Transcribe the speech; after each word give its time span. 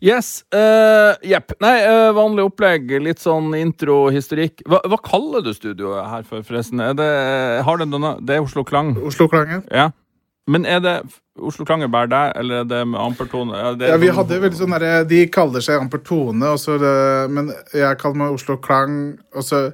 Yes. 0.00 0.44
eh, 0.54 1.14
Jepp. 1.26 1.56
Nei, 1.60 1.76
uh, 1.86 2.10
vanlig 2.16 2.44
opplegg. 2.46 2.90
Litt 3.02 3.22
sånn 3.22 3.50
intro, 3.58 4.08
historikk. 4.14 4.62
Hva, 4.68 4.78
hva 4.86 4.98
kaller 5.02 5.42
du 5.42 5.50
studioet 5.56 6.06
her 6.10 6.26
for, 6.28 6.44
forresten? 6.46 6.82
Er 6.84 6.94
det, 6.98 7.08
har 7.66 7.80
det, 7.80 7.88
noen, 7.90 8.20
det 8.24 8.36
er 8.36 8.44
Oslo 8.44 8.64
Klang? 8.68 8.94
Oslo 9.02 9.28
Klang, 9.30 9.64
Ja. 9.74 9.90
Men 10.48 10.64
er 10.64 10.78
det 10.80 10.94
Oslo 11.44 11.66
Klang 11.68 11.82
er 11.84 11.90
bare 11.92 12.08
deg, 12.08 12.30
eller 12.40 12.62
er 12.62 12.68
det 12.70 12.78
med 12.88 13.00
ampertone? 13.02 13.52
Er 13.52 13.90
Ja, 13.90 13.98
vi 14.00 14.08
hadde 14.08 14.38
veldig 14.40 14.56
sånn 14.56 14.72
derre 14.72 15.02
De 15.04 15.18
kaller 15.28 15.60
seg 15.60 15.82
Amper 15.82 16.00
Tone, 16.00 16.54
og 16.54 16.56
så 16.62 16.78
det, 16.80 16.94
men 17.34 17.50
jeg 17.76 17.98
kaller 18.00 18.22
meg 18.22 18.38
Oslo 18.38 18.56
Klang. 18.64 19.18
Og 19.36 19.44
så 19.44 19.66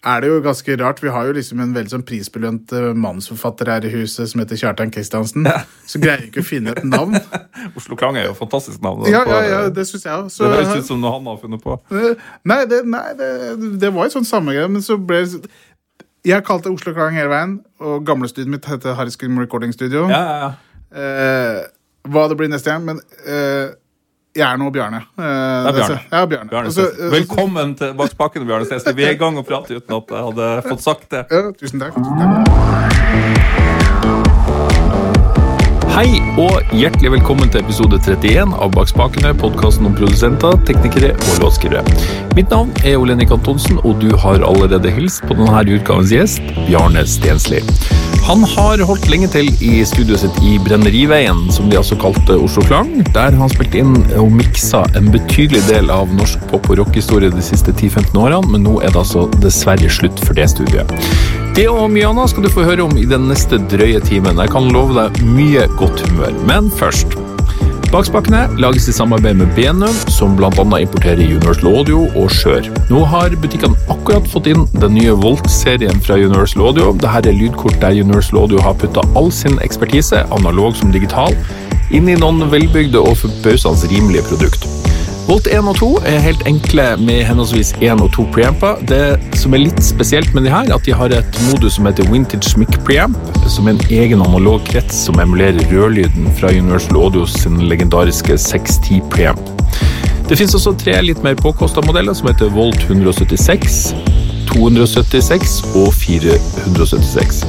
er 0.00 0.20
det 0.22 0.28
jo 0.30 0.40
ganske 0.40 0.76
rart. 0.80 1.02
Vi 1.02 1.12
har 1.12 1.26
jo 1.28 1.34
liksom 1.36 1.60
en 1.60 1.74
veldig 1.76 1.92
sånn 1.92 2.04
prisbelønt 2.08 2.72
eh, 2.72 2.90
mannsforfatter 2.96 3.68
her 3.68 3.84
i 3.84 3.92
huset 3.92 4.30
som 4.30 4.40
heter 4.40 4.56
Kjartan 4.56 4.92
Kristiansen. 4.94 5.48
Så 5.90 6.00
greier 6.00 6.22
jeg 6.24 6.30
ikke 6.30 6.44
å 6.44 6.46
finne 6.48 6.72
et 6.72 6.86
navn. 6.88 7.18
Oslo 7.78 7.98
Klang 8.00 8.16
er 8.16 8.30
jo 8.30 8.34
et 8.34 8.40
fantastisk 8.40 8.80
navn. 8.84 9.04
Ja, 9.12 9.20
ja, 9.28 9.40
ja, 9.44 9.58
det 9.74 9.84
syns 9.90 10.06
jeg 10.08 10.14
òg. 10.14 10.30
det 10.30 10.52
høres 10.54 10.86
ut 10.86 10.88
som 10.88 11.02
noe 11.02 11.12
han 11.18 11.28
har 11.28 11.40
funnet 11.42 11.64
på. 11.64 11.76
Nei, 12.48 12.62
det, 12.70 12.80
nei 12.88 13.08
det, 13.18 13.32
det 13.82 13.90
var 13.96 14.08
jo 14.08 14.16
sånn 14.16 14.28
samme 14.28 14.56
greie, 14.56 14.70
men 14.72 14.84
så 14.84 14.96
ble 14.96 15.20
det 15.26 15.42
Jeg 16.24 16.36
har 16.36 16.44
kalt 16.44 16.64
det 16.64 16.72
Oslo 16.72 16.94
Klang 16.96 17.16
hele 17.16 17.32
veien, 17.32 17.58
og 17.80 18.06
gamle 18.08 18.28
studioet 18.28 18.56
mitt 18.56 18.70
heter 18.70 18.96
Harry 18.96 19.12
Scream 19.12 19.36
Recording 19.40 19.72
Studio. 19.76 20.06
Ja, 20.08 20.24
ja, 20.24 20.40
ja. 20.46 20.50
Eh, 20.90 21.60
hva 22.08 22.24
det 22.28 22.40
blir 22.40 22.48
neste 22.48 22.72
gang, 22.72 22.88
men 22.88 23.00
eh, 23.28 23.76
jeg 24.36 24.46
er 24.46 24.56
nå 24.60 24.70
Bjarne. 24.70 24.96
Eh, 25.18 25.22
Det 25.22 25.26
er 25.26 25.72
Bjarne. 25.72 25.80
altså, 25.80 25.98
Ja, 26.12 26.26
Bjarne. 26.26 26.50
Bjarne 26.50 26.66
Og. 26.68 27.10
Velkommen 27.12 27.74
til 27.78 27.94
bak 27.94 28.10
spakene, 28.10 28.46
Bjarne 28.46 28.64
Stensli. 28.68 28.94
Vi 28.94 29.04
er 29.04 29.10
i 29.10 29.20
gang 29.20 29.38
og 29.38 29.46
prater 29.46 29.76
uten 29.80 29.96
at 29.96 30.14
jeg 30.14 30.24
hadde 30.28 30.62
fått 30.68 30.80
sagt 30.86 31.10
det. 31.10 31.26
Ja, 31.30 31.50
tusen 31.52 31.80
takk. 31.80 31.94
Tusen 31.94 32.18
takk. 32.18 33.66
Hei 35.90 36.20
og 36.38 36.70
hjertelig 36.70 37.10
velkommen 37.16 37.48
til 37.50 37.64
episode 37.64 37.98
31 37.98 38.52
av 38.62 38.70
Bak 38.76 38.92
spakene, 38.92 39.32
podkasten 39.34 39.88
om 39.88 39.96
produsenter, 39.98 40.54
teknikere 40.68 41.08
og 41.16 41.40
låtskrivere. 41.42 41.82
Mitt 42.38 42.54
navn 42.54 42.70
er 42.86 42.94
Olenik 43.00 43.32
Antonsen, 43.34 43.80
og 43.82 43.98
du 43.98 44.14
har 44.22 44.44
allerede 44.46 44.92
hilst 44.94 45.24
på 45.26 45.34
denne 45.34 45.64
utgavens 45.74 46.14
gjest, 46.14 46.54
Bjarne 46.68 47.02
Stensli. 47.10 47.58
Han 48.28 48.46
har 48.52 48.84
holdt 48.86 49.10
lenge 49.10 49.32
til 49.34 49.50
i 49.66 49.82
studioet 49.88 50.22
sitt 50.22 50.38
i 50.46 50.54
Brenneriveien, 50.62 51.48
som 51.50 51.66
de 51.66 51.80
altså 51.80 51.98
kalte 51.98 52.38
Oslo 52.38 52.62
Klang, 52.70 52.94
der 53.10 53.34
han 53.42 53.50
spilte 53.50 53.82
inn 53.82 53.98
og 54.14 54.30
miksa 54.38 54.84
en 54.94 55.10
betydelig 55.10 55.64
del 55.72 55.90
av 55.90 56.14
norsk 56.14 56.46
pop- 56.52 56.70
og 56.70 56.84
rockehistorie 56.84 57.34
de 57.34 57.42
siste 57.42 57.74
10-15 57.74 58.14
årene, 58.14 58.46
men 58.54 58.68
nå 58.68 58.78
er 58.78 58.94
det 58.94 59.02
altså 59.02 59.26
dessverre 59.42 59.90
slutt 59.90 60.22
for 60.22 60.38
det 60.38 60.52
studiet. 60.54 61.00
Det 61.56 61.66
og 61.66 61.88
mye 61.90 62.06
annet 62.06 62.30
skal 62.30 62.44
du 62.46 62.50
få 62.52 62.62
høre 62.62 62.84
om 62.86 62.92
i 62.98 63.08
den 63.08 63.26
neste 63.26 63.58
drøye 63.72 63.98
timen. 64.06 64.38
Jeg 64.38 64.52
kan 64.52 64.70
love 64.70 64.94
deg 64.94 65.18
mye 65.34 65.66
godt 65.80 66.04
humør. 66.06 66.36
Men 66.46 66.70
først. 66.70 67.16
Bakspakene 67.90 68.44
lages 68.62 68.86
i 68.86 68.94
samarbeid 68.94 69.34
med 69.40 69.50
Benum, 69.56 69.96
som 70.14 70.36
bl.a. 70.38 70.52
importerer 70.62 71.18
Universal 71.18 71.72
Audio 71.80 72.04
og 72.14 72.30
Skjør. 72.30 72.68
Nå 72.86 73.02
har 73.10 73.34
butikkene 73.42 73.74
akkurat 73.90 74.28
fått 74.30 74.46
inn 74.52 74.62
den 74.76 74.94
nye 74.94 75.16
Volt-serien 75.24 75.98
fra 76.06 76.20
Universal 76.20 76.68
Audio. 76.68 76.92
Dette 77.02 77.32
er 77.32 77.40
lydkort 77.40 77.80
der 77.82 77.98
Universal 77.98 78.44
Audio 78.44 78.62
har 78.62 78.78
putta 78.78 79.02
all 79.18 79.32
sin 79.34 79.58
ekspertise, 79.66 80.22
analog 80.38 80.78
som 80.78 80.94
digital, 80.94 81.34
inn 81.90 82.06
i 82.06 82.14
noen 82.14 82.46
velbygde 82.54 83.02
og 83.02 83.18
forbausende 83.24 83.90
rimelige 83.90 84.28
produkt. 84.30 84.70
Volt 85.30 85.46
1 85.46 85.68
og 85.70 85.76
2 85.78 85.88
er 86.10 86.22
helt 86.24 86.40
enkle 86.50 86.84
med 86.98 87.20
henholdsvis 87.22 87.68
1 87.78 88.00
og 88.02 88.08
2 88.16 88.24
preamper. 88.34 88.80
Det 88.90 89.36
som 89.38 89.54
er 89.54 89.62
litt 89.62 89.78
spesielt 89.86 90.32
med 90.34 90.42
de 90.42 90.50
her, 90.50 90.72
at 90.74 90.82
de 90.82 90.90
har 90.90 91.12
et 91.14 91.38
modus 91.46 91.76
som 91.76 91.86
heter 91.86 92.08
Vintage 92.10 92.58
Mic 92.58 92.74
Preamp, 92.82 93.14
som 93.46 93.68
er 93.70 93.76
en 93.76 93.84
egen 93.94 94.24
analog 94.24 94.64
krets 94.66 95.04
som 95.06 95.20
emulerer 95.22 95.62
rørlyden 95.70 96.26
fra 96.40 96.50
Universal 96.50 96.98
Audio 96.98 97.28
sin 97.30 97.62
legendariske 97.70 98.34
610 98.42 98.98
preamp. 99.14 99.54
Det 100.26 100.34
finnes 100.34 100.58
også 100.58 100.74
tre 100.82 100.98
litt 101.06 101.22
mer 101.22 101.38
påkosta 101.38 101.86
modeller 101.86 102.18
som 102.18 102.26
heter 102.32 102.50
Volt 102.50 102.82
176, 102.88 103.78
276 104.50 105.60
og 105.76 105.94
476. 105.94 107.44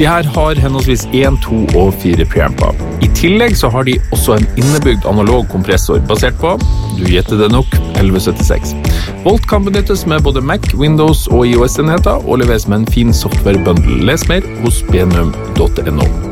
De 0.00 0.06
her 0.08 0.24
har 0.24 0.56
henholdsvis 0.56 1.02
1, 1.12 1.34
2 1.44 1.56
og 1.76 1.90
4 2.00 2.24
preamper. 2.24 2.70
I 3.04 3.08
tillegg 3.18 3.52
så 3.60 3.68
har 3.68 3.84
de 3.84 3.98
også 4.16 4.38
en 4.38 4.46
innebygd 4.56 5.04
analog 5.10 5.44
kompressor 5.52 6.00
basert 6.08 6.40
på, 6.40 6.54
du 6.96 7.04
gjetter 7.04 7.36
det 7.42 7.50
nok, 7.52 7.68
1176. 7.98 8.72
Volt 9.26 9.44
kan 9.52 9.68
benyttes 9.68 10.06
med 10.08 10.24
både 10.24 10.40
Mac, 10.40 10.72
Windows 10.72 11.26
og 11.28 11.44
IOS-enheter, 11.52 12.24
og 12.24 12.40
leveres 12.40 12.64
med 12.64 12.80
en 12.80 12.90
fin 12.96 13.12
software-bundle. 13.12 14.00
Les 14.08 14.28
mer 14.32 14.48
hos 14.64 14.80
benum.no. 14.88 16.29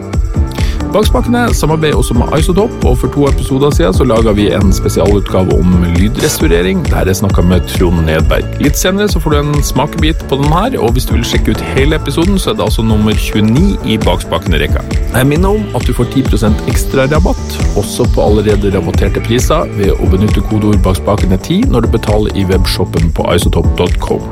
Bakspakene 0.92 1.54
samarbeider 1.54 1.98
også 2.00 2.14
med 2.16 2.30
Isotop, 2.38 2.72
og 2.88 2.94
for 2.98 3.12
to 3.12 3.26
episoder 3.28 3.70
siden 3.76 3.94
så 3.94 4.06
laga 4.08 4.32
vi 4.32 4.46
en 4.56 4.72
spesialutgave 4.72 5.58
om 5.60 5.84
lydrestaurering, 5.98 6.80
der 6.88 7.10
jeg 7.10 7.18
snakka 7.20 7.44
med 7.44 7.66
Trond 7.68 8.06
Nedberg. 8.06 8.46
Litt 8.64 8.80
senere 8.80 9.08
så 9.12 9.20
får 9.20 9.34
du 9.34 9.38
en 9.42 9.62
smakebit 9.62 10.24
på 10.30 10.38
den 10.40 10.48
her, 10.52 10.78
og 10.80 10.94
hvis 10.96 11.08
du 11.08 11.12
vil 11.18 11.26
sjekke 11.28 11.52
ut 11.52 11.64
hele 11.74 12.00
episoden, 12.00 12.40
så 12.40 12.50
er 12.50 12.58
det 12.58 12.64
altså 12.70 12.86
nummer 12.88 13.12
29 13.12 13.76
i 13.84 13.98
Bakspakene-rekka. 14.06 14.84
Jeg 15.12 15.28
minner 15.28 15.58
om 15.58 15.76
at 15.76 15.84
du 15.84 15.92
får 15.92 16.08
10% 16.16 16.64
ekstra 16.72 17.04
rabatt, 17.12 17.60
også 17.76 18.08
på 18.14 18.24
allerede 18.24 18.72
rabatterte 18.72 19.20
priser, 19.28 19.68
ved 19.76 19.92
å 19.92 20.08
benytte 20.08 20.44
kodeord 20.48 20.80
bakspakene10 20.88 21.68
når 21.68 21.84
du 21.84 21.92
betaler 21.98 22.32
i 22.32 22.48
webshoppen 22.48 23.12
på 23.12 23.28
isotop.com. 23.36 24.24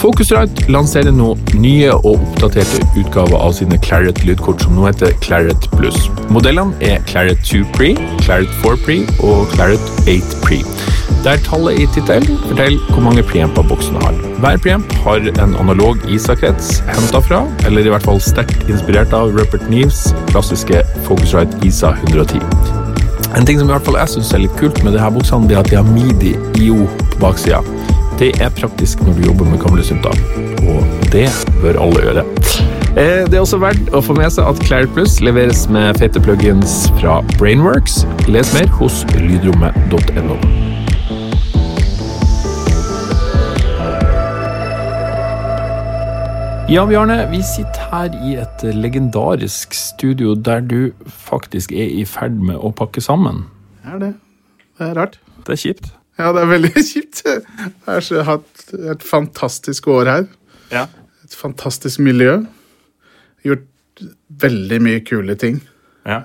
Focusrite 0.00 0.64
lanserer 0.72 1.12
nå 1.12 1.34
nye 1.60 1.90
og 1.92 2.14
oppdaterte 2.14 2.86
utgaver 2.96 3.36
av 3.36 3.52
sine 3.58 3.76
Claret 3.84 4.22
lydkort, 4.24 4.62
som 4.64 4.78
nå 4.78 4.86
heter 4.86 5.12
Claret 5.20 5.66
Plus. 5.74 6.06
Modellene 6.32 6.72
er 6.80 7.02
Claret 7.10 7.42
2 7.44 7.60
Pre, 7.74 7.90
Claret 8.22 8.54
4 8.62 8.80
Pre 8.86 8.96
og 9.28 9.52
Claret 9.52 9.92
8 10.08 10.40
Pre. 10.40 10.62
Der 11.26 11.42
tallet 11.44 11.82
i 11.82 11.88
tittelen 11.92 12.40
forteller 12.46 12.80
hvor 12.94 13.04
mange 13.04 13.26
preamper 13.28 13.66
boksen 13.68 14.00
har. 14.00 14.16
Hver 14.40 14.56
preamp 14.64 14.96
har 15.04 15.20
en 15.34 15.54
analog 15.60 16.00
ISA-krets 16.08 16.78
henta 16.88 17.20
fra, 17.20 17.42
eller 17.68 17.84
i 17.84 17.92
hvert 17.92 18.08
fall 18.08 18.22
sterkt 18.24 18.64
inspirert 18.72 19.12
av 19.12 19.36
Rupert 19.36 19.68
Neves 19.68 20.06
klassiske 20.32 20.80
Focusrite 21.04 21.60
ISA 21.68 21.92
110. 22.08 22.40
En 23.36 23.44
ting 23.44 23.60
som 23.60 23.68
i 23.68 23.74
hvert 23.74 23.84
fall 23.84 24.00
jeg 24.00 24.16
synes 24.16 24.32
er 24.32 24.46
litt 24.46 24.56
kult 24.56 24.80
med 24.80 24.96
disse 24.96 25.12
buksene, 25.12 25.52
er 25.52 25.60
at 25.60 25.68
de 25.68 25.76
har 25.76 25.92
midi 25.92 26.38
IO 26.56 26.88
på 26.88 27.20
baksida. 27.20 27.60
Det 28.20 28.34
er 28.44 28.50
praktisk 28.52 29.00
når 29.00 29.14
du 29.16 29.22
jobber 29.30 29.46
med 29.48 29.58
gamle 29.62 29.84
synter, 29.84 30.12
og 30.68 30.84
det 31.12 31.28
bør 31.62 31.78
alle 31.86 32.02
gjøre. 32.04 32.24
Eh, 32.90 33.24
Det 33.30 33.34
er 33.34 33.40
også 33.40 33.60
verdt 33.62 33.88
å 33.96 34.02
få 34.04 34.12
med 34.18 34.28
seg 34.34 34.44
at 34.50 34.60
Claret 34.66 34.92
Plus 34.94 35.20
leveres 35.24 35.68
med 35.72 35.96
fete 36.02 36.20
plugins 36.20 36.90
fra 37.00 37.20
Brainworks. 37.38 38.02
Les 38.28 38.52
mer 38.56 38.68
hos 38.76 39.04
lydrommet.no. 39.16 40.36
Ja, 46.70 46.84
Bjarne, 46.86 47.16
vi 47.32 47.40
sitter 47.42 47.88
her 47.90 48.12
i 48.28 48.36
et 48.38 48.62
legendarisk 48.76 49.74
studio 49.74 50.34
der 50.38 50.60
du 50.60 50.92
faktisk 51.06 51.72
er 51.72 51.88
i 51.90 52.04
ferd 52.06 52.36
med 52.38 52.60
å 52.62 52.70
pakke 52.70 53.02
sammen. 53.02 53.42
Det 53.82 53.94
er 53.96 53.98
det. 54.04 54.12
Det 54.78 54.86
er 54.92 54.94
rart. 55.00 55.18
Det 55.46 55.56
er 55.56 55.62
kjipt. 55.64 55.90
Ja, 56.20 56.30
det 56.36 56.44
er 56.44 56.50
veldig 56.52 56.72
kjipt. 56.92 57.22
Jeg 57.24 57.42
har 57.86 58.04
så 58.04 58.24
hatt 58.28 58.64
et 58.94 59.04
fantastisk 59.06 59.88
år 59.90 60.10
her. 60.12 60.26
Ja. 60.70 60.86
Et 61.24 61.36
fantastisk 61.36 62.02
miljø. 62.04 62.40
Gjort 63.46 63.66
veldig 64.42 64.80
mye 64.84 65.00
kule 65.08 65.36
ting. 65.40 65.62
Ja. 66.08 66.22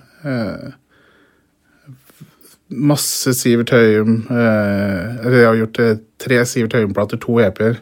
Masse 2.67 3.33
Sivert 3.37 3.69
Høyum. 3.75 4.23
Eh, 4.31 5.25
jeg 5.31 5.47
har 5.47 5.57
gjort 5.59 5.79
eh, 5.83 5.97
tre 6.21 6.39
Sivert 6.49 6.73
Høyum-plater, 6.75 7.19
to 7.21 7.37
EP-er. 7.43 7.77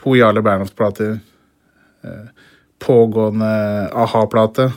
To 0.00 0.14
Jarle 0.18 0.42
Bernhoft-plater. 0.44 1.16
Eh, 2.04 2.26
pågående 2.84 3.52
a-ha-plate. 3.96 4.68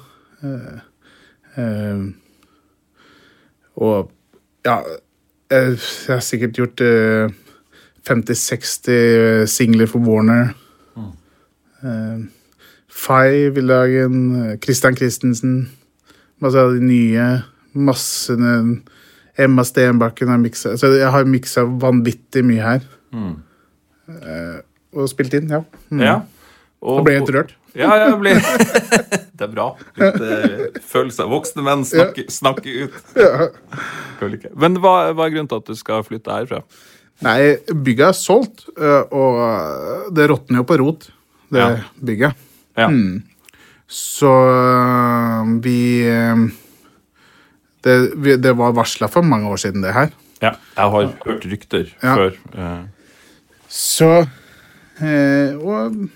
Eh, 0.44 0.78
eh, 1.59 2.06
og 3.78 4.13
ja 4.66 4.79
eh, 4.81 5.03
Jeg 5.52 5.78
har 6.10 6.20
sikkert 6.26 6.58
gjort 6.60 6.82
eh, 6.84 7.30
50-60 8.08 9.46
singler 9.52 9.88
for 9.88 10.04
Warner. 10.04 10.50
Eh, 11.84 12.18
Fay 12.98 13.50
vil 13.56 13.68
lage 13.70 14.04
en. 14.08 14.20
eh, 14.42 14.58
Christian 14.64 14.96
Christensen. 14.98 15.70
Masse 16.42 16.60
av 16.60 16.74
de 16.76 16.82
nye. 16.84 17.28
Masse 17.78 18.34
Emma 19.38 19.64
Stenbakken 19.64 20.32
har 20.32 20.40
miksa 20.42 20.72
Så 20.82 20.90
jeg 20.98 21.12
har 21.14 21.28
miksa 21.30 21.62
vanvittig 21.78 22.42
mye 22.46 22.64
her. 22.64 22.82
Eh, 23.14 24.58
og 24.98 25.10
spilt 25.12 25.34
inn, 25.38 25.50
ja. 25.52 25.62
Mm. 25.92 26.02
ja. 26.02 26.16
Og, 26.82 27.00
Da 27.00 27.04
ble 27.06 27.14
jeg 27.14 27.22
helt 27.22 27.36
rørt. 27.36 27.56
Ja, 27.78 27.94
jeg 28.02 28.20
blir 28.20 28.42
Det 29.38 29.45
er 29.45 29.51
bra. 29.54 29.68
Litt 30.01 30.80
følelse 30.89 31.24
av 31.25 31.30
Voksne 31.36 31.62
menn 31.66 31.84
snakker, 31.86 32.25
snakker 32.34 32.88
ut. 32.88 33.00
Ja. 33.16 33.50
Men 34.57 34.80
hva, 34.81 35.12
hva 35.13 35.28
er 35.28 35.34
grunnen 35.36 35.50
til 35.51 35.60
at 35.62 35.68
du 35.69 35.75
skal 35.78 36.01
flytte 36.07 36.34
herfra? 36.34 36.63
Nei, 37.25 37.56
bygget 37.69 38.12
er 38.12 38.18
solgt, 38.18 38.66
øh, 38.78 39.04
og 39.13 39.38
øh, 39.42 40.07
det 40.18 40.28
råtner 40.30 40.60
jo 40.62 40.66
på 40.69 40.78
rot, 40.81 41.07
det 41.54 41.62
Ja. 41.63 41.69
bygget. 42.01 42.34
Ja. 42.78 42.89
Så 43.88 44.34
vi 45.63 45.80
Det, 47.84 47.95
det 48.42 48.51
var 48.57 48.74
varsla 48.75 49.07
for 49.07 49.22
mange 49.24 49.48
år 49.50 49.57
siden, 49.62 49.81
det 49.86 49.94
her. 49.95 50.10
Ja, 50.42 50.51
jeg 50.75 50.92
har 50.92 51.13
hørt 51.25 51.45
rykter 51.45 51.86
Ja. 52.04 52.16
før. 52.16 52.31
eh, 52.54 52.84
Så 53.69 54.28
eh, 55.01 55.56
Og 55.57 56.10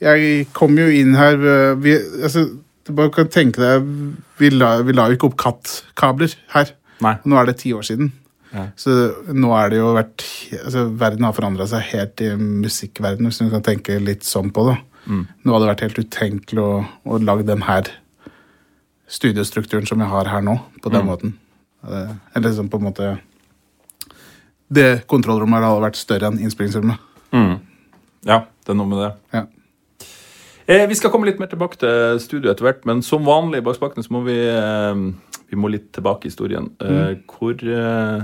jeg 0.00 0.46
kom 0.56 0.78
jo 0.80 0.86
inn 0.88 1.14
her 1.18 1.36
vi, 1.80 1.94
altså, 2.24 2.46
Du 2.86 2.94
bare 2.96 3.12
kan 3.12 3.28
tenke 3.28 3.60
deg 3.60 3.84
Vi 4.40 4.48
la, 4.54 4.78
vi 4.86 4.94
la 4.96 5.08
jo 5.10 5.18
ikke 5.18 5.28
opp 5.28 5.36
kattkabler 5.42 6.32
her. 6.54 6.72
Nei. 7.04 7.14
Nå 7.28 7.36
er 7.36 7.50
det 7.50 7.58
ti 7.60 7.74
år 7.76 7.84
siden. 7.86 8.12
Ja. 8.50 8.66
Så 8.78 8.94
nå 9.30 9.52
er 9.54 9.70
det 9.70 9.78
jo 9.78 9.92
vært 9.94 10.24
altså, 10.58 10.86
Verden 10.98 11.26
har 11.28 11.36
forandra 11.36 11.66
seg 11.70 11.84
helt 11.92 12.22
i 12.24 12.32
musikkverdenen, 12.36 13.30
hvis 13.30 13.40
du 13.42 13.52
kan 13.52 13.64
tenke 13.66 13.98
litt 14.02 14.26
sånn 14.26 14.50
på 14.54 14.66
det. 14.70 14.78
Mm. 15.06 15.22
Nå 15.44 15.54
hadde 15.54 15.64
det 15.64 15.70
vært 15.70 15.84
helt 15.86 16.00
utenkelig 16.04 16.64
å, 16.64 16.72
å 17.04 17.20
lage 17.22 17.46
den 17.48 17.62
her 17.68 17.88
studiestrukturen 19.10 19.86
som 19.88 20.02
vi 20.02 20.08
har 20.10 20.28
her 20.30 20.42
nå, 20.44 20.56
på 20.82 20.92
den 20.92 21.06
måten. 21.08 21.36
Eh, 21.82 22.12
Eller 22.34 22.50
liksom 22.50 22.68
på 22.70 22.78
en 22.78 22.84
måte 22.84 23.06
Det 24.68 25.02
kontrollrommet 25.10 25.64
hadde 25.64 25.82
vært 25.82 25.98
større 25.98 26.28
enn 26.30 26.38
innspillingsrommet. 26.42 27.00
Mm. 27.34 27.56
Ja, 28.28 28.44
det 28.44 28.74
er 28.74 28.78
noe 28.78 28.90
med 28.90 29.00
det. 29.02 29.10
Ja. 29.34 29.46
Eh, 30.70 30.84
vi 30.86 30.94
skal 30.94 31.10
komme 31.10 31.26
litt 31.26 31.40
mer 31.42 31.50
tilbake 31.50 31.80
til 31.82 32.20
studio 32.22 32.52
etter 32.52 32.68
hvert, 32.68 32.84
men 32.86 33.02
som 33.02 33.26
vanlig 33.26 33.58
i 33.58 33.64
Bakspakene 33.66 34.06
så 34.06 34.14
må 34.14 34.22
vi, 34.28 34.36
eh, 34.38 35.00
vi 35.50 35.58
må 35.58 35.70
litt 35.72 35.88
tilbake 35.96 36.28
i 36.28 36.30
historien. 36.30 36.70
Mm. 36.78 37.24
hvor, 37.26 37.56
eh, 37.58 38.22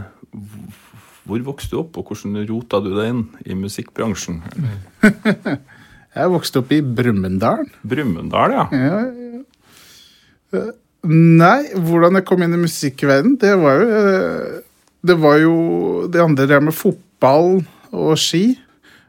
hvor 1.26 1.42
vokste 1.50 1.74
du 1.74 1.80
opp, 1.82 1.98
og 1.98 2.12
hvordan 2.12 2.38
rota 2.46 2.78
du 2.80 2.92
deg 2.94 3.10
inn 3.10 3.24
i 3.44 3.58
musikkbransjen? 3.58 4.42
Jeg 6.16 6.32
vokste 6.32 6.62
opp 6.62 6.70
i 6.72 6.80
Brumunddal. 6.80 7.66
Brumunddal, 7.84 8.54
ja. 8.56 8.66
Ja, 8.72 9.00
ja. 9.04 9.42
Eh, 10.56 10.74
Nei, 11.06 11.68
hvordan 11.86 12.16
jeg 12.18 12.24
kom 12.26 12.40
inn 12.42 12.56
i 12.56 12.58
musikkverdenen, 12.58 13.36
det 13.38 13.52
var 13.60 13.76
jo 13.78 13.90
eh, 13.94 14.62
Det 15.06 15.14
var 15.22 15.36
jo 15.38 15.56
det 16.10 16.22
andre 16.22 16.46
der 16.50 16.64
med 16.64 16.74
fotball 16.74 17.60
og 17.92 18.16
ski. 18.18 18.56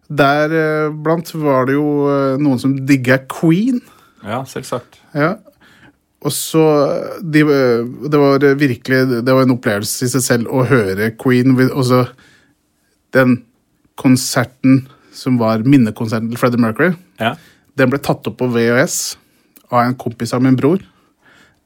Der 0.08 0.54
eh, 0.56 0.94
blant 1.04 1.34
var 1.36 1.68
det 1.68 1.76
jo 1.76 2.08
eh, 2.08 2.38
noen 2.40 2.60
som 2.62 2.76
digga 2.88 3.20
Queen. 3.32 3.82
Ja, 4.24 4.44
selvsagt. 4.48 5.02
Ja. 5.16 5.36
Og 6.26 6.34
så 6.34 6.64
de, 7.22 7.44
eh, 7.44 7.84
Det 8.10 8.20
var 8.20 8.40
virkelig 8.58 9.24
Det 9.26 9.34
var 9.34 9.44
en 9.44 9.54
opplevelse 9.54 10.06
i 10.06 10.12
seg 10.12 10.24
selv 10.24 10.48
å 10.48 10.66
høre 10.68 11.12
Queen. 11.20 11.54
Og 11.70 11.84
så 11.86 12.06
den 13.16 13.42
konserten 13.98 14.88
som 15.16 15.38
var 15.42 15.66
minnekonserten 15.66 16.30
til 16.30 16.40
Freddie 16.40 16.62
Mercury. 16.62 16.92
Ja. 17.20 17.36
Den 17.78 17.90
ble 17.92 18.00
tatt 18.00 18.28
opp 18.30 18.38
på 18.40 18.50
VHS 18.54 19.18
av 19.72 19.84
en 19.84 19.96
kompis 20.00 20.34
av 20.34 20.44
min 20.44 20.56
bror. 20.56 20.80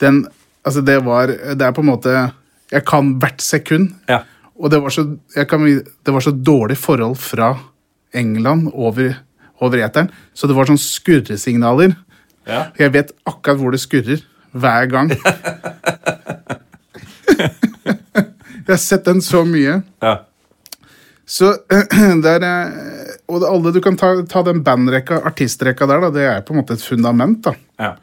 Den, 0.01 0.23
altså 0.65 0.81
det 0.81 1.03
var 1.05 1.27
Det 1.27 1.61
er 1.61 1.73
på 1.75 1.83
en 1.83 1.91
måte 1.91 2.31
Jeg 2.71 2.85
kan 2.87 3.19
hvert 3.19 3.41
sekund. 3.41 3.93
Ja. 4.09 4.23
Og 4.57 4.71
det 4.71 4.79
var 4.81 4.89
så, 4.89 5.03
kan, 5.49 5.65
det 5.65 6.13
var 6.13 6.21
så 6.21 6.31
dårlig 6.31 6.77
forhold 6.77 7.17
fra 7.17 7.57
England 8.13 8.71
over, 8.73 9.13
over 9.61 9.77
eteren. 9.83 10.09
Så 10.33 10.47
det 10.47 10.55
var 10.57 10.65
sånn 10.69 10.81
skurresignaler. 10.81 11.95
Ja. 12.49 12.65
Jeg 12.79 12.93
vet 12.95 13.13
akkurat 13.29 13.59
hvor 13.61 13.71
det 13.73 13.81
skurrer 13.83 14.19
hver 14.51 14.89
gang. 14.91 15.13
jeg 18.61 18.67
har 18.67 18.81
sett 18.81 19.05
den 19.07 19.21
så 19.25 19.45
mye. 19.47 19.81
ja. 20.03 20.17
Så 21.31 21.53
der, 22.25 22.43
eh, 22.43 23.11
Og 23.31 23.43
alle 23.47 23.71
du 23.71 23.79
kan 23.79 23.95
ta, 23.95 24.09
ta 24.27 24.41
den 24.43 24.63
bandrekka, 24.65 25.21
artistrekka 25.29 25.87
der, 25.87 26.01
da, 26.03 26.09
det 26.11 26.25
er 26.27 26.41
på 26.43 26.51
en 26.51 26.59
måte 26.59 26.75
et 26.75 26.83
fundament 26.83 27.39
da, 27.45 27.53
ja. 27.79 27.93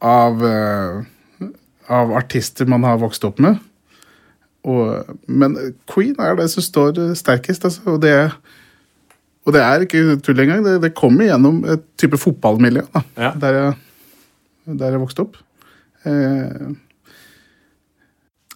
av, 0.00 0.40
eh, 0.40 1.50
av 1.92 2.14
artister 2.16 2.64
man 2.64 2.86
har 2.88 3.02
vokst 3.02 3.26
opp 3.28 3.42
med. 3.44 3.60
Og, 4.64 5.12
men 5.28 5.58
Queen 5.92 6.16
er 6.16 6.38
det 6.40 6.48
som 6.54 6.64
står 6.64 6.96
sterkest, 7.18 7.68
altså. 7.68 7.84
Og 7.92 8.00
det, 8.02 8.14
og 9.46 9.52
det 9.54 9.62
er 9.62 9.84
ikke 9.86 10.16
tull 10.26 10.40
engang. 10.42 10.64
Det, 10.66 10.76
det 10.82 10.94
kommer 10.98 11.28
gjennom 11.28 11.60
et 11.70 11.84
type 12.00 12.18
fotballmiljø 12.18 12.82
da, 12.94 13.02
Ja. 13.16 13.30
der, 13.38 13.58
jeg, 13.60 14.78
der 14.80 14.96
jeg 14.96 15.00
vokste 15.04 15.22
opp. 15.26 15.36
Eh, 16.06 16.74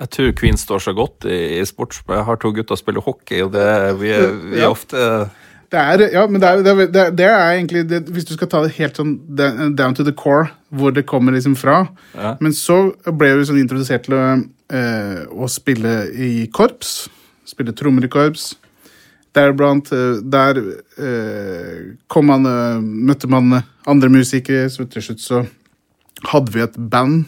Jeg 0.01 0.09
tror 0.15 0.33
Queen 0.39 0.57
står 0.57 0.81
så 0.81 0.93
godt 0.97 1.27
i, 1.29 1.59
i 1.61 1.65
sports. 1.69 2.01
Jeg 2.09 2.25
har 2.25 2.39
to 2.41 2.51
gutter 2.57 2.73
som 2.77 2.81
spiller 2.81 3.05
hockey, 3.05 3.43
og 3.45 3.53
det, 3.53 3.67
vi, 4.01 4.11
er, 4.17 4.31
vi 4.33 4.57
er 4.57 4.63
Ja. 4.65 4.71
ofte 4.73 4.97
Det 5.71 5.79
er, 5.79 6.03
ja, 6.15 6.23
men 6.27 6.41
det 6.41 6.49
er, 6.49 6.63
det 6.65 6.71
er, 6.73 6.87
det 6.91 7.01
er, 7.03 7.11
det 7.15 7.27
er 7.29 7.51
egentlig 7.55 7.83
det, 7.91 7.99
Hvis 8.11 8.25
du 8.27 8.33
skal 8.35 8.49
ta 8.51 8.63
det 8.65 8.73
helt 8.79 8.97
sånn 8.99 9.13
down 9.79 9.95
to 9.95 10.03
the 10.03 10.11
core, 10.17 10.49
hvor 10.73 10.91
det 10.91 11.05
kommer 11.07 11.33
liksom 11.37 11.55
fra 11.57 11.85
Ja. 12.17 12.33
Men 12.41 12.53
så 12.57 12.81
ble 13.07 13.29
jeg 13.29 13.39
jo 13.39 13.45
sånn 13.53 13.61
introdusert 13.61 14.09
til 14.09 14.17
å, 14.17 14.25
eh, 14.73 15.21
å 15.31 15.47
spille 15.53 15.93
i 16.17 16.47
korps. 16.51 17.09
Spille 17.47 17.73
trommer 17.77 18.05
i 18.05 18.09
korps. 18.11 18.55
Deriblant 19.37 19.89
blant, 19.91 20.31
Der 20.33 20.59
eh, 20.99 21.97
kom 22.11 22.27
man, 22.27 22.47
eh, 22.47 22.81
møtte 22.81 23.29
man 23.31 23.63
andre 23.87 24.11
musikere, 24.11 24.69
så 24.71 24.89
til 24.91 25.03
slutt 25.03 25.23
så 25.23 25.45
hadde 26.33 26.53
vi 26.53 26.65
et 26.65 26.79
band 26.91 27.25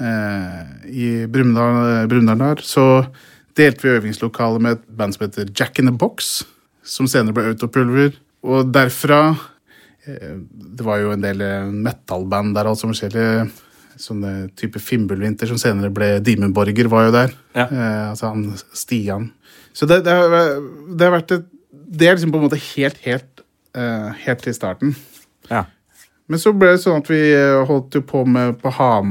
eh, 0.00 0.62
i 0.88 1.08
Brumunddal 1.28 2.40
der. 2.40 2.62
Så 2.64 3.06
delte 3.56 3.86
vi 3.86 3.94
øvingslokalet 3.98 4.62
med 4.62 4.78
et 4.78 4.88
band 4.96 5.16
som 5.16 5.26
heter 5.26 5.52
Jack 5.52 5.78
in 5.78 5.90
the 5.90 5.92
Box, 5.92 6.44
som 6.82 7.08
senere 7.10 7.36
ble 7.36 7.52
Autopulver. 7.52 8.16
Og 8.46 8.72
derfra 8.72 9.36
eh, 10.06 10.40
Det 10.40 10.84
var 10.84 11.00
jo 11.02 11.12
en 11.12 11.24
del 11.24 11.44
metallband 11.72 12.56
der, 12.56 12.68
altså 12.72 12.88
forskjellige 12.88 13.48
sånne 14.00 14.32
type 14.56 14.80
Fimbulvinter, 14.82 15.48
som 15.48 15.60
senere 15.60 15.92
ble 15.94 16.16
Dimenborger, 16.24 16.88
var 16.92 17.08
jo 17.08 17.14
der. 17.14 17.34
Ja. 17.56 17.66
Eh, 17.66 18.04
altså 18.10 18.32
han 18.32 18.50
Stian. 18.76 19.30
Så 19.76 19.88
det, 19.88 20.02
det, 20.06 20.12
har, 20.16 20.60
det 20.96 21.04
har 21.04 21.14
vært 21.18 21.36
et 21.36 21.48
Det 21.70 22.08
er 22.08 22.16
liksom 22.16 22.32
på 22.34 22.40
en 22.40 22.46
måte 22.48 22.58
helt, 22.74 22.96
helt, 23.04 23.42
uh, 23.76 24.10
helt 24.24 24.40
til 24.42 24.54
starten. 24.56 24.94
Ja. 25.50 25.66
Men 26.26 26.40
så 26.42 26.50
ble 26.56 26.72
det 26.74 26.80
sånn 26.82 26.98
at 26.98 27.06
vi 27.06 27.20
eh, 27.30 27.60
holdt 27.68 27.94
jo 27.94 28.00
på 28.02 28.24
med 28.26 28.56
på 28.58 28.72
Ham, 28.74 29.10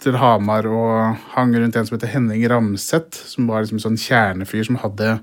til 0.00 0.16
Hamar 0.16 0.64
og 0.70 1.18
hang 1.34 1.52
rundt 1.52 1.76
en 1.76 1.84
som 1.84 1.98
heter 1.98 2.08
Henning 2.14 2.46
Ramseth, 2.48 3.26
som 3.28 3.50
var 3.50 3.60
liksom 3.60 3.82
sånn 3.82 3.98
kjernefyr 4.00 4.64
som 4.70 4.78
hadde 4.80 5.18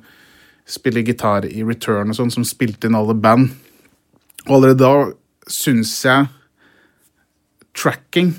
spille 0.69 1.01
gitar 1.07 1.47
i 1.49 1.63
Return 1.65 2.13
og 2.13 2.19
sånn, 2.19 2.29
som 2.35 2.45
spilte 2.45 2.85
inn 2.85 2.99
alle 2.99 3.17
band. 3.17 3.49
Og 4.45 4.59
allerede 4.59 4.83
da 4.83 5.49
syns 5.49 5.95
jeg 6.05 6.29
tracking, 7.77 8.35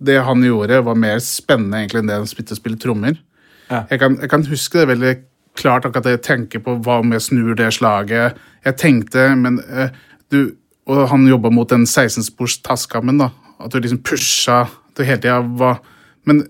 det 0.00 0.16
han 0.24 0.44
gjorde, 0.44 0.80
var 0.88 0.98
mer 1.00 1.20
spennende 1.24 1.82
egentlig 1.82 2.00
enn 2.00 2.10
det 2.10 2.20
han 2.22 2.28
spilte 2.32 2.56
og 2.56 2.62
spille 2.62 2.80
trommer. 2.80 3.20
Ja. 3.68 3.84
Jeg, 3.90 4.00
kan, 4.00 4.16
jeg 4.22 4.32
kan 4.32 4.48
huske 4.48 4.80
det 4.80 4.90
veldig 4.94 5.14
klart 5.58 5.86
akkurat 5.88 6.06
det 6.06 6.14
jeg 6.18 6.24
tenker 6.26 6.62
på 6.64 6.76
hva 6.84 7.00
om 7.02 7.12
jeg 7.14 7.24
snur 7.24 7.56
det 7.58 7.72
slaget. 7.76 8.36
Jeg 8.66 8.76
tenkte, 8.82 9.28
men 9.36 9.60
eh, 9.70 9.90
du 10.30 10.56
Og 10.86 11.08
han 11.10 11.24
jobba 11.26 11.50
mot 11.50 11.66
den 11.68 11.82
16-spors 11.82 12.60
taskammen, 12.62 13.18
da. 13.18 13.32
At 13.58 13.72
du 13.72 13.80
liksom 13.80 14.04
pusha 14.06 14.68
du 14.96 15.02
hele 15.04 15.18
tida 15.18 15.40
var 15.58 15.80
Men 16.24 16.44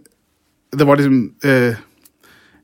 det 0.76 0.84
var 0.84 0.98
liksom 1.00 1.32
eh, 1.44 1.72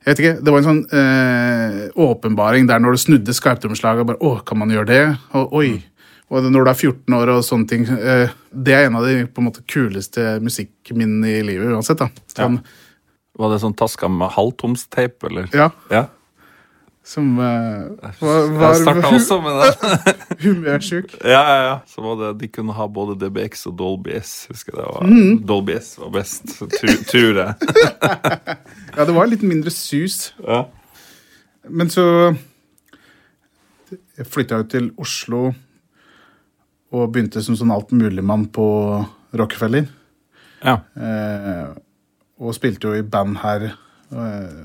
Jeg 0.02 0.10
vet 0.10 0.20
ikke. 0.20 0.34
Det 0.42 0.52
var 0.52 0.58
en 0.60 0.66
sånn 0.68 0.82
eh, 0.98 1.80
åpenbaring 1.96 2.66
der 2.68 2.82
når 2.82 2.96
du 2.96 3.00
snudde 3.04 3.34
skarptrommeslaget. 3.38 4.04
Bare, 4.08 4.18
å, 4.20 4.40
kan 4.44 4.58
man 4.58 4.72
gjøre 4.74 4.88
det? 4.90 5.02
Og, 5.38 5.52
oi. 5.62 5.70
Og 6.32 6.48
når 6.50 6.64
du 6.64 6.70
er 6.72 6.78
14 6.80 7.14
år 7.18 7.30
og 7.34 7.44
sånne 7.44 7.68
ting 7.68 7.82
eh, 7.92 8.32
Det 8.50 8.72
er 8.74 8.86
en 8.88 8.96
av 8.98 9.04
de 9.06 9.26
på 9.28 9.42
en 9.42 9.46
måte 9.50 9.62
kuleste 9.68 10.38
musikkminnene 10.42 11.36
i 11.38 11.44
livet 11.46 11.70
uansett. 11.72 12.00
da. 12.02 12.08
Sånn, 12.34 12.58
Var 13.38 13.52
det 13.54 13.60
sånn 13.62 13.76
taska 13.78 14.10
med 14.12 14.32
halvtomsteip, 14.36 15.22
eller? 15.30 15.48
ja. 15.56 15.70
Ja. 15.92 16.06
Som 17.04 17.32
uh, 17.38 17.88
var, 18.20 18.44
var 18.54 18.74
Jeg 18.76 18.82
starta 18.84 19.08
også 19.10 19.38
med 19.42 19.56
det. 19.58 20.12
humørsjuk. 20.44 21.14
Ja, 21.26 21.40
ja, 21.42 21.56
ja. 21.66 21.72
Så 21.90 22.02
var 22.04 22.14
det, 22.20 22.28
De 22.44 22.48
kunne 22.54 22.76
ha 22.76 22.86
både 22.86 23.16
DBX 23.18 23.66
og 23.72 23.74
Dolby 23.80 24.14
S. 24.20 24.46
Husker 24.52 24.76
jeg 24.76 24.84
det 24.84 24.92
var. 24.94 25.08
mm. 25.10 25.40
Dolby 25.50 25.74
S 25.80 25.96
var 25.98 26.12
best, 26.14 26.46
tror 27.10 27.40
jeg. 27.42 27.54
Ja, 28.96 29.06
det 29.08 29.14
var 29.16 29.26
litt 29.30 29.42
mindre 29.42 29.70
sus. 29.74 30.34
Ja. 30.46 30.62
Men 31.70 31.88
så 31.90 32.04
Jeg 34.18 34.26
flytta 34.28 34.58
jo 34.62 34.66
til 34.68 34.90
Oslo 35.00 35.46
og 36.92 37.06
begynte 37.14 37.40
som 37.42 37.56
sånn 37.56 37.72
altmuligmann 37.72 38.46
på 38.52 38.66
Rockefeller. 39.40 39.86
ja. 40.62 40.78
Eh, 40.96 41.72
og 42.42 42.52
spilte 42.56 42.88
jo 42.90 42.98
i 42.98 43.04
band 43.06 43.36
her 43.38 43.62
eh, 43.70 44.62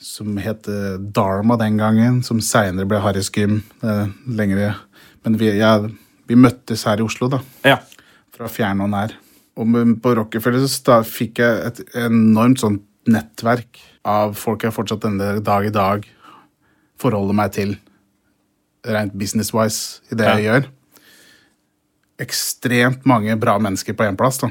som 0.00 0.36
het 0.42 0.68
eh, 0.70 0.96
Dharma 1.14 1.56
den 1.60 1.78
gangen, 1.80 2.20
som 2.26 2.40
seinere 2.44 2.86
ble 2.88 3.00
Harris 3.02 3.30
Gym. 3.34 3.60
Eh, 3.82 4.06
lengre. 4.26 4.74
Men 5.26 5.38
vi, 5.40 5.50
ja, 5.58 5.72
vi 6.28 6.36
møttes 6.38 6.84
her 6.88 7.00
i 7.00 7.06
Oslo, 7.06 7.28
da. 7.32 7.40
ja. 7.66 7.78
Fra 8.38 8.46
fjern 8.52 8.84
og 8.84 8.92
nær. 8.92 9.16
Og 9.58 9.72
på 9.98 10.12
Rockefeller 10.14 10.62
så 10.70 11.00
fikk 11.02 11.40
jeg 11.42 11.62
et 11.66 11.80
enormt 12.04 12.60
sånt 12.62 12.84
nettverk 13.10 13.80
av 14.06 14.36
folk 14.38 14.62
jeg 14.62 14.74
fortsatt 14.76 15.02
denne 15.02 15.40
dag 15.42 15.66
i 15.66 15.72
dag 15.74 16.04
forholder 17.02 17.34
meg 17.34 17.50
til 17.56 17.72
rent 18.86 19.16
business-wise 19.18 20.04
i 20.12 20.18
det 20.20 20.28
jeg 20.28 20.44
gjør. 20.46 20.68
Ekstremt 22.22 23.04
mange 23.06 23.34
bra 23.38 23.56
mennesker 23.62 23.94
på 23.98 24.06
én 24.06 24.16
plass. 24.18 24.38
da. 24.42 24.50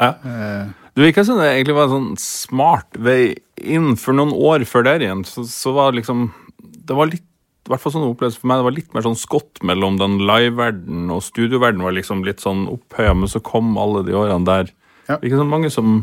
Ja. 0.00 0.10
Eh, 0.24 0.66
Du 0.94 1.02
virka 1.04 1.22
som 1.24 1.38
det 1.38 1.46
egentlig 1.52 1.74
var 1.78 1.86
en 1.86 1.94
sånn 1.94 2.18
smart 2.18 2.98
vei 2.98 3.36
inn. 3.60 3.94
For 4.00 4.16
noen 4.16 4.32
år 4.34 4.64
før 4.68 4.86
der 4.86 5.04
igjen, 5.04 5.24
så, 5.28 5.44
så 5.48 5.74
var 5.76 5.96
liksom 5.96 6.30
Det 6.60 6.96
var 6.96 7.10
litt 7.10 7.26
i 7.68 7.70
hvert 7.70 7.82
fall 7.84 7.92
sånn 7.94 8.06
opplevelse 8.08 8.40
for 8.40 8.50
meg, 8.50 8.58
det 8.58 8.66
var 8.66 8.74
litt 8.74 8.94
mer 8.96 9.04
sånn 9.04 9.18
skott 9.20 9.60
mellom 9.68 9.98
den 10.00 10.16
live-verdenen 10.26 11.10
og 11.14 11.20
studioverdenen 11.22 11.84
var 11.86 11.94
liksom 11.94 12.24
litt 12.26 12.40
sånn 12.42 12.64
opphøya, 12.72 13.12
men 13.14 13.30
så 13.30 13.38
kom 13.46 13.76
alle 13.78 14.00
de 14.08 14.16
årene 14.16 14.48
der. 14.48 14.72
Ja. 15.06 15.18
Ikke 15.20 15.38
så 15.38 15.46
mange 15.46 15.70
som 15.70 16.00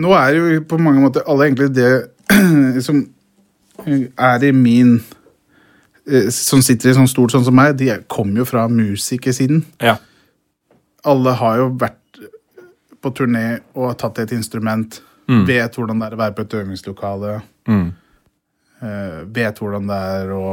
Nå 0.00 0.12
er 0.16 0.36
jo 0.36 0.60
på 0.70 0.78
mange 0.80 1.02
måter 1.02 1.26
alle 1.28 1.48
egentlig 1.48 1.72
det 1.76 1.90
som 2.86 3.02
er 4.20 4.44
i 4.46 4.52
min 4.54 5.00
eh, 6.06 6.28
Som 6.34 6.62
sitter 6.64 6.90
i 6.90 6.96
sånn 6.96 7.10
stort 7.10 7.34
sånn 7.34 7.46
som 7.46 7.56
meg, 7.56 7.74
de 7.80 7.90
kom 8.06 8.06
kommer 8.20 8.42
jo 8.42 8.48
fra 8.48 8.68
musikersiden. 8.70 9.64
Ja. 9.82 9.96
Alle 11.08 11.34
har 11.40 11.58
jo 11.60 11.68
vært 11.80 12.22
på 13.00 13.12
turné 13.16 13.60
og 13.74 13.96
tatt 14.00 14.18
et 14.22 14.34
instrument. 14.36 15.00
Vet 15.48 15.76
hvordan 15.78 16.00
det 16.02 16.08
er 16.08 16.16
å 16.16 16.20
være 16.20 16.36
på 16.36 16.44
et 16.46 16.58
øvingslokale. 16.60 17.32
Mm. 17.70 17.88
Uh, 18.80 19.18
vet 19.36 19.58
hvordan 19.60 19.90
det 19.90 19.98
er 20.16 20.32
å 20.34 20.44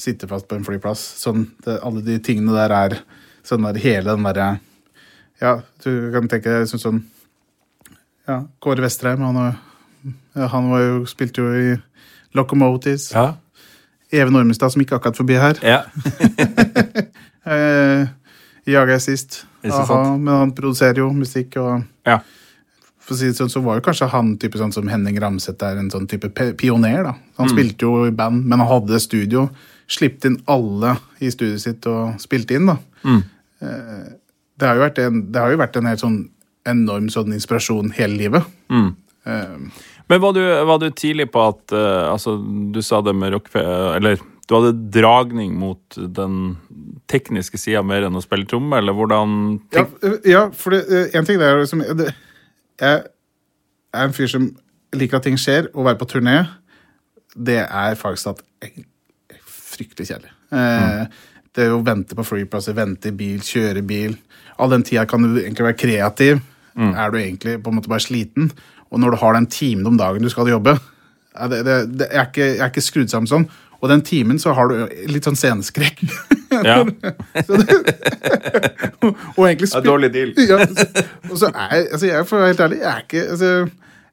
sitte 0.00 0.28
fast 0.30 0.48
på 0.48 0.56
en 0.56 0.66
flyplass. 0.66 1.02
Sånn, 1.20 1.48
det, 1.64 1.78
alle 1.84 2.02
de 2.06 2.18
tingene 2.24 2.54
der 2.56 2.74
er 2.76 2.98
sånn 3.46 3.66
der 3.66 3.80
hele 3.80 4.14
den 4.14 4.26
derre 4.28 4.48
Ja, 5.40 5.54
du 5.84 6.10
kan 6.12 6.28
tenke 6.28 6.52
deg 6.52 6.68
sånn 6.68 6.82
sånn 6.82 6.98
Ja, 8.28 8.42
Kåre 8.62 8.84
Vestreim, 8.84 9.22
han, 9.24 9.56
han 10.36 10.68
var 10.70 10.82
jo, 10.84 10.98
spilte 11.08 11.42
jo 11.42 11.52
i 11.56 11.70
Locomotives. 12.36 13.08
Ja. 13.10 13.32
Even 14.14 14.36
Ormestad, 14.38 14.70
som 14.70 14.82
gikk 14.82 14.92
akkurat 14.94 15.18
forbi 15.18 15.40
her. 15.40 15.60
ja. 15.66 15.84
Eh, 17.50 18.02
jaga 18.68 18.98
jeg 18.98 19.02
sist. 19.02 19.38
Aha, 19.64 20.16
men 20.20 20.28
han 20.28 20.50
produserer 20.54 21.00
jo 21.00 21.06
musikk, 21.16 21.56
og 21.56 21.86
ja. 22.06 22.18
For 23.10 23.16
å 23.16 23.18
si 23.18 23.26
det 23.26 23.38
sånn, 23.40 23.50
så 23.50 23.62
var 23.64 23.80
jo 23.80 23.82
kanskje 23.88 24.06
han 24.12 24.36
type 24.38 24.58
sånn 24.60 24.70
som 24.70 24.86
Henning 24.86 25.18
Ramseth 25.18 25.66
er 25.66 25.80
en 25.80 25.90
sånn 25.90 26.06
type 26.10 26.30
pioner. 26.30 27.02
da. 27.08 27.16
Han 27.40 27.50
spilte 27.50 27.88
jo 27.88 28.06
i 28.06 28.14
band, 28.14 28.44
men 28.46 28.62
han 28.62 28.70
hadde 28.70 29.00
studio. 29.02 29.48
Slippte 29.90 30.30
inn 30.30 30.38
alle 30.46 30.94
i 31.18 31.32
studioet 31.34 31.64
sitt 31.64 31.88
og 31.90 32.20
spilte 32.22 32.54
inn. 32.54 32.70
da. 32.70 32.76
Mm. 33.02 33.22
Det 34.54 34.68
har 34.68 34.78
jo 34.78 34.84
vært 34.84 35.00
en, 35.02 35.22
det 35.34 35.42
har 35.42 35.50
jo 35.50 35.58
vært 35.58 35.78
en 35.80 35.90
helt 35.90 36.04
sånn 36.04 36.20
enorm 36.70 37.08
sånn 37.10 37.34
inspirasjon 37.34 37.90
hele 37.98 38.14
livet. 38.20 38.46
Eh, 38.70 39.56
Men 40.06 40.22
var 40.22 40.38
du, 40.38 40.42
var 40.70 40.78
du 40.78 40.90
tidlig 40.94 41.26
på 41.34 41.42
at 41.50 41.74
uh, 41.74 42.12
Altså, 42.12 42.38
du 42.38 42.78
sa 42.86 43.02
det 43.02 43.16
med 43.16 43.34
rock... 43.34 43.50
Eller 43.56 44.22
du 44.50 44.56
hadde 44.56 44.72
dragning 44.90 45.52
mot 45.54 45.94
den 45.94 46.56
tekniske 47.10 47.58
sida 47.58 47.84
mer 47.86 48.06
enn 48.06 48.18
å 48.18 48.22
spille 48.22 48.48
tromme, 48.50 48.80
eller 48.80 48.96
hvordan 48.98 49.36
ja, 49.74 49.84
eh, 50.02 50.16
ja, 50.32 50.40
for 50.50 50.74
det, 50.74 50.80
eh, 50.90 51.12
en 51.14 51.26
ting 51.26 51.38
det 51.38 51.46
er 51.46 51.60
liksom 51.60 51.84
det, 51.98 52.08
Jeg 52.80 53.02
er 53.94 54.06
en 54.06 54.14
fyr 54.16 54.30
som 54.30 54.46
liker 54.96 55.20
at 55.20 55.26
ting 55.26 55.38
skjer, 55.38 55.68
og 55.74 55.86
være 55.86 55.98
på 56.00 56.08
turné, 56.10 56.36
det 57.36 57.60
er 57.62 57.98
faktisk 57.98 58.32
at 58.32 58.40
fryktelig 59.46 60.08
kjedelig. 60.10 60.32
Eh, 60.52 61.06
Det 61.54 61.66
å 61.66 61.80
vente 61.82 62.14
på 62.14 62.22
flyplasser, 62.22 62.76
vente 62.78 63.10
i 63.10 63.14
bil, 63.16 63.40
kjøre 63.42 63.82
bil 63.82 64.12
All 64.60 64.70
den 64.70 64.84
tida 64.86 65.02
kan 65.08 65.22
du 65.24 65.40
egentlig 65.40 65.64
være 65.66 65.78
kreativ. 65.80 66.40
Er 66.94 67.10
du 67.10 67.16
egentlig 67.18 67.56
på 67.62 67.70
en 67.70 67.76
måte 67.78 67.88
bare 67.90 68.00
sliten? 68.04 68.50
Og 68.90 69.00
når 69.00 69.10
du 69.10 69.16
har 69.16 69.34
den 69.34 69.46
timen 69.46 69.86
om 69.86 69.96
dagen 69.98 70.22
du 70.22 70.28
skal 70.30 70.48
jobbe 70.48 70.76
det, 71.48 71.64
det, 71.64 71.74
det, 71.98 72.06
jeg, 72.10 72.20
er 72.20 72.26
ikke, 72.26 72.44
jeg 72.44 72.60
er 72.60 72.70
ikke 72.70 72.82
skrudd 72.84 73.10
sammen 73.10 73.26
sånn. 73.30 73.48
Og 73.80 73.88
den 73.88 74.02
timen 74.04 74.38
så 74.38 74.52
har 74.54 74.68
du 74.68 74.74
litt 75.08 75.24
sånn 75.28 75.38
sceneskrekk. 75.40 76.04
Ja, 76.50 76.80
og 79.38 79.44
egentlig 79.46 79.68
det 79.70 79.76
er 79.78 79.84
dårlig 79.86 80.08
deal. 80.14 80.32
ja, 80.50 80.56
så- 80.66 81.04
og 81.30 81.36
så 81.38 81.50
er 81.54 81.74
jeg, 81.76 81.84
altså 81.94 82.06
jeg, 82.08 82.24
for 82.26 82.36
å 82.36 82.40
være 82.42 82.50
helt 82.50 82.62
ærlig, 82.64 82.78
jeg 82.80 82.90
er 82.90 83.04
ikke 83.04 83.22
altså, 83.36 83.50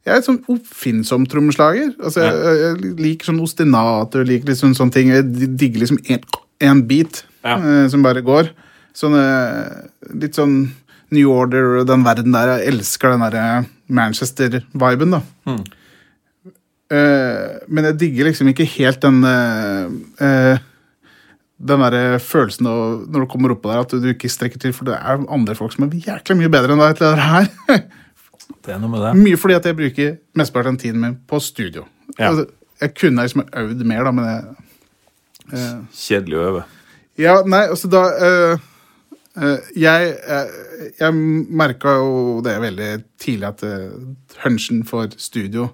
Jeg 0.07 0.13
er 0.13 0.19
et 0.21 0.27
sånn 0.29 0.37
oppfinnsom 0.53 1.25
trommeslager. 1.27 1.89
Altså, 1.99 2.21
jeg, 2.23 2.59
jeg 2.61 2.91
liker 3.01 3.27
sånn 3.27 3.41
ostinater, 3.43 4.21
liker 4.29 4.47
liksom 4.53 4.71
sånne 4.77 4.93
ting. 4.95 5.09
Jeg 5.11 5.25
digger 5.59 5.81
liksom 5.83 5.97
én 6.63 6.83
bit 6.87 7.23
Ja. 7.43 7.57
uh, 7.59 7.87
som 7.91 8.05
bare 8.05 8.21
går. 8.23 8.53
Sånn 8.95 9.17
eh, 9.19 9.81
litt 10.21 10.37
sånn 10.39 10.55
New 11.11 11.27
Order 11.33 11.81
og 11.81 11.89
den 11.89 12.05
verden 12.07 12.31
der. 12.37 12.53
Jeg 12.61 12.71
elsker 12.75 13.11
den 13.17 13.25
derre 13.25 13.65
Manchester-viben, 13.89 15.11
da. 15.17 15.21
Eh, 16.87 17.59
men 17.67 17.89
jeg 17.89 17.99
digger 17.99 18.29
liksom 18.29 18.47
ikke 18.53 18.67
helt 18.77 19.01
den 19.03 19.19
uh, 19.27 19.91
uh, 20.23 20.59
den 21.57 21.81
der 21.83 22.19
følelsen 22.21 22.69
av, 22.69 22.83
når 23.09 23.25
du 23.25 23.29
kommer 23.31 23.51
oppå 23.51 23.71
der, 23.71 23.81
at 23.81 23.95
du 23.97 24.11
ikke 24.11 24.31
strekker 24.31 24.61
til. 24.61 24.75
For 24.77 24.87
det 24.87 24.95
er 24.95 25.25
andre 25.25 25.55
folk 25.57 25.73
som 25.73 25.87
er 25.87 25.97
jækla 26.05 26.37
mye 26.37 26.51
bedre 26.53 26.75
enn 26.75 26.83
deg 26.83 26.99
til 26.99 27.09
det 27.09 27.31
her. 27.31 27.49
Det 28.67 28.73
er 28.75 28.79
noe 28.79 28.91
med 28.91 28.99
det. 28.99 29.09
Mye 29.15 29.37
fordi 29.39 29.55
at 29.55 29.65
jeg 29.67 29.75
bruker 29.77 30.15
mesteparten 30.35 30.75
av 30.75 30.79
tiden 30.81 30.99
min 30.99 31.13
på 31.27 31.37
studio. 31.43 31.85
Ja. 32.17 32.29
Altså, 32.29 32.49
jeg 32.81 32.93
kunne 32.99 33.23
liksom 33.23 33.45
øvd 33.61 33.83
mer, 33.87 34.03
da, 34.03 34.11
men 34.15 34.27
jeg 34.27 35.61
Kjedelig 35.95 36.35
å 36.35 36.45
øve. 36.49 36.63
Ja, 37.19 37.37
nei, 37.47 37.61
altså 37.71 37.87
da 37.91 38.01
Jeg, 39.79 40.09
uh, 40.27 40.91
jeg 40.99 41.15
merka 41.61 41.95
jo 42.01 42.41
det 42.43 42.57
veldig 42.59 42.89
tidlig 43.23 43.47
at 43.47 43.63
uh, 43.63 43.95
hunchen 44.43 44.83
for 44.87 45.15
studio 45.15 45.69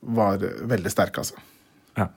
var 0.00 0.42
veldig 0.74 0.90
sterk, 0.92 1.18
altså. 1.22 1.38
Ja. 1.98 2.08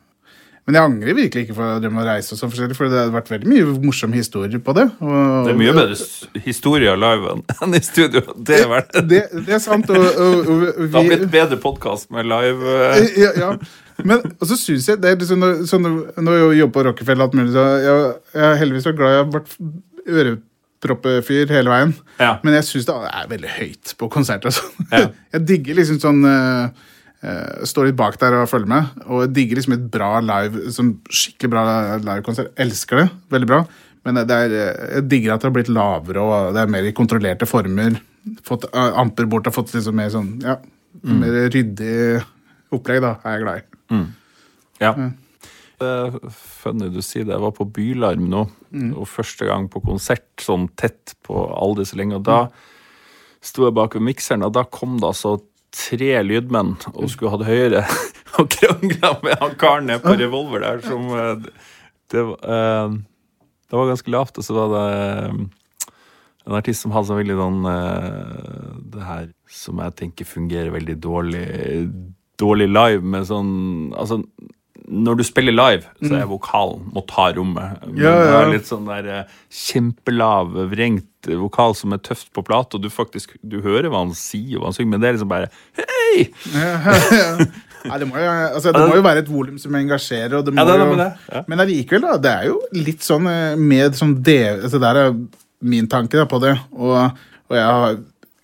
Men 0.68 0.76
jeg 0.76 0.84
angrer 0.90 1.16
virkelig 1.16 1.46
ikke 1.46 1.56
for 1.56 1.78
å 1.78 1.80
drømme 1.80 2.02
å 2.02 2.06
reise, 2.10 2.34
og 2.36 2.40
sånn 2.42 2.52
forskjellig, 2.52 2.76
for 2.76 2.92
det 2.92 3.00
har 3.00 3.12
vært 3.14 3.30
veldig 3.32 3.48
mye 3.48 3.76
morsomme 3.86 4.18
historier 4.20 4.60
på 4.60 4.74
det. 4.76 4.84
Og, 5.00 5.46
Det 5.48 5.54
er 5.54 5.60
mye 5.62 5.76
bedre 5.78 6.42
historier 6.44 7.00
live 7.00 7.36
enn- 7.38 7.78
i 7.78 7.82
studio. 7.86 8.24
Det 8.36 8.58
er 8.66 8.68
verdt 8.74 8.98
det. 9.08 9.22
Det, 9.32 9.54
er 9.56 9.62
sant. 9.64 9.88
Og, 9.88 9.96
og, 9.96 10.50
og 10.50 10.82
Det 10.82 10.90
har 10.98 11.08
blitt 11.08 11.24
bedre 11.32 11.60
podkast 11.64 12.12
med 12.12 12.28
live 12.28 12.74
eh, 12.90 13.08
ja, 13.22 13.32
ja. 13.40 13.54
Men 14.04 14.28
og 14.28 14.44
så 14.46 14.58
syns 14.60 14.90
jeg 14.92 15.00
det 15.02 15.14
er 15.14 15.16
liksom, 15.22 15.40
når, 15.42 15.64
sånn, 15.72 15.88
når 16.20 16.36
jeg 16.38 16.60
jobber 16.60 16.76
på 16.76 16.84
Rockefeller 16.90 17.24
og 17.24 17.30
alt 17.30 17.40
mulig, 17.40 17.54
så 17.56 17.64
jeg, 17.82 18.04
jeg 18.36 18.46
er 18.50 18.60
heldigvis 18.60 18.86
så 18.90 18.94
glad 18.98 19.16
jeg 19.16 19.24
har 19.24 19.32
vært 19.38 19.56
øreproppefyr 20.18 21.56
hele 21.56 21.74
veien. 21.74 21.96
Ja. 22.20 22.34
Men 22.44 22.60
jeg 22.60 22.68
syns 22.68 22.92
det 22.92 23.00
er 23.08 23.32
veldig 23.32 23.56
høyt 23.56 23.96
på 24.04 24.12
konserter. 24.14 24.52
og 24.52 24.60
sånn. 24.60 24.92
Ja. 24.92 25.08
Jeg 25.38 25.48
digger 25.48 25.80
liksom 25.80 25.98
sånn 26.04 26.22
uh, 26.28 26.86
Står 27.68 27.90
litt 27.90 27.98
bak 28.00 28.16
der 28.22 28.36
og 28.42 28.50
følger 28.52 28.70
med. 28.72 28.96
Og 29.08 29.26
jeg 29.26 29.34
digger 29.36 29.60
liksom 29.60 29.76
et 29.76 29.86
bra 29.92 30.12
live, 30.24 30.70
skikkelig 30.72 31.52
bra 31.52 31.64
livekonsert. 32.00 32.54
Elsker 32.62 33.02
det. 33.02 33.08
Veldig 33.34 33.50
bra. 33.50 33.62
Men 34.08 34.22
det 34.24 34.36
er, 34.36 34.56
jeg 34.96 35.08
digger 35.12 35.34
at 35.34 35.44
det 35.44 35.50
har 35.50 35.56
blitt 35.58 35.72
lavere, 35.74 36.24
og 36.24 36.56
det 36.56 36.62
er 36.62 36.72
mer 36.72 36.86
i 36.88 36.96
kontrollerte 36.96 37.48
former. 37.50 37.98
Fått 38.48 38.68
uh, 38.72 38.94
amper 39.02 39.28
bort 39.28 39.50
og 39.50 39.56
fått 39.58 39.74
liksom 39.76 39.98
mer 40.00 40.12
sånn 40.14 40.30
ja, 40.44 40.56
mer 41.04 41.36
ryddig 41.52 42.22
opplegg, 42.76 43.02
da, 43.04 43.18
er 43.24 43.36
jeg 43.36 43.44
glad 43.44 43.60
i. 43.60 44.00
Ja. 44.84 44.94
Det 45.78 45.90
er 45.92 46.16
funny 46.34 46.88
du 46.94 47.02
sier 47.06 47.28
det. 47.28 47.36
Jeg 47.36 47.44
var 47.44 47.54
på 47.58 47.68
Bylarm 47.76 48.30
nå, 48.32 48.46
og 48.96 49.12
første 49.12 49.46
gang 49.50 49.68
på 49.72 49.84
konsert 49.86 50.30
sånn 50.42 50.70
tett 50.80 51.18
på 51.28 51.44
aldri 51.54 51.86
så 51.88 52.00
lenge. 52.00 52.18
Og 52.22 52.26
da 52.28 52.40
sto 53.44 53.68
jeg 53.68 53.76
bak 53.78 53.96
ved 53.98 54.08
mikseren, 54.08 54.46
og 54.48 54.56
da 54.56 54.64
kom 54.66 54.98
det 55.02 55.12
altså 55.12 55.38
tre 55.78 56.12
lydmenn 56.26 56.76
og 56.94 57.12
skulle 57.12 57.34
hatt 57.36 57.48
høyere 57.48 57.84
og 58.40 58.50
krangla 58.54 59.14
med 59.24 59.38
han 59.42 59.56
karen 59.60 59.94
på 60.04 60.16
Revolver 60.20 60.66
der 60.66 60.84
som 60.86 61.08
eh, 61.14 61.48
Det, 62.12 62.24
var, 62.24 62.38
eh, 62.42 62.98
det 63.68 63.80
var 63.80 63.90
ganske 63.92 64.14
lavt, 64.14 64.38
og 64.40 64.48
så 64.48 64.58
var 64.58 64.74
det 64.74 64.84
eh, 64.98 65.40
en 66.48 66.56
artist 66.56 66.86
som 66.86 66.94
hadde 66.96 67.10
sånn 67.10 67.20
veldig 67.20 67.36
sånn 67.36 67.66
Det 68.94 69.02
her 69.04 69.26
som 69.52 69.82
jeg 69.84 69.96
tenker 70.00 70.30
fungerer 70.30 70.72
veldig 70.72 70.96
dårlig 71.04 71.48
Dårlig 72.40 72.70
live, 72.72 73.02
med 73.04 73.26
sånn 73.28 73.52
Altså, 73.98 74.22
når 74.88 75.18
du 75.20 75.24
spiller 75.28 75.52
live, 75.52 75.90
så 76.00 76.14
er 76.16 76.30
vokalen 76.30 76.86
må 76.96 77.02
ta 77.10 77.26
rommet. 77.36 77.82
Men 77.84 77.98
Ja, 78.00 78.14
det 78.16 78.36
er 78.38 78.52
litt 78.54 78.70
sånn 78.70 78.86
der 78.88 79.26
kjempelav, 79.52 80.54
vrengt 80.72 81.10
vokal 81.36 81.76
som 81.76 81.92
er 81.92 82.00
tøft 82.00 82.30
på 82.34 82.44
plate, 82.48 82.78
og 82.78 82.84
du 82.84 82.90
faktisk 82.90 83.36
Du 83.44 83.60
hører 83.62 83.90
hva 83.92 84.06
han 84.06 84.14
sier, 84.16 84.56
og 84.56 84.62
hva 84.64 84.70
han 84.72 84.78
synger, 84.78 84.92
men 84.94 85.02
det 85.04 85.10
er 85.10 85.18
liksom 85.18 85.32
bare 85.34 85.50
Hei! 85.76 86.30
Nei, 87.88 87.98
det, 88.02 88.08
må 88.10 88.18
jo, 88.20 88.28
altså, 88.58 88.72
det 88.74 88.84
må 88.90 88.96
jo 88.98 89.04
være 89.06 89.22
et 89.24 89.30
volum 89.32 89.58
som 89.62 89.76
engasjerer. 89.78 90.34
Og 90.40 90.46
det 90.48 90.54
må 90.56 90.60
Ja, 90.60 90.66
det 90.68 90.78
det, 90.82 90.88
jo, 90.90 91.08
ja. 91.36 91.42
Men 91.48 91.62
allikevel, 91.64 92.04
da. 92.04 92.18
Det 92.24 92.32
er 92.34 92.48
jo 92.50 92.58
litt 92.76 93.06
sånn 93.06 93.28
eh, 93.32 93.56
med 93.60 93.96
sånn 93.96 94.16
det, 94.26 94.40
altså, 94.66 94.80
Det 94.82 94.90
er 94.92 95.14
min 95.68 95.88
tanke 95.88 96.18
da, 96.20 96.26
på 96.28 96.40
det. 96.44 96.56
Og, 96.76 96.96
og 97.48 97.56
jeg 97.56 97.64
har 97.64 98.00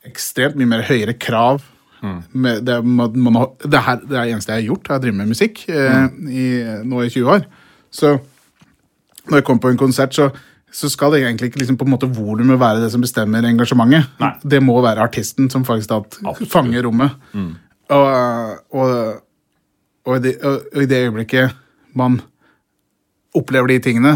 ekstremt 0.07 0.55
mye 0.59 0.69
mer 0.69 0.85
høyere 0.87 1.15
krav. 1.19 1.63
Mm. 2.03 2.21
Med, 2.45 2.63
det, 2.67 2.77
man, 2.83 3.17
man, 3.25 3.41
det, 3.63 3.79
her, 3.83 3.99
det 4.03 4.15
er 4.15 4.29
det 4.29 4.35
eneste 4.37 4.53
jeg 4.53 4.61
har 4.63 4.69
gjort. 4.69 4.87
Jeg 4.87 4.95
har 4.95 5.03
drevet 5.07 5.19
med 5.19 5.33
musikk 5.33 5.65
eh, 5.71 5.99
Mm. 6.03 6.29
i, 6.29 6.47
nå 6.87 7.03
i 7.03 7.11
20 7.11 7.35
år. 7.35 7.45
Så 7.93 8.15
når 9.27 9.39
jeg 9.41 9.45
kommer 9.47 9.65
på 9.65 9.73
en 9.73 9.79
konsert, 9.79 10.15
så, 10.15 10.29
så 10.73 10.89
skal 10.89 11.13
det 11.13 11.21
egentlig 11.21 11.51
ikke 11.51 11.61
liksom, 11.61 11.77
på 11.77 11.85
en 11.85 11.93
måte 11.93 12.09
volumet 12.09 12.57
være 12.59 12.81
det 12.81 12.89
som 12.93 13.03
bestemmer 13.03 13.45
engasjementet. 13.45 14.09
Nei. 14.21 14.31
Det 14.41 14.59
må 14.65 14.79
være 14.81 15.05
artisten 15.05 15.49
som 15.53 15.65
faktisk 15.67 15.91
da 15.91 16.33
fanger 16.49 16.87
rommet. 16.87 17.13
Og, 17.93 18.07
og, 18.73 18.93
og, 20.05 20.15
i 20.17 20.21
det, 20.23 20.33
og 20.41 20.81
i 20.81 20.89
det 20.89 21.03
øyeblikket 21.05 21.53
man 21.93 22.17
opplever 23.37 23.69
de 23.69 23.79
tingene, 23.85 24.15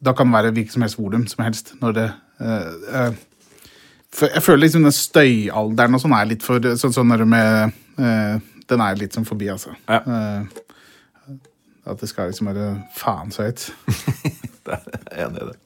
da 0.00 0.16
kan 0.16 0.30
det 0.30 0.38
være 0.38 0.54
hvilket 0.56 0.76
som 0.76 0.86
helst 0.86 0.98
volum 0.98 1.26
som 1.28 1.44
helst. 1.44 1.74
Når 1.82 1.92
det, 1.98 2.08
eh, 2.40 3.02
eh, 3.02 3.12
Jeg 4.32 4.42
føler 4.42 4.64
liksom 4.64 4.82
den 4.82 4.96
støyalderen 4.96 5.94
og 5.94 6.00
sånn 6.00 6.16
er 6.16 6.32
litt 6.32 6.42
for 6.42 6.58
sånn, 6.58 6.96
sånn 6.96 7.12
når 7.12 7.22
det 7.22 7.28
med 7.28 7.72
eh, 7.98 8.40
Den 8.66 8.80
er 8.80 8.96
litt 8.96 9.12
sånn 9.12 9.28
forbi, 9.28 9.50
altså. 9.52 9.76
Ja. 9.88 10.00
Eh, 10.00 11.36
at 11.90 12.00
det 12.00 12.08
skal 12.08 12.30
liksom 12.30 12.48
være 12.48 12.70
faen 12.96 13.32
så 13.34 13.48
høyt. 13.48 13.68
Jeg 14.70 14.96
er 15.16 15.24
enig 15.26 15.42
i 15.42 15.48
det. 15.50 15.56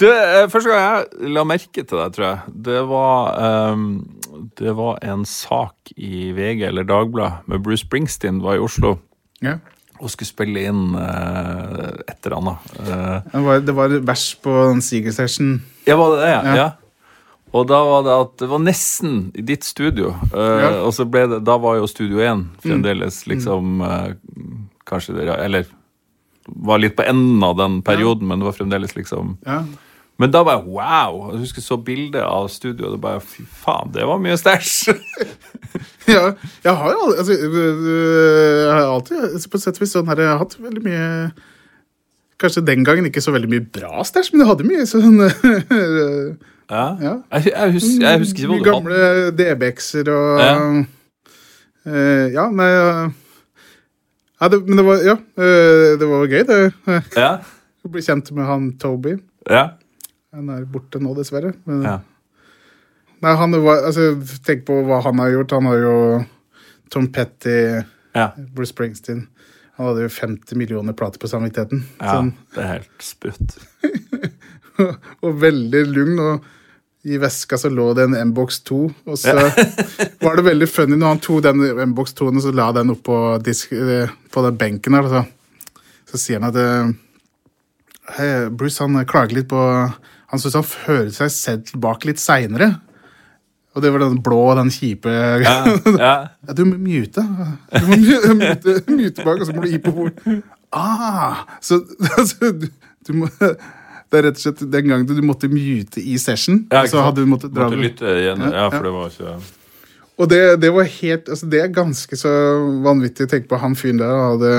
Du, 0.00 0.06
eh, 0.10 0.48
første 0.50 0.70
gang 0.72 0.82
jeg 0.82 1.30
la 1.36 1.44
merke 1.46 1.84
til 1.86 1.98
deg, 2.00 2.14
tror 2.16 2.24
jeg, 2.26 2.54
det 2.66 2.80
var, 2.90 3.36
um, 3.74 3.84
det 4.58 4.72
var 4.74 4.98
en 5.06 5.22
sak 5.28 5.92
i 5.94 6.32
VG 6.34 6.64
eller 6.66 6.86
Dagbladet 6.88 7.46
med 7.46 7.62
Bruce 7.62 7.84
Springsteen 7.86 8.40
var 8.42 8.56
i 8.58 8.62
Oslo 8.64 8.96
Ja. 9.44 9.58
og 10.00 10.10
skulle 10.10 10.26
spille 10.32 10.64
inn 10.66 10.96
uh, 10.98 11.92
et 12.10 12.26
eller 12.26 12.40
annet. 12.40 12.72
Uh, 12.80 13.20
Det 13.30 13.44
var, 13.46 13.60
det 13.68 13.74
var 13.78 13.94
vers 14.10 14.24
på 14.42 14.56
den 14.72 14.82
Seager 14.82 15.14
Session. 15.14 15.60
ja, 15.86 15.94
var 16.00 16.16
det 16.16 16.24
det? 16.24 16.32
Ja. 16.34 16.56
Ja. 16.58 16.66
Og 17.54 17.68
da 17.70 17.78
var 17.86 18.02
det 18.02 18.14
at 18.18 18.32
det 18.42 18.48
var 18.50 18.58
nesten 18.66 19.28
i 19.38 19.42
ditt 19.46 19.62
studio. 19.64 20.10
Uh, 20.34 20.58
Ja. 20.58 20.70
Og 20.82 20.90
så 20.96 21.06
ble 21.06 21.28
det, 21.30 21.44
da 21.46 21.54
var 21.62 21.76
jo 21.78 21.86
Studio 21.86 22.18
1 22.18 22.42
fremdeles 22.66 23.20
liksom 23.30 23.78
eh, 23.86 24.14
Kanskje 24.90 25.14
det 25.20 25.28
Eller 25.38 25.68
var 26.46 26.78
litt 26.82 26.96
på 26.96 27.02
enden 27.08 27.42
av 27.46 27.56
den 27.56 27.80
perioden, 27.82 28.28
men 28.28 28.38
det 28.42 28.46
var 28.50 28.56
fremdeles 28.58 28.96
liksom 28.96 29.36
Ja. 29.46 29.62
Men 30.16 30.30
da 30.30 30.44
var 30.46 30.60
jeg 30.60 30.68
wow! 30.70 31.16
Jeg 31.32 31.40
husker 31.42 31.62
så 31.64 31.76
bildet 31.82 32.22
av 32.22 32.46
studio, 32.48 32.86
og 32.86 32.92
det 32.94 33.00
bare 33.02 33.18
fy 33.20 33.42
faen, 33.50 33.90
det 33.96 34.04
var 34.06 34.20
mye 34.22 34.36
stæsj! 34.38 34.92
ja, 36.14 36.28
jeg 36.62 36.74
har 36.76 36.92
jo 36.92 37.08
altså, 37.18 37.34
øh, 37.34 37.88
Jeg 38.62 38.70
har 38.76 38.84
alltid 38.92 39.16
altså, 39.32 39.50
på 39.50 39.58
sett 39.58 39.80
og 39.80 39.82
vis 39.82 39.94
sånn 39.96 40.06
her, 40.12 40.22
jeg 40.22 40.30
har 40.30 40.38
hatt 40.44 40.54
veldig 40.62 40.84
mye 40.86 41.08
Kanskje 42.38 42.62
den 42.66 42.84
gangen 42.86 43.06
ikke 43.08 43.22
så 43.24 43.32
veldig 43.34 43.50
mye 43.50 43.64
bra 43.74 44.04
stæsj, 44.06 44.30
men 44.34 44.44
jeg 44.44 44.50
hadde 44.52 44.68
mye 44.68 44.86
sånn 44.90 45.18
øh, 45.26 46.34
Ja. 46.70 46.84
Ja. 47.02 47.14
Jeg, 47.34 47.50
jeg, 47.50 47.72
husker, 47.74 48.06
jeg 48.06 48.22
husker 48.22 48.38
ikke 48.46 48.52
hva 48.52 48.54
du 48.54 48.70
hadde. 48.70 48.70
gamle 48.70 49.34
DBX-er 49.40 50.12
og 50.14 50.44
Ja. 50.44 50.54
Uh, 51.84 52.26
Ja, 52.32 52.46
nei 52.48 52.70
øh, 52.80 53.10
ja, 54.40 54.48
det, 54.50 54.58
Men 54.66 54.80
det 54.80 54.84
var 54.86 55.04
Ja, 55.06 55.16
øh, 55.38 55.98
det 56.00 56.08
var 56.10 56.26
gøy, 56.26 56.42
det. 56.48 56.60
Ja. 57.16 57.30
Å 57.84 57.90
bli 57.92 58.02
kjent 58.02 58.30
med 58.36 58.48
han 58.48 58.70
Toby. 58.80 59.16
Ja. 59.50 59.64
Han 60.34 60.48
er 60.50 60.64
borte 60.68 61.00
nå, 61.02 61.12
dessverre. 61.16 61.52
Men, 61.68 61.82
ja. 61.86 61.98
Nei, 63.24 63.34
han 63.40 63.54
var, 63.64 63.84
altså, 63.88 64.10
Tenk 64.44 64.64
på 64.68 64.80
hva 64.88 65.02
han 65.04 65.20
har 65.22 65.30
gjort. 65.34 65.54
Han 65.56 65.68
har 65.70 65.78
jo 65.84 65.94
Tom 66.92 67.06
Petty, 67.12 67.82
ja. 68.14 68.28
Bruce 68.54 68.70
Springsteen 68.70 69.24
Han 69.74 69.88
hadde 69.88 70.04
jo 70.04 70.10
50 70.12 70.54
millioner 70.60 70.94
plater 70.94 71.18
på 71.22 71.30
samvittigheten. 71.30 71.84
ja. 72.00 72.16
Sånn, 72.18 72.34
Det 72.54 72.62
er 72.62 72.72
helt 72.76 73.02
spytt. 73.02 73.56
og 75.24 75.40
veldig 75.42 75.82
lugn. 75.90 76.20
Og 76.22 76.44
i 77.04 77.18
veska 77.20 77.58
så 77.60 77.68
lå 77.68 77.90
det 77.96 78.06
en 78.08 78.16
M-box 78.16 78.62
2. 78.68 78.80
Og 79.12 79.18
så 79.20 79.34
var 80.24 80.38
det 80.38 80.46
veldig 80.46 80.68
funny 80.70 80.96
når 80.96 81.14
han 81.14 81.22
tok 81.24 81.42
den 81.44 81.64
M-box 81.90 82.16
2-en 82.16 82.40
og 82.40 82.46
så 82.46 82.52
la 82.56 82.70
den 82.76 82.94
opp 82.94 83.02
på, 83.08 83.18
disk, 83.44 83.74
eh, 83.76 84.12
på 84.32 84.44
den 84.46 84.60
benken 84.60 84.96
der. 84.96 85.10
Så, 85.12 85.24
så 86.12 86.22
sier 86.22 86.40
han 86.40 86.48
at 86.50 86.96
hey, 88.16 88.48
Bruce 88.50 88.80
han 88.82 88.96
klager 89.08 89.40
litt 89.40 89.50
på 89.52 89.60
Han 89.60 90.40
syns 90.40 90.56
han 90.58 90.66
hører 90.86 91.12
seg 91.14 91.30
sett 91.32 91.68
tilbake 91.70 92.08
litt 92.08 92.22
seinere. 92.22 92.72
Og 93.74 93.82
det 93.82 93.90
var 93.90 94.04
den 94.04 94.20
blå, 94.22 94.40
den 94.58 94.70
kjipe 94.72 95.12
Ja. 95.42 95.54
ja. 95.98 96.16
Ja, 96.46 96.52
du 96.56 96.64
må 96.68 96.78
mute. 96.78 97.22
Du 97.74 97.86
må 97.88 97.98
mute, 97.98 98.80
mute 98.88 99.24
bak, 99.24 99.40
og 99.40 99.46
så 99.48 99.54
må 99.54 99.64
du 99.64 99.70
gi 99.72 99.80
på 99.82 99.94
bord. 99.94 100.20
Ah, 100.74 101.44
så 101.62 101.80
altså, 102.18 102.52
du, 102.52 102.68
du 103.06 103.12
må, 103.18 103.28
Det 104.14 104.20
er 104.20 104.26
rett 104.28 104.38
og 104.38 104.44
slett 104.44 104.60
den 104.70 104.86
gangen 104.86 105.06
du 105.10 105.22
måtte 105.26 105.48
mute 105.50 105.98
i 105.98 106.14
session. 106.22 106.60
Ja, 106.70 106.84
så 106.86 107.02
hadde 107.02 107.24
du 107.24 107.30
måttet 107.30 107.50
dra 107.54 107.66
Måtte 107.66 107.80
lytte 107.82 108.12
igjen. 108.20 108.44
Ja, 108.46 108.52
Ja, 108.64 108.66
for 108.70 108.86
det 108.86 108.92
var 108.94 109.10
ikke 109.10 109.32
Og 110.22 110.28
det, 110.30 110.42
det 110.62 110.70
var 110.70 110.86
helt 110.86 111.30
altså 111.34 111.48
Det 111.50 111.62
er 111.64 111.72
ganske 111.74 112.18
så 112.20 112.30
vanvittig 112.84 113.26
å 113.26 113.32
tenke 113.32 113.50
på 113.50 113.58
han 113.58 113.74
fyren 113.74 113.98
der. 113.98 114.12
Hadde, 114.30 114.52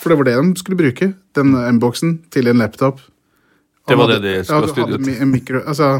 for 0.00 0.14
det 0.14 0.16
var 0.22 0.30
det 0.30 0.36
de 0.40 0.62
skulle 0.62 0.78
bruke, 0.80 1.10
den 1.36 1.52
M-boksen, 1.76 2.14
til 2.32 2.48
en 2.48 2.62
laptop. 2.62 3.02
Det 3.84 3.98
var 4.00 4.08
var 4.08 4.14
det 4.16 4.22
de 4.24 4.44
skulle 4.46 4.64
ja, 4.64 4.72
studiet. 4.72 5.04
hadde 5.04 5.28
mikro, 5.28 5.60
altså, 5.66 5.90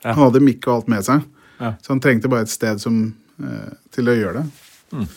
Ja. 0.00 0.14
Han 0.14 0.30
hadde 0.30 0.40
mikk 0.40 0.64
og 0.70 0.74
alt 0.78 0.88
med 0.88 1.04
seg. 1.04 1.26
Ja. 1.60 1.74
Så 1.84 1.92
han 1.92 2.00
trengte 2.00 2.30
bare 2.32 2.46
et 2.48 2.52
sted 2.54 2.80
som, 2.80 3.02
eh, 3.42 3.72
til 3.92 4.08
å 4.08 4.14
gjøre 4.16 4.40
det. 4.40 4.46
Mm. 4.96 5.08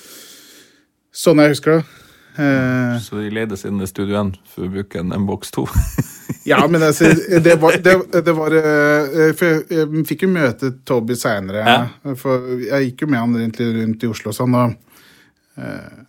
Sånn 1.16 1.40
jeg 1.40 1.54
husker 1.54 1.78
det. 1.78 1.86
Eh, 2.36 3.00
Så 3.00 3.22
de 3.22 3.30
ledes 3.30 3.64
inn 3.70 3.80
i 3.80 3.88
Studio 3.88 4.18
1 4.20 4.36
for 4.50 4.66
å 4.66 4.72
bruke 4.74 5.00
en 5.00 5.14
M-boks 5.14 5.52
2. 5.56 5.64
ja, 6.44 6.60
men 6.68 6.84
altså, 6.84 7.12
det 7.44 7.56
var, 7.62 7.78
det, 7.84 8.24
det 8.26 8.34
var 8.36 8.56
eh, 8.60 9.30
For 9.38 9.46
jeg, 9.50 9.68
jeg 9.72 10.06
fikk 10.10 10.26
jo 10.26 10.32
møte 10.34 10.72
Toby 10.88 11.16
seinere. 11.20 11.64
Ja. 11.64 12.16
For 12.20 12.58
jeg 12.64 12.90
gikk 12.90 13.06
jo 13.06 13.12
med 13.14 13.22
han 13.22 13.38
rundt, 13.40 13.62
rundt 13.78 14.04
i 14.04 14.10
Oslo 14.12 14.34
og 14.34 14.38
sånn. 14.38 14.58
Og, 14.60 14.74
uh, 15.62 16.02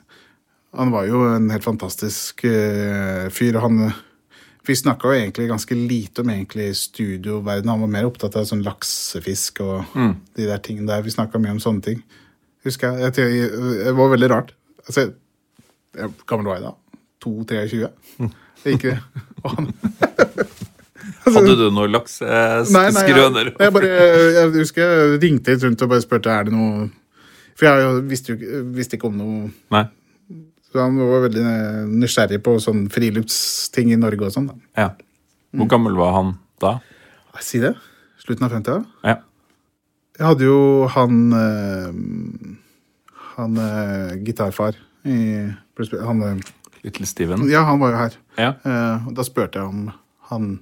han 0.75 0.91
var 0.91 1.07
jo 1.07 1.23
en 1.31 1.47
helt 1.55 1.67
fantastisk 1.67 2.43
uh, 2.49 3.29
fyr. 3.31 3.61
Han 3.63 3.93
Vi 4.67 4.75
snakka 4.81 5.11
jo 5.13 5.19
egentlig 5.21 5.51
ganske 5.53 5.77
lite 5.77 6.25
om 6.25 6.31
egentlig 6.33 6.71
studioverdenen. 6.81 7.75
Han 7.77 7.85
var 7.85 7.93
mer 7.95 8.07
opptatt 8.09 8.37
av 8.41 8.47
sånn 8.49 8.65
laksefisk 8.65 9.61
og 9.61 9.85
Mm. 9.95 10.15
de 10.35 10.47
der 10.49 10.63
tingene 10.65 10.89
der. 10.89 11.03
Vi 11.05 11.13
snakka 11.13 11.39
mye 11.39 11.53
om 11.55 11.61
sånne 11.61 11.83
ting. 11.85 12.01
Husker 12.65 12.97
jeg. 12.97 13.13
jeg, 13.21 13.51
det 13.85 13.93
var 13.95 14.09
veldig 14.15 14.31
rart. 14.33 14.55
Altså, 14.89 15.13
jeg, 15.95 16.11
gammel 16.27 16.49
var 16.49 16.57
jeg 16.59 16.65
da? 16.65 16.75
2-23? 17.25 18.33
Det 18.65 18.73
gikk 18.79 18.87
og 19.45 19.51
han, 19.53 19.67
Hadde 21.25 21.57
du 21.59 21.67
noe 21.75 21.89
Nei, 21.89 22.01
nei, 22.71 23.05
jeg, 23.09 23.53
jeg, 23.59 23.73
bare, 23.75 23.91
jeg 24.39 24.53
husker 24.55 24.85
jeg 24.85 25.19
ringte 25.23 25.55
litt 25.55 25.67
rundt 25.67 25.85
og 25.85 25.91
bare 25.93 26.05
spurte 26.05 26.33
er 26.33 26.49
det 26.49 26.55
noe 26.55 26.89
For 27.59 27.69
jeg 27.69 28.05
visste 28.11 28.35
jo 28.35 28.63
visste 28.75 28.99
ikke 28.99 29.11
om 29.11 29.21
noe 29.21 29.51
Nei. 29.75 29.85
Så 30.75 30.83
han 30.83 30.97
var 30.99 31.29
veldig 31.29 31.45
nysgjerrig 32.03 32.41
på 32.43 32.57
sånn 32.63 32.89
friluftsting 32.91 33.93
i 33.95 33.99
Norge 34.01 34.27
og 34.27 34.33
sånn. 34.35 34.49
Ja. 34.75 34.89
Hvor 35.55 35.69
gammel 35.71 35.95
var 35.95 36.17
han 36.17 36.33
da? 36.59 36.73
Si 37.39 37.61
det? 37.63 37.77
Slutten 38.19 38.49
av 38.49 38.57
50-åra? 38.57 38.83
Ja. 39.07 39.21
Jeg 40.19 40.27
hadde 40.27 40.49
jo 40.49 40.59
han 40.95 41.21
eh, 41.39 41.95
Han 43.37 43.63
eh, 43.63 44.13
gitarfar 44.27 44.77
i 45.07 45.17
han, 45.79 46.23
eh, 46.23 46.53
Little 46.83 47.07
Steven? 47.07 47.47
Ja, 47.51 47.65
han 47.69 47.79
var 47.79 47.95
jo 47.95 47.99
her. 47.99 48.19
Ja. 48.39 48.51
Eh, 48.65 49.09
da 49.15 49.25
spurte 49.27 49.63
jeg 49.63 49.71
om 49.71 49.89
han 50.31 50.57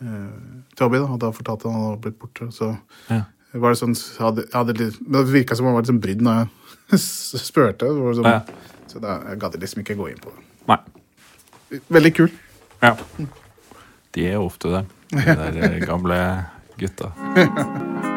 eh, 0.00 0.84
Abid, 0.84 1.00
da, 1.02 1.06
og 1.12 1.18
da 1.20 1.30
fortalte 1.36 1.68
han 1.68 1.74
at 1.74 1.80
han 1.80 1.90
hadde 1.90 2.00
blitt 2.06 2.18
borte. 2.18 2.48
Så 2.56 2.70
Ja. 3.10 3.22
var 3.52 3.70
det 3.74 3.78
sånn 3.80 3.96
hadde, 4.18 4.44
hadde 4.54 4.76
litt, 4.78 4.98
Det 5.12 5.24
virka 5.28 5.56
som 5.56 5.66
han 5.66 5.74
var 5.74 5.82
litt 5.82 5.90
sånn 5.90 6.00
brydd 6.00 6.22
når 6.22 6.48
jeg 6.90 7.00
spurte. 7.48 7.86
Sånn, 7.86 8.24
Ja. 8.24 8.40
Så 8.90 9.00
da 9.00 9.18
gadd 9.36 9.52
jeg 9.54 9.60
liksom 9.62 9.82
ikke 9.84 9.96
gå 9.96 10.08
inn 10.10 10.18
på 10.18 10.32
det. 10.34 10.44
Nei. 10.68 11.80
Veldig 11.90 12.14
kul. 12.16 12.30
Ja. 12.82 12.96
De 14.12 14.24
er 14.26 14.38
ofte 14.42 14.68
det, 14.72 14.86
de 15.10 15.34
der 15.42 15.60
eh, 15.74 15.80
gamle 15.86 16.46
gutta. 16.78 17.12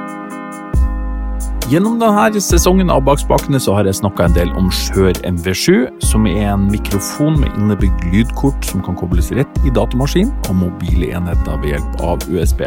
Gjennom 1.72 1.96
denne 1.96 2.42
sesongen 2.44 2.90
av 2.92 3.06
Bakspakene 3.08 3.60
så 3.62 3.78
har 3.78 3.88
jeg 3.88 3.96
snakka 4.02 4.26
en 4.26 4.34
del 4.36 4.50
om 4.60 4.66
Skjør 4.68 5.16
MV7, 5.24 5.86
som 6.04 6.26
er 6.28 6.50
en 6.52 6.66
mikrofon 6.68 7.38
med 7.40 7.56
innebygd 7.56 8.04
lydkort 8.12 8.68
som 8.68 8.84
kan 8.84 8.98
kobles 9.00 9.32
rett 9.32 9.62
i 9.64 9.72
datamaskin 9.72 10.34
og 10.50 10.58
mobile 10.60 11.14
enheter 11.16 11.62
ved 11.62 11.72
hjelp 11.72 12.04
av 12.04 12.28
USB. 12.28 12.66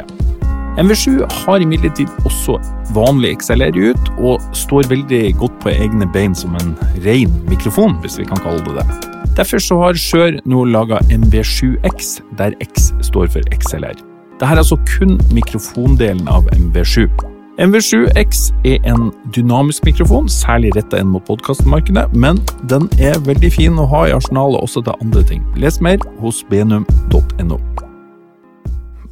MV7 0.80 1.20
har 1.42 1.61
imidlertid 1.61 2.09
også 2.24 2.56
vanlig 2.96 3.35
XLR 3.42 3.76
ut, 3.76 4.11
og 4.16 4.40
står 4.56 4.88
veldig 4.88 5.22
godt 5.44 5.61
på 5.61 5.76
egne 5.76 6.09
bein 6.16 6.35
som 6.37 6.56
en 6.56 6.72
ren 7.04 7.37
mikrofon, 7.52 8.00
hvis 8.00 8.16
vi 8.20 8.28
kan 8.28 8.40
kalle 8.40 8.64
det 8.64 8.80
det. 8.80 9.14
Derfor 9.37 9.61
så 9.61 9.80
har 9.85 10.00
Skjør 10.00 10.40
nå 10.48 10.64
laga 10.72 11.04
MV7X, 11.12 12.16
der 12.40 12.56
X 12.64 12.94
står 13.04 13.28
for 13.37 13.56
XLR. 13.61 13.96
Dette 14.37 14.52
er 14.52 14.64
altså 14.64 14.80
kun 14.88 15.18
mikrofondelen 15.37 16.28
av 16.32 16.48
MV7. 16.56 17.36
MV7X 17.57 18.53
er 18.69 18.83
en 18.85 19.12
dynamisk 19.37 19.85
mikrofon, 19.85 20.27
særlig 20.29 20.75
retta 20.77 20.99
inn 21.01 21.09
mot 21.09 21.25
podkastmarkedet, 21.25 22.11
men 22.12 22.37
den 22.69 22.85
er 23.01 23.16
veldig 23.25 23.49
fin 23.55 23.79
å 23.81 23.87
ha 23.88 24.03
i 24.05 24.12
arsenalet 24.12 24.61
også 24.61 24.83
til 24.85 24.92
andre 25.01 25.23
ting. 25.25 25.47
Les 25.57 25.79
mer 25.81 26.03
hos 26.21 26.42
benum.no. 26.51 27.57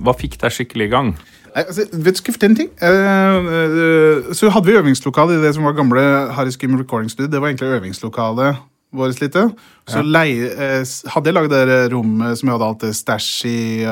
Hva 0.04 0.12
fikk 0.20 0.36
deg 0.42 0.52
skikkelig 0.52 0.90
i 0.90 0.92
gang? 0.92 1.14
Nei, 1.54 1.62
altså, 1.62 1.86
vet 2.04 2.20
du, 2.20 2.30
en 2.44 2.58
ting? 2.58 2.68
Eh, 2.84 3.48
eh, 3.56 4.28
så 4.36 4.52
hadde 4.52 4.68
vi 4.68 4.76
øvingslokale 4.76 5.38
i 5.38 5.40
det 5.40 5.54
som 5.56 5.64
var 5.64 5.78
gamle 5.78 6.04
Harry 6.36 6.52
Skim 6.52 6.76
Recording 6.76 7.08
Studio. 7.08 7.30
Det 7.32 7.40
var 7.40 7.48
egentlig 7.48 7.78
øvingslokalet 7.78 8.60
vårt 8.92 9.24
lite. 9.24 9.46
Så 9.88 10.02
leie, 10.04 10.50
eh, 10.52 10.84
hadde 11.14 11.32
jeg 11.32 11.38
laget 11.38 11.56
det 11.56 11.80
rommet 11.96 12.36
som 12.36 12.52
jeg 12.52 12.58
hadde 12.58 12.68
alt 12.68 12.84
det 12.84 12.92
stæsj 13.00 13.32
i. 13.48 13.84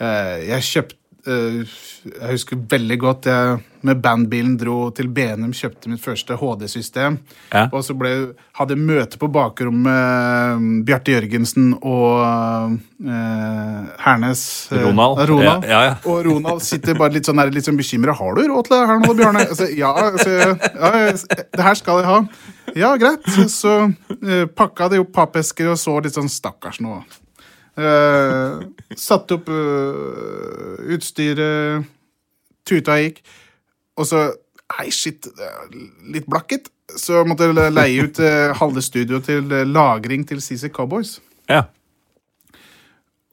eh, 0.00 0.48
jeg 0.48 0.68
kjøpt, 0.72 0.92
eh, 0.94 0.99
Jeg 1.26 2.30
husker 2.30 2.60
veldig 2.70 2.96
godt 3.02 3.26
jeg 3.28 3.58
med 3.86 4.00
bandbilen 4.04 4.56
dro 4.60 4.90
til 4.92 5.08
Benum, 5.08 5.52
kjøpte 5.56 5.88
mitt 5.88 6.02
første 6.04 6.36
HD-system. 6.36 7.16
Ja. 7.52 7.66
Og 7.72 7.84
så 7.84 7.94
ble, 7.96 8.10
hadde 8.58 8.76
jeg 8.76 8.84
møte 8.84 9.20
på 9.20 9.28
bakrommet 9.32 10.60
med 10.60 10.82
Bjarte 10.88 11.14
Jørgensen 11.14 11.70
og 11.80 12.76
eh, 13.04 13.86
Hernes. 14.04 14.42
eh, 14.72 14.84
Ronald. 14.84 15.22
Ronald. 15.30 15.64
Ja, 15.68 15.80
ja. 15.88 15.94
Og 16.04 16.24
Ronald 16.28 16.64
sitter 16.64 16.98
bare 16.98 17.16
litt 17.16 17.28
sånn, 17.28 17.40
litt 17.52 17.68
sånn 17.68 17.80
bekymra. 17.80 18.16
Har 18.20 18.36
du 18.36 18.44
råd 18.44 18.68
til 18.68 18.76
det 18.76 18.82
her 18.92 19.02
nå, 19.04 19.14
Bjarne? 19.22 19.46
Altså, 19.48 19.70
ja, 19.76 19.94
altså, 20.10 21.36
det 21.56 21.68
her 21.70 21.80
skal 21.80 22.02
jeg 22.02 22.10
ha. 22.10 22.20
Ja, 22.76 22.92
greit. 23.00 23.24
Så 23.50 23.78
eh, 24.20 24.44
pakka 24.44 24.90
de 24.92 25.00
opp 25.02 25.12
pappesker 25.16 25.72
og 25.72 25.80
så 25.80 25.96
litt 26.04 26.16
sånn 26.16 26.30
stakkars 26.30 26.82
nå. 26.84 27.00
Uh, 27.80 28.94
satte 28.98 29.38
opp 29.38 29.48
uh, 29.48 30.76
utstyret, 30.92 31.88
tuta 32.68 33.00
gikk, 33.00 33.22
og 33.96 34.08
så 34.08 34.28
Hei, 34.70 34.86
shit, 34.94 35.26
litt 36.14 36.28
blakket. 36.30 36.68
Så 36.98 37.24
måtte 37.26 37.48
jeg 37.48 37.74
leie 37.74 38.06
ut 38.06 38.20
uh, 38.22 38.52
halve 38.58 38.82
studioet 38.82 39.26
til 39.26 39.52
eh, 39.54 39.66
lagring 39.66 40.22
til 40.26 40.42
CC 40.42 40.70
Cowboys. 40.74 41.18
ja. 41.50 41.64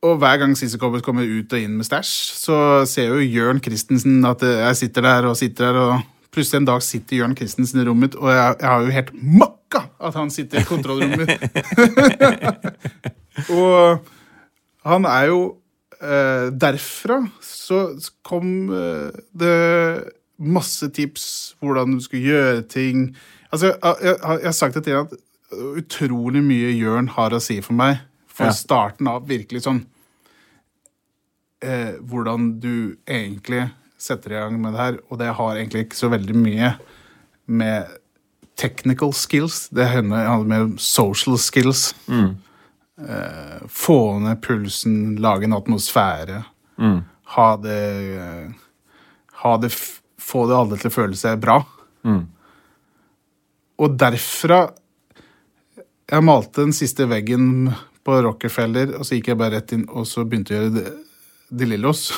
Og 0.05 0.19
hver 0.21 0.37
gang 0.37 0.51
CC 0.53 0.77
Cowboys 0.77 1.01
kommer 1.01 1.25
ut 1.25 1.53
og 1.53 1.59
inn 1.59 1.79
med 1.79 1.85
stæsj, 1.87 2.09
så 2.37 2.57
ser 2.85 3.07
jo 3.09 3.17
Jørn 3.17 3.57
Christensen 3.63 4.25
at 4.29 4.43
eh, 4.45 4.59
jeg 4.61 4.77
sitter 4.83 5.01
der 5.01 5.25
og 5.25 5.37
sitter 5.37 5.65
der, 5.65 5.79
og 5.81 6.01
plutselig 6.31 6.59
en 6.61 6.67
dag 6.69 6.83
sitter 6.85 7.17
Jørn 7.17 7.33
Christensen 7.37 7.81
i 7.81 7.85
rommet 7.87 8.11
mitt, 8.11 8.15
og 8.15 8.29
jeg, 8.29 8.55
jeg 8.61 8.69
har 8.69 8.85
jo 8.85 8.93
helt 8.93 9.09
makka 9.41 9.81
at 9.97 10.19
han 10.19 10.29
sitter 10.29 10.61
i 10.61 10.67
kontrollrommet 10.69 11.17
mitt. 11.25 11.41
og 13.57 14.05
han 14.87 15.05
er 15.09 15.27
jo 15.31 15.39
eh, 16.01 16.47
Derfra 16.53 17.19
så 17.43 17.81
kom 18.27 18.69
eh, 18.73 19.15
det 19.37 19.55
masse 20.37 20.89
tips 20.93 21.55
hvordan 21.61 21.95
du 21.97 22.03
skulle 22.05 22.27
gjøre 22.29 22.61
ting. 22.69 23.07
Altså, 23.51 23.71
jeg, 23.73 23.95
jeg, 24.03 24.17
jeg 24.21 24.45
har 24.51 24.57
sagt 24.57 24.77
det 24.77 24.83
til 24.85 24.93
deg 24.93 25.07
at 25.07 25.23
utrolig 25.81 26.43
mye 26.43 26.73
Jørn 26.75 27.07
har 27.15 27.33
å 27.33 27.39
si 27.41 27.59
for 27.65 27.73
meg. 27.79 28.03
For 28.27 28.45
Ja. 28.51 28.53
starten 28.53 29.07
av 29.09 29.23
virkelig 29.25 29.63
sånn 29.65 29.79
eh, 31.65 31.95
Hvordan 32.05 32.51
du 32.61 32.97
egentlig 33.09 33.63
setter 33.97 34.35
i 34.35 34.41
gang 34.43 34.59
med 34.61 34.75
det 34.75 34.83
her. 34.83 34.99
Og 35.09 35.17
det 35.17 35.31
har 35.39 35.55
egentlig 35.57 35.87
ikke 35.87 35.97
så 35.97 36.11
veldig 36.13 36.35
mye 36.37 36.73
med 37.49 37.95
technical 38.57 39.09
skills. 39.13 39.67
Det 39.73 39.87
handler 39.89 40.45
med 40.45 40.75
social 40.81 41.37
skills. 41.41 41.95
Eh, 42.97 43.57
få 43.69 44.19
ned 44.19 44.39
pulsen, 44.41 45.15
lage 45.21 45.45
en 45.45 45.53
atmosfære. 45.53 46.43
Ha 47.37 47.47
det 47.61 47.81
eh, 48.17 48.47
Ha 49.43 49.57
det 49.61 49.71
Få 50.27 50.47
det 50.49 50.55
alle 50.57 50.77
til 50.81 50.89
å 50.89 50.93
føle 50.95 51.15
seg 51.17 51.37
bra. 51.39 51.59
Og 53.77 53.97
derfra 54.01 54.63
Jeg 56.09 56.23
malte 56.25 56.63
den 56.65 56.73
siste 56.73 57.05
veggen 57.09 57.69
på 58.07 58.15
Rockefeller, 58.23 58.95
og 58.97 59.03
så 59.05 59.17
gikk 59.17 59.27
jeg 59.33 59.37
bare 59.41 59.57
rett 59.59 59.73
inn 59.75 59.83
og 59.91 60.05
så 60.07 60.23
begynte 60.23 60.53
jeg 60.55 60.61
å 60.61 60.67
gjøre 60.71 60.93
De, 61.51 61.65
Lillos. 61.67 62.05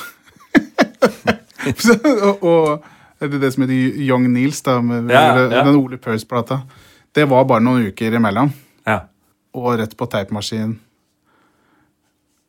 Og, 2.40 2.44
og 2.46 2.84
det 3.20 3.34
er 3.36 3.42
det 3.42 3.50
som 3.52 3.64
heter 3.66 3.98
Young 4.06 4.28
Neils, 4.32 4.62
da, 4.64 4.78
med 4.80 5.10
Ja, 5.12 5.34
ja. 5.36 5.64
den 5.66 5.76
Ole 5.76 5.98
Purse-plata. 6.00 6.62
Det 7.14 7.26
var 7.28 7.44
bare 7.44 7.60
noen 7.66 7.90
uker 7.90 8.14
imellom 8.16 8.48
ja. 8.86 9.00
Og 9.56 9.72
rett 9.80 9.96
på 9.98 10.06
teipmaskin. 10.10 10.76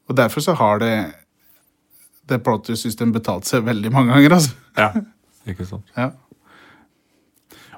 Og 0.09 0.17
derfor 0.17 0.43
så 0.43 0.55
har 0.59 0.81
det 0.83 0.95
det 2.29 2.39
Proto 2.45 2.75
System 2.77 3.11
betalt 3.15 3.47
seg 3.49 3.65
veldig 3.67 3.91
mange 3.93 4.13
ganger, 4.13 4.37
altså. 4.37 4.51
ja. 4.77 4.91
Ikke 5.49 5.65
sant. 5.65 5.87
Ja. 5.97 6.11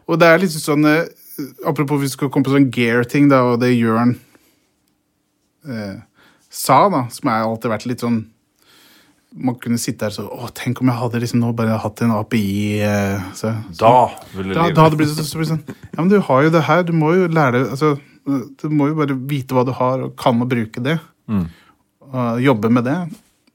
Og 0.04 0.20
det 0.20 0.28
er 0.28 0.42
litt 0.42 0.52
sånn 0.52 0.84
Apropos 0.84 1.70
Apropos 1.70 2.02
vi 2.02 2.12
skal 2.12 2.30
komme 2.30 2.46
på 2.46 2.54
sånn 2.54 2.68
gear-ting, 2.74 3.30
da, 3.32 3.40
og 3.48 3.62
det 3.64 3.72
Jørn 3.72 4.18
eh, 5.66 5.96
sa, 6.52 6.84
da, 6.92 7.06
som 7.10 7.32
har 7.32 7.48
alltid 7.48 7.72
vært 7.72 7.88
litt 7.90 8.04
sånn 8.04 8.20
Man 9.48 9.58
kunne 9.64 9.80
sitte 9.82 10.06
her 10.10 10.20
og 10.28 10.44
så 10.44 10.52
tenk 10.60 10.84
om 10.84 10.92
jeg 10.92 11.00
hadde 11.00 11.24
liksom 11.24 11.42
nå 11.42 11.54
bare 11.58 11.80
hatt 11.82 12.04
en 12.06 12.14
API 12.20 12.84
så, 13.34 13.56
så, 13.72 13.80
Da 13.80 13.94
ville 14.36 14.52
livet 14.52 14.76
da 14.76 14.86
hadde 14.86 14.98
det 14.98 15.02
blitt 15.02 15.16
så, 15.16 15.26
så 15.26 15.48
sånn 15.54 15.64
Ja, 15.72 16.02
men 16.04 16.12
du 16.12 16.20
har 16.20 16.44
jo 16.46 16.54
det 16.54 16.68
her. 16.68 16.84
Du 16.86 16.94
må 16.94 17.16
jo 17.16 17.32
lære 17.32 17.56
deg 17.56 17.74
altså, 17.74 17.96
Du 18.26 18.70
må 18.72 18.88
jo 18.92 18.96
bare 19.02 19.16
vite 19.28 19.56
hva 19.56 19.66
du 19.68 19.74
har, 19.76 20.04
og 20.06 20.16
kan 20.20 20.40
å 20.42 20.48
bruke 20.48 20.84
det. 20.84 20.98
Mm. 21.28 21.46
Og 22.14 22.42
jobbe 22.44 22.70
med 22.72 22.86
det. 22.88 22.98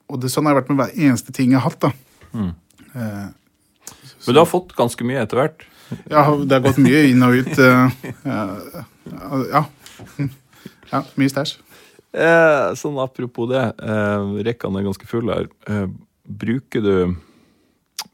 Og 0.09 0.19
det, 0.21 0.31
sånn 0.33 0.45
har 0.49 0.55
jeg 0.55 0.61
vært 0.63 0.71
med 0.73 0.81
hver 0.83 0.95
eneste 1.07 1.33
ting 1.35 1.53
jeg 1.53 1.61
har 1.61 1.69
hatt. 1.69 1.79
da. 1.87 1.91
Mm. 2.33 2.51
Eh, 2.93 3.27
Men 4.25 4.35
du 4.35 4.41
har 4.41 4.49
fått 4.49 4.75
ganske 4.77 5.05
mye 5.07 5.23
etter 5.23 5.41
hvert. 5.41 5.65
ja, 6.13 6.25
det 6.37 6.53
har 6.53 6.65
gått 6.65 6.81
mye 6.81 7.05
inn 7.09 7.25
og 7.25 7.39
ut. 7.39 7.55
eh, 7.57 8.13
ja, 8.25 8.43
ja. 9.55 9.63
ja. 10.93 11.01
Mye 11.17 11.33
stæsj. 11.33 11.55
Eh, 12.09 12.67
sånn 12.77 12.97
apropos 13.01 13.49
det, 13.51 13.61
eh, 13.85 14.29
rekkene 14.49 14.81
er 14.81 14.87
ganske 14.89 15.09
fulle 15.09 15.35
her. 15.41 15.49
Eh, 15.69 15.87
bruker 16.25 16.85
du 16.85 16.93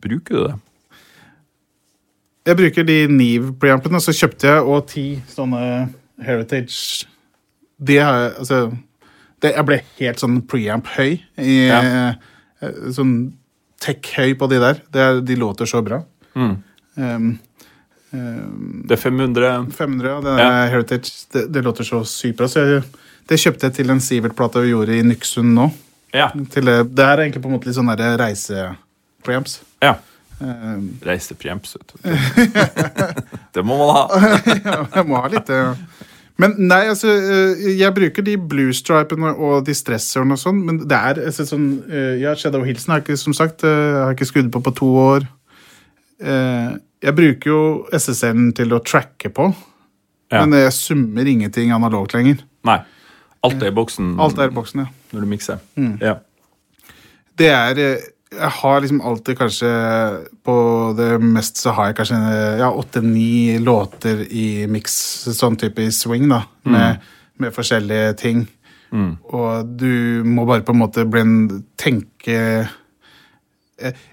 Bruker 0.01 0.35
du 0.35 0.41
det? 0.47 0.55
Jeg 2.45 2.57
bruker 2.59 2.85
de 2.85 2.95
Neve-preampene, 3.09 3.99
så 4.01 4.13
kjøpte 4.13 4.49
jeg 4.49 4.65
og 4.69 4.83
ti 4.89 5.05
sånne 5.31 5.61
Heritage 6.23 7.05
Det 7.77 7.97
har 7.99 8.19
jeg 8.21 8.31
Altså 8.39 8.59
det, 9.41 9.51
Jeg 9.55 9.65
ble 9.67 9.77
helt 9.99 10.21
sånn 10.21 10.37
preamp-høy. 10.47 11.17
Ja. 11.37 11.79
eh, 12.63 12.69
Sånn 12.95 13.33
tech-høy 13.83 14.33
på 14.39 14.47
de 14.49 14.59
der. 14.63 14.79
Det 14.91 15.25
de 15.27 15.35
låter 15.35 15.67
så 15.69 15.81
bra. 15.85 15.99
Mm. 16.35 16.53
Um, 16.97 17.27
um, 18.15 18.83
Det 18.87 18.95
er 18.95 19.01
500 19.03 19.51
500, 19.75 20.07
ja. 20.09 20.21
Det, 20.21 20.37
Ja. 20.39 20.49
er 20.63 20.71
Heritage, 20.71 21.11
det, 21.33 21.43
det 21.53 21.61
låter 21.63 21.83
så 21.83 21.99
sykt 22.07 22.37
bra. 22.39 22.47
Så 22.47 22.63
jeg, 22.63 22.83
det 23.27 23.37
kjøpte 23.43 23.67
jeg 23.67 23.73
til 23.75 23.89
en 23.91 23.99
Sivert-plate 24.01 24.63
vi 24.63 24.71
gjorde 24.71 24.95
i 24.97 25.03
Nyksund 25.03 25.53
nå. 25.53 25.67
Ja. 26.15 26.29
Til 26.31 26.65
det, 26.65 26.95
det 26.95 27.05
er 27.05 27.17
egentlig 27.25 27.43
på 27.43 27.49
en 27.51 27.57
måte 27.59 27.67
litt 27.67 27.75
sånn 27.75 27.91
reise-preamps. 27.91 29.59
ja. 29.83 29.97
Um, 30.41 30.89
Reisepreamps, 31.05 31.77
vet 31.77 31.93
du. 31.93 31.99
det 33.55 33.63
må 33.63 33.77
man 33.79 33.93
ha. 33.95 34.01
jeg 34.97 35.05
må 35.07 35.21
ha 35.23 35.29
litt 35.31 35.49
eh. 35.53 35.77
Men 36.35 36.57
nei, 36.67 36.81
altså, 36.91 37.13
eh, 37.15 37.61
jeg 37.79 37.95
bruker 37.95 38.25
de 38.27 38.33
bluestripene 38.51 39.29
og 39.39 39.61
de 39.69 39.71
stresserne 39.77 40.35
og 40.35 40.41
sånn, 40.41 40.57
men 40.67 40.81
det 40.83 40.97
er 40.97 41.21
altså, 41.29 41.45
sånn 41.47 41.69
eh, 41.87 42.17
Ja, 42.19 42.33
Shadow 42.35 42.65
Hilsen 42.67 42.91
har 42.91 43.05
ikke, 43.05 43.15
som 43.21 43.31
sagt, 43.37 43.63
eh, 43.63 43.93
har 44.01 44.11
ikke 44.17 44.27
skrudd 44.27 44.49
på 44.51 44.59
på 44.65 44.73
to 44.81 44.89
år. 45.05 45.27
Eh, 46.19 46.75
Jeg 47.05 47.13
bruker 47.15 47.49
jo 47.51 47.61
SSL-en 47.93 48.51
til 48.57 48.73
å 48.75 48.81
tracke 48.83 49.29
på, 49.31 49.47
Ja. 50.33 50.41
men 50.43 50.57
jeg 50.59 50.73
summer 50.73 51.27
ingenting 51.29 51.71
analogt 51.71 52.15
lenger. 52.17 52.39
Nei. 52.65 52.79
Alt 53.45 53.61
er 53.61 53.69
i 53.69 53.75
boksen 53.77 54.15
Alt 54.19 54.39
er 54.41 54.49
i 54.49 54.55
boksen, 54.55 54.79
ja. 54.83 54.87
når 55.13 55.21
du 55.21 55.27
mikser. 55.29 55.59
Mm. 55.77 55.99
Ja. 56.01 56.15
Det 57.37 57.47
er 57.53 57.79
eh, 57.83 58.05
Jeg 58.35 58.51
har 58.59 58.81
liksom 58.83 59.01
alltid 59.01 59.37
kanskje 59.39 59.69
På 60.45 60.55
det 60.97 61.11
mest 61.23 61.61
så 61.61 61.73
har 61.77 61.89
jeg 61.89 61.97
kanskje 61.99 62.19
ja, 62.59 62.69
åtte-ni 62.71 63.57
låter 63.63 64.25
i 64.29 64.65
miks, 64.71 64.95
sånn 65.37 65.57
type 65.59 65.83
i 65.83 65.93
swing, 65.93 66.27
da. 66.31 66.43
Med, 66.67 67.05
med 67.41 67.55
forskjellige 67.55 68.15
ting. 68.21 68.45
Mm. 68.95 69.15
Og 69.35 69.71
du 69.79 70.23
må 70.27 70.45
bare 70.47 70.65
på 70.65 70.75
en 70.75 70.81
måte 70.81 71.05
bli 71.09 71.23
en 71.23 71.37
tenke 71.79 72.37
eh, 73.81 74.03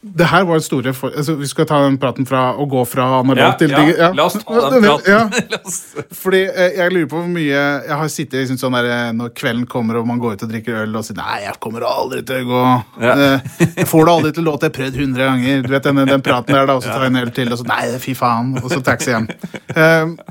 Det 0.00 0.24
her 0.24 0.46
var 0.48 0.62
store 0.64 0.94
for, 0.96 1.12
altså, 1.12 1.34
Vi 1.36 1.44
skal 1.50 1.66
ta 1.68 1.82
den 1.84 1.98
praten 2.00 2.24
fra 2.24 2.54
å 2.56 2.64
gå 2.64 2.80
fra 2.88 3.04
analog 3.18 3.42
Ja, 3.42 3.48
til 3.60 3.68
ja, 3.74 3.82
ja. 3.98 4.06
la 4.16 4.24
oss 4.30 4.38
ta 4.40 4.70
den 4.72 4.86
praten. 4.86 5.10
Ja, 5.12 5.58
fordi 6.22 6.40
eh, 6.48 6.78
jeg 6.78 6.94
lurer 6.94 7.10
på 7.10 7.18
hvor 7.20 7.28
mye 7.28 7.58
Jeg 7.84 7.98
har 8.00 8.08
sittet 8.12 8.38
liksom 8.40 8.56
sånn 8.62 8.78
der 8.78 8.88
eh, 8.88 9.10
når 9.18 9.34
kvelden 9.36 9.66
kommer 9.68 10.00
og 10.00 10.08
man 10.08 10.22
går 10.22 10.38
ut 10.38 10.46
og 10.46 10.54
drikker 10.54 10.78
øl 10.86 10.96
og 10.96 11.04
sier 11.04 11.18
Nei, 11.20 11.42
jeg 11.44 11.52
kommer 11.60 11.84
aldri 11.84 12.22
til 12.30 12.46
å 12.46 12.48
gå 12.48 12.62
eh, 13.10 13.52
Jeg 13.76 13.88
får 13.92 14.08
det 14.08 14.14
aldri 14.16 14.32
til 14.38 14.46
å 14.46 14.48
låte. 14.48 14.70
jeg 14.70 14.72
har 14.72 14.78
prøvd 14.78 14.98
hundre 15.02 15.28
ganger. 15.34 15.62
Du 15.68 15.70
vet 15.74 15.90
den, 15.90 16.02
den 16.14 16.24
praten 16.30 16.56
der, 16.56 16.64
da, 16.72 16.78
og 16.80 16.86
så 16.86 16.94
tar 16.94 17.04
jeg 17.04 17.12
en 17.12 17.20
øl 17.20 17.34
til, 17.36 17.52
og 17.52 17.60
så 17.60 17.68
Nei, 17.68 17.82
fy 18.00 18.16
faen. 18.16 18.54
Og 18.64 18.72
så 18.72 18.80
taxi 18.88 19.12
hjem. 19.12 19.28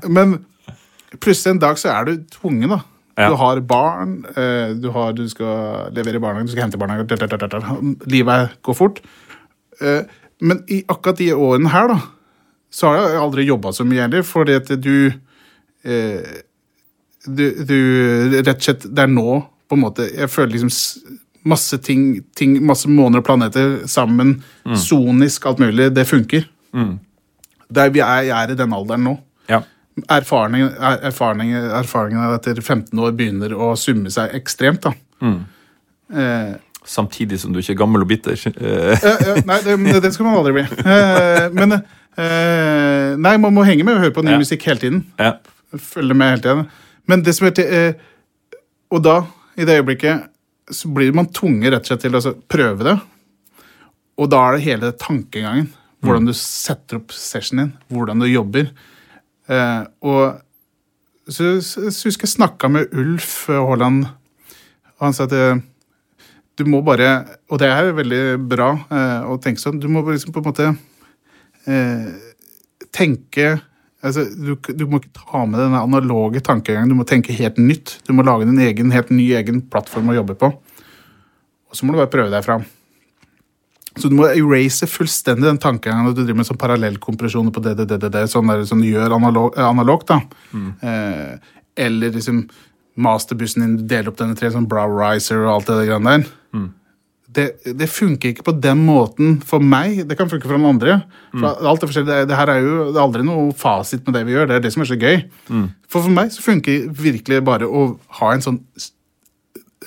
Men 0.10 0.36
plutselig 1.22 1.54
en 1.54 1.62
dag 1.62 1.78
så 1.82 1.94
er 1.94 2.10
du 2.10 2.26
tvungen, 2.40 2.74
da. 2.74 2.82
Du 3.20 3.36
har 3.38 3.60
barn, 3.68 4.20
du, 4.82 4.90
har, 4.96 5.14
du 5.14 5.26
skal 5.30 5.90
levere 5.94 6.18
i 6.18 6.24
barnehagen, 6.24 6.48
du 6.48 6.54
skal 6.56 6.66
hente 6.66 6.80
i 6.80 6.82
barnehagen. 6.82 7.98
Livet 8.10 8.58
går 8.66 8.78
fort. 8.82 9.02
Eh, 9.82 10.04
men 10.42 10.64
i 10.72 10.82
akkurat 10.88 11.18
de 11.20 11.32
årene 11.36 11.70
her, 11.74 11.88
da, 11.92 12.00
så 12.72 12.88
har 12.92 12.98
jeg 13.10 13.20
aldri 13.24 13.46
jobba 13.48 13.72
så 13.76 13.84
mye 13.88 14.06
heller, 14.06 14.24
fordi 14.28 14.54
at 14.60 14.70
du 14.82 14.94
eh, 15.84 16.38
du, 17.28 17.44
du 17.68 17.78
Rett 18.40 18.54
og 18.56 18.64
slett, 18.64 18.86
det 18.96 19.04
er 19.04 19.12
nå 19.12 19.26
på 19.70 19.76
en 19.76 19.82
måte 19.84 20.06
Jeg 20.08 20.30
føler 20.32 20.54
liksom 20.56 20.72
masse 21.50 21.78
ting, 21.84 22.22
ting 22.36 22.58
masse 22.68 22.88
måneder 22.92 23.22
og 23.22 23.26
planeter 23.28 23.76
sammen, 23.88 24.38
sonisk, 24.76 25.46
alt 25.48 25.60
mulig, 25.64 25.86
det 25.96 26.04
funker. 26.08 26.44
Mm. 26.76 26.98
Der 27.74 27.92
vi 27.96 28.02
er, 28.04 28.26
jeg 28.28 28.36
er 28.36 28.52
i 28.52 28.58
den 28.60 28.74
alderen 28.76 29.06
nå. 29.08 29.14
Ja. 29.50 29.62
Erfaringen, 30.12 30.74
er- 30.76 31.00
erfaringen, 31.10 31.70
erfaringen 31.80 32.34
etter 32.36 32.60
15 32.62 33.00
år 33.00 33.16
begynner 33.18 33.56
å 33.56 33.72
summe 33.80 34.12
seg 34.12 34.36
ekstremt. 34.36 34.84
da. 34.84 34.92
Mm. 35.24 35.40
Eh, 36.12 36.54
Samtidig 36.86 37.40
som 37.42 37.54
du 37.54 37.60
ikke 37.60 37.74
er 37.76 37.80
gammel 37.82 38.02
og 38.06 38.08
bitter. 38.10 38.34
Eh, 38.34 39.04
ja, 39.04 39.36
nei, 39.46 39.58
det, 39.66 39.78
det 40.04 40.14
skal 40.16 40.26
man 40.30 40.38
aldri 40.40 40.54
bli. 40.56 40.64
Eh, 40.80 41.50
men 41.54 41.76
eh, 41.76 43.16
Nei, 43.20 43.36
man 43.42 43.54
må 43.56 43.66
henge 43.68 43.84
med 43.86 43.98
og 43.98 44.06
høre 44.06 44.16
på 44.16 44.24
ny 44.26 44.32
Ja. 44.38 44.40
musikk 44.42 44.64
hele 44.70 44.80
tiden. 44.82 45.06
ja. 45.20 45.36
Følge 45.78 46.16
med 46.18 46.32
hele 46.32 46.42
tiden. 46.42 46.64
Men 47.06 47.22
det 47.22 47.36
som 47.38 47.46
er 47.46 47.60
eh, 47.62 47.94
Og 48.90 49.04
da, 49.06 49.20
i 49.60 49.66
det 49.70 49.76
øyeblikket, 49.78 50.24
så 50.72 50.90
blir 50.94 51.14
man 51.14 51.28
tvunget 51.30 51.72
rett 51.76 51.84
og 51.86 51.92
slett 51.92 52.02
til 52.02 52.16
å 52.16 52.18
altså, 52.22 52.34
prøve 52.50 52.88
det. 52.88 52.96
Og 54.18 54.30
da 54.32 54.40
er 54.48 54.56
det 54.58 54.64
hele 54.66 54.90
tankegangen. 54.98 55.68
Hvordan 56.02 56.26
du 56.26 56.34
setter 56.34 56.98
opp 57.02 57.12
sessionen 57.14 57.68
din, 57.68 57.72
hvordan 57.94 58.22
du 58.24 58.26
jobber. 58.32 58.70
Eh, 59.50 59.82
og 60.02 60.40
så, 61.30 61.60
så, 61.62 61.90
så 61.92 62.08
husker 62.10 62.26
jeg 62.26 62.34
snakka 62.38 62.70
med 62.72 62.94
Ulf 62.98 63.46
Haaland, 63.52 64.06
og 64.98 65.06
han 65.06 65.14
sa 65.14 65.28
at 65.28 65.36
eh, 65.38 65.60
du 66.60 66.66
må 66.68 66.82
bare 66.84 67.10
Og 67.50 67.62
det 67.62 67.70
er 67.72 67.88
jo 67.88 67.98
veldig 67.98 68.24
bra 68.52 68.74
eh, 68.92 69.28
å 69.32 69.38
tenke 69.42 69.62
sånn. 69.62 69.80
Du 69.80 69.88
må 69.92 70.04
liksom 70.08 70.36
på 70.36 70.42
en 70.44 70.50
måte 70.50 70.70
eh, 71.66 72.10
tenke 72.96 73.54
altså, 74.04 74.26
du, 74.36 74.56
du 74.56 74.86
må 74.90 75.00
ikke 75.00 75.16
ta 75.18 75.46
med 75.46 75.62
denne 75.62 75.84
analoge 75.86 76.44
tankegangen. 76.46 76.92
Du 76.92 76.98
må 77.00 77.08
tenke 77.08 77.36
helt 77.36 77.60
nytt. 77.62 77.98
Du 78.08 78.14
må 78.16 78.26
lage 78.28 78.48
din 78.50 78.60
egen, 78.64 78.92
helt 78.96 79.14
ny 79.14 79.32
egen 79.40 79.64
plattform 79.72 80.12
å 80.12 80.20
jobbe 80.20 80.38
på. 80.40 80.52
Og 81.70 81.78
så 81.78 81.86
må 81.86 81.94
du 81.94 82.02
bare 82.02 82.12
prøve 82.12 82.34
deg 82.34 82.46
fram. 82.46 82.66
Så 84.00 84.08
du 84.08 84.16
må 84.16 84.30
erase 84.30 84.88
fullstendig 84.88 85.48
den 85.48 85.60
tankegangen 85.62 86.08
at 86.08 86.16
du 86.16 86.22
driver 86.22 86.40
med 86.40 86.48
sånn 86.48 86.62
parallellkompresjoner 86.62 87.54
på 87.54 87.64
det, 87.66 87.76
det, 87.82 87.88
det, 87.92 88.12
det, 88.14 88.26
sånn 88.32 88.50
der, 88.52 88.64
som 88.70 88.82
du 88.82 88.88
gjør 88.88 89.18
analog, 89.18 89.58
analogt. 89.60 90.12
da. 90.12 90.22
Eh, 90.86 91.56
eller 91.80 92.14
liksom 92.16 92.44
masterbussen 93.00 93.64
din, 93.64 93.78
du 93.80 93.88
deler 93.90 94.12
opp 94.12 94.20
denne 94.20 94.36
i 94.36 94.40
tre 94.40 94.52
sånn 94.54 94.68
brow 94.70 94.92
riser 95.00 95.44
og 95.46 95.54
alt 95.54 95.72
det 95.72 95.82
der 95.82 96.28
Det, 97.30 97.44
det 97.78 97.86
funker 97.94 98.32
ikke 98.32 98.44
på 98.48 98.56
den 98.58 98.80
måten 98.88 99.36
for 99.46 99.62
meg. 99.62 100.00
Det 100.10 100.16
kan 100.18 100.30
funke 100.32 100.48
for 100.50 100.58
noen 100.58 100.74
andre. 100.74 100.96
For 101.36 101.68
alt 101.70 101.84
er 101.84 101.92
forskjellig. 101.92 102.10
Det, 102.10 102.30
det 102.32 102.38
her 102.40 102.52
er 102.56 102.64
jo 102.64 102.78
det 102.88 102.96
er 102.96 103.04
aldri 103.04 103.26
noe 103.28 103.52
fasit 103.58 104.02
med 104.08 104.18
det 104.18 104.24
vi 104.26 104.34
gjør. 104.34 104.48
Det 104.50 104.56
er 104.58 104.64
det 104.64 104.72
som 104.74 104.82
er 104.82 104.90
så 104.90 104.98
gøy. 104.98 105.20
For 105.90 106.02
for 106.08 106.16
meg 106.16 106.32
så 106.34 106.46
funker 106.46 106.88
virkelig 106.90 107.44
bare 107.46 107.70
å 107.70 107.84
ha 108.22 108.32
en 108.34 108.42
sånn 108.46 108.58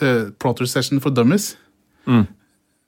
uh, 0.03 0.31
plotter 0.38 0.70
session 0.70 1.03
for 1.03 1.11
dummies. 1.14 1.57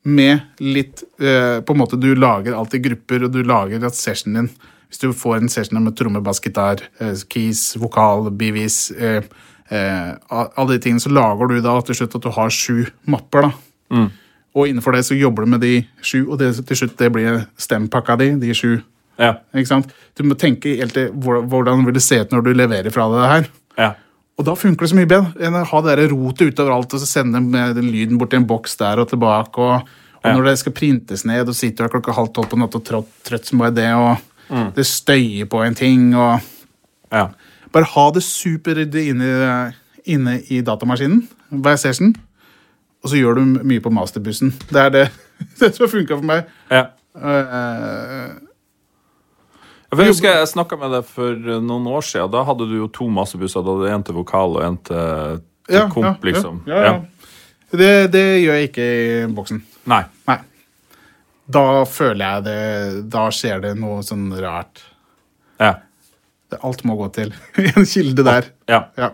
Med 0.04 0.60
litt 0.60 1.02
uh, 1.22 1.62
På 1.64 1.72
en 1.72 1.78
måte 1.80 1.96
Du 1.96 2.10
lager 2.18 2.52
alt 2.52 2.74
i 2.76 2.80
grupper, 2.82 3.22
og 3.24 3.30
du 3.32 3.38
lager 3.46 3.86
at 3.86 3.96
sessionen 3.96 4.34
din 4.42 4.48
Hvis 4.90 5.00
du 5.00 5.14
får 5.16 5.38
en 5.38 5.48
session 5.48 5.80
med 5.80 5.94
tromme, 5.96 6.20
bass, 6.20 6.42
gitar, 6.44 6.82
uh, 7.00 7.14
keys, 7.32 7.70
vokal, 7.80 8.28
bivis 8.30 8.90
eh, 8.92 9.24
Alle 9.70 10.74
de 10.74 10.78
tingene, 10.84 11.00
så 11.00 11.10
lager 11.12 11.48
du 11.48 11.60
da 11.64 11.78
til 11.86 11.94
slutt 12.00 12.14
at 12.18 12.22
du 12.26 12.30
har 12.36 12.50
sju 12.52 12.84
mapper. 13.10 13.48
da 13.48 14.08
Og 14.54 14.68
innenfor 14.68 14.92
det 14.94 15.04
så 15.06 15.16
jobber 15.18 15.44
du 15.44 15.50
med 15.50 15.60
de 15.64 15.86
sju, 16.02 16.26
og 16.30 16.38
det, 16.38 16.52
til 16.66 16.76
slutt 16.76 16.96
det 16.98 17.10
blir 17.12 17.40
stempakka 17.58 18.16
di, 18.20 18.30
de 18.38 18.54
sju. 18.54 18.76
Ja. 19.18 19.32
Ikke 19.54 19.66
sant? 19.70 19.90
Du 20.18 20.22
må 20.26 20.34
tenke 20.38 20.76
helt 20.78 20.94
til 20.94 21.10
hvordan 21.10 21.84
vil 21.86 21.94
det 21.94 22.02
se 22.02 22.20
ut 22.20 22.30
når 22.34 22.42
du 22.44 22.52
leverer 22.54 22.90
fra 22.94 23.08
deg 23.10 23.20
det 23.22 23.30
her. 23.34 23.52
ja. 23.78 23.92
Og 24.34 24.42
da 24.48 24.56
funker 24.58 24.82
det 24.82 24.90
så 24.90 24.96
mye 24.98 25.06
bedre 25.06 25.46
enn 25.46 25.54
å 25.54 25.60
ha 25.70 25.80
det 25.86 26.08
rotet 26.10 26.48
utover 26.50 26.72
alt 26.74 26.94
og 26.96 26.98
så 26.98 27.06
sende 27.06 27.38
med 27.38 27.76
den 27.76 27.86
lyden 27.86 28.18
bort 28.18 28.32
til 28.32 28.40
en 28.40 28.46
boks 28.50 28.72
der 28.80 28.98
og 28.98 29.06
tilbake. 29.12 29.62
Og, 29.62 29.84
og 29.84 30.24
Ja. 30.26 30.32
når 30.34 30.44
det 30.48 30.54
skal 30.58 30.72
printes 30.74 31.22
ned, 31.24 31.46
og 31.48 31.54
sitter 31.54 31.86
du 31.86 31.92
klokka 31.92 32.12
halv 32.16 32.32
tolv 32.34 32.48
på 32.50 32.58
natta 32.58 32.80
og 32.80 32.84
trøtt, 32.84 33.12
trøtt 33.22 33.46
som 33.46 33.58
bare 33.62 33.70
det, 33.76 33.86
og 33.94 34.74
det 34.74 34.86
støyer 34.90 35.46
på 35.46 35.62
en 35.62 35.74
ting 35.78 36.14
og 36.18 36.40
ja. 37.12 37.28
Bare 37.74 37.88
ha 37.90 38.04
det 38.14 38.22
superryddig 38.22 39.08
inne, 39.10 39.30
inne 40.06 40.38
i 40.52 40.60
datamaskinen 40.62 41.24
session, 41.78 42.14
og 43.02 43.10
så 43.10 43.18
gjør 43.18 43.38
du 43.38 43.62
mye 43.66 43.82
på 43.82 43.92
masterbussen. 43.92 44.52
Det 44.70 44.80
er 44.80 44.90
det, 44.94 45.04
det 45.60 45.74
som 45.74 45.84
har 45.86 45.92
funka 45.92 46.18
for 46.18 46.28
meg. 46.28 46.50
ja. 46.70 46.86
Uh, 47.14 48.34
Jeg 49.94 50.08
husker 50.10 50.32
jeg 50.34 50.48
snakka 50.50 50.76
med 50.80 50.90
deg 50.90 51.04
for 51.06 51.30
eh, 51.30 51.60
noen 51.62 51.84
år 51.86 52.02
siden. 52.02 52.30
Da 52.32 52.40
hadde 52.42 52.66
du 52.66 52.72
jo 52.80 52.88
to 52.90 53.06
massebusser. 53.06 53.62
Da 53.62 53.76
hadde 53.76 53.92
En 53.94 54.02
til 54.02 54.16
vokal 54.16 54.56
og 54.58 54.64
en 54.66 54.78
til, 54.88 55.42
til 55.68 55.76
ja, 55.76 55.84
komp, 55.92 56.08
ja, 56.08 56.14
liksom. 56.26 56.56
Ja, 56.66 56.80
ja. 56.82 56.94
Det, 57.70 57.92
det 58.10 58.24
gjør 58.42 58.58
jeg 58.58 58.70
ikke 58.72 58.88
i 58.88 59.06
boksen. 59.36 59.62
Nei. 59.90 60.00
Nei. 60.26 60.38
Da 61.54 61.64
føler 61.86 62.24
jeg 62.24 62.44
det 62.46 63.04
Da 63.12 63.24
skjer 63.34 63.62
det 63.62 63.74
noe 63.78 64.02
sånn 64.06 64.32
rart. 64.42 64.82
Ja. 65.62 65.76
Det, 66.52 66.60
alt 66.62 66.84
må 66.84 66.96
gå 66.98 67.08
til 67.14 67.34
en 67.70 67.86
kilde 67.88 68.26
der. 68.26 68.50
ja. 68.70 68.86
Ja. 69.00 69.12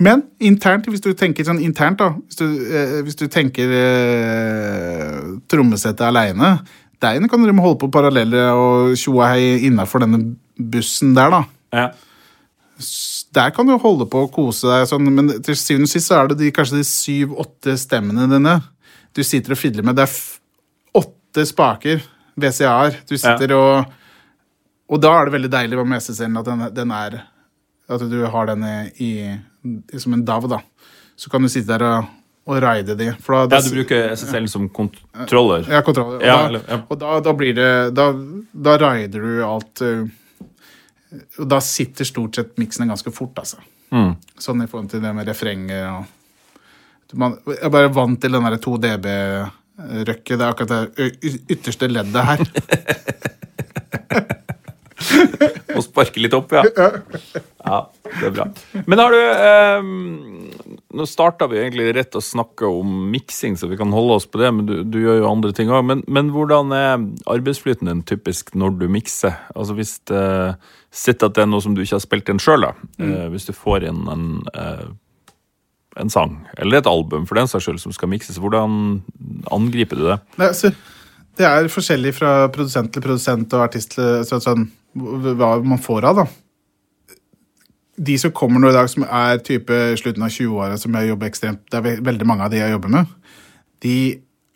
Men 0.00 0.22
internt, 0.40 0.86
hvis 0.88 1.02
du 1.04 1.10
tenker 1.12 1.44
sånn 1.44 1.58
internt, 1.60 2.00
da 2.00 2.14
Hvis 2.16 2.38
du, 2.38 2.46
eh, 2.72 3.00
hvis 3.04 3.18
du 3.20 3.26
tenker 3.28 3.68
eh, 3.76 5.18
trommesettet 5.50 6.06
aleine 6.06 6.54
Der 7.04 7.20
kan 7.28 7.44
dere 7.44 7.60
holde 7.60 7.82
på 7.82 7.90
parallelle 7.92 8.46
og 8.56 8.94
tjo 8.96 9.18
og 9.18 9.26
hei 9.28 9.66
innafor 9.68 10.00
denne 10.04 10.22
bussen 10.56 11.12
der, 11.16 11.32
da. 11.32 11.42
ja. 11.76 11.90
Der 13.36 13.52
kan 13.54 13.68
du 13.68 13.76
holde 13.78 14.06
på 14.10 14.24
og 14.24 14.32
kose 14.34 14.66
deg, 14.68 14.86
sånn, 14.88 15.06
men 15.14 15.28
til 15.44 15.56
syvende 15.56 15.86
og 15.86 15.92
sist 15.92 16.08
så 16.08 16.16
er 16.18 16.30
det 16.30 16.38
de, 16.40 16.48
kanskje 16.52 16.80
de 16.80 16.86
syv-åtte 16.88 17.76
stemmene 17.78 18.24
dine 18.28 18.56
du 19.16 19.22
sitter 19.26 19.54
og 19.54 19.60
fidler 19.60 19.86
med. 19.86 19.98
Det 19.98 20.06
er 20.06 21.00
åtte 21.00 21.44
spaker, 21.48 22.02
VCA-er. 22.40 23.00
Du 23.08 23.16
sitter 23.18 23.54
og 23.56 23.92
Og 24.90 24.98
da 25.02 25.10
er 25.20 25.28
det 25.28 25.34
veldig 25.36 25.50
deilig 25.52 25.84
med 25.86 26.02
SSL 26.02 26.38
at 26.40 26.48
den, 26.48 26.64
den 26.74 26.90
er 26.96 27.20
At 27.90 28.02
du 28.10 28.20
har 28.26 28.46
den 28.50 28.64
i, 29.02 29.10
i 29.94 29.98
som 29.98 30.14
en 30.14 30.24
DAV, 30.24 30.48
da. 30.50 30.60
Så 31.18 31.30
kan 31.30 31.42
du 31.42 31.48
sitte 31.50 31.74
der 31.78 31.82
og, 31.86 32.04
og 32.50 32.60
raide 32.62 32.94
de. 32.98 33.10
Da, 33.12 33.40
ja, 33.50 33.60
du 33.60 33.70
bruker 33.74 34.12
SSL 34.16 34.46
som 34.48 34.68
kontroller? 34.72 35.66
ja, 35.70 35.82
kontroller. 35.86 36.16
Og, 36.20 36.22
Ja, 36.26 36.36
eller- 36.46 36.64
ja. 36.68 36.78
og 36.88 36.98
da, 37.02 37.18
da 37.20 37.32
blir 37.36 37.54
det 37.58 37.70
Da, 37.94 38.06
da 38.54 38.76
raider 38.78 39.20
du 39.26 39.42
alt 39.44 39.82
uh, 39.82 40.06
Og 41.42 41.48
da 41.50 41.58
sitter 41.60 42.04
stort 42.06 42.38
sett 42.38 42.56
miksene 42.62 42.86
ganske 42.90 43.10
fort, 43.12 43.34
altså. 43.42 43.58
Mm. 43.90 44.14
Sånn 44.38 44.62
i 44.62 44.68
forhold 44.70 44.90
til 44.92 45.02
det 45.02 45.14
med 45.14 45.26
refrenger 45.28 45.88
og 45.98 46.04
man, 47.18 47.38
Jeg 47.48 47.58
er 47.66 47.72
bare 47.74 47.90
vant 47.90 48.20
til 48.22 48.30
den 48.36 48.44
der 48.46 48.56
2 48.62 48.76
dB-røkket. 48.84 50.36
Det 50.38 50.44
er 50.44 50.50
akkurat 50.52 50.94
det 50.94 51.08
ytterste 51.50 51.88
leddet 51.90 52.22
her. 52.28 52.44
Og 55.76 55.84
sparke 55.84 56.22
litt 56.22 56.34
opp, 56.36 56.52
ja. 56.54 56.64
Ja, 57.60 57.78
det 58.06 58.26
er 58.30 58.34
bra. 58.34 58.46
Men 58.88 59.02
har 59.02 59.14
du 59.14 59.20
eh, 59.20 59.88
Nå 60.96 61.06
starta 61.06 61.46
vi 61.50 61.60
egentlig 61.60 61.90
rett 61.94 62.16
å 62.18 62.22
snakke 62.24 62.68
om 62.68 63.10
miksing, 63.12 63.58
så 63.60 63.68
vi 63.70 63.78
kan 63.80 63.92
holde 63.94 64.16
oss 64.18 64.26
på 64.26 64.40
det, 64.40 64.50
men 64.56 64.68
du, 64.68 64.74
du 64.82 64.98
gjør 65.02 65.20
jo 65.22 65.30
andre 65.30 65.52
ting 65.56 65.70
òg. 65.70 65.84
Men, 65.86 66.04
men 66.10 66.32
hvordan 66.34 66.74
er 66.74 67.04
arbeidsflyten 67.30 67.90
din 67.90 68.04
typisk 68.08 68.54
når 68.58 68.78
du 68.80 68.86
mikser? 68.90 69.36
Altså 69.54 69.76
hvis 69.78 69.98
det 70.10 70.24
sitter 70.90 71.30
at 71.30 71.36
det 71.36 71.44
er 71.44 71.50
noe 71.50 71.62
som 71.62 71.76
du 71.76 71.84
ikke 71.84 71.98
har 71.98 72.04
spilt 72.04 72.32
inn 72.32 72.42
sjøl, 72.42 72.66
da. 72.66 72.72
Eh, 73.02 73.28
hvis 73.34 73.46
du 73.46 73.54
får 73.56 73.86
inn 73.90 74.02
en, 74.10 74.26
eh, 74.58 74.88
en 76.02 76.10
sang, 76.12 76.40
eller 76.58 76.80
et 76.80 76.90
album 76.90 77.28
for 77.28 77.38
den 77.38 77.50
saks 77.50 77.68
skyld, 77.68 77.82
som 77.82 77.94
skal 77.94 78.10
mikses, 78.10 78.40
hvordan 78.42 79.00
angriper 79.54 80.00
du 80.00 80.08
det? 80.08 80.18
Nei, 80.40 80.50
altså, 80.50 80.72
det 81.38 81.46
er 81.46 81.70
forskjellig 81.72 82.12
fra 82.18 82.32
produsent 82.52 82.92
til 82.94 83.04
produsent 83.04 83.54
og 83.56 83.68
artist 83.68 83.94
til 83.96 84.24
så, 84.26 84.40
sånn, 84.42 84.66
hva 84.94 85.50
man 85.62 85.80
får 85.82 86.06
av, 86.10 86.22
da. 86.22 86.26
De 88.00 88.16
som 88.18 88.32
kommer 88.32 88.62
nå 88.62 88.70
i 88.70 88.76
dag, 88.76 88.88
som 88.90 89.04
er 89.04 89.42
type 89.44 89.76
slutten 90.00 90.24
av 90.24 90.32
20-åra, 90.32 90.78
som 90.80 90.94
jeg 90.96 91.10
jobber 91.10 91.28
ekstremt 91.28 91.66
Det 91.68 91.76
er 91.76 92.04
veldig 92.06 92.26
mange 92.28 92.46
av 92.46 92.52
de 92.52 92.62
jeg 92.62 92.72
jobber 92.72 92.94
med. 92.94 93.10
De 93.84 93.96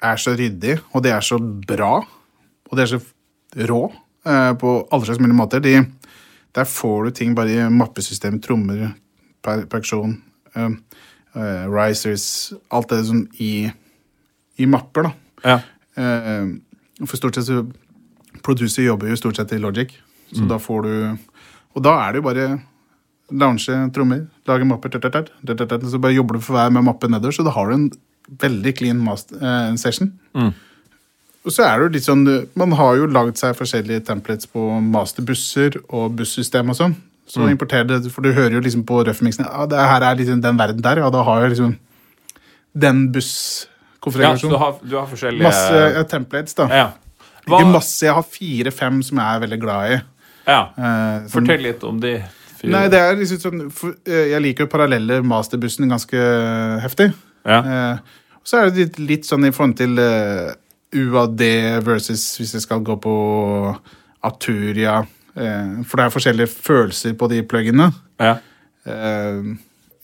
er 0.04 0.20
så 0.20 0.32
ryddige, 0.36 0.80
og 0.92 1.04
de 1.04 1.12
er 1.12 1.24
så 1.24 1.38
bra, 1.40 1.98
og 2.70 2.76
de 2.76 2.84
er 2.84 2.90
så 2.90 3.00
rå 3.68 3.82
eh, 4.26 4.52
på 4.60 4.72
alle 4.90 5.08
slags 5.08 5.20
mulige 5.20 5.38
måter. 5.38 5.62
De, 5.64 5.76
der 6.56 6.68
får 6.68 7.04
du 7.04 7.16
ting 7.20 7.34
bare 7.36 7.52
i 7.52 7.70
mappesystem, 7.70 8.40
trommer, 8.42 8.94
per 9.44 9.66
perkusjon, 9.70 10.16
eh, 10.56 10.70
eh, 11.36 11.64
risers 11.68 12.54
Alt 12.72 12.92
det 12.92 13.04
sånn 13.08 13.26
i, 13.44 13.68
i 14.56 14.68
mapper, 14.70 15.08
da. 15.08 15.14
Ja. 15.44 15.58
Eh, 16.00 16.54
for 17.04 17.20
stort 17.20 17.36
sett 17.36 17.50
så 17.50 17.64
Producer 18.44 18.84
jobber 18.84 19.08
jo 19.08 19.16
stort 19.16 19.38
sett 19.38 19.52
i 19.56 19.60
Logic, 19.62 19.92
så 20.34 20.48
da 20.50 20.58
får 20.60 20.82
du 20.86 20.94
Og 21.74 21.82
da 21.82 21.92
er 22.04 22.12
det 22.12 22.20
jo 22.20 22.26
bare 22.28 22.48
lounge 23.34 23.78
trommer, 23.94 24.26
lage 24.46 24.66
mapper, 24.68 24.92
tørt, 24.94 25.10
tørt, 25.10 25.32
tørt, 25.58 25.86
så 25.90 25.98
bare 25.98 26.14
jobber 26.14 26.36
du 26.36 26.44
for 26.44 26.54
hver 26.54 26.70
med 26.70 26.84
mappe 26.86 27.08
nedover, 27.10 27.34
så 27.34 27.42
da 27.42 27.50
har 27.50 27.66
du 27.66 27.74
en 27.74 27.88
veldig 28.40 28.72
clean 28.78 29.00
master, 29.02 29.40
eh, 29.42 29.74
session. 29.80 30.12
Og 31.44 31.52
så 31.52 31.64
er 31.66 31.74
det 31.76 31.84
jo 31.84 31.92
litt 31.96 32.06
sånn 32.06 32.24
Man 32.56 32.72
har 32.72 32.94
jo 32.96 33.08
lagd 33.10 33.36
seg 33.36 33.56
forskjellige 33.58 34.06
templates 34.06 34.46
på 34.48 34.60
masterbusser 34.80 35.76
og 35.88 36.14
bussystem 36.16 36.70
og 36.70 36.78
sånn. 36.78 36.94
Så 37.26 37.48
importerer 37.48 37.88
det, 37.88 38.12
for 38.12 38.22
du 38.22 38.32
hører 38.36 38.58
jo 38.58 38.60
liksom 38.60 38.84
på 38.84 39.00
røffmiksen 39.08 39.46
ja, 39.46 39.64
det 39.66 39.80
her 39.80 40.04
er 40.04 40.16
liksom 40.18 40.42
den 40.44 40.58
verden 40.60 40.82
der, 40.84 41.00
ja, 41.00 41.08
da 41.10 41.22
har 41.24 41.42
jeg 41.42 41.54
liksom 41.54 41.78
den 42.74 43.06
ja, 43.14 44.36
så 44.36 44.50
du 44.50 44.56
har, 44.60 44.74
du 44.82 44.96
har 44.98 45.06
forskjellige 45.08 45.46
Masse 45.46 45.78
eh, 45.86 46.02
templates, 46.10 46.56
da. 46.58 46.66
Ja. 46.68 46.88
Hva, 47.46 47.60
Ikke 47.60 47.70
masse, 47.72 48.02
jeg 48.04 48.12
har 48.16 48.26
fire-fem 48.28 48.98
som 49.04 49.20
jeg 49.20 49.36
er 49.36 49.40
veldig 49.44 49.58
glad 49.62 49.94
i. 49.94 49.96
ja. 50.46 50.60
uh, 50.78 51.26
som- 51.28 51.40
Fortell 51.44 51.62
litt 51.62 51.84
om 51.84 52.00
de. 52.00 52.16
Nei, 52.64 52.88
det 52.88 52.98
er 52.98 53.16
liksom 53.16 53.38
sånn 53.42 53.70
for, 53.70 53.90
uh, 54.08 54.24
Jeg 54.30 54.40
liker 54.40 54.66
parallelle 54.72 55.18
masterbussen 55.22 55.88
ganske 55.90 56.16
heftig. 56.80 57.10
Ja. 57.44 57.58
Eh, 57.60 57.98
Så 58.44 58.58
er 58.60 58.70
det 58.70 58.76
litt, 58.78 58.98
litt 58.98 59.24
sånn 59.24 59.44
i 59.46 59.50
forhold 59.52 59.76
til 59.76 59.98
eh, 59.98 60.52
UAD 60.94 61.40
versus 61.84 62.22
hvis 62.38 62.52
jeg 62.54 62.62
skal 62.62 62.80
gå 62.84 62.96
på 63.00 63.12
Aturia. 64.22 65.06
eh, 65.36 65.82
for 65.84 65.96
det 65.96 66.04
er 66.06 66.10
forskjellige 66.14 66.48
følelser 66.52 67.14
på 67.18 67.28
de 67.28 67.42
pluggene. 67.42 67.92
Ja. 68.20 68.36
Eh, 68.86 69.42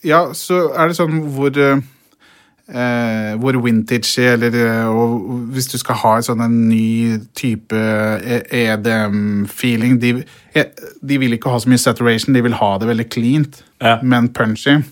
ja, 0.03 0.23
så 0.33 0.71
er 0.75 0.87
det 0.89 0.97
sånn 0.97 1.21
hvor 1.35 1.51
eh, 2.71 3.31
eh, 3.31 3.35
Hvor 3.37 3.57
vintage 3.63 4.17
eller 4.19 4.55
eh, 4.55 4.87
Hvis 5.53 5.67
du 5.71 5.77
skal 5.77 5.95
ha 5.95 6.13
sånn 6.21 6.41
en 6.45 6.55
ny 6.69 7.17
type 7.35 7.73
E- 7.75 8.45
EDM-feeling 8.63 9.99
de, 9.99 10.23
eh, 10.55 10.65
de 11.03 11.17
vil 11.17 11.33
ikke 11.37 11.51
ha 11.51 11.59
så 11.59 11.69
mye 11.69 11.77
saturation, 11.81 12.33
de 12.33 12.41
vil 12.41 12.53
ha 12.53 12.77
det 12.77 12.87
veldig 12.87 13.09
cleant, 13.09 13.63
Ja. 13.81 13.99
men 14.01 14.29
punchy. 14.29 14.83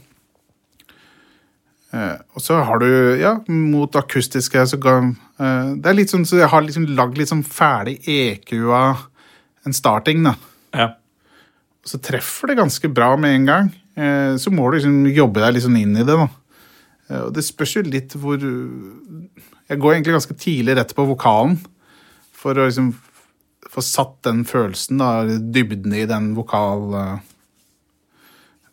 Eh, 1.93 2.17
og 2.35 2.41
så 2.45 2.59
har 2.63 2.77
du, 2.83 2.87
ja, 3.17 3.31
mot 3.49 3.95
akustiske 3.97 4.61
så 4.69 4.77
kan, 4.81 5.15
eh, 5.39 5.73
Det 5.75 5.87
er 5.89 5.93
litt 5.97 6.09
sånn 6.11 6.25
så 6.25 6.37
jeg 6.37 6.49
har 6.51 6.61
liksom 6.61 6.85
lagd 6.95 7.17
litt 7.17 7.29
sånn 7.31 7.43
ferdig 7.43 7.99
EQ 8.07 8.69
av 8.71 9.07
en 9.65 9.73
starting, 9.73 10.21
da 10.23 10.35
ja. 10.73 10.91
så 11.83 11.97
treffer 11.99 12.47
det 12.51 12.57
ganske 12.57 12.93
bra 12.93 13.15
med 13.17 13.33
en 13.35 13.45
gang. 13.45 13.71
Eh, 13.97 14.35
Så 14.37 14.51
må 14.53 14.69
du 14.71 14.77
liksom 14.77 15.07
jobbe 15.15 15.41
deg 15.41 15.53
litt 15.55 15.63
sånn 15.63 15.79
inn 15.81 15.95
i 15.97 16.03
det. 16.03 16.15
da. 16.15 16.27
Eh, 17.09 17.21
Og 17.25 17.33
det 17.35 17.43
spørs 17.47 17.75
jo 17.75 17.81
litt 17.85 18.15
hvor 18.15 18.37
Jeg 18.39 19.79
går 19.79 19.93
egentlig 19.93 20.15
ganske 20.17 20.37
tidlig 20.39 20.75
rett 20.77 20.95
på 20.95 21.05
vokalen 21.09 21.59
for 22.33 22.57
å 22.57 22.65
liksom 22.69 22.93
få 23.69 23.81
satt 23.85 24.23
den 24.25 24.45
følelsen, 24.47 24.97
da, 24.97 25.25
dybden 25.27 25.93
i 25.93 26.05
den 26.09 26.31
vokal... 26.37 26.93
eh, 26.95 27.17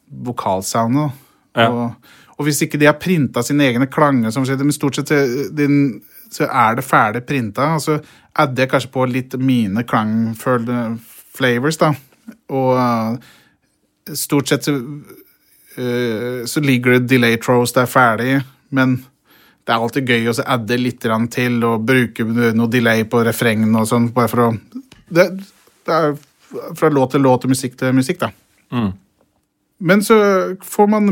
vokalsoundet. 0.07 1.11
Ja. 1.57 1.69
Og, 1.71 2.13
og 2.39 2.47
hvis 2.47 2.61
ikke 2.63 2.79
de 2.79 2.87
har 2.89 2.99
printa 3.01 3.43
sine 3.45 3.67
egne 3.67 3.89
klanger, 3.91 4.31
som 4.31 4.45
skjedde, 4.47 4.65
men 4.67 4.77
stort 4.77 4.99
sett 4.99 5.11
din, 5.57 6.01
så 6.33 6.47
er 6.47 6.77
det 6.79 6.85
ferdig 6.87 7.25
printa. 7.27 7.73
Og 7.75 7.83
så 7.83 7.99
adder 8.37 8.63
jeg 8.67 8.71
kanskje 8.73 8.93
på 8.95 9.07
litt 9.11 9.37
mine 9.41 9.83
klangflavors, 9.89 11.81
da. 11.83 11.93
Og 12.55 12.71
eh, 12.79 14.15
stort 14.15 14.49
sett 14.53 14.69
så, 14.69 14.77
så 15.77 16.61
ligger 16.65 16.97
det 16.97 17.11
delay 17.11 17.37
throws 17.37 17.75
der 17.77 17.89
ferdig, 17.91 18.39
men 18.71 18.97
det 19.67 19.75
er 19.75 19.83
alltid 19.83 20.09
gøy 20.09 20.31
å 20.31 20.35
adde 20.47 20.79
litt 20.79 21.03
til 21.35 21.65
og 21.67 21.85
bruke 21.85 22.25
noe 22.27 22.71
delay 22.71 23.05
på 23.05 23.21
refrengene 23.27 23.83
og 23.83 23.89
sånn, 23.91 24.11
bare 24.15 24.31
for 24.31 24.45
å 24.47 24.51
det, 25.09 25.27
det 25.87 25.95
er 25.95 26.15
fra 26.79 26.89
låt 26.89 27.13
til 27.15 27.25
låt 27.27 27.45
og 27.45 27.51
musikk 27.51 27.75
til 27.79 27.95
musikk, 27.95 28.21
da. 28.21 28.31
Mm. 28.73 28.93
Men 29.79 30.03
så 30.03 30.17
får 30.63 30.87
man 30.87 31.09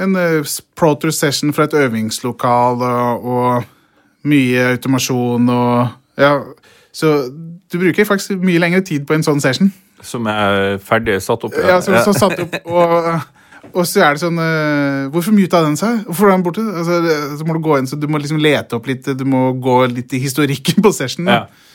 en 0.00 0.14
proter 0.14 0.62
Pro 0.74 0.94
Tour 0.94 1.10
session 1.10 1.52
fra 1.52 1.64
et 1.68 1.74
øvingslokal 1.74 2.82
og, 2.82 3.24
og 3.24 3.62
mye 4.24 4.70
automasjon 4.72 5.48
og 5.48 5.88
Ja, 6.18 6.40
så 6.92 7.30
du 7.72 7.78
bruker 7.78 8.04
faktisk 8.04 8.40
mye 8.40 8.58
lengre 8.60 8.80
tid 8.84 9.06
på 9.06 9.14
en 9.14 9.24
sånn 9.24 9.40
session. 9.40 9.70
Som 10.04 10.26
er 10.28 10.76
ferdig 10.82 11.22
satt 11.24 11.44
opp? 11.46 11.54
Ja, 11.56 11.76
ja 11.76 11.78
som, 11.80 11.96
som 12.04 12.16
satt 12.16 12.40
opp, 12.42 12.56
og, 12.76 13.20
og 13.70 13.84
så 13.86 14.02
er 14.02 14.16
det 14.16 14.22
sånn 14.24 14.38
uh, 14.42 15.10
Hvorfor 15.14 15.34
muta 15.36 15.60
den 15.62 15.76
seg? 15.78 16.02
Hvorfor 16.08 16.28
er 16.28 16.34
den 16.34 16.44
borte? 16.46 16.64
Altså, 16.66 16.98
så 17.38 17.46
må 17.46 17.54
du 17.56 17.62
gå 17.62 17.76
inn, 17.78 17.88
så 17.90 17.98
du 18.00 18.08
må 18.10 18.18
liksom 18.18 18.40
lete 18.42 18.78
opp 18.78 18.88
litt, 18.90 19.06
du 19.06 19.26
må 19.28 19.52
gå 19.62 19.76
litt 19.92 20.12
i 20.16 20.22
historikken 20.22 20.82
på 20.82 20.94
sessionen. 20.96 21.30
Ja. 21.30 21.68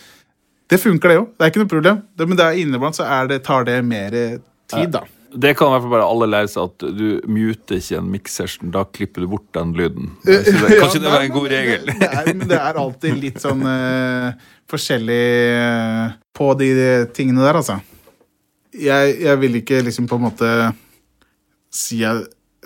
Det 0.68 0.82
funker, 0.84 1.14
det 1.14 1.20
òg. 1.22 1.28
Det 1.32 1.46
er 1.46 1.54
ikke 1.54 1.62
noe 1.64 1.72
problem. 1.72 2.02
Det, 2.12 2.28
men 2.28 2.40
det 2.40 2.44
er 2.44 2.58
inniblant 2.60 2.98
så 2.98 3.06
er 3.08 3.30
det, 3.32 3.40
tar 3.46 3.64
det 3.70 3.78
mer 3.88 4.12
tid, 4.68 4.90
da. 4.92 5.06
Det 5.28 5.54
kan 5.60 5.70
i 5.70 5.74
hvert 5.76 5.84
fall 5.84 5.92
bare 5.92 6.08
alle 6.08 6.28
lære 6.32 6.50
seg 6.52 6.70
at 6.70 6.84
du 6.98 7.08
muter 7.30 7.80
ikke 7.80 8.00
en 8.00 8.10
mix-session. 8.12 8.72
Da 8.74 8.84
klipper 8.84 9.24
du 9.24 9.30
bort 9.32 9.46
den 9.56 9.74
lyden. 9.78 10.10
Det, 10.26 10.40
kanskje 10.80 11.02
det 11.04 11.12
var 11.12 11.24
en 11.24 11.34
god 11.36 11.48
regel? 11.52 11.92
Det 11.92 12.10
er, 12.10 12.32
men 12.32 12.48
det 12.50 12.60
er 12.60 12.80
alltid 12.80 13.20
litt 13.20 13.40
sånn 13.44 13.64
uh, 13.68 14.32
forskjellig 14.72 15.28
uh, 15.60 16.18
på 16.36 16.50
de 16.60 16.72
tingene 17.16 17.44
der, 17.44 17.60
altså. 17.60 17.78
Jeg, 18.78 19.18
jeg 19.24 19.40
vil 19.44 19.60
ikke 19.62 19.82
liksom 19.88 20.08
på 20.10 20.20
en 20.20 20.26
måte 20.28 20.52
si, 21.78 22.00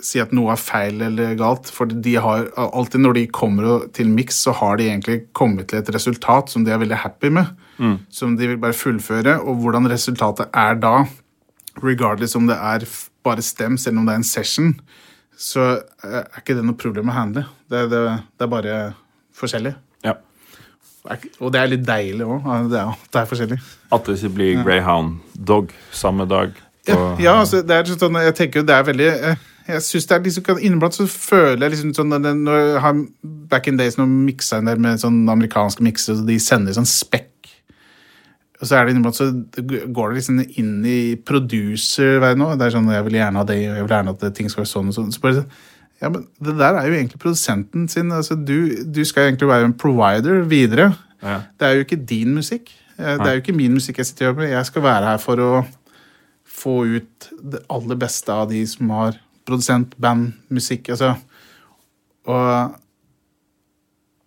si 0.02 0.20
at 0.22 0.32
noe 0.34 0.54
er 0.54 0.60
feil 0.60 1.02
eller 1.08 1.34
galt, 1.38 1.68
for 1.72 1.90
de 1.92 2.14
har 2.24 2.48
alltid 2.56 3.02
når 3.04 3.18
de 3.18 3.24
kommer 3.34 3.84
til 3.94 4.08
mix, 4.12 4.38
så 4.46 4.54
har 4.58 4.80
de 4.80 4.88
egentlig 4.88 5.18
kommet 5.36 5.68
til 5.70 5.82
et 5.82 5.90
resultat 5.94 6.48
som 6.52 6.64
de 6.66 6.72
er 6.74 6.80
veldig 6.82 7.02
happy 7.04 7.30
med. 7.38 7.52
Som 8.14 8.36
de 8.38 8.46
vil 8.52 8.60
bare 8.62 8.76
fullføre, 8.78 9.36
og 9.42 9.56
hvordan 9.62 9.88
resultatet 9.90 10.48
er 10.54 10.76
da, 10.80 10.96
regardless 11.82 12.36
om 12.38 12.46
det 12.50 12.56
er 12.58 12.84
bare 13.24 13.42
stems 13.42 13.86
eller 13.86 14.02
om 14.02 14.06
det 14.08 14.14
er 14.16 14.20
en 14.20 14.26
session, 14.28 14.72
så 15.42 15.62
eh, 16.04 16.18
er 16.22 16.42
ikke 16.42 16.54
det 16.58 16.64
noe 16.66 16.76
problem 16.78 17.08
å 17.10 17.14
handle. 17.16 17.46
Det, 17.72 17.86
det, 17.90 18.02
det 18.38 18.44
er 18.46 18.50
bare 18.52 18.74
forskjellig. 19.38 19.72
Ja. 20.06 20.16
Og 21.42 21.50
det 21.54 21.58
er 21.62 21.70
litt 21.72 21.86
deilig 21.88 22.26
òg, 22.28 22.44
det, 22.70 22.78
er- 22.78 23.06
det 23.10 23.20
er 23.22 23.30
forskjellig. 23.30 23.58
At 23.92 24.06
det 24.06 24.18
ikke 24.20 24.34
blir 24.36 24.60
Greyhound 24.62 25.16
Dog 25.34 25.72
samme 25.90 26.28
dag. 26.30 26.52
Ja, 26.88 26.98
ja 27.22 27.32
altså, 27.38 27.62
det 27.62 27.76
er 27.76 27.90
sånn, 27.90 28.18
jeg 28.24 28.34
tenker 28.38 28.62
jo 28.62 28.66
det 28.66 28.74
er 28.74 28.86
veldig 28.88 29.08
eh, 29.08 29.42
Jeg 29.68 29.82
synes 29.86 30.08
det 30.10 30.16
er 30.16 30.24
liksom 30.26 30.58
Inniblant 30.58 30.96
så 30.96 31.04
føler 31.06 31.68
jeg 31.68 31.76
liksom 31.76 31.92
sånn 31.94 32.16
Når 32.16 32.56
jeg 32.58 32.80
har 32.82 33.02
back 33.52 33.68
in 33.70 33.78
days 33.78 33.98
når 34.00 34.08
miksa 34.10 34.58
en 34.58 34.70
der 34.70 34.80
med 34.82 34.98
sånn 35.02 35.20
amerikanske 35.30 35.84
mikser, 35.86 36.18
så 36.18 36.26
de 36.26 36.38
sender 36.42 36.74
sånn 36.74 36.88
spekk. 36.88 37.28
Og 38.62 38.68
så 38.68 38.78
er 38.78 38.86
det 38.86 38.94
innimellom 38.94 39.14
så 39.14 39.26
går 39.90 40.12
det 40.12 40.20
liksom 40.20 40.40
inn 40.60 40.74
i 40.86 40.98
producer-verdenen 41.28 42.46
òg. 42.46 42.52
Det 42.58 42.68
er 42.68 42.74
sånn 42.76 42.90
jeg 42.94 43.06
vil 43.08 43.18
gjerne 43.18 43.40
ha 43.42 43.46
det, 43.48 43.56
og 43.66 43.78
jeg 43.78 43.86
vil 43.86 43.94
gjerne 43.96 44.14
at 44.14 44.26
ting 44.38 44.50
skal 44.52 44.62
være 44.62 44.70
sånn 44.70 44.92
og 44.92 44.96
sånn. 44.96 45.08
Så 45.14 45.22
bare, 45.24 45.40
sånn, 45.40 45.72
ja, 46.02 46.10
men 46.14 46.28
det 46.42 46.54
der 46.58 46.78
er 46.78 46.86
jo 46.86 46.94
egentlig 46.96 47.20
produsenten 47.22 47.88
sin. 47.90 48.14
Altså, 48.14 48.38
du, 48.38 48.84
du 48.86 49.02
skal 49.06 49.28
egentlig 49.28 49.50
være 49.50 49.66
en 49.70 49.74
provider 49.78 50.42
videre. 50.50 50.92
Ja. 51.22 51.40
Det 51.58 51.68
er 51.68 51.76
jo 51.76 51.86
ikke 51.86 52.00
din 52.06 52.34
musikk. 52.38 52.70
Eh, 52.98 53.16
Det 53.18 53.26
er 53.26 53.36
jo 53.36 53.42
ikke 53.42 53.56
min 53.58 53.74
musikk 53.74 53.98
jeg 53.98 54.08
sitter 54.08 54.28
og 54.28 54.30
gjør 54.30 54.40
med. 54.40 54.50
Jeg 54.54 54.70
skal 54.70 54.86
være 54.86 55.10
her 55.10 55.22
for 55.22 55.42
å 55.42 55.50
få 56.62 56.76
ut 56.86 57.28
det 57.52 57.64
aller 57.72 57.98
beste 57.98 58.34
av 58.34 58.48
de 58.52 58.62
som 58.70 58.90
har 58.94 59.18
produsent, 59.48 59.96
band, 60.00 60.32
musikk. 60.52 60.92
Altså. 60.94 61.14
Og, 62.30 62.76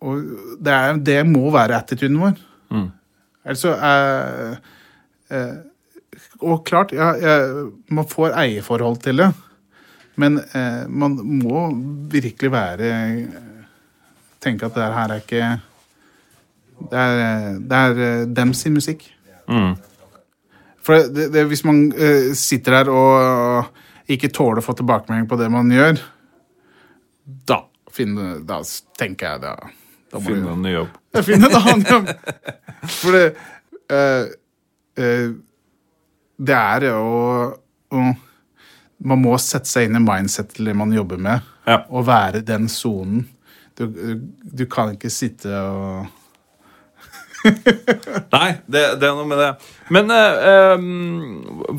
og 0.04 0.26
det, 0.60 0.74
er, 0.74 1.00
det 1.00 1.20
må 1.28 1.48
være 1.54 1.78
attituden 1.80 2.20
vår. 2.20 2.36
Mm. 2.74 2.90
Altså 3.46 3.70
så 3.70 3.74
er 3.86 4.56
eh, 5.30 5.56
Og 6.42 6.64
klart, 6.66 6.92
ja, 6.92 7.12
jeg, 7.20 7.66
man 7.94 8.08
får 8.10 8.34
eierforhold 8.42 8.98
til 9.04 9.22
det. 9.22 9.30
Men 10.16 10.40
eh, 10.40 10.84
man 10.88 11.16
må 11.44 11.68
virkelig 12.12 12.52
være 12.52 12.90
Tenke 14.42 14.68
at 14.68 14.76
det 14.76 14.86
her 14.94 15.12
er 15.12 15.22
ikke 15.22 15.46
Det 16.90 16.98
er, 17.00 17.58
det 17.58 17.78
er 17.82 18.00
eh, 18.06 18.26
dem 18.36 18.52
sin 18.54 18.74
musikk. 18.76 19.06
Mm. 19.48 19.76
For 20.86 21.08
det, 21.10 21.28
det, 21.34 21.42
hvis 21.50 21.64
man 21.66 21.80
uh, 21.92 22.30
sitter 22.38 22.78
der 22.78 22.90
og 22.94 24.12
ikke 24.12 24.30
tåler 24.30 24.62
å 24.62 24.66
få 24.66 24.76
tilbakemelding 24.78 25.26
på 25.30 25.38
det 25.40 25.48
man 25.50 25.70
gjør, 25.74 25.98
da, 27.50 27.58
finne, 27.90 28.36
da 28.46 28.60
tenker 29.00 29.32
jeg 29.32 29.42
da, 29.42 29.54
da 30.12 30.20
må 30.22 30.28
Finn 30.30 30.44
en 30.52 30.62
ny 30.62 30.76
jobb. 30.76 30.92
Ja, 31.16 31.22
finne 31.26 31.48
en 31.50 31.56
annen 31.58 31.82
jobb. 31.90 32.12
For 33.00 33.16
det 33.16 33.24
uh, 33.90 34.28
Det 36.36 36.54
er 36.56 36.86
jo 36.86 38.04
Man 39.06 39.20
må 39.20 39.34
sette 39.42 39.68
seg 39.68 39.88
inn 39.88 39.98
i 39.98 40.04
mindset 40.04 40.54
til 40.54 40.70
det 40.70 40.76
man 40.78 40.94
jobber 40.94 41.18
med, 41.20 41.42
Ja. 41.66 41.80
og 41.90 42.06
være 42.08 42.40
den 42.46 42.68
sonen. 42.72 43.26
Du, 43.76 43.90
du 43.90 44.62
kan 44.72 44.94
ikke 44.94 45.10
sitte 45.12 45.50
og 45.52 46.06
Nei, 48.36 48.50
det, 48.66 48.84
det 49.00 49.08
er 49.08 49.16
noe 49.16 49.26
med 49.28 49.40
det. 49.40 49.50
Men 49.94 50.12
em, 50.12 50.86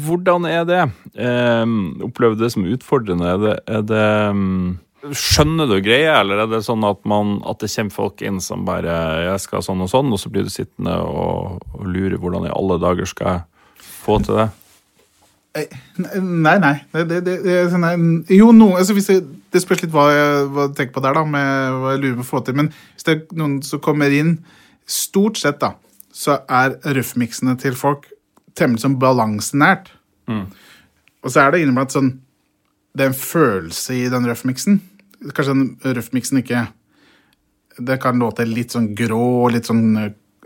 hvordan 0.08 0.48
er 0.50 0.68
det? 0.68 0.82
Um, 1.18 1.78
opplever 2.08 2.38
du 2.38 2.44
det 2.46 2.52
som 2.54 2.68
utfordrende? 2.68 3.32
Er 3.34 3.42
det, 3.44 3.56
er 3.78 3.88
det 3.88 4.06
um, 4.34 4.78
Skjønner 5.08 5.70
du 5.70 5.78
greia, 5.86 6.18
eller 6.20 6.42
er 6.44 6.48
det 6.52 6.64
sånn 6.66 6.84
at, 6.88 7.04
man, 7.08 7.38
at 7.48 7.62
det 7.62 7.70
kommer 7.72 7.94
folk 7.96 8.24
inn 8.26 8.42
som 8.44 8.66
bare 8.68 8.96
'Jeg 9.24 9.44
skal 9.44 9.64
sånn 9.64 9.84
og 9.86 9.92
sånn', 9.92 10.10
og 10.12 10.20
så 10.20 10.32
blir 10.34 10.44
du 10.44 10.52
sittende 10.52 10.98
og, 11.00 11.62
og 11.78 11.84
lure 11.86 12.18
hvordan 12.18 12.50
i 12.50 12.56
alle 12.56 12.80
dager 12.82 13.08
skal 13.08 13.30
jeg 13.30 13.86
få 14.04 14.18
til 14.26 14.42
det? 14.42 14.50
Nei, 16.22 16.58
nei. 16.62 16.74
Det, 16.94 17.06
det, 17.10 17.38
det, 17.46 17.54
er 17.54 17.70
sånn 17.72 18.26
Jo, 18.30 18.52
no, 18.56 18.74
altså 18.78 18.94
det 18.98 19.62
spørs 19.64 19.82
litt 19.84 19.94
hva 19.94 20.10
jeg, 20.12 20.46
hva 20.54 20.68
jeg 20.68 20.76
tenker 20.78 20.98
på 20.98 21.04
der, 21.06 21.18
da, 21.18 21.24
med 21.26 21.80
hva 21.82 21.96
jeg 21.96 22.04
lurer 22.04 22.20
på 22.20 22.26
å 22.26 22.32
få 22.32 22.44
til. 22.46 22.58
Men 22.60 22.70
hvis 22.74 23.08
det 23.08 23.16
er 23.16 23.40
noen 23.40 23.60
som 23.66 23.82
kommer 23.84 24.14
inn 24.14 24.38
Stort 24.88 25.38
sett, 25.38 25.60
da, 25.60 25.73
så 26.13 26.40
er 26.48 26.77
røffmiksene 26.96 27.58
til 27.60 27.75
folk 27.77 28.08
temmelig 28.58 28.85
sånn 28.85 28.98
balansenært. 29.02 29.92
Og 31.23 31.31
så 31.31 31.44
er 31.44 31.52
det 31.54 31.62
inneblant 31.63 31.94
sånn 31.94 32.10
Det 32.98 33.06
er 33.06 33.12
en 33.12 33.19
følelse 33.19 33.94
i 33.94 34.08
den 34.10 34.25
røffmiksen. 34.27 34.79
Kanskje 35.29 35.54
den 35.54 35.96
røffmiksen 35.96 36.40
ikke 36.42 36.63
Det 37.77 38.00
kan 38.02 38.17
låte 38.19 38.46
litt 38.46 38.73
sånn 38.73 38.96
grå, 38.98 39.50
litt 39.54 39.69
sånn 39.69 39.83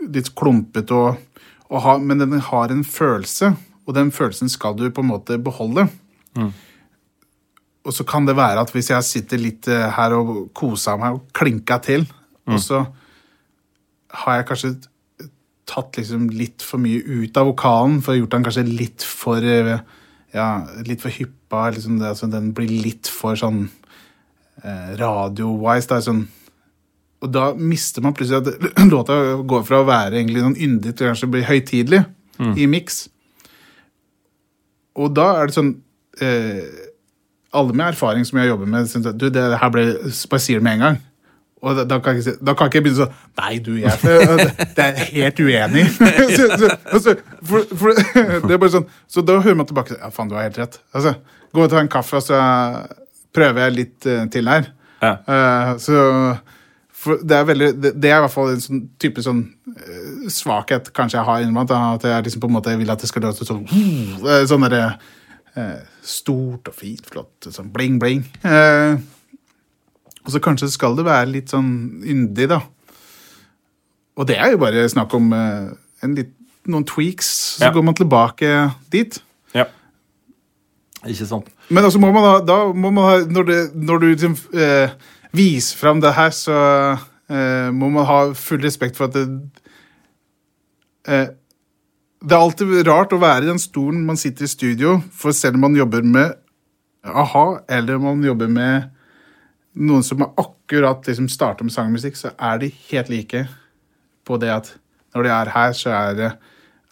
litt 0.02 0.34
klumpete, 0.34 0.92
og, 0.92 1.16
og 1.70 1.82
ha, 1.84 1.96
men 1.98 2.18
den 2.18 2.40
har 2.40 2.72
en 2.74 2.82
følelse, 2.84 3.52
og 3.86 3.94
den 3.94 4.10
følelsen 4.10 4.50
skal 4.50 4.74
du 4.76 4.90
på 4.90 5.00
en 5.00 5.08
måte 5.12 5.38
beholde. 5.38 5.86
og 7.84 7.94
så 7.94 8.04
kan 8.04 8.26
det 8.26 8.36
være 8.36 8.60
at 8.62 8.70
hvis 8.74 8.90
jeg 8.90 9.04
sitter 9.06 9.38
litt 9.38 9.68
eh, 9.68 9.88
her 9.96 10.12
og 10.14 10.52
koser 10.54 10.98
meg 11.00 11.16
og 11.16 11.24
klinka 11.34 11.78
til, 11.82 12.04
og 12.46 12.60
så 12.60 12.84
har 14.12 14.38
jeg 14.38 14.48
kanskje 14.50 14.72
tatt 15.72 15.96
liksom 15.96 16.28
litt 16.34 16.64
for 16.66 16.82
mye 16.82 17.00
ut 17.00 17.38
av 17.40 17.48
vokalen, 17.52 18.00
for 18.04 18.18
gjort 18.18 18.34
den 18.34 18.46
kanskje 18.46 18.66
litt 18.68 19.06
for 19.06 19.44
eh, 19.46 19.78
ja, 20.34 20.48
litt 20.86 21.02
for 21.04 21.14
hyppa. 21.14 21.70
Liksom 21.72 22.00
det, 22.00 22.12
altså 22.12 22.28
den 22.32 22.50
blir 22.56 22.70
litt 22.84 23.10
for 23.10 23.38
sånn 23.38 23.64
eh, 24.62 24.92
radio-wise. 25.00 26.00
sånn 26.04 26.26
og 27.22 27.30
da 27.30 27.52
mister 27.54 28.02
man 28.02 28.16
plutselig 28.18 28.42
at 28.42 28.72
låta 28.94 29.18
går 29.46 29.66
fra 29.66 29.82
å 29.82 29.88
være 29.88 30.18
egentlig 30.18 30.42
sånn 30.42 30.58
yndig 30.58 30.96
til 30.96 31.10
kanskje 31.10 31.28
å 31.28 31.34
bli 31.36 31.44
høytidelig 31.46 32.02
i 32.58 32.66
miks. 32.66 33.04
Og 34.98 35.12
da 35.14 35.28
er 35.38 35.48
det 35.48 35.56
sånn 35.56 35.70
eh, 36.20 36.64
Alle 37.52 37.76
med 37.76 37.92
erfaring 37.92 38.26
som 38.28 38.40
jeg 38.40 38.50
jobber 38.50 38.68
med, 38.68 38.88
syns 38.90 39.06
at 39.08 39.16
du, 39.20 39.28
det 39.32 39.44
her 39.60 39.72
ble 39.72 39.84
Bare 40.02 40.42
sier 40.42 40.60
det 40.60 40.66
med 40.66 40.80
en 40.80 40.84
gang. 40.86 40.98
Og 41.62 41.76
da, 41.78 41.84
da, 41.86 41.98
kan 42.02 42.18
jeg, 42.18 42.34
da 42.42 42.56
kan 42.58 42.66
jeg 42.66 42.72
ikke 42.72 42.84
begynne 42.88 43.04
sånn 43.04 43.12
Nei, 43.38 43.52
du, 43.62 43.76
jeg 43.78 43.94
det 44.76 44.86
er 44.86 44.96
helt 45.12 45.42
uenig. 45.42 45.84
så, 46.36 46.48
så, 46.58 46.70
altså, 46.90 47.14
for, 47.46 47.76
for, 47.78 48.00
det 48.48 48.56
er 48.56 48.58
bare 48.58 48.72
sånn, 48.74 48.88
så 49.06 49.22
da 49.26 49.38
hører 49.38 49.60
man 49.60 49.68
tilbake 49.70 49.94
Ja, 49.94 50.10
faen, 50.14 50.32
du 50.32 50.34
har 50.38 50.48
helt 50.48 50.58
rett. 50.58 50.80
Altså, 50.90 51.14
gå 51.54 51.62
og 51.62 51.70
ta 51.70 51.78
en 51.82 51.92
kaffe, 51.92 52.18
og 52.18 52.26
så 52.26 52.40
prøver 53.32 53.66
jeg 53.66 53.76
litt 53.78 54.10
uh, 54.10 54.24
til 54.32 54.50
her. 54.50 54.72
Ja. 55.02 55.14
Uh, 55.26 55.70
så 55.82 56.02
det 57.22 57.34
er 57.34 57.46
veldig 57.48 57.68
det, 57.82 57.90
det 57.98 58.10
er 58.12 58.20
i 58.20 58.22
hvert 58.22 58.30
fall 58.30 58.52
en 58.52 58.60
sånn 58.62 58.82
type 59.02 59.22
sånn 59.24 59.40
uh, 59.74 60.28
svakhet 60.30 60.92
kanskje 60.94 61.20
jeg 61.20 61.28
har 61.30 61.46
innimellom. 61.46 61.88
At 61.96 62.10
jeg 62.10 62.28
liksom 62.28 62.42
på 62.42 62.50
en 62.50 62.58
måte 62.58 62.74
vil 62.78 62.92
at 62.92 63.02
det 63.02 63.10
skal 63.10 63.26
låte 63.28 63.46
sånn 63.46 63.64
Sånn 64.50 64.68
eh, 65.56 65.80
stort 66.04 66.70
og 66.70 66.76
fint, 66.76 67.04
flott, 67.08 67.48
sånn 67.50 67.72
bling, 67.74 67.98
bling. 68.02 68.24
Eh, 68.46 68.96
og 70.24 70.30
så 70.34 70.40
kanskje 70.42 70.70
skal 70.70 70.94
det 70.98 71.04
være 71.08 71.30
litt 71.32 71.50
sånn 71.52 72.02
yndig, 72.06 72.48
da. 72.52 72.60
Og 74.16 74.26
det 74.28 74.36
er 74.38 74.52
jo 74.52 74.60
bare 74.62 74.84
snakk 74.92 75.14
om 75.16 75.32
eh, 75.32 75.70
en 76.04 76.14
litt, 76.18 76.32
noen 76.68 76.84
tweaks, 76.86 77.30
så 77.58 77.64
Ja. 77.68 77.72
går 77.74 77.82
man 77.84 77.94
tilbake 77.98 78.50
dit. 78.92 79.16
Ja. 79.54 79.64
Ikke 81.06 81.26
sant? 81.26 81.48
Men 81.68 81.84
altså 81.84 81.98
må 81.98 82.12
man 82.14 82.22
da, 82.22 82.34
da 82.46 82.58
må 82.72 82.90
man 82.94 83.04
ha, 83.08 83.16
når, 83.26 83.44
det, 83.48 83.60
når 83.74 83.98
du 83.98 84.06
liksom 84.12 84.36
eh, 84.54 84.92
viser 85.34 85.78
fram 85.80 86.00
det 86.04 86.12
her, 86.14 86.30
så 86.30 86.54
eh, 87.32 87.70
må 87.74 87.88
man 87.90 88.06
ha 88.06 88.20
full 88.38 88.62
respekt 88.62 88.96
for 89.00 89.08
at 89.08 89.16
det 89.16 89.26
eh, 91.08 91.26
Det 92.22 92.36
er 92.36 92.38
alltid 92.38 92.86
rart 92.86 93.10
å 93.16 93.18
være 93.18 93.42
i 93.42 93.50
den 93.50 93.58
stolen 93.58 94.04
man 94.06 94.16
sitter 94.20 94.44
i 94.46 94.52
studio, 94.52 95.00
for 95.10 95.34
selv 95.34 95.58
om 95.58 95.64
man 95.66 95.74
jobber 95.74 96.04
med 96.06 96.36
a-ha, 97.02 97.46
eller 97.68 97.96
om 97.98 98.04
man 98.12 98.22
jobber 98.22 98.46
med 98.46 98.91
noen 99.74 100.02
som 100.04 100.20
har 100.20 100.32
akkurat 100.38 101.06
liksom 101.08 101.28
starta 101.32 101.64
med 101.64 101.72
sangmusikk, 101.72 102.16
så 102.16 102.32
er 102.38 102.58
de 102.58 102.68
helt 102.90 103.08
like 103.08 103.46
på 104.26 104.38
det 104.40 104.50
at 104.52 104.74
når 105.14 105.22
de 105.26 105.28
er 105.34 105.50
her, 105.54 105.72
så 105.76 105.90
er, 105.92 106.36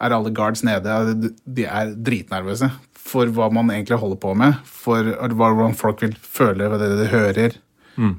er 0.01 0.13
alle 0.17 0.31
guards 0.35 0.63
nede. 0.65 1.33
de- 1.47 1.65
er 1.67 1.95
dritnervøse 1.95 2.71
for 2.95 3.27
hva 3.27 3.51
man 3.53 3.71
egentlig 3.71 3.99
holder 3.99 4.17
på 4.21 4.35
med. 4.37 4.55
For 4.65 5.03
hvordan 5.29 5.75
folk 5.75 6.03
vil 6.03 6.17
føle 6.23 6.69
ved 6.71 6.79
det 6.81 6.91
de 6.99 7.07
hører. 7.13 7.57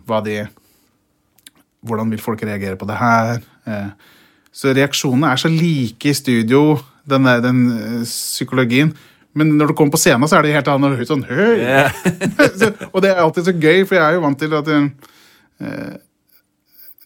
Hva 0.07 0.21
de, 0.25 0.47
hvordan 1.85 2.09
vil 2.11 2.21
folk 2.21 2.41
reagere 2.43 2.77
på 2.77 2.85
det 2.89 2.97
her. 3.01 3.41
Eh, 3.67 3.89
Så 4.53 4.73
reaksjonene 4.75 5.29
er 5.31 5.37
så 5.39 5.47
like 5.47 6.09
i 6.09 6.13
studio, 6.13 6.77
den, 7.07 7.23
der- 7.23 7.39
den 7.41 7.61
eh, 7.71 8.03
psykologien. 8.03 8.93
Men 9.37 9.53
når 9.57 9.71
du 9.71 9.73
kommer 9.79 9.93
på 9.95 9.99
scenen, 10.01 10.27
så 10.27 10.37
er 10.39 10.43
det 10.47 10.53
helt 10.57 10.67
annet. 10.73 11.01
Sånn, 11.07 11.23
høy! 11.23 11.61
Så- 12.59 12.73
og 12.91 13.01
det 13.05 13.11
er 13.13 13.21
alltid 13.23 13.45
så 13.47 13.53
gøy, 13.55 13.83
for 13.87 13.95
jeg 13.95 14.03
er 14.03 14.17
jo 14.17 14.23
vant 14.25 14.39
til 14.41 14.55
at 14.57 14.71
uh, 14.71 15.91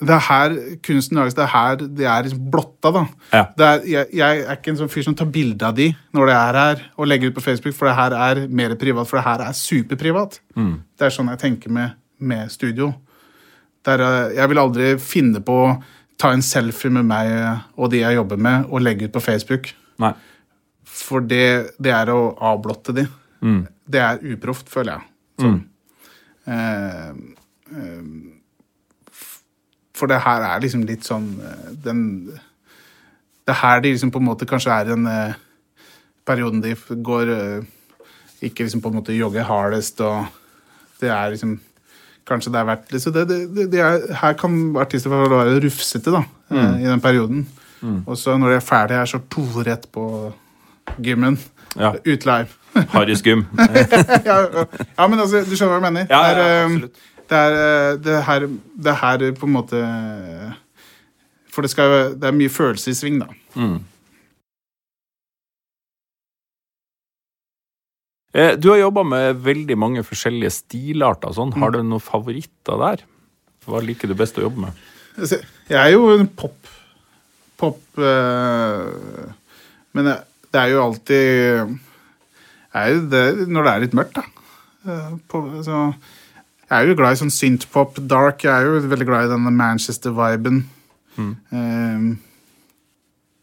det 0.06 0.12
er 0.12 0.24
her 0.28 0.56
kunsten 0.84 1.16
lages. 1.20 1.36
Det 1.38 1.44
er 1.46 1.52
her 1.54 1.76
det 1.80 2.08
er 2.12 2.26
liksom 2.26 2.48
blotta. 2.52 2.92
da. 2.92 3.04
Ja. 3.32 3.44
Det 3.58 3.68
er, 3.70 3.86
jeg, 3.94 4.10
jeg 4.20 4.42
er 4.44 4.58
ikke 4.58 4.74
en 4.74 4.80
sånn 4.82 4.92
fyr 4.92 5.06
som 5.08 5.16
tar 5.16 5.30
bilde 5.32 5.64
av 5.70 5.78
de 5.78 5.88
når 6.18 6.28
det 6.32 6.36
er 6.42 6.60
her, 6.60 6.82
og 7.00 7.08
legger 7.08 7.32
ut 7.32 7.38
på 7.38 7.46
Facebook, 7.46 7.76
for 7.78 7.88
det 7.88 7.96
her 7.96 8.16
er 8.26 8.42
mer 8.52 8.76
privat. 8.82 9.08
For 9.08 9.22
det 9.22 9.26
her 9.30 9.46
er 9.48 9.56
superprivat. 9.56 10.40
Det 10.58 11.08
er 11.08 11.14
sånn 11.16 11.32
jeg 11.32 11.42
tenker 11.46 11.72
med, 11.78 11.96
med 12.20 12.52
studio. 12.52 12.92
Der, 13.86 14.02
eh, 14.02 14.36
jeg 14.40 14.50
vil 14.52 14.60
aldri 14.66 14.92
finne 15.00 15.40
på 15.46 15.56
å 15.70 15.74
ta 16.20 16.32
en 16.34 16.42
selfie 16.44 16.90
med 16.96 17.06
meg 17.06 17.32
og 17.78 17.90
de 17.92 18.00
jeg 18.02 18.16
jobber 18.18 18.40
med, 18.42 18.66
og 18.72 18.82
legge 18.84 19.08
ut 19.08 19.16
på 19.16 19.22
Facebook. 19.24 19.72
Nei. 20.02 20.12
For 20.96 21.20
det, 21.28 21.76
det 21.82 21.92
er 21.92 22.10
å 22.14 22.20
avblotte 22.40 22.94
de. 22.96 23.04
Det 23.86 24.00
er 24.02 24.22
uproft, 24.34 24.70
føler 24.72 24.96
jeg. 24.96 25.10
Sånn. 25.44 25.58
Eh, 26.48 27.10
eh, 27.76 28.04
f- 29.12 29.42
for 29.98 30.08
det 30.12 30.20
her 30.24 30.44
er 30.46 30.62
liksom 30.64 30.86
litt 30.88 31.04
sånn 31.08 31.26
eh, 31.42 31.72
den 31.84 32.02
Det 33.46 33.54
er 33.54 33.60
her 33.62 33.82
de 33.82 33.92
liksom 33.94 34.12
på 34.14 34.22
en 34.22 34.28
måte 34.30 34.46
kanskje 34.50 34.72
er 34.80 34.86
den 34.94 35.06
eh, 35.10 35.34
perioden 36.26 36.62
de 36.64 36.76
går 37.06 37.32
Ikke 38.46 38.64
liksom 38.66 38.82
på 38.82 38.90
en 38.94 39.00
måte 39.02 39.16
jogger 39.18 39.44
hardest, 39.50 40.02
og 40.02 40.26
det 41.02 41.10
er 41.10 41.32
liksom 41.36 41.58
Kanskje 42.26 42.52
det 42.56 42.60
er 42.62 42.66
verdt 42.72 42.92
liksom 42.96 43.14
det, 43.14 43.28
det, 43.30 43.68
det, 43.74 43.80
er, 43.86 44.08
Her 44.22 44.34
kan 44.34 44.56
artister 44.82 45.12
være 45.14 45.60
rufsete 45.62 46.10
da, 46.14 46.24
eh, 46.50 46.82
i 46.82 46.88
den 46.90 47.02
perioden. 47.04 47.44
Og 48.08 48.18
så 48.18 48.34
når 48.38 48.50
de 48.50 48.56
er 48.56 48.66
ferdige 48.66 48.98
her, 48.98 49.06
så 49.06 49.20
to 49.30 49.44
etterpå. 49.62 49.92
på 49.94 50.34
gymmen. 51.02 51.40
Ja. 51.76 51.94
Utleie. 52.06 52.48
Harrys 52.94 53.24
gym. 53.24 53.46
Ja, 54.26 54.38
ja, 54.98 55.08
men 55.08 55.20
altså, 55.20 55.44
du 55.48 55.56
skjønner 55.56 55.80
hva 55.80 55.80
jeg 55.80 55.88
mener? 55.88 56.08
Ja, 56.12 56.22
det, 56.36 56.46
er, 56.46 56.62
eh, 56.68 56.78
det, 57.30 57.40
er, 57.40 57.58
eh, 57.58 57.90
det, 58.04 58.14
er 58.14 58.24
her, 58.30 58.48
det 58.76 58.94
er 58.94 59.02
her 59.02 59.26
på 59.40 59.48
en 59.50 59.56
måte 59.56 59.82
For 61.54 61.64
det, 61.64 61.72
skal, 61.72 62.16
det 62.20 62.30
er 62.30 62.36
mye 62.36 62.52
følelse 62.52 62.92
i 62.92 62.98
sving, 62.98 63.20
da. 63.24 63.30
Mm. 63.56 63.78
Du 68.60 68.68
har 68.68 68.82
jobba 68.82 69.06
med 69.08 69.38
veldig 69.46 69.78
mange 69.80 70.02
forskjellige 70.04 70.52
stilarter. 70.52 71.32
Sånn. 71.32 71.54
Har 71.56 71.72
du 71.72 71.80
noen 71.80 72.04
favoritter 72.04 72.82
der? 72.82 73.06
Hva 73.64 73.80
liker 73.80 74.12
du 74.12 74.18
best 74.20 74.36
å 74.36 74.44
jobbe 74.44 74.66
med? 74.66 74.82
Altså, 75.16 75.40
Jeg 75.70 75.80
er 75.80 75.94
jo 75.96 76.10
en 76.12 76.28
pop 76.28 76.72
Pop 77.56 77.80
øh, 77.98 79.30
Men 79.96 80.10
det, 80.10 80.16
det 80.56 80.62
er 80.62 80.72
jo 80.72 80.84
alltid 80.86 81.76
er 82.76 82.92
jo 82.94 83.02
det, 83.12 83.24
Når 83.52 83.68
det 83.68 83.72
er 83.72 83.84
litt 83.84 83.98
mørkt, 83.98 84.20
da. 84.20 84.24
Eh, 84.86 85.18
på, 85.32 85.42
så, 85.66 85.82
jeg 86.66 86.78
er 86.78 86.90
jo 86.90 86.96
glad 87.00 87.16
i 87.16 87.20
sånn 87.24 87.34
synthpop, 87.34 88.00
dark. 88.10 88.46
Jeg 88.46 88.54
er 88.54 88.68
jo 88.68 88.86
veldig 88.92 89.08
glad 89.08 89.28
i 89.28 89.34
denne 89.34 89.54
Manchester-viben. 89.56 90.64
Eh, 91.20 92.08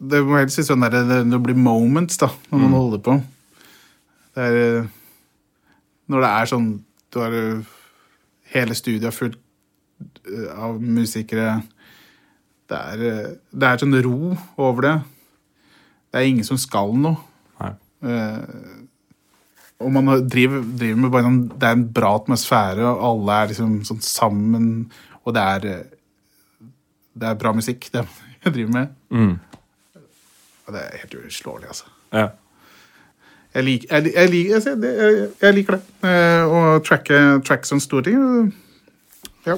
det 0.03 0.23
må 0.27 0.41
helst 0.41 0.59
si 0.59 0.65
sånn 0.67 0.83
der, 0.85 1.05
det, 1.09 1.21
det 1.31 1.41
blir 1.45 1.59
moments, 1.59 2.19
da, 2.21 2.29
når 2.51 2.65
man 2.65 2.75
holder 2.77 3.05
på. 3.07 3.21
Det 4.33 4.49
er 4.49 4.59
eh, 4.63 4.91
Når 6.09 6.25
det 6.25 6.29
er 6.33 6.49
sånn 6.49 6.69
Du 7.13 7.19
har 7.21 7.35
hele 8.53 8.75
studiet 8.75 9.15
fullt 9.15 9.39
av 10.57 10.81
musikere. 10.81 11.61
Det 12.69 12.79
er, 12.79 13.03
det 13.53 13.69
er 13.69 13.81
sånn 13.81 13.97
ro 14.05 14.33
over 14.57 14.87
det. 14.87 14.95
Det 16.13 16.21
er 16.21 16.29
ingen 16.29 16.45
som 16.45 16.61
skal 16.61 16.93
noe. 17.01 17.17
Eh, 18.03 18.83
og 19.83 19.93
man 19.95 20.11
driver, 20.27 20.63
driver 20.79 20.99
med 20.99 21.11
bare 21.15 21.27
sånn 21.29 21.37
Det 21.55 21.69
er 21.69 21.77
en 21.77 21.85
bra 21.95 22.09
atmosfære, 22.19 22.83
og 22.83 23.05
alle 23.07 23.39
er 23.39 23.53
liksom 23.53 23.77
sånn 23.87 24.03
sammen. 24.05 24.69
Og 25.23 25.35
det 25.37 25.47
er 25.55 25.67
eh, 25.71 26.69
Det 27.15 27.31
er 27.31 27.41
bra 27.41 27.55
musikk, 27.57 27.89
det 27.95 28.05
jeg 28.45 28.55
driver 28.59 28.77
med. 28.77 28.95
Mm. 29.15 29.35
Og 30.67 30.75
det 30.75 30.83
er 30.83 31.03
helt 31.03 31.19
uslåelig, 31.27 31.69
altså. 31.75 31.91
Ja. 32.13 32.29
Jeg, 33.53 33.65
lik, 33.67 33.83
jeg, 33.91 34.13
jeg, 34.15 34.31
jeg, 35.43 35.55
liker 35.55 35.77
det. 35.77 35.83
Uh, 36.01 36.43
å 36.49 36.61
tracke, 36.85 37.19
tracke 37.45 37.69
som 37.69 37.81
store 37.83 38.07
ting. 38.09 38.23
eh, 38.23 39.51
Ja. 39.51 39.57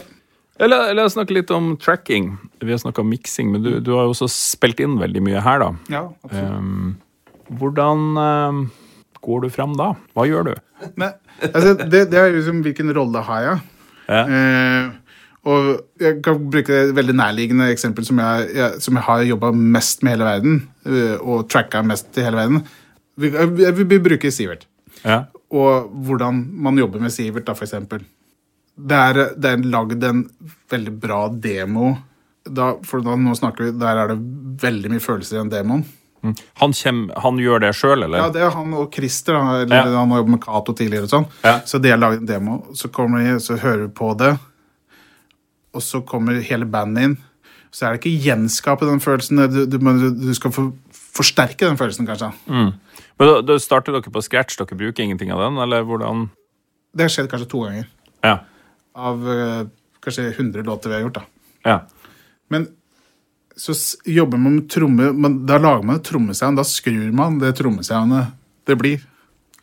La, 0.62 0.92
la 0.94 1.04
oss 1.06 1.16
snakke 1.16 1.34
litt 1.34 1.50
om 1.54 1.72
tracking. 1.82 2.28
Vi 2.62 2.70
har 2.70 2.78
snakka 2.78 3.02
miksing, 3.06 3.50
men 3.50 3.64
du, 3.64 3.72
du 3.82 3.90
har 3.96 4.06
jo 4.06 4.14
også 4.14 4.28
spilt 4.30 4.78
inn 4.84 5.00
veldig 5.00 5.22
mye 5.26 5.42
her, 5.42 5.64
da. 5.64 5.70
ja 5.90 6.02
absolutt. 6.26 6.58
Um, 6.60 7.56
hvordan 7.58 8.04
um, 8.16 8.60
går 9.24 9.44
du 9.44 9.48
fram 9.52 9.74
da? 9.78 9.90
Hva 10.14 10.26
gjør 10.30 10.52
du? 10.52 10.52
Nei, 11.00 11.10
altså, 11.50 11.74
det, 11.82 12.06
det 12.12 12.20
er 12.20 12.36
liksom 12.36 12.62
hvilken 12.64 12.94
rolle 12.96 13.24
har 13.26 13.48
jeg? 13.48 13.64
Ja. 14.06 14.22
Uh, 14.30 14.92
og 15.44 15.66
jeg 16.00 16.22
kan 16.24 16.38
bruke 16.48 16.76
et 16.86 16.94
veldig 16.96 17.18
nærliggende 17.18 17.66
eksempel 17.74 18.06
som 18.06 18.22
jeg, 18.22 18.46
jeg, 18.56 18.80
som 18.80 18.96
jeg 18.96 19.04
har 19.10 19.26
jobba 19.28 19.50
mest 19.52 20.06
med 20.06 20.16
hele 20.16 20.30
verden, 20.30 20.62
Uh, 20.84 21.16
og 21.24 21.46
tracka 21.48 21.80
mest 21.80 22.18
i 22.20 22.24
hele 22.26 22.36
verden. 22.36 22.58
Vi, 23.16 23.30
jeg 23.32 23.72
vil 23.72 24.02
bruke 24.04 24.28
Sivert. 24.28 24.66
Ja. 25.00 25.22
Og 25.48 25.86
hvordan 26.04 26.42
man 26.60 26.76
jobber 26.76 27.00
med 27.00 27.14
Sivert, 27.14 27.46
da, 27.46 27.54
for 27.56 27.64
eksempel. 27.64 28.02
Det 28.74 28.96
er, 28.98 29.20
det 29.38 29.50
er 29.52 29.66
lagd 29.70 30.02
en 30.04 30.24
veldig 30.72 30.94
bra 31.00 31.20
demo. 31.30 31.92
Da, 32.44 32.72
for 32.84 33.00
da, 33.04 33.14
nå 33.16 33.32
snakker 33.38 33.68
vi, 33.68 33.74
Der 33.80 34.00
er 34.02 34.10
det 34.12 34.16
veldig 34.64 34.90
mye 34.92 35.02
følelser 35.04 35.38
i 35.38 35.42
den 35.42 35.52
demoen. 35.52 35.84
Han, 36.60 36.72
kjem, 36.72 37.10
han 37.20 37.36
gjør 37.40 37.60
det 37.66 37.74
sjøl, 37.76 38.06
eller? 38.06 38.22
Ja, 38.22 38.30
det 38.32 38.40
er 38.46 38.54
han 38.54 38.72
og 38.80 38.94
Christer. 38.96 39.36
Han, 39.36 39.62
eller, 39.66 39.76
Ja. 39.76 39.98
han 39.98 40.10
har 40.10 40.22
jobbet 40.22 40.34
med 40.34 40.42
Cato 40.44 40.72
tidligere 40.72 41.04
og 41.04 41.12
sånn. 41.12 41.26
Ja. 41.44 41.58
Så 41.68 41.80
de 41.84 41.92
har 41.92 42.00
laget 42.00 42.22
en 42.22 42.30
demo. 42.30 42.54
Så 42.74 42.88
kommer 42.88 43.20
de, 43.20 43.36
så 43.44 43.58
hører 43.60 43.86
vi 43.86 43.92
på 43.92 44.08
det. 44.18 44.32
Og 45.74 45.82
så 45.84 46.00
kommer 46.06 46.40
hele 46.40 46.64
bandet 46.70 47.04
inn. 47.10 47.16
Så 47.74 47.84
er 47.86 47.92
det 47.96 48.00
ikke 48.04 48.22
gjenskape 48.24 48.86
den 48.88 49.02
følelsen. 49.04 49.42
Du, 49.50 49.66
du, 49.66 49.76
du, 49.76 50.32
skal 50.38 50.54
for, 50.54 50.72
forsterke 50.94 51.66
den 51.66 51.76
følelsen, 51.76 52.06
kanskje. 52.08 52.30
Men 52.48 52.72
da, 53.28 53.40
da 53.44 53.58
starter 53.60 53.92
dere 53.96 54.14
på 54.14 54.22
scratch? 54.24 54.56
Dere 54.60 54.78
bruker 54.78 55.04
ingenting 55.04 55.32
av 55.34 55.42
den, 55.44 55.58
eller 55.60 55.84
hvordan? 55.84 56.28
Det 56.94 57.04
har 57.08 57.12
skjedd 57.12 57.28
kanskje 57.32 57.50
to 57.50 57.64
ganger. 57.66 57.88
Ja. 58.24 58.38
Av 58.94 59.26
eh, 59.30 59.66
kanskje 60.04 60.28
100 60.30 60.62
låter 60.62 60.90
vi 60.90 60.94
har 60.94 61.02
gjort, 61.06 61.20
da. 61.20 61.24
ja. 61.70 61.78
Men 62.52 62.68
så 63.56 63.72
jobber 64.04 64.38
man 64.38 64.56
med 64.56 64.70
tromme 64.70 65.12
men 65.14 65.36
Da 65.46 65.60
lager 65.62 65.86
man 65.86 66.00
et 66.00 66.04
trommesound. 66.04 66.58
Da 66.58 66.64
skrur 66.66 67.12
man 67.14 67.38
det 67.38 67.52
trommesoundet 67.58 68.32
det 68.66 68.76
blir. 68.80 69.04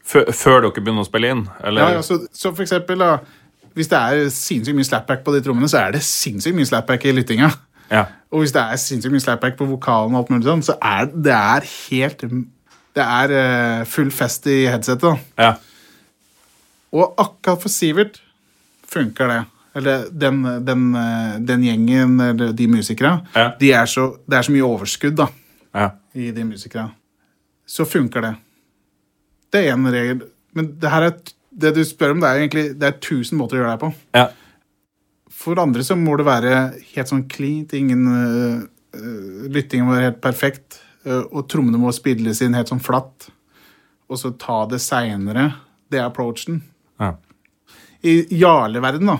Før, 0.04 0.32
før 0.32 0.62
dere 0.64 0.82
begynner 0.82 1.04
å 1.04 1.08
spille 1.08 1.32
inn? 1.34 1.42
Eller? 1.64 1.82
Ja, 1.84 1.98
ja, 1.98 2.06
så, 2.06 2.18
så 2.34 2.52
for 2.56 2.64
eksempel, 2.64 3.02
da, 3.02 3.20
hvis 3.78 3.90
det 3.92 4.00
er 4.00 4.32
sinnssykt 4.34 4.78
mye 4.78 4.88
slapback 4.88 5.26
på 5.26 5.34
de 5.36 5.42
trommene, 5.46 5.70
så 5.72 5.82
er 5.82 5.96
det 5.96 6.02
sinnssykt 6.06 6.58
mye 6.58 6.70
slapback 6.70 7.06
i 7.08 7.14
lyttinga. 7.16 7.52
Ja. 7.92 8.06
Og 8.32 8.44
hvis 8.44 8.54
det 8.56 8.64
er 8.64 8.80
sinnssykt 8.82 9.14
mye 9.14 9.24
slapback 9.24 9.58
på 9.60 9.68
vokalen, 9.70 10.16
og 10.16 10.24
alt 10.24 10.34
mulig 10.34 10.48
sånn, 10.48 10.66
så 10.66 10.78
er 10.80 11.12
det 11.12 11.36
er 11.36 11.68
helt 11.68 12.26
Det 12.96 13.06
er 13.06 13.36
eh, 13.38 13.86
full 13.88 14.12
fest 14.12 14.48
i 14.52 14.64
headsetet. 14.72 15.08
da. 15.08 15.46
ja. 15.48 15.54
Og 16.92 17.14
akkurat 17.24 17.62
for 17.62 17.72
Sivert 17.72 18.20
funker 18.92 19.32
det. 19.32 19.42
Eller 19.74 20.08
den, 20.12 20.44
den, 20.66 20.96
eh, 20.96 21.36
den 21.40 21.64
gjengen, 21.64 22.20
eller 22.20 22.52
de 22.54 22.68
musikere. 22.68 23.14
Ja. 23.36 23.52
De 23.60 23.72
er 23.72 23.88
så, 23.88 24.10
det 24.28 24.40
er 24.40 24.48
så 24.48 24.56
mye 24.56 24.68
overskudd 24.68 25.16
da, 25.22 25.30
ja. 25.72 25.92
i 26.14 26.32
de 26.36 26.44
musikere. 26.48 26.90
Så 27.68 27.88
funker 27.88 28.26
det. 28.26 28.34
Det 29.52 29.62
er 29.62 29.76
én 29.76 29.88
regel. 29.92 30.26
Men 30.58 30.74
det 30.80 30.92
her 30.92 31.08
er, 31.08 31.16
det 31.64 31.74
du 31.78 31.82
spør 31.88 32.16
om, 32.16 32.24
det 32.24 32.30
er 32.30 32.42
egentlig 32.42 32.66
det 32.80 32.90
er 32.90 33.00
tusen 33.04 33.40
måter 33.40 33.60
å 33.60 33.64
gjøre 33.64 33.76
det 33.76 33.84
på. 33.86 33.94
ja. 34.20 34.30
For 35.42 35.58
andre 35.58 35.82
så 35.82 35.96
må 35.98 36.14
det 36.20 36.26
være 36.28 36.58
helt 36.92 37.10
sånn 37.10 37.24
cleant. 37.32 37.72
Ingen 37.74 38.04
uh, 38.06 38.60
lytting 38.94 39.56
Lyttingen 39.56 39.88
må 39.88 39.96
være 39.96 40.12
helt 40.12 40.20
perfekt. 40.22 40.78
Uh, 41.02 41.24
og 41.32 41.48
trommene 41.50 41.80
må 41.82 41.90
spilles 41.96 42.44
inn 42.46 42.54
helt 42.54 42.70
sånn 42.70 42.84
flatt. 42.84 43.26
Og 44.06 44.20
så 44.22 44.30
ta 44.38 44.60
det 44.70 44.78
seinere. 44.84 45.48
Det 45.90 45.98
er 45.98 46.12
approachen. 46.12 46.60
ja. 47.02 47.16
I 48.04 48.16
Jarle-verden, 48.42 49.08
da, 49.12 49.18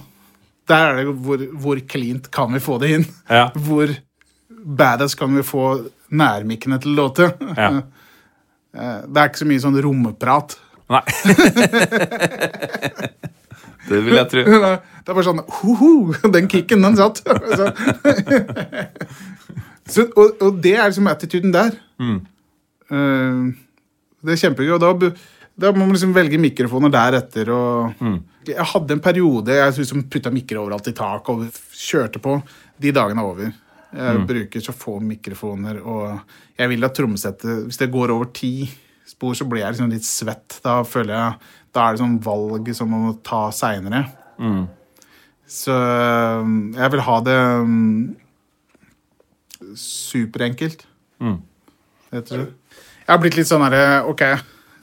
der 0.72 0.88
er 0.92 1.00
det 1.02 1.16
hvor, 1.26 1.44
hvor 1.64 1.82
cleant 1.90 2.30
kan 2.34 2.54
vi 2.56 2.62
få 2.64 2.78
det 2.82 2.90
inn? 2.98 3.06
Ja. 3.30 3.50
Hvor 3.68 3.92
badass 4.78 5.16
kan 5.18 5.34
vi 5.36 5.42
få 5.46 5.64
nærmikkene 6.14 6.78
til 6.82 6.94
å 6.94 7.00
låte? 7.04 7.32
Ja. 7.58 7.72
Eh, 8.72 9.02
Det 9.04 9.20
er 9.20 9.26
ikke 9.28 9.40
så 9.42 9.46
mye 9.50 9.60
sånn 9.60 9.76
romprat. 9.84 10.54
Nei. 10.88 11.02
det 13.90 13.98
vil 14.06 14.16
jeg 14.16 14.30
tro. 14.32 14.44
Det 14.48 15.12
er 15.12 15.18
bare 15.18 15.26
sånn 15.28 15.42
Hoho! 15.58 15.90
Den 16.32 16.48
kicken, 16.48 16.80
den 16.86 16.96
satt. 16.96 17.20
Så, 19.92 20.06
og, 20.16 20.40
og 20.40 20.62
det 20.64 20.72
er 20.78 20.88
liksom 20.88 21.12
attituden 21.12 21.52
der. 21.52 21.76
Mm. 22.00 22.22
det 24.24 24.38
er 24.38 24.42
kjempegøy. 24.46 24.72
Og 24.78 24.82
da, 24.86 25.12
da 25.60 25.72
må 25.72 25.84
man 25.84 25.92
liksom 25.96 26.14
velge 26.16 26.40
mikrofoner 26.42 26.92
deretter. 26.94 27.50
Og 27.54 28.00
Jeg 28.48 28.68
hadde 28.74 28.96
en 28.96 29.04
periode 29.04 29.58
jeg 29.58 29.76
liksom 29.78 30.06
putta 30.10 30.32
mikker 30.34 30.62
overalt 30.62 30.88
i 30.88 30.96
tak 30.98 31.28
og 31.30 31.44
kjørte 31.78 32.22
på. 32.24 32.38
De 32.82 32.94
dagene 32.96 33.22
er 33.22 33.34
over. 33.34 33.52
Jeg 33.92 34.22
bruker 34.24 34.64
så 34.64 34.72
få 34.72 35.00
mikrofoner, 35.04 35.82
og 35.84 36.22
jeg 36.56 36.70
vil 36.72 36.86
at 36.88 36.94
trommesettet 36.96 37.66
Hvis 37.68 37.78
det 37.82 37.90
går 37.92 38.14
over 38.14 38.30
ti 38.32 38.70
spor, 39.06 39.34
så 39.36 39.44
blir 39.44 39.66
jeg 39.66 39.74
liksom 39.76 39.92
litt 39.92 40.08
svett. 40.08 40.62
Da 40.64 40.78
føler 40.88 41.12
jeg 41.18 41.50
Da 41.76 41.84
er 41.90 41.92
det 41.98 42.00
sånn 42.04 42.16
valg 42.24 42.72
som 42.78 42.88
man 42.92 43.04
må 43.10 43.12
ta 43.28 43.50
seinere. 43.52 44.06
Så 45.52 45.76
jeg 45.76 46.92
vil 46.94 47.04
ha 47.04 47.18
det 47.28 47.36
um, 47.60 48.16
superenkelt. 49.76 50.86
Rett 52.12 52.32
og 52.32 52.38
slett. 52.38 52.56
Jeg 53.02 53.12
har 53.12 53.20
blitt 53.20 53.36
litt 53.36 53.50
sånn 53.50 53.64
herre 53.66 54.04
Ok, 54.08 54.24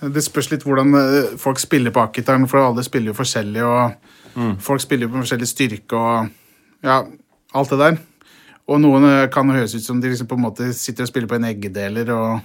det 0.01 0.23
spørs 0.23 0.51
litt 0.53 0.67
hvordan 0.67 0.95
øh, 0.95 1.33
folk 1.41 1.59
spiller 1.59 1.95
på 1.95 2.03
akitaren, 2.05 2.47
for 2.51 2.63
alle 2.63 2.85
spiller 2.87 3.13
jo 3.13 3.19
forskjellig, 3.19 3.65
og 3.65 4.61
folk 4.63 4.83
spiller 4.85 5.09
jo 5.09 5.15
på 5.15 5.25
forskjellig 5.25 5.49
styrke 5.51 5.99
og 5.99 6.29
ja, 6.87 7.01
alt 7.55 7.75
det 7.75 7.81
der. 7.81 7.99
Og 8.69 8.81
noen 8.83 9.09
øh, 9.09 9.27
kan 9.33 9.51
høres 9.51 9.75
ut 9.75 9.85
som 9.85 10.01
de 10.01 10.13
liksom 10.13 10.29
på 10.31 10.39
en 10.39 10.45
måte 10.45 10.71
sitter 10.77 11.07
og 11.07 11.11
spiller 11.11 11.31
på 11.31 11.39
en 11.39 11.49
eggedeler, 11.51 12.15
og 12.15 12.41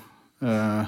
øh, 0.47 0.84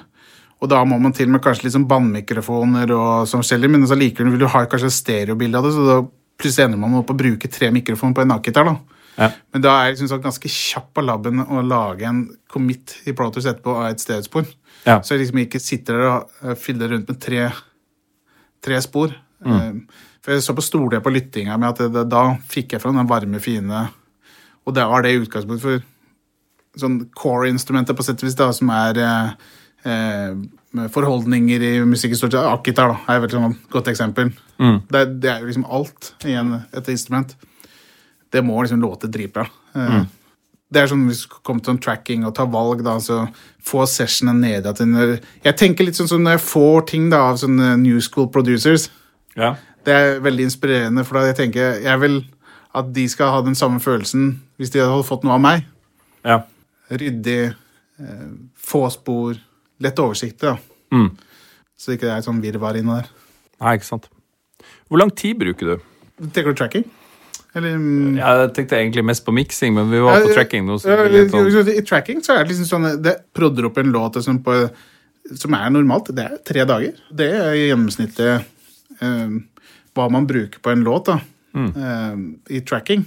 og 0.63 0.69
da 0.71 0.79
må 0.87 0.97
man 0.97 1.13
til 1.13 1.29
med 1.29 1.43
kanskje 1.43 1.67
litt 1.67 1.75
sånn 1.75 1.87
bandmikrofoner 1.89 2.89
og 2.95 3.27
sånn 3.29 3.43
forskjellig, 3.43 3.69
men 3.69 3.83
så 3.89 3.97
likevel 3.99 4.31
vil 4.33 4.45
du 4.45 4.49
ha 4.49 4.63
kanskje 4.71 4.93
stereobilde 4.93 5.59
av 5.59 5.67
det, 5.67 5.73
så 5.75 5.83
da 5.85 5.97
plutselig 6.39 6.65
ender 6.65 6.79
man 6.81 6.95
opp 7.01 7.11
å 7.11 7.17
bruke 7.17 7.49
tre 7.51 7.69
mikrofoner 7.75 8.15
på 8.15 8.23
en 8.23 8.33
akkitar, 8.37 8.69
da. 8.71 9.01
Ja. 9.15 9.29
Men 9.53 9.63
da 9.63 9.73
er 9.75 9.89
jeg 9.89 9.95
liksom 9.95 10.09
sånn 10.11 10.23
ganske 10.23 10.51
kjapp 10.51 10.89
på 10.95 11.03
labben 11.05 11.43
å 11.43 11.61
lage 11.63 12.07
en 12.07 12.23
commit 12.51 12.97
i 13.07 13.13
Protus 13.15 13.45
etterpå 13.47 13.75
av 13.77 13.91
et 13.91 14.01
stereospor. 14.03 14.47
Ja. 14.85 14.99
Så 15.01 15.15
jeg 15.15 15.23
liksom 15.25 15.39
ikke 15.43 15.59
sitter 15.63 15.97
der 15.97 16.09
og 16.11 16.35
eh, 16.45 16.55
fyller 16.61 16.91
rundt 16.93 17.09
med 17.09 17.19
tre, 17.23 17.47
tre 18.65 18.81
spor. 18.85 19.13
Mm. 19.45 19.83
For 20.25 20.33
jeg 20.33 20.43
så 20.45 20.55
på 20.57 20.63
stoler 20.65 21.01
på 21.05 21.11
lyttinga 21.13 21.57
med 21.61 21.69
at 21.73 21.81
det, 21.83 21.91
det, 21.93 22.05
da 22.09 22.23
fikk 22.49 22.73
jeg 22.75 22.81
fram 22.81 22.97
den 22.97 23.09
varme, 23.09 23.41
fine 23.43 23.83
Og 24.65 24.73
det 24.73 24.85
var 24.89 25.03
det 25.05 25.11
i 25.13 25.19
utgangspunktet 25.21 25.61
for 25.67 25.83
sånn 26.81 26.95
core-instrumenter 27.15 27.95
på 27.95 28.03
sett 28.03 28.19
og 28.23 28.27
vis, 28.27 28.35
da, 28.39 28.47
som 28.55 28.71
er 28.73 28.97
eh, 28.99 29.29
eh, 29.87 30.31
med 30.75 30.89
forholdninger 30.91 31.61
i 31.63 31.73
sett. 31.85 32.33
Akitar 32.41 32.89
da, 32.91 32.97
er 33.13 33.21
et 33.29 33.35
sånn 33.37 33.53
godt 33.71 33.87
eksempel. 33.93 34.33
Det, 34.89 35.01
er- 35.05 35.13
det 35.21 35.29
er 35.31 35.43
jo 35.43 35.51
liksom 35.51 35.67
alt 35.71 36.09
i 36.27 36.33
en, 36.35 36.55
et 36.75 36.89
instrument. 36.91 37.35
Det 38.33 38.41
må 38.43 38.57
liksom 38.65 38.81
låte 38.83 39.07
dritbra. 39.07 39.45
Eh, 39.75 40.01
Det 40.73 40.81
er 40.81 40.89
sånn 40.89 41.05
hvis 41.07 41.25
du 41.25 41.35
kommer 41.45 41.61
til 41.63 41.75
en 41.75 41.81
tracking 41.81 42.23
og 42.25 42.33
tar 42.37 42.47
valg, 42.51 42.81
da, 42.85 42.97
så 42.99 43.25
få 43.63 43.85
sessionen 43.89 44.41
ned 44.41 44.65
at 44.65 44.81
Jeg 44.81 45.55
tenker 45.59 45.85
litt 45.85 45.97
sånn 45.97 46.09
som 46.09 46.23
når 46.25 46.39
jeg 46.39 46.45
får 46.47 46.87
ting 46.89 47.09
da, 47.13 47.21
av 47.29 47.37
sånne 47.41 47.75
New 47.81 48.01
School 48.01 48.27
producers. 48.33 48.89
Ja. 49.37 49.55
Det 49.85 49.93
er 49.93 50.19
veldig 50.25 50.47
inspirerende, 50.49 51.05
for 51.05 51.19
da 51.19 51.29
jeg 51.29 51.37
tenker 51.43 51.77
jeg 51.83 52.01
vil 52.01 52.23
at 52.75 52.89
de 52.95 53.05
skal 53.07 53.31
ha 53.31 53.43
den 53.45 53.55
samme 53.55 53.79
følelsen 53.79 54.41
hvis 54.59 54.73
de 54.73 54.81
hadde 54.81 55.05
fått 55.07 55.23
noe 55.27 55.37
av 55.37 55.43
meg. 55.45 55.65
ja. 56.25 56.43
Ryddig, 56.85 57.55
eh, 57.97 58.25
få 58.53 58.83
spor, 58.93 59.33
lett 59.81 59.97
oversikt, 59.97 60.43
da. 60.43 60.51
Mm. 60.93 61.07
Så 61.73 61.89
det 61.89 61.97
ikke 61.97 62.11
er 62.13 62.21
sånn 62.21 62.43
virvar 62.43 62.77
inni 62.77 62.93
der. 62.93 63.07
Nei, 63.57 63.73
ikke 63.79 63.87
sant. 63.87 64.05
Hvor 64.85 65.01
lang 65.01 65.09
tid 65.09 65.39
bruker 65.41 65.71
du? 65.71 65.87
Tenker 66.29 66.53
du 66.53 66.59
tracking? 66.59 66.85
Eller 67.55 67.77
ja, 68.19 68.33
Jeg 68.41 68.51
tenkte 68.57 68.77
egentlig 68.79 69.05
mest 69.07 69.23
på 69.25 69.33
miksing, 69.35 69.75
men 69.77 69.87
vi 69.91 70.01
var 70.03 70.19
på 70.19 70.31
Ja, 70.31 70.35
tracking 70.41 70.65
nå. 70.67 70.77
Så 70.81 70.91
ja, 70.91 71.05
sånn. 71.31 71.71
I 71.71 71.83
tracking 71.87 72.21
så 72.25 72.35
er 72.35 72.43
det 72.43 72.51
liksom 72.51 72.67
sånn 72.67 72.87
Det 73.03 73.15
prodder 73.35 73.69
opp 73.69 73.79
en 73.79 73.93
låt 73.95 74.19
som, 74.25 74.41
på, 74.43 74.57
som 75.31 75.55
er 75.55 75.71
normalt. 75.71 76.11
Det 76.15 76.25
er 76.25 76.41
tre 76.47 76.65
dager. 76.67 76.99
Det 77.15 77.29
er 77.31 77.55
i 77.55 77.67
gjennomsnittet 77.69 78.43
eh, 78.99 79.37
hva 79.95 80.09
man 80.11 80.27
bruker 80.27 80.59
på 80.59 80.73
en 80.73 80.83
låt 80.83 81.07
da, 81.13 81.19
eh, 81.55 82.17
i 82.57 82.61
tracking. 82.67 83.05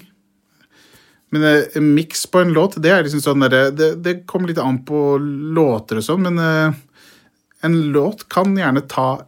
Men 1.30 1.44
eh, 1.44 1.80
miks 1.84 2.24
på 2.32 2.40
en 2.40 2.54
låt, 2.56 2.78
det 2.80 2.92
er 2.92 3.04
liksom 3.04 3.20
sånn 3.20 3.44
der, 3.44 3.70
det, 3.76 3.90
det 4.04 4.14
kommer 4.30 4.48
litt 4.48 4.62
an 4.62 4.80
på 4.88 5.18
låter 5.20 6.00
og 6.00 6.06
sånn, 6.06 6.24
men 6.24 6.40
eh, 6.40 6.78
en 7.68 7.76
låt 7.92 8.24
kan 8.32 8.56
gjerne 8.56 8.84
ta 8.88 9.26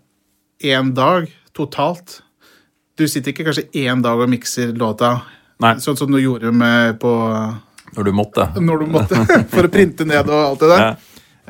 én 0.64 0.94
dag 0.96 1.28
totalt. 1.56 2.22
Du 3.00 3.06
sitter 3.08 3.32
ikke 3.32 3.46
kanskje 3.48 3.66
én 3.80 4.02
dag 4.04 4.20
og 4.20 4.28
mikser 4.28 4.74
låta, 4.76 5.14
Nei. 5.64 5.74
sånn 5.80 5.96
som 5.96 6.10
du 6.12 6.18
gjorde 6.20 6.50
med 6.52 6.98
på 7.00 7.10
Når 7.96 8.04
du 8.06 8.12
måtte. 8.14 8.44
når 8.60 8.82
du 8.84 8.90
måtte, 8.92 9.20
for 9.52 9.66
å 9.66 9.70
printe 9.72 10.04
ned 10.08 10.28
og 10.28 10.40
alt 10.52 10.60
det 10.64 10.68
der. 10.74 10.82
Ja. 10.84 10.96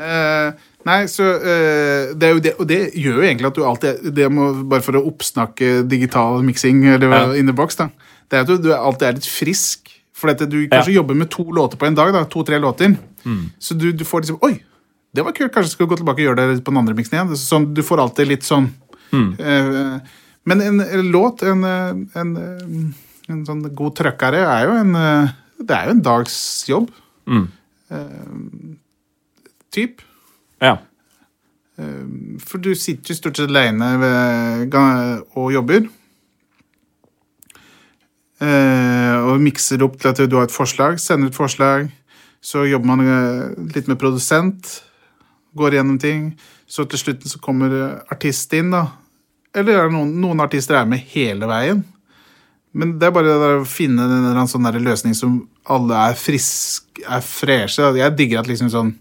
Uh, 0.00 0.68
nei, 0.88 1.00
så 1.12 1.26
eh, 1.36 2.12
det 2.16 2.24
er 2.24 2.30
jo 2.32 2.40
det, 2.40 2.52
Og 2.62 2.68
det 2.70 2.78
gjør 2.96 3.18
jo 3.18 3.24
egentlig 3.26 3.48
at 3.50 3.58
du 3.58 3.64
alltid 3.68 4.06
det 4.16 4.28
må, 4.32 4.46
Bare 4.70 4.80
for 4.86 4.96
å 4.96 5.02
oppsnakke 5.10 5.82
digital 5.90 6.38
miksing 6.46 6.78
eller 6.94 7.10
Ja. 7.12 7.24
in 7.36 7.50
the 7.50 7.52
box, 7.52 7.76
da. 7.76 7.90
Det 8.30 8.38
er 8.38 8.46
at 8.46 8.48
du, 8.48 8.56
du 8.64 8.70
alltid 8.72 9.08
er 9.10 9.18
litt 9.18 9.28
frisk. 9.28 9.90
For 10.16 10.30
at 10.32 10.40
du 10.48 10.56
kanskje 10.70 10.94
jobber 10.94 11.18
med 11.18 11.28
to 11.34 11.44
låter 11.52 11.76
på 11.80 11.86
en 11.90 11.94
dag. 11.98 12.12
da, 12.14 12.22
To-tre 12.30 12.58
låter. 12.62 12.94
Så 13.58 13.74
du, 13.76 13.90
du 13.92 14.04
får 14.06 14.22
liksom 14.24 14.38
Oi, 14.46 14.54
det 15.16 15.24
var 15.26 15.32
kult. 15.36 15.52
Kanskje 15.52 15.74
skal 15.74 15.88
du 15.88 15.92
gå 15.94 15.98
tilbake 16.00 16.22
og 16.22 16.28
gjøre 16.30 16.48
det 16.54 16.62
på 16.64 16.70
den 16.72 16.80
andre 16.80 16.94
miksen 16.96 17.16
igjen. 17.18 17.36
Sånn, 17.40 17.68
du 17.74 17.80
får 17.84 18.02
alltid 18.06 18.28
litt 18.30 18.44
sånn 18.46 18.68
eh, 19.12 19.96
Men 20.50 20.64
en, 20.64 20.82
en 20.82 21.10
låt, 21.14 21.44
en, 21.46 21.64
en, 21.64 22.30
en 23.30 23.40
sånn 23.46 23.62
god 23.78 23.96
trøkkere, 24.00 24.42
er 24.42 24.66
jo 24.66 24.76
en 24.80 24.96
Det 25.60 25.76
er 25.76 25.88
jo 25.88 25.94
en 25.94 26.04
dagsjobb. 26.04 26.90
Mm. 27.30 27.46
Uh, 27.92 28.76
Typ. 29.70 30.00
Ja. 30.58 30.78
For 32.42 32.60
du 32.60 32.72
sitter 32.74 33.12
jo 33.12 33.16
stort 33.16 33.38
sett 33.38 33.52
alene 33.52 33.92
ved- 34.00 34.74
og 35.38 35.52
jobber. 35.54 35.86
Uh, 38.40 39.16
og 39.30 39.40
mikser 39.44 39.84
opp 39.84 39.98
til 40.00 40.10
at 40.10 40.20
du 40.26 40.36
har 40.36 40.48
et 40.48 40.54
forslag, 40.54 40.98
sender 41.00 41.30
ut 41.30 41.38
forslag. 41.38 41.90
Så 42.40 42.64
jobber 42.66 42.88
man 42.88 43.06
litt 43.76 43.88
med 43.88 44.00
produsent. 44.00 44.80
går 45.54 45.74
gjennom 45.78 45.98
ting. 46.00 46.32
Så 46.66 46.84
til 46.88 46.98
slutten 46.98 47.30
så 47.30 47.38
kommer 47.42 47.72
artist 48.10 48.52
inn, 48.54 48.70
da. 48.70 48.86
Eller 49.54 49.78
er 49.80 49.88
det 49.88 49.94
noen, 49.96 50.12
noen 50.22 50.42
artister 50.44 50.78
er 50.78 50.86
med 50.88 51.02
hele 51.12 51.48
veien. 51.50 51.82
Men 52.72 52.94
det 53.00 53.08
er 53.08 53.14
bare 53.14 53.32
det 53.34 53.48
å 53.58 53.66
finne 53.66 54.04
en 54.06 54.46
sånn 54.50 54.68
løsning 54.78 55.16
som 55.18 55.40
alle 55.70 55.96
er 56.10 56.18
friske, 56.18 57.02
er 57.02 57.24
freshe. 57.24 57.88
Jeg 57.98 58.14
digger 58.18 58.42
at 58.44 58.50
liksom 58.50 58.70
sånn 58.70 58.92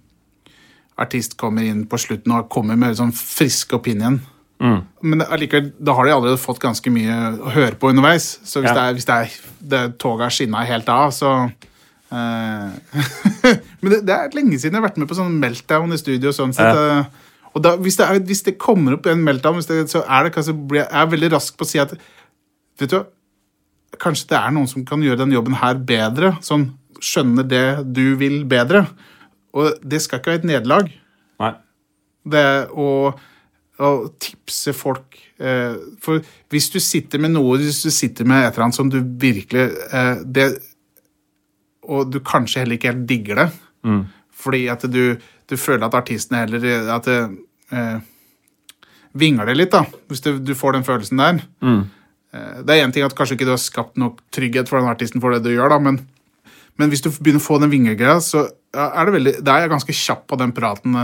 artist 0.99 1.37
kommer 1.39 1.63
inn 1.63 1.85
på 1.87 1.99
slutten 2.01 2.33
og 2.35 2.49
kommer 2.51 2.79
med 2.79 2.97
sånn 2.97 3.13
frisk 3.15 3.77
opinion. 3.77 4.17
Mm. 4.59 4.79
Men 5.05 5.21
allikevel, 5.23 5.69
da 5.79 5.93
har 5.95 6.07
de 6.09 6.11
allerede 6.17 6.41
fått 6.41 6.59
ganske 6.59 6.91
mye 6.91 7.15
å 7.39 7.53
høre 7.53 7.77
på 7.79 7.93
underveis. 7.93 8.39
Så 8.43 8.59
hvis, 8.63 8.73
Ja. 8.73 8.75
det 8.75 8.81
er, 8.83 8.93
hvis 8.97 9.05
det 9.07 9.15
er 9.15 9.37
det 9.61 9.83
toget 10.01 10.25
har 10.25 10.35
skinna 10.35 10.65
helt 10.67 10.89
av, 10.89 11.13
så 11.15 11.31
eh, 12.11 13.55
Men 13.81 13.91
det, 13.93 14.01
det 14.09 14.15
er 14.17 14.35
lenge 14.35 14.59
siden 14.59 14.75
jeg 14.75 14.81
har 14.81 14.89
vært 14.89 14.97
med 14.99 15.07
på 15.07 15.15
sånn 15.15 15.39
meltdown 15.39 15.93
i 15.93 16.01
studio. 16.01 16.33
sånn 16.35 16.53
sett. 16.57 16.75
Ja. 16.75 17.05
Og 17.53 17.63
da, 17.65 17.75
hvis, 17.81 17.97
det 17.99 18.05
er, 18.05 18.19
hvis 18.29 18.43
det 18.45 18.59
kommer 18.61 18.95
opp 18.95 19.07
en 19.09 19.23
meltdown, 19.25 19.61
det, 19.65 19.87
så 19.91 20.03
er 20.05 20.27
det 20.27 20.33
kanskje 20.35 20.55
blir, 20.55 20.83
jeg 20.83 21.01
er 21.01 21.13
veldig 21.13 21.31
rask 21.33 21.57
på 21.57 21.67
å 21.67 21.71
si 21.71 21.81
at 21.81 21.95
Vet 22.79 22.93
du, 22.93 23.01
kanskje 23.99 24.29
det 24.29 24.37
er 24.37 24.53
noen 24.55 24.69
som 24.71 24.85
kan 24.87 25.01
gjøre 25.03 25.19
den 25.19 25.33
jobben 25.35 25.57
her 25.59 25.81
bedre. 25.83 26.29
Sånn 26.39 26.69
skjønner 27.03 27.43
det 27.43 27.63
du 27.91 28.13
vil 28.15 28.45
bedre. 28.47 28.85
Og 29.51 29.81
det 29.83 29.99
skal 29.99 30.21
ikke 30.21 30.31
være 30.31 30.39
et 30.39 30.47
nederlag 30.47 30.87
det 32.29 32.45
å, 32.75 32.89
å 33.79 33.89
tipse 34.21 34.73
folk 34.75 35.17
eh, 35.39 35.75
For 36.03 36.23
hvis 36.51 36.69
du 36.73 36.79
sitter 36.83 37.21
med 37.23 37.33
noe, 37.35 37.57
hvis 37.61 37.83
du 37.85 37.91
sitter 37.93 38.27
med 38.27 38.43
et 38.43 38.53
eller 38.53 38.67
annet 38.67 38.79
som 38.79 38.91
du 38.91 38.99
virkelig 38.99 39.65
eh, 39.95 40.21
det, 40.25 40.47
Og 41.87 42.11
du 42.11 42.19
kanskje 42.25 42.63
heller 42.63 42.79
ikke 42.79 42.91
helt 42.93 43.07
digger 43.09 43.43
det, 43.43 43.49
fordi 44.39 44.67
at 44.71 44.85
du, 44.91 45.17
du 45.49 45.57
føler 45.57 45.85
at 45.87 45.97
artistene 45.97 46.43
heller 46.45 46.91
At 46.95 47.07
det 47.09 47.19
eh, 47.73 47.99
vingler 49.19 49.49
litt, 49.55 49.73
da, 49.73 49.83
hvis 50.07 50.21
du, 50.21 50.35
du 50.37 50.53
får 50.55 50.77
den 50.77 50.85
følelsen 50.85 51.17
der. 51.21 51.41
Eh, 52.33 52.61
det 52.63 52.75
er 52.75 52.85
én 52.85 52.93
ting 52.93 53.05
at 53.05 53.15
kanskje 53.17 53.37
ikke 53.37 53.49
du 53.49 53.55
har 53.55 53.61
skapt 53.61 53.97
nok 53.97 54.21
trygghet 54.35 54.69
for 54.69 54.79
den 54.79 54.89
artisten 54.91 55.21
for 55.21 55.33
det 55.33 55.43
du 55.47 55.53
gjør, 55.55 55.73
da, 55.73 55.79
men 55.81 56.03
men 56.79 56.87
hvis 56.87 57.01
du 57.03 57.09
begynner 57.11 57.41
å 57.41 57.43
få 57.43 57.57
den 57.59 57.71
vingelgreia, 57.73 58.21
så 58.23 58.45
er 58.71 59.09
det 59.09 59.15
veldig, 59.17 59.33
da 59.43 59.57
er 59.57 59.65
jeg 59.65 59.71
ganske 59.73 59.95
kjapp 59.99 60.21
på 60.31 60.37
den 60.39 60.53
praten. 60.55 60.95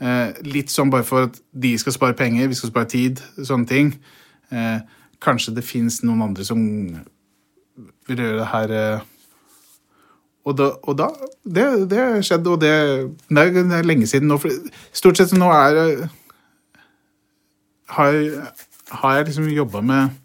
Eh, 0.00 0.36
litt 0.46 0.70
sånn 0.70 0.92
bare 0.92 1.04
for 1.04 1.26
at 1.26 1.40
de 1.50 1.72
skal 1.82 1.96
spare 1.96 2.14
penger, 2.14 2.46
vi 2.46 2.54
skal 2.54 2.70
spare 2.70 2.88
tid, 2.92 3.18
sånne 3.42 3.66
ting. 3.68 3.90
Eh, 4.54 4.78
kanskje 5.24 5.56
det 5.56 5.66
fins 5.66 5.98
noen 6.06 6.22
andre 6.28 6.46
som 6.46 6.62
vil 8.08 8.22
gjøre 8.22 8.38
det 8.38 8.48
her 8.52 8.76
eh, 8.78 9.08
Og 10.48 10.54
da, 10.56 10.68
og 10.88 10.96
da 10.96 11.08
det, 11.44 11.64
det 11.90 12.04
skjedde, 12.24 12.54
og 12.54 12.60
det, 12.62 12.72
det, 13.28 13.42
er, 13.42 13.50
det 13.58 13.78
er 13.82 13.88
lenge 13.88 14.06
siden 14.08 14.30
nå. 14.30 14.38
For 14.40 14.54
stort 14.96 15.20
sett 15.20 15.34
nå 15.36 15.50
er 15.52 16.08
har, 17.96 18.16
har 19.02 19.18
jeg 19.18 19.28
liksom 19.30 19.50
jobba 19.52 19.80
med 19.84 20.16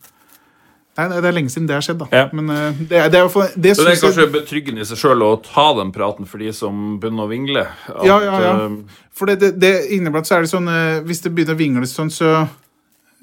Nei, 0.94 1.08
det 1.10 1.26
er 1.26 1.34
lenge 1.34 1.50
siden 1.50 1.66
det 1.66 1.74
har 1.74 1.82
skjedd, 1.82 2.04
da. 2.04 2.08
Ja. 2.14 2.28
Men 2.38 2.52
eh, 2.54 2.76
det, 2.86 2.98
er- 3.02 3.08
det 3.10 3.18
er 3.18 3.26
i 3.26 3.46
det 3.66 3.72
Så 3.74 3.82
det 3.82 3.88
er 3.88 3.96
jeg- 3.96 4.02
kanskje 4.04 4.26
betryggende 4.36 4.84
i 4.84 4.86
seg 4.86 5.00
sjøl 5.02 5.24
å 5.26 5.30
ta 5.42 5.64
den 5.80 5.90
praten 5.96 6.28
for 6.30 6.38
de 6.38 6.52
som 6.54 7.00
begynner 7.02 7.26
å 7.26 7.32
vingle. 7.32 7.64
At, 7.90 8.04
Ja, 8.06 8.20
ja, 8.22 8.36
ja. 8.44 8.52
eh, 8.68 9.00
For 9.18 9.26
det, 9.32 9.40
det, 9.42 9.50
det 9.64 9.72
inneblant 9.98 10.30
så 10.30 10.36
er 10.38 10.46
det 10.46 10.52
sånn 10.52 10.70
eh, 10.70 11.00
Hvis 11.08 11.24
det 11.26 11.32
begynner 11.34 11.58
å 11.58 11.62
vingle 11.64 11.90
sånn, 11.90 12.12
så 12.14 12.30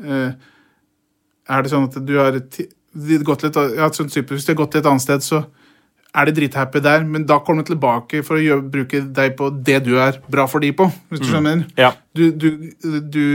er 0.02 1.62
det 1.62 1.70
sånn 1.70 1.86
at 1.86 2.00
du 2.06 2.12
har 2.18 2.32
gått 3.30 3.42
litt, 3.46 3.56
ja, 3.76 3.86
sånn 3.94 4.10
type, 4.10 4.34
Hvis 4.34 4.46
du 4.48 4.50
har 4.50 4.58
gått 4.64 4.72
til 4.74 4.82
et 4.82 4.90
annet 4.90 5.02
sted, 5.06 5.22
så 5.22 5.44
er 6.10 6.26
de 6.26 6.34
drithappy 6.34 6.82
der, 6.82 7.04
men 7.06 7.26
da 7.26 7.38
kommer 7.44 7.62
de 7.62 7.72
tilbake 7.72 8.24
for 8.26 8.38
å 8.38 8.42
gjøre, 8.42 8.66
bruke 8.72 9.02
deg 9.14 9.36
på 9.38 9.50
det 9.54 9.78
du 9.86 9.92
er 10.02 10.18
bra 10.30 10.46
for 10.50 10.62
de 10.62 10.72
på. 10.74 10.88
Hvis 11.10 11.22
du 11.22 11.28
skjønner? 11.30 11.64
ja. 11.78 11.92
Du, 12.16 12.30
du, 12.34 12.50
du 13.06 13.26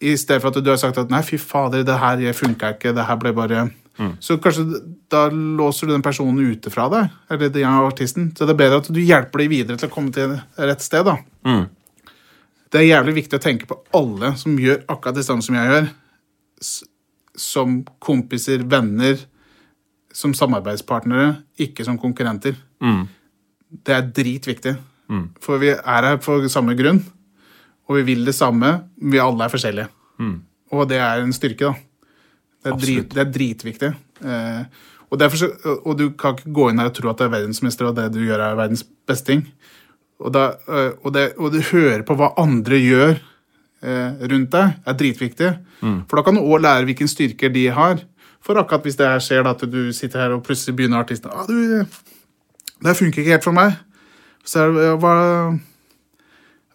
I 0.00 0.14
stedet 0.16 0.40
for 0.40 0.48
at 0.48 0.64
du 0.64 0.70
har 0.70 0.78
sagt 0.80 0.96
at 0.96 1.10
'nei, 1.12 1.20
fy 1.22 1.36
fader, 1.36 1.84
det 1.84 1.98
her 2.00 2.32
funka 2.32 2.72
ikke', 2.76 2.94
det 2.96 3.04
her 3.04 3.16
ble 3.20 3.34
bare 3.36 3.68
Så 4.20 4.38
kanskje 4.40 4.80
da 5.12 5.26
låser 5.28 5.86
du 5.86 5.92
den 5.92 6.02
personen 6.02 6.38
ute 6.52 6.70
fra 6.70 6.88
deg, 6.88 7.10
eller 7.28 7.50
den 7.52 7.64
artisten. 7.68 8.30
Så 8.32 8.46
det 8.46 8.54
er 8.54 8.62
bedre 8.62 8.78
at 8.80 8.88
du 8.88 9.00
hjelper 9.00 9.42
dem 9.42 9.50
videre 9.50 9.76
til 9.76 9.90
å 9.90 9.92
komme 9.92 10.12
til 10.14 10.38
rett 10.56 10.80
sted, 10.80 11.04
da. 11.04 11.18
Mm. 11.44 11.66
Det 12.70 12.80
er 12.80 12.86
jævlig 12.86 13.14
viktig 13.18 13.36
å 13.36 13.42
tenke 13.42 13.66
på 13.66 13.76
alle 13.98 14.32
som 14.40 14.56
gjør 14.58 14.84
akkurat 14.88 15.18
det 15.18 15.26
samme 15.26 15.42
som 15.42 15.58
jeg 15.58 15.68
gjør. 15.68 15.90
Som 17.36 17.84
kompiser, 17.98 18.64
venner, 18.64 19.18
som 20.12 20.32
samarbeidspartnere, 20.34 21.36
ikke 21.58 21.84
som 21.86 21.98
konkurrenter. 21.98 22.56
Mm. 22.82 23.04
Det 23.86 23.94
er 23.94 24.08
dritviktig. 24.16 24.76
For 25.42 25.58
vi 25.58 25.72
er 25.74 26.06
her 26.06 26.18
for 26.22 26.44
samme 26.50 26.76
grunn, 26.78 27.00
og 27.88 27.96
vi 27.98 28.02
vil 28.12 28.24
det 28.28 28.34
samme, 28.34 28.84
men 29.00 29.12
vi 29.16 29.18
alle 29.22 29.44
er 29.46 29.50
forskjellige. 29.50 29.88
Og 30.72 30.86
det 30.88 30.98
er 31.02 31.22
en 31.24 31.32
styrke, 31.34 31.66
da. 31.72 31.74
Det 32.62 32.70
er, 32.70 32.76
drit, 32.84 33.08
det 33.14 33.20
er 33.22 33.30
dritviktig. 33.32 33.88
Eh, 34.22 34.64
og, 35.10 35.18
så- 35.32 35.78
og 35.84 35.96
du 35.98 36.10
kan 36.10 36.34
ikke 36.36 36.52
gå 36.52 36.68
inn 36.70 36.78
her 36.78 36.86
og 36.90 36.94
tro 36.94 37.08
at 37.10 37.16
du 37.18 37.24
er 37.24 37.32
verdensmester, 37.32 37.86
og 37.88 37.96
det 37.96 38.12
du 38.12 38.20
gjør, 38.20 38.38
er 38.50 38.54
verdens 38.58 38.84
beste 39.08 39.26
ting. 39.32 39.46
Og, 40.20 40.30
da, 40.32 40.50
eh, 40.68 40.92
og, 41.02 41.12
det, 41.12 41.32
og 41.38 41.50
du 41.52 41.60
hører 41.72 42.02
på 42.06 42.14
hva 42.20 42.34
andre 42.38 42.76
gjør 42.78 43.16
eh, 43.82 44.12
rundt 44.30 44.50
deg, 44.52 44.74
er 44.86 44.94
dritviktig. 45.00 45.50
For 46.06 46.16
da 46.16 46.22
kan 46.22 46.34
du 46.36 46.42
òg 46.44 46.60
lære 46.60 46.84
hvilken 46.84 47.08
styrker 47.08 47.48
de 47.54 47.66
har. 47.72 48.02
For 48.44 48.56
akkurat 48.56 48.86
hvis 48.86 48.96
det 48.96 49.08
her 49.08 49.20
skjer 49.22 49.44
da, 49.44 49.52
at 49.52 49.64
du 49.68 49.80
sitter 49.96 50.24
her 50.24 50.34
og 50.36 50.44
plutselig 50.46 50.76
begynner 50.78 51.02
artisten 51.02 51.32
ah, 51.32 51.44
du, 51.46 51.84
Det 52.80 52.96
funker 52.96 53.22
ikke 53.22 53.36
helt 53.36 53.46
for 53.46 53.56
meg. 53.56 53.76
Så 54.48 54.62
er 54.62 54.72
det, 54.72 54.84
ja, 54.88 54.94
hva, 55.00 55.14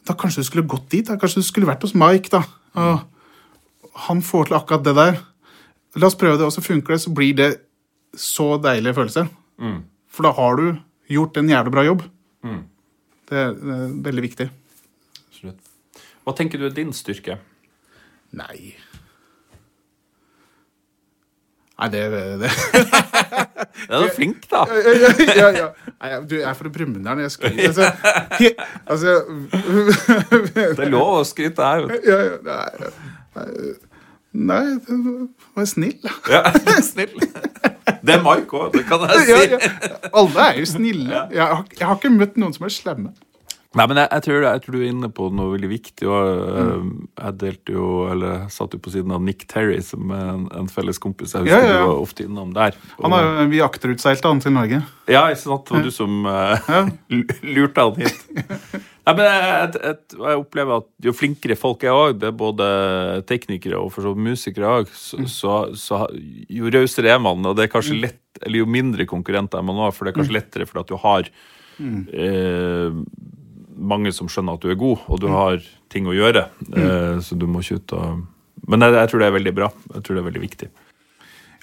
da 0.05 0.13
kanskje 0.13 0.43
du 0.43 0.49
skulle 0.49 0.69
gått 0.69 0.91
dit? 0.93 1.07
Da. 1.07 1.17
Kanskje 1.21 1.41
du 1.41 1.47
skulle 1.47 1.69
vært 1.69 1.81
hos 1.85 1.95
Mike, 1.97 2.29
da. 2.29 2.43
Og 2.77 3.95
han 4.05 4.21
får 4.25 4.51
til 4.51 4.59
akkurat 4.59 4.85
det 4.85 4.93
der. 4.99 5.17
La 5.97 6.11
oss 6.11 6.17
prøve 6.19 6.37
det, 6.37 6.45
og 6.45 6.53
så 6.53 6.61
funker 6.61 6.93
det, 6.93 7.01
så 7.01 7.13
blir 7.17 7.33
det 7.39 7.49
så 8.19 8.51
deilig 8.61 8.93
følelse. 8.99 9.25
For 10.13 10.27
da 10.27 10.35
har 10.37 10.61
du 10.61 10.67
gjort 11.11 11.41
en 11.41 11.49
jævlig 11.49 11.73
bra 11.73 11.85
jobb. 11.87 12.05
Det, 13.25 13.39
er, 13.41 13.55
det 13.57 13.79
er 13.79 13.95
veldig 14.05 14.25
viktig. 14.27 14.51
Absolutt. 15.31 15.71
Hva 16.25 16.37
tenker 16.37 16.61
du 16.61 16.69
er 16.69 16.77
din 16.77 16.93
styrke? 16.93 17.39
Nei 18.37 18.75
Nei, 21.75 21.89
det, 21.91 22.03
det. 22.39 22.51
Du 23.85 23.93
er 23.93 24.09
flink, 24.15 24.45
da. 24.49 24.63
ja, 25.35 25.49
ja, 25.53 25.65
ja. 26.01 26.19
Du 26.23 26.35
jeg 26.37 26.45
er 26.49 26.55
fra 26.57 26.69
Brumunddal. 26.73 27.19
Jeg 27.25 27.31
skryter 27.33 27.67
altså, 27.67 27.89
altså 28.87 29.11
Det 30.55 30.85
er 30.85 30.89
lov 30.89 31.19
å 31.19 31.25
skryte 31.27 31.67
her. 31.67 31.83
ja, 32.07 32.17
ja, 32.31 32.37
nei, 32.47 33.73
nei, 34.31 34.63
var 35.59 35.67
snill. 35.69 35.99
da. 36.03 36.15
Ja, 36.31 36.41
snill. 36.91 37.13
Det 37.19 38.15
er 38.15 38.23
Mike 38.23 38.57
òg, 38.57 38.71
det 38.73 38.85
kan 38.89 39.05
jeg 39.11 39.27
si. 39.27 39.69
Alle 40.13 40.47
er 40.47 40.59
jo 40.63 40.65
snille. 40.71 41.21
Jeg 41.35 41.43
har, 41.43 41.63
jeg 41.77 41.87
har 41.91 41.99
ikke 41.99 42.13
møtt 42.15 42.39
noen 42.41 42.55
som 42.55 42.65
er 42.67 42.73
slemme. 42.73 43.13
Nei, 43.75 43.85
men 43.91 43.99
jeg, 43.99 44.07
jeg, 44.07 44.23
tror, 44.23 44.45
jeg 44.45 44.61
tror 44.63 44.75
du 44.75 44.79
er 44.79 44.87
inne 44.87 45.09
på 45.11 45.27
noe 45.35 45.51
veldig 45.51 45.69
viktig. 45.71 46.07
Og, 46.07 46.43
mm. 46.55 46.91
Jeg 47.19 47.37
delte 47.41 47.75
jo, 47.75 47.89
eller 48.13 48.47
satt 48.53 48.75
jo 48.77 48.79
på 48.79 48.93
siden 48.93 49.11
av 49.15 49.23
Nick 49.25 49.43
Terry, 49.51 49.81
som 49.83 50.13
er 50.15 50.25
en, 50.31 50.45
en 50.61 50.69
felles 50.71 51.01
kompis. 51.01 51.35
Jeg 51.35 51.43
husker 51.43 51.55
Ja, 51.55 51.61
ja, 51.65 51.73
ja. 51.73 51.83
du 51.83 51.91
var 51.91 52.03
ofte 52.05 52.27
innom 52.27 52.53
der. 52.55 52.77
Og, 52.95 53.05
Han 53.07 53.15
har 53.17 53.27
jo 53.27 53.47
vi 53.51 53.61
akterutseilte 53.65 54.31
han 54.31 54.43
til 54.43 54.55
Norge. 54.55 54.81
Ja, 55.11 55.27
ikke 55.27 55.43
sant? 55.43 55.67
Det 55.67 55.75
var 55.75 55.83
du 55.85 55.93
som 55.93 56.29
eh, 56.31 56.69
lurte 57.57 57.87
han 57.89 57.99
hit. 57.99 58.21
Nei, 59.05 59.13
men 59.13 59.27
jeg, 59.27 59.97
jeg, 60.15 60.37
opplever 60.39 60.79
at 60.79 60.87
jo 61.05 61.13
flinkere 61.13 61.57
folk 61.59 61.83
er 61.85 61.93
òg, 61.93 62.15
det 62.23 62.31
er 62.31 62.37
både 62.39 62.67
teknikere 63.29 63.77
og 63.77 63.91
for 63.93 64.07
så 64.07 64.15
vidt 64.15 64.31
musikere 64.31 64.71
òg, 64.79 64.89
så, 64.97 65.19
så, 65.29 65.57
så 65.77 66.05
jo 66.49 66.71
rausere 66.73 67.11
er 67.13 67.21
man. 67.21 67.43
Og 67.45 67.59
det 67.59 67.67
er 67.67 67.73
kanskje 67.75 67.99
lett, 67.99 68.23
eller 68.41 68.63
jo 68.63 68.71
mindre 68.71 69.05
konkurrenter 69.09 69.61
er 69.61 69.67
man 69.67 69.83
òg, 69.83 69.93
for 69.93 70.07
det 70.07 70.15
er 70.15 70.21
kanskje 70.21 70.39
lettere 70.39 70.69
fordi 70.69 70.85
at 70.87 70.95
du 70.95 70.97
har 71.03 71.29
eh, 71.29 72.97
mange 73.75 74.13
som 74.15 74.29
skjønner 74.31 74.57
at 74.57 74.63
du 74.63 74.71
er 74.71 74.79
god, 74.79 75.05
og 75.11 75.21
du 75.21 75.27
har 75.33 75.59
ting 75.91 76.07
å 76.07 76.15
gjøre. 76.15 76.47
Mm. 76.71 77.21
så 77.21 77.35
du 77.35 77.45
må 77.47 77.61
ikke 77.63 77.81
ut 77.81 77.93
og 77.99 78.23
Men 78.65 78.81
jeg, 78.81 78.93
jeg 78.95 79.09
tror 79.11 79.19
det 79.21 79.27
er 79.27 79.33
veldig 79.35 79.51
bra. 79.53 79.67
Jeg 79.93 80.03
tror 80.03 80.15
det 80.15 80.21
er 80.21 80.25
veldig 80.25 80.41
viktig. 80.41 80.67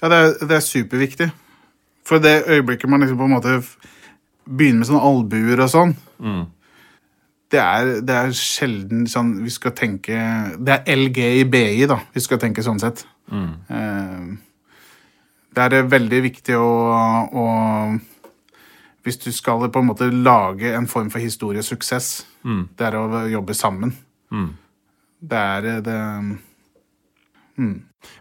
Ja, 0.01 0.09
det 0.09 0.17
er, 0.17 0.33
det 0.47 0.55
er 0.55 0.63
superviktig. 0.63 1.29
For 2.07 2.21
det 2.23 2.43
øyeblikket 2.47 2.89
man 2.89 3.03
liksom 3.03 3.17
på 3.17 3.27
en 3.27 3.33
måte 3.33 3.55
begynner 4.45 4.83
med 4.83 4.87
sånne 4.87 5.07
albuer 5.07 5.63
og 5.63 5.71
sånn, 5.71 5.93
det, 7.53 7.59
er, 7.61 7.91
det 8.03 8.15
er 8.17 8.33
sjelden 8.35 9.05
sånn 9.09 9.35
vi 9.43 9.51
skal 9.53 9.75
tenke 9.77 10.17
Det 10.57 10.73
er 10.73 10.97
LG 10.97 11.19
i 11.41 11.43
BI, 11.47 11.85
da, 11.89 11.99
vi 12.13 12.23
skal 12.23 12.41
tenke 12.41 12.65
sånn 12.65 12.81
sett. 12.81 13.05
Eh, 13.31 14.25
det 15.53 15.67
er 15.67 15.91
veldig 15.91 16.21
viktig 16.25 16.57
å, 16.57 16.71
å 17.29 17.45
Hvis 19.03 19.19
du 19.19 19.31
skal 19.35 19.65
på 19.67 19.81
en 19.83 19.89
måte 19.89 20.07
lage 20.11 20.71
en 20.71 20.87
form 20.87 21.09
for 21.11 21.19
historiesuksess, 21.23 22.25
det 22.77 22.87
er 22.87 22.95
å 22.95 23.25
jobbe 23.31 23.55
sammen. 23.57 23.91
Det 25.23 25.39
er 25.39 25.81
det 25.83 25.99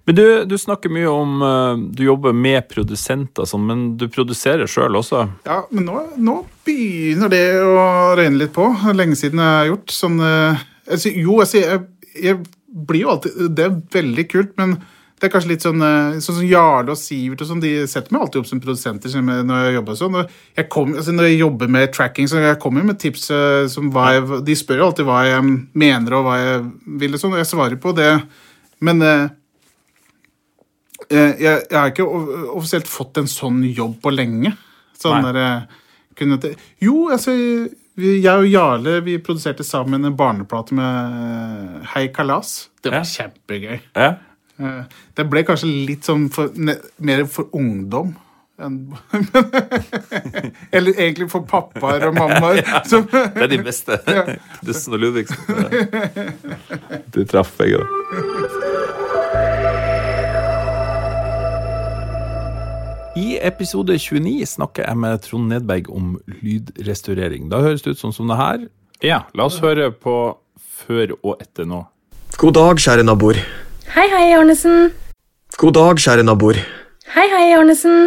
Men 0.05 0.15
du, 0.15 0.45
du 0.45 0.57
snakker 0.59 0.93
mye 0.93 1.09
om 1.09 1.43
uh, 1.43 1.79
Du 1.97 2.03
jobber 2.05 2.35
med 2.37 2.69
produsenter, 2.69 3.47
sånn, 3.49 3.65
men 3.67 3.85
du 3.99 4.09
produserer 4.13 4.69
sjøl 4.71 4.99
også? 5.01 5.25
Ja, 5.49 5.63
men 5.71 5.87
nå, 5.89 6.03
nå, 6.21 6.37
begynner 6.67 7.33
det 7.33 7.47
å 7.65 7.87
røyne 8.19 8.43
litt 8.43 8.53
på. 8.55 8.69
Lenge 8.95 9.17
siden 9.19 9.43
jeg 9.43 9.57
har 9.59 9.71
gjort 9.73 9.95
sånn 9.97 10.21
jeg, 10.23 11.15
Jo, 11.17 11.41
altså, 11.41 11.63
jeg, 11.63 11.87
jeg, 12.21 12.43
blir 12.73 13.07
jo 13.07 13.15
alltid 13.15 13.51
Det 13.57 13.65
er 13.67 13.81
veldig 13.97 14.27
kult, 14.31 14.53
men 14.61 14.77
det 15.23 15.29
er 15.29 15.33
kanskje 15.37 15.53
litt 15.53 15.63
sånn 15.63 15.79
uh, 15.79 16.19
sånn 16.19 16.41
som 16.41 16.47
Jarle 16.51 16.91
og 16.91 16.99
Sivert 16.99 17.45
og 17.45 17.49
sånn, 17.49 17.63
de 17.63 17.71
setter 17.87 18.11
meg 18.11 18.25
alltid 18.25 18.41
opp 18.43 18.49
som 18.51 18.63
produsenter 18.65 19.21
når 19.23 19.69
jeg 19.69 19.77
jobber 19.77 19.99
sånn. 20.01 20.17
Jeg 20.59 20.71
kom, 20.75 20.97
altså, 20.99 21.15
når 21.15 21.31
jeg 21.31 21.43
jobber 21.45 21.71
med 21.71 21.93
tracking, 21.95 22.31
så 22.31 22.43
jeg 22.43 22.59
kommer 22.63 22.87
med 22.87 22.99
tips 23.03 23.29
som 23.71 23.93
hva 23.95 24.09
jeg 24.17 24.41
De 24.49 24.57
spør 24.59 24.83
jo 24.83 24.89
alltid 24.91 25.07
hva 25.07 25.21
jeg 25.29 25.47
mener 25.79 26.19
og 26.19 26.27
hva 26.27 26.41
jeg 26.41 26.67
vil, 27.05 27.15
og 27.15 27.23
sånn, 27.23 27.37
og 27.37 27.43
jeg 27.45 27.53
svarer 27.53 27.79
på 27.81 27.95
det. 27.95 28.11
Men 28.83 29.07
Eh, 31.13 31.37
jeg, 31.41 31.63
jeg, 31.69 31.77
har 31.77 31.93
ikke 31.93 32.07
offisielt 32.55 32.91
fått 32.91 33.21
en 33.21 33.31
sånn 33.31 33.63
jobb 33.69 33.99
på 34.03 34.13
lenge. 34.15 34.55
Sånn 34.99 35.25
der, 35.27 35.69
kunne 36.19 36.39
kunne, 36.39 36.57
jo, 36.83 37.09
altså 37.11 37.35
jeg 37.97 38.31
og 38.31 38.47
Jarle 38.49 39.01
vi 39.05 39.19
produserte 39.25 39.65
sammen 39.67 40.07
en 40.07 40.17
barneplate 40.17 40.77
med 40.77 41.17
eh, 41.19 41.89
Hei 41.95 42.07
Kalas. 42.15 42.71
Det 42.83 42.93
var 42.93 43.03
ja. 43.03 43.09
kjempegøy. 43.17 43.81
Ja. 43.97 44.13
Det 45.17 45.25
ble 45.31 45.41
kanskje 45.47 45.69
litt 45.89 46.05
sånn 46.09 46.25
for, 46.33 46.47
mer 46.57 47.27
for 47.31 47.45
ungdom. 47.57 48.09
Eller 50.77 50.93
egentlig 50.93 51.31
for 51.33 51.41
pappaer 51.49 52.07
og 52.09 52.15
mammaer. 52.15 52.57
ja, 52.63 52.83
det 52.87 53.43
er 53.43 53.47
de 53.51 53.59
beste. 53.65 53.93
Dussen 54.63 54.95
og 54.95 55.01
Ludvigsen. 55.03 55.39
Du 57.15 57.25
traff 57.27 57.51
begge, 57.59 57.77
da. 57.83 57.87
I 63.17 63.39
episode 63.45 63.99
29 63.99 64.47
snakker 64.49 64.87
jeg 64.87 64.97
med 64.97 65.21
Trond 65.27 65.49
Nedberg 65.53 65.91
om 65.93 66.21
lydrestaurering. 66.41 67.51
Da 67.53 67.61
høres 67.61 67.83
det 67.85 67.91
ut 67.93 68.01
sånn 68.01 68.17
som 68.17 68.29
det 68.31 68.39
her. 68.41 68.59
Ja, 69.05 69.19
la 69.37 69.45
oss 69.51 69.61
høre 69.61 69.93
på 69.93 70.39
før 70.83 71.13
og 71.21 71.37
etter 71.43 71.65
nå. 71.69 71.85
God 72.41 72.55
dag, 72.57 72.81
kjære 72.81 73.05
naboer. 73.05 73.37
Hei, 73.93 74.07
hei, 74.09 74.31
Arnesen. 74.33 74.87
God 75.61 75.75
dag, 75.77 75.99
kjære 76.01 76.23
naboer. 76.25 76.57
Hei, 77.13 77.27
hei, 77.29 77.51
Arnesen. 77.53 78.07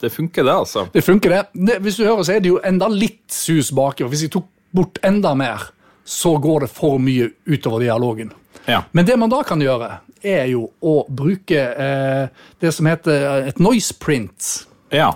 Det 0.00 0.08
funker, 0.08 0.46
det, 0.46 0.54
altså. 0.54 0.86
Det 0.94 1.02
funker, 1.04 1.34
det. 1.34 1.66
det. 1.68 1.74
Hvis 1.84 1.98
du 1.98 2.06
hører, 2.06 2.22
så 2.24 2.32
er 2.32 2.40
det 2.40 2.48
jo 2.48 2.60
enda 2.64 2.88
litt 2.88 3.26
sus 3.36 3.68
baki. 3.76 4.06
Og 4.06 4.14
hvis 4.14 4.22
jeg 4.24 4.32
tok 4.32 4.46
bort 4.72 4.96
enda 5.04 5.34
mer, 5.36 5.66
så 6.08 6.32
går 6.40 6.64
det 6.64 6.70
for 6.72 6.96
mye 6.96 7.28
utover 7.44 7.84
dialogen. 7.84 8.32
Ja. 8.64 8.86
Men 8.96 9.04
det 9.04 9.18
man 9.20 9.28
da 9.28 9.42
kan 9.44 9.60
gjøre, 9.60 9.90
er 10.24 10.48
jo 10.48 10.70
å 10.80 10.96
bruke 11.12 11.60
eh, 11.76 12.48
det 12.64 12.72
som 12.72 12.88
heter 12.88 13.50
et 13.52 13.60
noise 13.60 13.92
print. 14.00 14.48
Ja. 14.96 15.10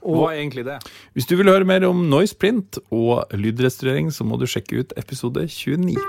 Hva 0.00 0.30
er 0.30 0.40
egentlig 0.40 0.64
det? 0.70 0.80
Hvis 1.12 1.28
du 1.28 1.36
vil 1.36 1.52
høre 1.52 1.68
mer 1.68 1.84
om 1.84 2.06
noise 2.08 2.32
print 2.32 2.80
og 2.88 3.28
lydrestaurering, 3.36 4.08
så 4.08 4.24
må 4.24 4.40
du 4.40 4.48
sjekke 4.48 4.80
ut 4.80 4.96
episode 4.96 5.44
29. 5.52 6.00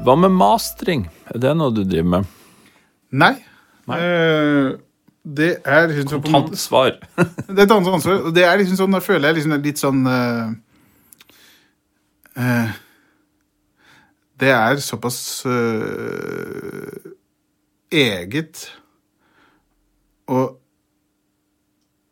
Hva 0.00 0.14
med 0.16 0.32
mastring? 0.32 1.02
Er 1.28 1.40
det 1.42 1.50
noe 1.60 1.72
du 1.76 1.82
driver 1.84 2.08
med? 2.08 2.28
Nei. 3.12 3.34
Nei. 3.90 3.98
Uh, 4.00 4.78
det 5.20 5.50
er 5.68 5.90
liksom 5.90 6.22
Kontant 6.24 6.56
svar. 6.58 6.94
det 7.50 7.58
er 7.58 7.66
et 7.66 7.74
annet 7.74 7.90
ansvar. 7.98 8.22
Det 8.32 8.46
er 8.46 8.56
liksom 8.62 8.78
sånn, 8.78 8.96
da 8.96 9.02
føler 9.04 9.28
jeg 9.28 9.38
liksom 9.40 9.56
litt 9.60 9.82
sånn 9.82 10.00
uh, 10.08 10.54
uh, 12.40 12.72
det 14.40 14.54
er 14.56 14.80
såpass 14.80 15.20
eget 17.92 18.64
og 20.30 20.56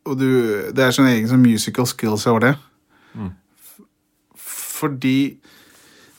og 0.09 0.17
du, 0.17 0.29
det 0.73 0.81
er 0.81 0.95
sånn 0.97 1.11
egen 1.11 1.29
sånn 1.29 1.43
musical 1.45 1.85
skills 1.89 2.23
over 2.31 2.41
det. 2.47 2.53
Mm. 3.13 3.33
Fordi 4.41 5.19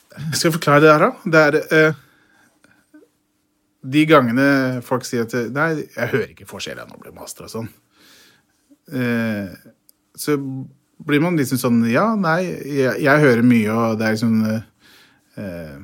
Skal 0.10 0.49
jeg 0.49 0.55
forklare 0.57 0.84
det 0.84 0.93
her, 0.93 1.05
da? 1.05 1.32
Det 1.34 1.41
er 1.45 1.57
uh, 1.89 3.03
De 3.95 4.05
gangene 4.10 4.47
folk 4.86 5.05
sier 5.07 5.28
at 5.28 5.36
Nei, 5.55 5.70
jeg 5.86 6.12
hører 6.16 6.34
ikke 6.34 6.49
forskjell 6.49 6.82
når 6.82 6.95
det 6.95 7.03
blir 7.05 7.18
master 7.20 7.47
og 7.47 7.53
sånn. 7.53 7.70
Uh, 8.89 9.53
så 10.18 10.36
blir 11.05 11.22
man 11.24 11.38
liksom 11.39 11.62
sånn 11.62 11.84
Ja, 11.91 12.12
nei, 12.20 12.41
jeg, 12.66 12.97
jeg 13.05 13.24
hører 13.26 13.45
mye, 13.45 13.70
og 13.76 13.99
det 13.99 14.07
er 14.07 14.18
liksom 14.18 14.41
uh, 14.49 15.78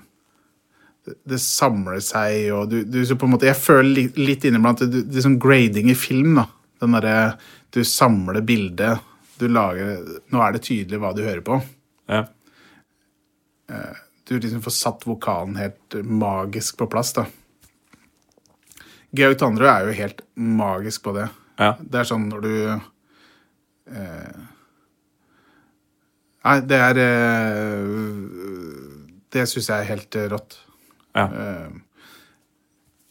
det, 1.06 1.16
det, 1.30 1.40
samler 1.42 2.02
seg, 2.04 2.50
og 2.56 2.72
du, 2.72 2.80
du, 2.90 3.00
så 3.06 3.18
på 3.20 3.28
en 3.28 3.36
måte 3.36 3.48
Jeg 3.48 3.62
føler 3.62 3.92
litt, 3.94 4.18
litt 4.20 4.48
inniblant 4.48 4.82
det, 4.84 5.06
det 5.06 5.22
er 5.22 5.28
sånn 5.28 5.42
grading 5.42 5.92
i 5.94 5.98
film, 5.98 6.40
da. 6.42 6.50
Den 6.82 6.98
derre 6.98 7.36
Du 7.72 7.84
samler 7.88 8.42
bildet. 8.46 9.04
Du 9.40 9.48
lager 9.52 10.02
Nå 10.32 10.42
er 10.44 10.56
det 10.56 10.66
tydelig 10.66 11.00
hva 11.02 11.14
du 11.16 11.24
hører 11.26 11.44
på. 11.46 11.60
Ja. 12.12 12.26
Eh, 13.72 14.02
du 14.26 14.40
liksom 14.40 14.62
får 14.66 14.74
satt 14.74 15.06
vokalen 15.08 15.56
helt 15.60 15.98
magisk 16.02 16.78
på 16.78 16.88
plass, 16.90 17.14
da. 17.14 17.26
Georg 19.16 19.38
Tandrud 19.40 19.70
er 19.70 19.86
jo 19.86 19.96
helt 19.96 20.22
magisk 20.36 21.06
på 21.06 21.14
det. 21.16 21.30
Ja. 21.62 21.76
Det 21.80 22.02
er 22.02 22.10
sånn 22.10 22.28
når 22.28 22.42
du 22.44 22.56
eh, 23.96 24.44
Nei, 26.46 26.60
det 26.68 26.78
er 26.78 27.00
eh, 27.02 27.86
Det 29.34 29.46
syns 29.50 29.70
jeg 29.72 29.78
er 29.78 29.90
helt 29.94 30.18
eh, 30.20 30.28
rått. 30.34 30.58
Ja. 31.16 31.26
Eh, 31.30 31.72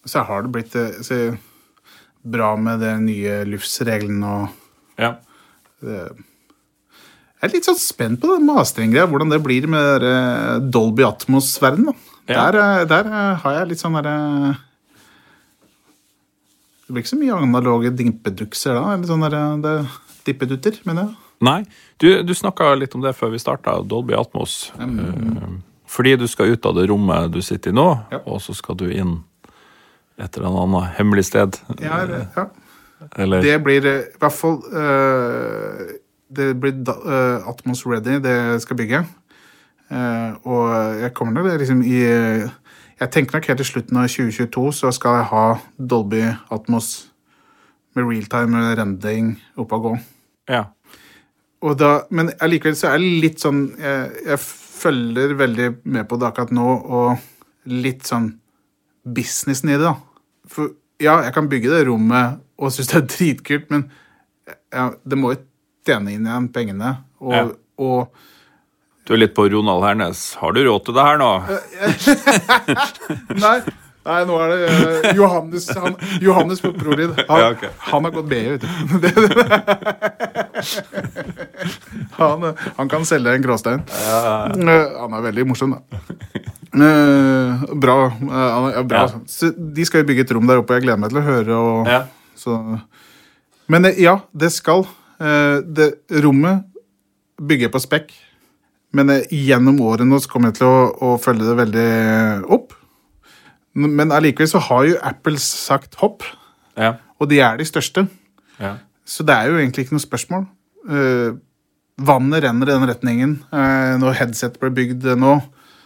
så 0.04 0.26
har 0.28 0.44
det 0.44 0.52
blitt 0.52 0.76
så, 0.76 1.16
bra 2.24 2.52
med 2.60 2.82
de 2.84 2.92
nye 3.00 3.40
livsreglene 3.48 4.28
og 4.28 5.00
ja. 5.00 5.14
Jeg 7.44 7.50
er 7.50 7.56
litt 7.58 7.66
sånn 7.68 7.76
spent 7.76 8.22
på 8.22 8.28
den 8.30 8.46
masteringgreia, 8.48 9.04
hvordan 9.10 9.28
det 9.28 9.38
blir 9.44 9.66
med 9.68 10.04
Dolby 10.72 11.04
Atmos-verdenen. 11.04 11.92
Ja. 12.24 12.46
Der, 12.48 12.86
der, 12.88 13.10
har 13.42 13.56
jeg 13.58 13.66
litt 13.68 13.82
sånn 13.82 13.98
derre 13.98 14.54
Det 16.86 16.94
blir 16.94 17.04
ikke 17.04 17.10
så 17.10 17.18
mye 17.20 17.40
analoge 17.44 17.90
dimpedukser 17.92 18.78
da? 18.78 18.94
Eller 18.94 19.10
sånn 19.10 19.26
derre 19.26 19.74
dippedutter, 20.24 20.78
mener 20.88 21.04
jeg. 21.04 21.18
Nei. 21.44 21.58
Du, 22.00 22.08
du 22.24 22.32
snakka 22.32 22.70
litt 22.80 22.96
om 22.96 23.04
det 23.04 23.12
før 23.18 23.34
vi 23.34 23.42
starta, 23.42 23.76
Dolby 23.84 24.16
Atmos. 24.16 24.70
Mm. 24.80 25.60
Fordi 25.84 26.14
du 26.22 26.24
skal 26.30 26.54
ut 26.54 26.64
av 26.64 26.78
det 26.78 26.86
rommet 26.88 27.28
du 27.34 27.42
sitter 27.44 27.74
i 27.74 27.76
nå, 27.76 27.90
ja. 28.08 28.22
og 28.24 28.40
så 28.40 28.56
skal 28.56 28.78
du 28.80 28.86
inn 28.88 29.18
et 30.16 30.38
eller 30.38 30.62
annet 30.62 30.96
hemmelig 30.96 31.26
sted. 31.28 31.60
Ja, 31.82 32.00
ja. 32.08 32.48
Eller? 33.20 33.44
Det 33.44 33.58
blir 33.66 33.84
eh, 33.84 34.06
i 34.08 34.20
hvert 34.22 34.32
fall 34.32 34.62
uh, 34.72 35.82
Det 36.36 36.52
blir 36.60 36.76
uh, 36.88 37.48
Atmos 37.48 37.84
Ready, 37.86 38.20
det 38.24 38.34
jeg 38.34 38.60
skal 38.64 38.78
bygge. 38.80 39.02
Uh, 39.90 40.30
og 40.48 40.68
jeg 41.00 41.14
kommer 41.14 41.36
nok 41.36 41.60
liksom 41.60 41.82
i 41.84 41.98
Jeg 43.00 43.10
tenker 43.10 43.36
nok 43.36 43.46
helt 43.50 43.58
til 43.60 43.66
slutten 43.66 43.98
av 44.00 44.08
2022 44.08 44.72
så 44.72 44.90
skal 44.94 45.18
jeg 45.18 45.28
ha 45.32 45.44
Dolby 45.78 46.22
Atmos 46.54 47.10
med 47.94 48.06
realtime 48.06 48.62
rending 48.78 49.34
oppe 49.58 49.76
og 49.76 49.82
gå. 49.82 49.96
Ja 50.48 50.64
da, 51.72 51.90
men 52.12 52.28
allikevel 52.44 52.76
så 52.76 52.92
er 52.92 53.00
det 53.00 53.20
litt 53.22 53.40
sånn 53.40 53.66
jeg, 53.80 54.08
jeg, 54.26 54.44
følger 54.84 55.32
veldig 55.38 55.68
med 55.94 56.04
på 56.10 56.18
det 56.20 56.26
akkurat 56.28 56.50
nå, 56.52 56.64
og 56.92 57.70
litt 57.72 58.04
sånn 58.04 58.26
businessen 59.16 59.70
i 59.70 59.78
det, 59.78 59.86
da. 59.86 59.94
For 60.50 60.74
ja, 61.00 61.22
jeg 61.24 61.32
kan 61.36 61.48
bygge 61.48 61.70
det 61.72 61.86
rommet 61.88 62.42
og 62.60 62.72
synes 62.74 62.90
det 62.90 62.98
er 62.98 63.06
dritkult, 63.08 63.70
men 63.72 63.86
ja, 64.74 64.90
det 64.92 65.16
må 65.16 65.32
jo 65.32 65.40
tjene 65.86 66.16
inn 66.16 66.26
igjen 66.28 66.50
pengene. 66.54 66.96
Og, 67.22 67.34
ja. 67.34 67.46
og, 67.84 68.26
Du 69.04 69.14
er 69.14 69.24
litt 69.24 69.34
på 69.36 69.46
Ronald 69.52 69.84
Hernes. 69.84 70.26
Har 70.40 70.56
du 70.56 70.62
råd 70.64 70.86
til 70.86 70.96
det 70.96 71.08
her 71.08 71.18
nå? 71.20 71.32
Nei. 73.44 73.58
Nei, 74.04 74.18
nå 74.28 74.36
er 74.36 74.50
det 74.52 74.56
uh, 74.68 75.06
Johannes, 75.16 75.66
han, 75.80 75.94
Johannes 76.20 76.60
på 76.60 76.74
Prolid. 76.76 77.14
Han, 77.24 77.40
ja, 77.40 77.52
okay. 77.54 77.70
han, 77.86 78.04
har 78.04 78.12
gått 78.12 78.26
BI, 78.28 78.40
vet 78.52 78.60
du. 78.60 78.68
han, 82.18 82.44
han, 82.52 82.90
kan 82.92 83.06
selge 83.08 83.32
en 83.32 83.46
gråstein. 83.46 83.80
Ja. 84.04 84.18
Uh, 84.52 84.98
han 84.98 85.16
er 85.16 85.24
veldig 85.30 85.46
morsom, 85.48 85.72
da. 85.72 85.80
Uh, 86.74 87.64
bra. 87.80 87.96
bra. 88.84 89.06
Ja. 89.08 89.50
de 89.56 89.88
skal 89.88 90.04
jo 90.04 90.10
bygge 90.10 90.26
et 90.26 90.36
rom 90.36 90.52
der 90.52 90.60
oppe, 90.60 90.76
jeg 90.76 90.84
gleder 90.84 91.00
meg 91.00 91.14
til 91.14 91.22
å 91.22 91.24
høre. 91.30 91.62
Og, 91.62 91.88
ja. 91.88 92.02
så. 92.36 92.60
Men 93.72 93.88
ja, 93.96 94.18
det 94.36 94.52
skal. 94.52 94.84
Det 95.18 95.88
rommet 96.24 96.64
bygger 97.38 97.70
på 97.72 97.80
spekk. 97.82 98.12
Men 98.94 99.10
gjennom 99.30 99.80
året 99.82 100.06
nå 100.06 100.18
så 100.22 100.30
kommer 100.30 100.50
jeg 100.52 100.60
til 100.60 100.68
å, 100.70 100.80
å 101.02 101.12
følge 101.22 101.46
det 101.48 101.54
veldig 101.58 101.86
opp. 102.54 102.74
Men 103.74 104.12
allikevel 104.14 104.50
så 104.52 104.60
har 104.68 104.84
jo 104.86 104.98
Apple 105.02 105.40
sagt 105.42 105.96
hopp, 105.98 106.22
ja. 106.78 106.92
og 107.18 107.30
de 107.30 107.40
er 107.42 107.58
de 107.58 107.66
største. 107.66 108.06
Ja. 108.60 108.76
Så 109.02 109.26
det 109.26 109.34
er 109.34 109.50
jo 109.50 109.58
egentlig 109.58 109.86
ikke 109.86 109.96
noe 109.96 110.04
spørsmål. 110.04 110.44
Uh, 110.86 111.34
vannet 111.98 112.44
renner 112.46 112.70
i 112.70 112.76
den 112.76 112.86
retningen 112.90 113.32
uh, 113.50 113.94
når 113.98 114.20
headset 114.20 114.60
ble 114.62 114.70
bygd 114.74 115.08
nå. 115.18 115.40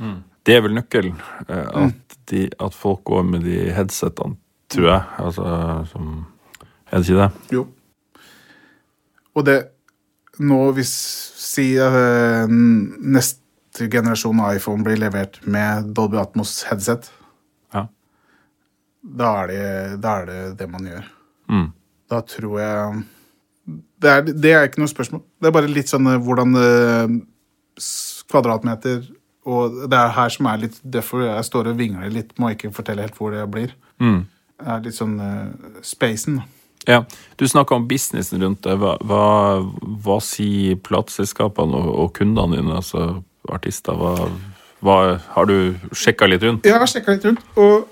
Mm. 0.05 0.19
Det 0.45 0.57
er 0.57 0.63
vel 0.65 0.77
nøkkelen. 0.77 1.17
eh, 1.49 1.65
At, 1.87 2.15
de, 2.31 2.45
at 2.61 2.77
folk 2.77 3.03
går 3.09 3.25
med 3.29 3.43
de 3.45 3.67
headsetene, 3.77 4.39
tror 4.73 4.87
jeg. 4.89 5.03
Altså, 5.21 5.49
som, 5.91 6.13
er 6.89 6.95
det 7.03 7.09
ikke 7.09 7.19
det? 7.25 7.57
Jo. 7.57 7.65
Og 9.39 9.45
det 9.47 9.59
Nå 10.39 10.59
hvis 10.77 10.91
Si 11.43 11.73
uh, 11.83 12.45
neste 12.47 13.89
generasjon 13.91 14.39
iPhone 14.53 14.85
blir 14.87 14.99
levert 15.01 15.41
med 15.51 15.89
Dolby 15.97 16.19
Atmos 16.21 16.61
headset, 16.69 17.09
Ja. 17.75 17.87
da 19.03 19.31
er 19.43 19.49
det 19.51 20.01
da 20.05 20.13
er 20.21 20.27
det, 20.29 20.39
det 20.61 20.69
man 20.71 20.87
gjør. 20.87 21.09
Mm. 21.51 21.67
Da 22.11 22.21
tror 22.23 22.61
jeg 22.61 23.03
det 23.99 24.11
er, 24.13 24.23
det 24.31 24.53
er 24.55 24.69
ikke 24.69 24.81
noe 24.81 24.93
spørsmål. 24.93 25.25
Det 25.41 25.49
er 25.51 25.57
bare 25.59 25.71
litt 25.73 25.91
sånn 25.91 26.07
eh, 26.09 26.21
hvordan 26.23 26.55
uh, 26.57 27.17
kvadratmeter 28.31 29.03
Og 29.49 29.81
det 29.91 29.99
er 29.99 30.15
her 30.17 30.31
som 30.33 30.47
er 30.49 30.63
litt 30.63 30.79
Derfor 30.83 31.25
jeg 31.27 31.45
står 31.49 31.73
og 31.73 31.79
vingler 31.81 32.13
litt, 32.15 32.31
må 32.39 32.53
ikke 32.55 32.71
fortelle 32.75 33.03
helt 33.05 33.19
hvor 33.19 33.35
det 33.35 33.43
blir. 33.51 33.75
Mm. 34.01 34.23
Det 34.59 34.71
er 34.77 34.87
litt 34.87 34.97
sånn 34.97 35.19
uh, 35.19 35.83
spacen. 35.83 36.39
da. 36.41 36.47
Ja, 36.87 37.05
Du 37.37 37.49
snakka 37.49 37.75
om 37.75 37.89
businessen 37.89 38.43
rundt 38.43 38.63
det. 38.65 38.75
Hva, 38.81 38.97
hva, 39.05 39.25
hva 40.05 40.19
sier 40.25 40.79
plateselskapene 40.83 41.77
og, 41.79 41.91
og 42.03 42.13
kundene 42.17 42.59
dine, 42.59 42.79
altså 42.81 43.23
artister? 43.49 43.95
Hva, 43.99 44.29
hva, 44.85 44.99
har 45.35 45.49
du 45.49 45.75
sjekka 45.93 46.27
litt 46.27 46.43
rundt? 46.47 46.67
Jeg 46.67 46.79
har 46.79 46.91
sjekka 46.91 47.17
litt 47.17 47.27
rundt, 47.29 47.45
og 47.59 47.89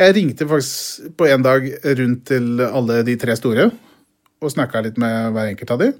jeg 0.00 0.14
ringte 0.16 0.48
faktisk 0.48 1.16
på 1.20 1.28
en 1.28 1.44
dag 1.44 1.66
rundt 2.00 2.22
til 2.30 2.62
alle 2.64 3.02
de 3.06 3.16
tre 3.20 3.36
store 3.38 3.68
og 4.42 4.50
snakka 4.50 4.80
litt 4.82 4.96
med 4.98 5.34
hver 5.34 5.52
enkelt 5.52 5.74
av 5.74 5.82
de. 5.82 5.90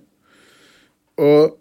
Og 1.22 1.58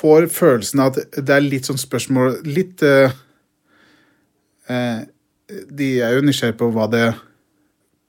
får 0.00 0.28
følelsen 0.32 0.82
av 0.84 0.92
at 0.94 1.18
det 1.18 1.34
er 1.34 1.44
litt 1.44 1.68
sånn 1.68 1.80
spørsmål 1.80 2.38
Litt 2.48 2.80
uh, 2.86 3.12
uh, 4.70 5.00
De 5.48 5.88
er 6.00 6.14
jo 6.16 6.24
nysgjerrige 6.24 6.60
på 6.60 6.70
hva 6.74 6.86
det 6.92 7.04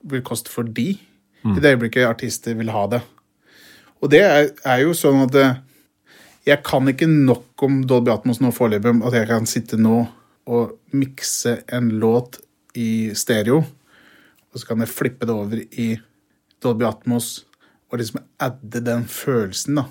vil 0.08 0.24
koste 0.26 0.52
for 0.52 0.66
de, 0.66 0.94
i 1.42 1.58
det 1.58 1.74
øyeblikket 1.74 2.06
artister 2.06 2.54
vil 2.58 2.70
ha 2.70 2.86
det. 2.90 3.02
Og 4.02 4.10
det 4.10 4.22
er, 4.22 4.48
er 4.66 4.82
jo 4.82 4.94
sånn 4.98 5.24
at 5.24 5.36
eh, 5.38 5.60
jeg 6.46 6.62
kan 6.66 6.88
ikke 6.90 7.06
nok 7.10 7.62
om 7.66 7.82
Dolby 7.86 8.10
Atmos 8.14 8.40
nå 8.42 8.50
foreløpig 8.54 8.96
at 9.06 9.16
jeg 9.20 9.30
kan 9.30 9.46
sitte 9.46 9.78
nå 9.78 10.00
og 10.50 10.94
mikse 10.98 11.60
en 11.70 11.92
låt 12.02 12.40
i 12.78 13.12
stereo, 13.14 13.60
og 13.62 14.58
så 14.58 14.68
kan 14.68 14.82
jeg 14.82 14.90
flippe 14.90 15.28
det 15.28 15.34
over 15.34 15.60
i 15.62 15.92
Dolby 16.62 16.86
Atmos 16.88 17.44
og 17.92 18.00
liksom 18.00 18.22
adde 18.42 18.80
den 18.82 19.04
følelsen, 19.10 19.82
da. 19.82 19.88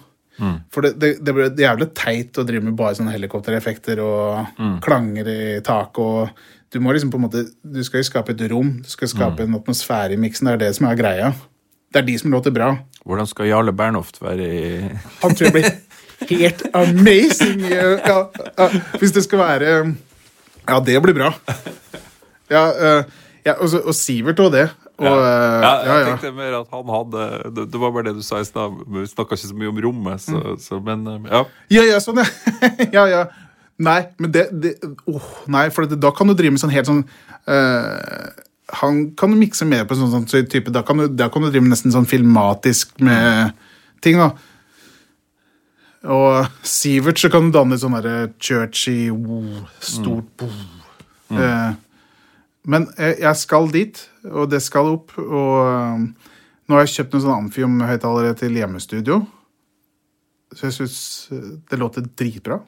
For 0.73 0.81
det, 0.81 0.95
det, 0.97 1.09
det 1.21 1.33
blir 1.35 1.49
er 1.51 1.59
jævlig 1.67 1.87
teit 1.93 2.37
å 2.39 2.45
drive 2.47 2.65
med 2.65 2.73
bare 2.79 2.95
sånne 2.97 3.13
helikoptereffekter 3.13 3.99
og 4.01 4.47
klanger 4.81 5.27
i 5.29 5.41
taket 5.65 5.99
og 6.01 6.41
Du 6.71 6.79
må 6.79 6.93
liksom 6.95 7.11
på 7.11 7.19
en 7.19 7.25
måte 7.25 7.41
Du 7.63 7.81
skal 7.83 7.99
jo 7.99 8.07
skape 8.07 8.31
et 8.31 8.43
rom, 8.51 8.69
du 8.83 8.89
skal 8.89 9.09
skape 9.11 9.43
en 9.43 9.55
atmosfære 9.57 10.13
i 10.15 10.19
miksen. 10.21 10.47
Det 10.47 10.53
er 10.53 10.61
det 10.67 10.75
som 10.77 10.87
er 10.87 10.95
greia. 10.99 11.31
Det 11.91 11.99
er 11.99 12.05
de 12.07 12.17
som 12.21 12.31
låter 12.31 12.53
bra. 12.55 12.69
Hvordan 13.05 13.27
skal 13.27 13.49
Jarle 13.49 13.73
Bernhoft 13.75 14.21
være 14.23 14.45
i 14.47 14.67
Han 15.21 15.35
tror 15.35 15.49
jeg 15.49 15.53
blir 15.57 15.71
helt 16.29 16.61
amazing. 16.77 17.65
Ja, 17.71 17.97
ja, 18.05 18.67
hvis 19.01 19.11
det 19.11 19.23
skal 19.25 19.39
være 19.41 19.71
Ja, 20.69 20.79
det 20.85 21.01
blir 21.03 21.13
bra. 21.17 21.33
Ja, 22.51 22.63
eh, 22.71 23.03
ja 23.45 23.53
og, 23.59 23.73
og 23.85 23.95
Sivert 23.97 24.39
og 24.39 24.51
det. 24.53 24.69
Og, 25.01 25.07
eh, 25.07 25.61
Ja, 25.65 25.71
jeg 25.81 25.87
ja, 25.87 25.99
ja. 25.99 26.09
tenkte 26.11 26.31
mer 26.37 26.59
at 26.61 26.67
han 26.71 26.89
hadde 26.93 27.27
Det, 27.55 27.63
det 27.73 27.79
var 27.81 27.91
bare 27.95 28.03
det 28.11 28.15
du 28.19 28.21
sa 28.23 28.39
i 28.39 28.45
stad. 28.45 28.75
Vi 28.87 29.05
snakka 29.09 29.35
ikke 29.35 29.49
så 29.49 29.57
mye 29.57 29.71
om 29.73 29.79
rommet, 29.87 30.21
så, 30.21 30.37
Mm. 30.37 30.59
så 30.61 30.79
men 30.79 31.07
eh, 31.07 31.31
ja. 31.31 31.43
Ja, 31.73 31.83
ja, 31.91 31.99
sånn, 31.99 32.21
ja. 32.21 32.27
ja, 32.97 33.05
ja. 33.09 33.23
Nei, 33.81 33.99
men 34.21 34.31
det, 34.33 34.45
det 34.61 34.75
oh, 35.09 35.27
Nei, 35.51 35.65
for 35.73 35.89
det, 35.89 35.99
da 36.01 36.11
kan 36.15 36.29
du 36.29 36.35
drive 36.37 36.53
med 36.53 36.61
sånn 36.61 36.73
helt 36.73 36.89
sånn 36.89 37.01
uh, 37.49 38.29
Han 38.81 39.03
kan 39.17 39.33
du 39.33 39.39
mikse 39.39 39.65
mer 39.67 39.87
på 39.89 39.97
sånn, 39.97 40.11
sånn 40.13 40.47
type 40.51 40.73
da 40.73 40.83
kan, 40.85 41.01
du, 41.01 41.07
da 41.09 41.29
kan 41.31 41.43
du 41.43 41.49
drive 41.49 41.65
med 41.65 41.73
nesten 41.73 41.93
sånn 41.93 42.09
filmatisk 42.09 42.93
med 43.03 43.55
ting, 44.01 44.17
da. 44.21 44.31
Og 46.11 46.65
Sivert 46.65 47.21
så 47.21 47.29
kan 47.29 47.47
du 47.47 47.55
danne 47.55 47.77
sånn 47.77 47.97
derre 47.99 48.31
churchy 48.41 49.11
oh, 49.13 49.61
stort 49.83 50.45
mm. 50.45 50.61
Mm. 51.31 51.37
Uh, 51.37 52.17
men 52.71 52.87
jeg, 52.97 53.19
jeg 53.21 53.41
skal 53.41 53.69
dit, 53.73 54.01
og 54.29 54.49
det 54.51 54.59
skal 54.65 54.89
opp. 54.95 55.13
Og 55.21 55.53
uh, 55.61 56.01
nå 56.67 56.77
har 56.77 56.85
jeg 56.85 56.95
kjøpt 56.95 57.15
noen 57.15 57.23
sånne 57.23 57.37
Amfium-høyttalere 57.45 58.35
til 58.41 58.57
hjemmestudio. 58.57 59.21
Så 60.51 60.67
jeg 60.67 60.75
syns 60.75 60.97
det 61.71 61.79
låter 61.79 62.05
dritbra. 62.19 62.59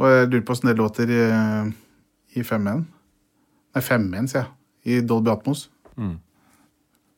Og 0.00 0.10
jeg 0.10 0.28
lurer 0.30 0.44
på 0.46 0.54
åssen 0.54 0.70
det 0.70 0.78
låter 0.78 1.10
i, 1.10 1.22
i 2.34 2.42
5.1. 2.42 2.84
Nei, 3.74 3.82
5.1, 3.82 4.30
sier 4.30 4.40
jeg. 4.42 4.50
I 4.84 5.00
Dolby 5.06 5.32
Atmos. 5.32 5.68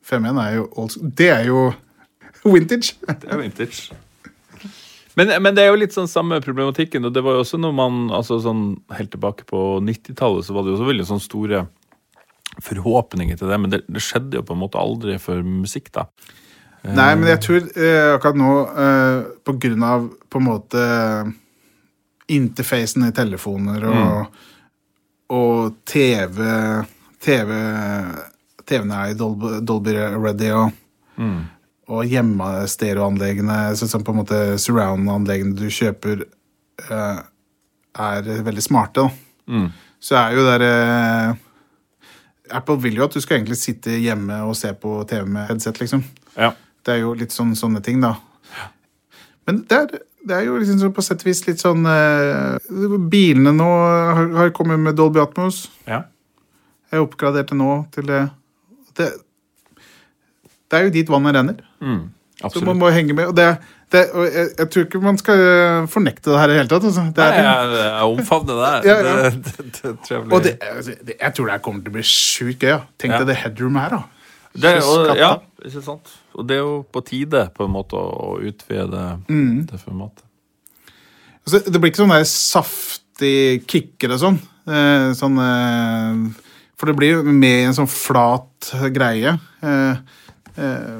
5.1 0.06 0.42
er 0.42 0.56
jo 0.58 0.66
old 0.78 0.92
school. 0.94 1.12
Det 1.18 1.30
er 1.32 1.46
jo 1.48 1.62
vintage. 2.54 2.94
Det 3.06 3.30
er 3.32 3.40
vintage. 3.40 3.96
Men, 5.16 5.32
men 5.42 5.56
det 5.56 5.64
er 5.64 5.72
jo 5.72 5.80
litt 5.80 5.96
sånn 5.96 6.10
samme 6.10 6.42
problematikken, 6.44 7.08
og 7.08 7.14
det 7.16 7.22
var 7.24 7.38
jo 7.38 7.42
også 7.46 7.58
når 7.60 7.72
man 7.72 8.00
altså 8.12 8.36
sånn 8.44 8.66
Helt 8.92 9.14
tilbake 9.14 9.46
på 9.48 9.60
90-tallet 9.80 10.44
så 10.44 10.56
var 10.56 10.66
det 10.66 10.74
jo 10.74 10.80
så 10.82 10.88
veldig 10.90 11.06
sånn 11.08 11.22
store 11.24 11.64
forhåpninger 12.62 13.36
til 13.40 13.50
det, 13.50 13.56
men 13.60 13.72
det, 13.72 13.80
det 13.88 14.02
skjedde 14.04 14.38
jo 14.38 14.44
på 14.46 14.54
en 14.54 14.60
måte 14.62 14.80
aldri 14.80 15.16
for 15.20 15.40
musikk, 15.44 15.90
da. 15.96 16.06
Nei, 16.86 17.10
men 17.18 17.26
jeg 17.32 17.40
tror 17.42 17.64
eh, 17.74 18.12
akkurat 18.14 18.38
nå, 18.38 18.52
eh, 18.84 19.16
på 19.44 19.56
grunn 19.64 19.84
av 19.84 20.06
på 20.30 20.40
en 20.40 20.46
måte 20.46 20.84
interfacen 22.32 23.06
i 23.06 23.14
telefoner 23.14 23.84
og, 23.86 24.38
og 25.30 25.76
TV 25.86 26.42
TV 27.22 27.52
TV-ene 28.66 28.98
er 28.98 29.12
i 29.12 29.18
Dolby, 29.18 29.60
Dolby 29.62 29.94
Ready 29.94 30.50
og, 30.54 30.74
og 31.94 32.10
hjemmestereoanleggene, 32.10 33.58
sånn 33.78 34.04
på 34.04 34.14
en 34.14 34.20
måte 34.24 34.40
surround-anleggene 34.58 35.54
du 35.54 35.68
kjøper, 35.70 36.24
eh, 36.90 37.20
er 38.06 38.30
veldig 38.48 38.64
smarte. 38.64 39.06
Da. 39.06 39.68
Så 40.02 40.18
er 40.18 40.34
jo 40.34 40.46
der 40.46 40.64
eh, 40.66 41.36
Apple 42.58 42.78
vil 42.82 42.98
jo 42.98 43.06
at 43.06 43.14
du 43.14 43.22
skal 43.22 43.38
egentlig 43.38 43.58
sitte 43.60 43.94
hjemme 44.02 44.42
og 44.46 44.56
se 44.58 44.72
på 44.74 44.98
TV 45.08 45.26
med 45.30 45.48
headset, 45.50 45.80
liksom. 45.82 46.02
Ja. 46.34 46.52
Det 46.82 46.94
er 46.94 47.02
jo 47.02 47.14
litt 47.18 47.34
sånn, 47.34 47.54
sånne 47.58 47.82
ting, 47.86 48.02
da. 48.02 48.16
Men 49.46 49.62
det 49.70 49.78
er, 49.78 49.96
det 50.26 50.34
er 50.36 50.48
jo 50.48 50.56
liksom 50.58 50.92
på 50.94 51.04
sett 51.04 51.22
og 51.22 51.28
vis 51.30 51.44
litt 51.46 51.62
sånn 51.62 51.86
eh, 51.86 52.56
Bilene 53.12 53.52
nå 53.54 53.68
har, 54.18 54.28
har 54.40 54.52
kommet 54.56 54.82
med 54.82 54.98
Dolby 54.98 55.22
Atmos. 55.22 55.66
ja. 55.86 56.04
Jeg 56.94 57.02
oppgraderte 57.02 57.56
nå 57.58 57.80
til 57.90 58.06
det. 58.06 58.20
Det, 58.94 59.08
det 60.70 60.78
er 60.78 60.84
jo 60.86 60.92
dit 60.94 61.08
vannet 61.10 61.34
renner. 61.34 61.56
Så 62.46 62.62
man 62.64 62.78
må 62.78 62.92
henge 62.94 63.16
med. 63.16 63.32
Og, 63.32 63.34
det, 63.36 63.48
det, 63.92 64.04
og 64.14 64.28
jeg, 64.30 64.52
jeg 64.60 64.68
tror 64.70 64.84
ikke 64.86 65.00
man 65.02 65.18
skal 65.18 65.42
eh, 65.42 65.88
fornekte 65.90 66.30
det 66.30 66.38
her 66.38 66.54
i 66.54 66.58
hele 66.60 66.70
tatt. 66.70 66.86
Altså. 66.86 67.08
Det 67.16 67.26
Nei, 67.26 67.40
er, 67.42 67.48
jeg, 67.74 67.88
jeg 67.88 68.12
omfavner 68.14 68.60
det. 68.62 68.70
Ja, 68.88 68.96
ja. 69.02 69.30
Det, 69.34 69.66
det 69.66 69.90
er 69.90 69.96
trivelig. 70.06 70.30
og 70.30 70.46
det, 70.46 70.54
altså, 70.70 70.94
jeg 71.10 71.34
tror 71.36 71.50
det 71.50 71.56
her 71.56 71.64
kommer 71.66 71.82
til 71.82 71.92
å 71.92 71.96
bli 71.98 72.06
sjukt 72.12 72.62
gøy. 72.62 72.70
Ja. 72.70 72.78
Tenk 73.02 73.16
deg 73.16 73.26
det 73.32 73.38
headroomet 73.42 73.88
her, 73.88 73.96
da. 73.98 74.15
Det, 74.56 74.72
og, 74.84 75.10
ja, 75.18 75.34
ikke 75.64 75.82
sant? 75.84 76.12
Og 76.36 76.46
det 76.48 76.56
er 76.56 76.64
jo 76.64 76.80
på 76.92 77.02
tide 77.04 77.46
på 77.56 77.66
en 77.66 77.74
måte 77.74 77.98
å, 77.98 78.36
utvide 78.40 79.02
utvide 79.26 79.68
det 79.70 79.80
formatet. 79.82 80.24
Altså, 81.46 81.60
det 81.62 81.78
blir 81.78 81.92
ikke 81.92 82.02
sånn 82.02 82.14
der 82.16 82.26
saftig 82.30 83.36
kicker 83.70 84.16
og 84.16 84.22
sånn. 84.22 84.38
Eh, 84.66 85.10
sånn 85.14 85.38
eh, 85.42 86.46
for 86.76 86.90
det 86.90 86.96
blir 86.98 87.16
jo 87.16 87.24
med 87.24 87.70
en 87.70 87.76
sånn 87.76 87.88
flat 87.90 88.70
greie. 88.92 89.36
Eh, 89.64 90.00
eh, 90.60 90.98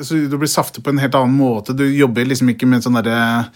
så 0.00 0.18
du 0.26 0.36
blir 0.36 0.50
saftig 0.50 0.82
på 0.84 0.92
en 0.92 1.02
helt 1.02 1.16
annen 1.18 1.36
måte. 1.38 1.76
Du 1.76 1.84
jobber 1.86 2.26
liksom 2.26 2.50
ikke 2.52 2.68
med 2.68 2.84
sånn 2.84 2.98
derre 2.98 3.50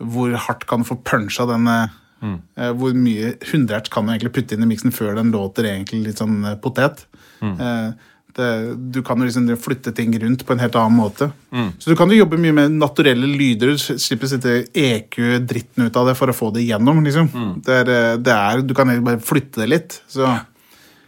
Hvor 0.00 0.32
hardt 0.46 0.64
kan 0.66 0.82
du 0.82 0.88
få 0.88 0.96
punsja 1.06 1.44
den 1.46 1.68
eh, 1.70 1.92
eh, 2.24 2.72
Hvor 2.72 2.96
mye 2.96 3.34
100 3.36 3.92
kan 3.92 4.06
du 4.06 4.14
egentlig 4.14 4.32
putte 4.38 4.56
inn 4.56 4.64
i 4.64 4.70
miksen 4.72 4.94
før 4.96 5.14
den 5.20 5.30
låter 5.34 5.68
egentlig 5.70 6.08
litt 6.08 6.22
sånn 6.22 6.42
potet? 6.62 7.04
potet? 7.40 7.92
Eh, 8.40 8.70
du 8.92 9.00
kan 9.06 9.20
jo 9.20 9.28
liksom 9.28 9.48
flytte 9.60 9.92
ting 9.96 10.14
rundt 10.22 10.44
på 10.46 10.54
en 10.54 10.62
helt 10.62 10.78
annen 10.80 10.96
måte. 10.98 11.30
Så 11.78 11.90
du 11.92 11.96
kan 11.98 12.10
jo 12.10 12.20
jobbe 12.20 12.38
mye 12.40 12.56
med 12.56 12.78
naturelle 12.80 13.28
lyder. 13.28 13.74
Du 13.74 13.98
slipper 14.00 14.28
å 14.28 14.32
sitte 14.34 14.56
EQ 14.74 15.18
dritten 15.50 15.86
ut 15.88 15.96
av 16.00 16.10
det 16.10 16.16
for 16.18 16.32
å 16.32 16.36
få 16.36 16.52
det 16.54 16.64
igjennom. 16.64 17.02
Liksom. 17.06 17.30
Det 17.66 17.82
er, 17.82 17.92
eh, 17.96 18.16
det 18.18 18.34
er, 18.36 18.64
du 18.64 18.74
kan 18.74 18.88
egentlig 18.88 19.08
bare 19.10 19.28
flytte 19.30 19.62
det 19.64 19.70
litt. 19.74 20.00
Så 20.10 20.28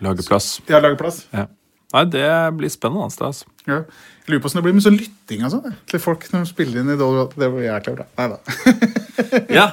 Lage 0.02 0.24
plass. 0.26 0.56
Ja, 0.66 0.80
lage 0.82 0.96
plass. 0.98 1.26
Ja. 1.30 1.46
Nei, 1.92 2.04
det 2.10 2.28
blir 2.58 2.70
spennende. 2.72 3.04
Altså. 3.06 3.46
Ja. 3.68 3.82
Jeg 4.22 4.32
lurer 4.32 4.40
på 4.42 4.48
hvordan 4.48 4.58
det 4.58 4.66
blir 4.66 4.74
med 4.74 4.84
sånn 4.86 4.98
lytting 4.98 5.44
sånn, 5.50 5.74
til 5.90 6.02
folk 6.02 6.24
når 6.32 6.44
de 6.44 6.50
spiller 6.50 6.80
inn 6.82 6.90
i 6.94 6.98
Dolby. 6.98 7.26
Det 7.38 7.50
blir 7.52 7.68
jækla 7.68 7.94
bra. 7.98 8.06
Nei 8.18 8.26
da. 8.32 8.38
Ja. 9.58 9.66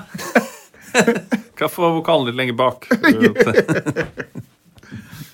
Hvorfor 1.60 1.86
var 1.86 1.96
vokalen 1.98 2.30
litt 2.30 2.38
lenger 2.40 2.58
bak? 2.60 2.86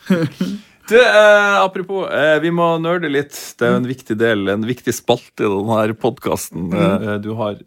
Du, 0.88 0.96
eh, 1.02 1.56
apropos, 1.64 2.06
eh, 2.12 2.40
vi 2.44 2.52
må 2.54 2.76
nerde 2.82 3.10
litt. 3.10 3.34
Det 3.58 3.66
er 3.66 3.72
jo 3.74 3.80
en 3.82 3.88
viktig 3.90 4.18
del, 4.20 4.48
en 4.54 4.66
viktig 4.68 4.94
spalte 4.94 5.48
i 5.48 5.50
denne 5.50 5.96
podkasten. 5.98 6.68
Eh, 6.74 7.18
du 7.24 7.32
har 7.40 7.58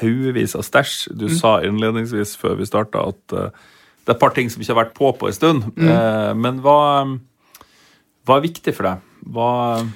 haugevis 0.00 0.54
av 0.56 0.64
stæsj. 0.64 1.16
Du 1.16 1.26
Mm. 1.26 1.36
sa 1.38 1.60
innledningsvis 1.60 2.36
før 2.40 2.56
vi 2.56 2.64
starta 2.64 3.06
at 3.08 3.32
eh, 3.36 3.50
det 4.04 4.08
er 4.08 4.14
et 4.14 4.20
par 4.20 4.30
ting 4.30 4.48
som 4.48 4.62
ikke 4.62 4.74
har 4.74 4.84
vært 4.84 4.94
på 4.94 5.12
på 5.18 5.26
en 5.28 5.32
stund. 5.32 5.62
Mm. 5.76 5.88
Eh, 5.88 6.34
men 6.34 6.60
hva, 6.62 7.18
hva 8.26 8.36
er 8.38 8.48
viktig 8.48 8.74
for 8.74 8.82
deg? 8.84 8.98
Hva 9.28 9.86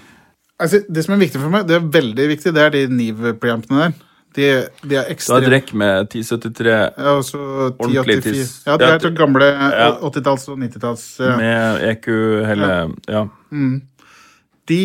Altså, 0.58 0.80
det 0.88 1.04
som 1.04 1.12
er 1.12 1.18
viktig 1.26 1.36
for 1.38 1.50
meg, 1.52 1.66
det 1.66 1.74
er 1.76 1.80
veldig 2.00 2.28
viktig, 2.30 2.54
det 2.54 2.62
er 2.62 2.70
de 2.70 2.86
Niv-preampene 2.88 3.76
der. 3.76 3.92
De, 4.36 4.42
de 4.84 4.96
er 4.98 5.06
Du 5.06 5.08
Da 5.08 5.12
ekstremt 5.14 5.46
drikk 5.48 5.70
med 5.80 6.10
1073 6.10 6.72
Ja, 6.74 7.12
og 7.16 7.22
så 7.24 7.38
Ordentlig 7.72 8.18
1084. 8.18 8.32
tiss. 8.36 8.50
Ja, 8.66 8.76
det 8.76 8.88
er 8.90 8.98
så 9.06 9.10
gamle 9.16 9.46
ja. 9.48 9.86
80-talls- 10.04 10.48
og 10.52 10.58
90-talls. 10.60 11.04
Ja. 11.24 11.36
med 11.40 11.84
EQ 11.90 12.06
hele 12.50 12.70
Ja. 13.08 13.22
De 14.68 14.80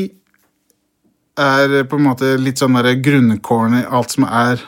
er 1.41 1.83
på 1.89 1.97
en 1.97 2.05
måte 2.05 2.35
litt 2.39 2.59
sånn 2.61 2.75
grunnkårene 3.03 3.81
i 3.83 3.87
alt 3.89 4.11
som 4.13 4.23
er 4.27 4.59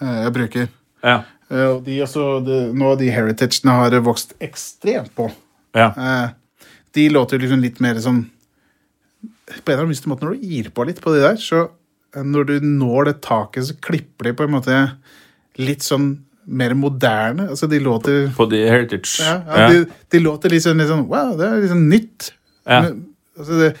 eh, 0.00 0.18
jeg 0.24 0.32
bruker. 0.36 0.68
Ja. 1.04 1.16
Eh, 1.50 1.66
Og 1.76 1.82
de 1.86 1.98
også, 2.02 2.26
de, 2.46 2.58
nå 2.74 2.94
de 2.98 3.10
heritagene 3.12 3.74
har 3.76 3.96
vokst 4.06 4.34
ekstremt 4.40 5.12
på. 5.18 5.30
ja. 5.76 5.92
Eh, 5.96 6.28
De 6.94 7.08
låter 7.08 7.38
liksom 7.40 7.60
litt 7.62 7.78
mer 7.80 7.94
sånn 8.04 8.26
På 9.64 9.72
en 9.72 9.78
eller 9.78 9.86
annen 9.86 10.10
måte, 10.10 10.24
når 10.26 10.34
du 10.36 10.42
gir 10.46 10.68
på 10.70 10.84
litt 10.86 11.00
på 11.00 11.12
de 11.14 11.20
der, 11.22 11.36
så 11.36 11.62
eh, 11.62 11.70
når 12.20 12.44
du 12.50 12.66
når 12.66 13.08
det 13.08 13.16
taket, 13.24 13.66
så 13.70 13.78
klipper 13.80 14.28
de 14.28 14.34
på 14.36 14.44
en 14.46 14.52
måte 14.56 14.76
litt 15.60 15.84
sånn 15.86 16.10
mer 16.44 16.74
moderne. 16.74 17.48
Altså, 17.52 17.68
de 17.70 17.78
låter 17.80 18.28
På 18.36 18.48
The 18.50 18.64
Heritage. 18.68 19.20
ja, 19.22 19.38
ja, 19.46 19.68
De, 19.70 19.86
de 20.10 20.20
låter 20.20 20.50
litt 20.52 20.64
sånn, 20.64 20.80
litt 20.82 20.90
sånn 20.90 21.06
Wow, 21.08 21.36
det 21.38 21.46
er 21.48 21.60
litt 21.62 21.72
sånn 21.72 21.88
nytt. 21.88 22.32
Ja. 22.66 22.82
Men, 22.84 23.02
altså, 23.38 23.58
det, 23.60 23.72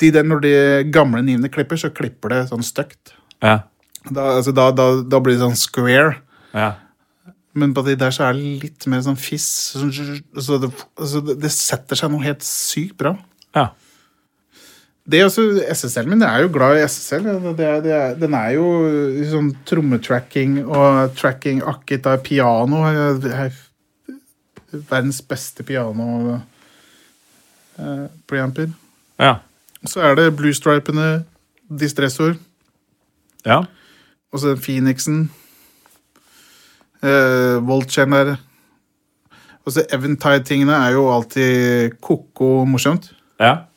de 0.00 0.10
der, 0.14 0.26
når 0.26 0.42
de 0.44 0.52
gamle 0.94 1.22
nivene 1.26 1.50
klipper, 1.52 1.80
så 1.80 1.90
klipper 1.94 2.32
det 2.34 2.42
sånn 2.50 2.64
stygt. 2.66 3.14
Ja. 3.44 3.60
Da, 4.08 4.38
altså, 4.38 4.54
da, 4.56 4.70
da, 4.72 4.90
da 5.04 5.20
blir 5.20 5.36
det 5.36 5.44
sånn 5.44 5.58
square. 5.58 6.20
ja. 6.56 6.74
Men 7.58 7.72
på 7.74 7.82
de 7.82 7.96
der 7.98 8.12
så 8.14 8.28
er 8.28 8.36
det 8.36 8.50
litt 8.62 8.84
mer 8.86 9.00
sånn 9.02 9.16
fiss. 9.18 9.46
Så 9.72 9.80
altså, 9.88 10.58
det, 10.62 10.68
altså, 11.00 11.22
det, 11.26 11.34
det 11.42 11.48
setter 11.50 11.98
seg 11.98 12.12
noe 12.12 12.22
helt 12.22 12.44
sykt 12.46 12.98
bra. 13.00 13.16
ja. 13.56 13.70
Det 15.08 15.22
også, 15.24 15.42
SSL-en 15.72 16.10
min 16.10 16.22
er 16.22 16.42
jo 16.42 16.50
glad 16.52 16.76
i 16.76 16.84
SSL. 16.84 17.24
Det 17.56 17.68
det 17.84 18.00
den 18.20 18.34
er 18.36 18.50
jo 18.58 18.66
i 19.16 19.24
sånn 19.28 19.54
trommetracking 19.68 20.58
og 20.66 21.14
tracking 21.16 21.62
akket 21.64 22.06
av 22.10 22.20
piano. 22.26 22.82
Er 22.84 23.54
verdens 24.68 25.22
beste 25.24 25.64
piano 25.64 26.36
uh, 27.78 28.06
preamper. 28.28 28.68
ja. 29.18 29.38
Så 29.86 30.02
er 30.02 30.16
det 30.18 30.32
bluestripene, 30.34 31.22
distressor, 31.70 32.32
ja. 33.46 33.60
og 34.32 34.40
så 34.42 34.56
Phoenixen. 34.58 35.30
Uh, 36.98 37.62
Voltchainer. 37.62 38.34
Og 39.62 39.72
så 39.72 39.84
Eventide-tingene 39.94 40.74
er 40.74 40.96
jo 40.96 41.06
alltid 41.14 41.94
ko-ko 42.02 42.64
morsomt. 42.66 43.12
ja. 43.40 43.67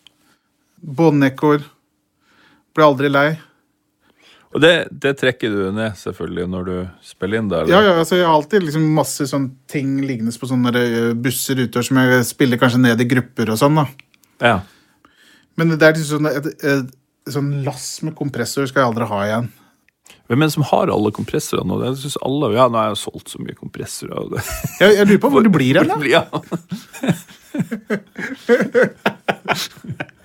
Båndekkoer. 0.82 1.64
Blir 2.76 2.88
aldri 2.88 3.10
lei. 3.12 3.30
Og 4.52 4.60
det, 4.60 4.72
det 4.92 5.14
trekker 5.20 5.54
du 5.54 5.60
ned 5.72 5.96
selvfølgelig 5.96 6.48
når 6.52 6.66
du 6.68 6.74
spiller 7.08 7.40
inn 7.40 7.52
der? 7.52 7.64
eller? 7.64 7.72
Ja, 7.72 7.82
ja, 7.88 7.94
altså 8.02 8.18
Jeg 8.20 8.28
har 8.28 8.36
alltid 8.36 8.66
liksom 8.66 8.90
masse 8.98 9.28
sånne 9.30 9.50
ting 9.72 9.94
liggende 10.04 10.34
på 10.36 10.50
sånne 10.50 10.74
eh, 10.76 11.14
busser 11.16 11.62
utover 11.62 11.88
som 11.88 12.02
jeg 12.02 12.26
spiller 12.28 12.60
kanskje 12.60 12.82
ned 12.84 13.04
i 13.04 13.08
grupper 13.14 13.54
og 13.54 13.62
sånn. 13.62 13.80
da. 13.80 13.86
ja. 14.44 14.58
Men 15.60 15.66
det 15.76 15.88
er 15.88 15.96
liksom 15.96 16.20
sånn, 16.20 16.30
et, 16.32 16.46
et, 16.64 16.92
sånn 17.32 17.50
lass 17.66 17.88
med 18.04 18.16
kompressor 18.18 18.68
skal 18.68 18.82
jeg 18.82 18.90
aldri 18.92 19.06
ha 19.12 19.20
igjen. 19.28 19.48
Hvem 20.28 20.40
er 20.42 20.46
det 20.48 20.56
som 20.56 20.68
har 20.68 20.92
alle 20.92 21.12
kompressorene? 21.16 21.70
nå? 21.72 21.76
Jeg 21.86 22.02
synes 22.02 22.18
alle, 22.26 22.46
ja, 22.56 22.66
Nå 22.72 22.76
har 22.80 22.88
jeg 22.92 23.02
solgt 23.04 23.32
så 23.32 23.38
mye 23.44 23.56
kompressorer. 23.56 24.40
Jeg, 24.80 24.90
jeg 24.98 25.06
lurer 25.08 25.24
på 25.24 25.32
hvor 25.32 25.44
det 25.46 25.54
blir 25.56 25.80
hen, 25.80 25.92
da. 25.92 25.96
Ja. 26.16 26.24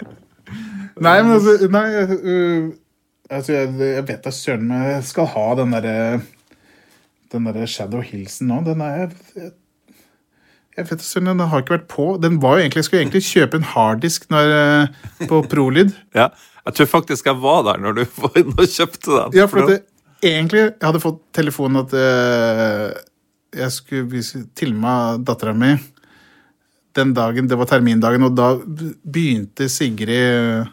Nei, 0.97 1.19
men 1.23 1.35
altså 1.35 1.69
Nei, 1.73 1.85
uh, 2.01 2.71
altså, 3.31 3.53
jeg, 3.53 3.75
jeg 3.83 4.07
vet 4.09 4.25
da 4.25 4.33
søren 4.33 4.71
om 4.71 4.89
jeg 4.89 5.05
skal 5.11 5.31
ha 5.35 5.47
den 5.61 5.77
derre 5.77 5.97
Den 7.33 7.49
derre 7.51 7.69
Shadow 7.69 8.05
Hilsen 8.05 8.53
nå. 8.53 8.63
Den 8.67 8.85
er 8.85 9.03
jeg, 9.03 9.51
jeg 10.77 10.89
vet 10.91 11.05
søren, 11.05 11.33
Den 11.33 11.49
har 11.51 11.65
ikke 11.65 11.77
vært 11.79 11.89
på. 11.93 12.07
Den 12.23 12.39
var 12.43 12.57
jo 12.57 12.67
egentlig, 12.67 12.85
Jeg 12.85 12.89
skulle 12.91 13.03
egentlig 13.05 13.25
kjøpe 13.25 13.61
en 13.61 13.69
harddisk 13.73 14.29
når, 14.33 14.55
øh, 14.61 15.27
på 15.29 15.43
Prolyd. 15.51 15.93
ja. 16.21 16.31
Jeg 16.67 16.79
tror 16.79 16.89
faktisk 16.91 17.29
jeg 17.29 17.39
var 17.41 17.63
der 17.63 17.79
når 17.79 17.93
du 17.93 18.05
var 18.19 18.41
inne 18.41 18.57
og 18.59 18.73
kjøpte 18.73 19.11
den. 19.11 19.37
Ja, 19.39 19.47
for 19.51 19.71
det, 19.71 19.83
egentlig 20.23 20.65
Jeg 20.65 20.83
hadde 20.83 21.03
fått 21.03 21.21
telefonen 21.37 21.85
at 21.85 21.95
uh, 21.95 22.97
jeg 23.57 23.73
skulle 23.73 24.09
vise 24.11 24.43
til 24.59 24.75
meg 24.77 25.23
dattera 25.25 25.55
mi 25.57 25.77
den 26.97 27.13
dagen, 27.17 27.49
det 27.49 27.59
var 27.59 27.69
termindagen, 27.71 28.25
og 28.27 28.35
da 28.37 28.53
begynte 28.57 29.69
Sigrid 29.73 30.11
øh, 30.17 30.69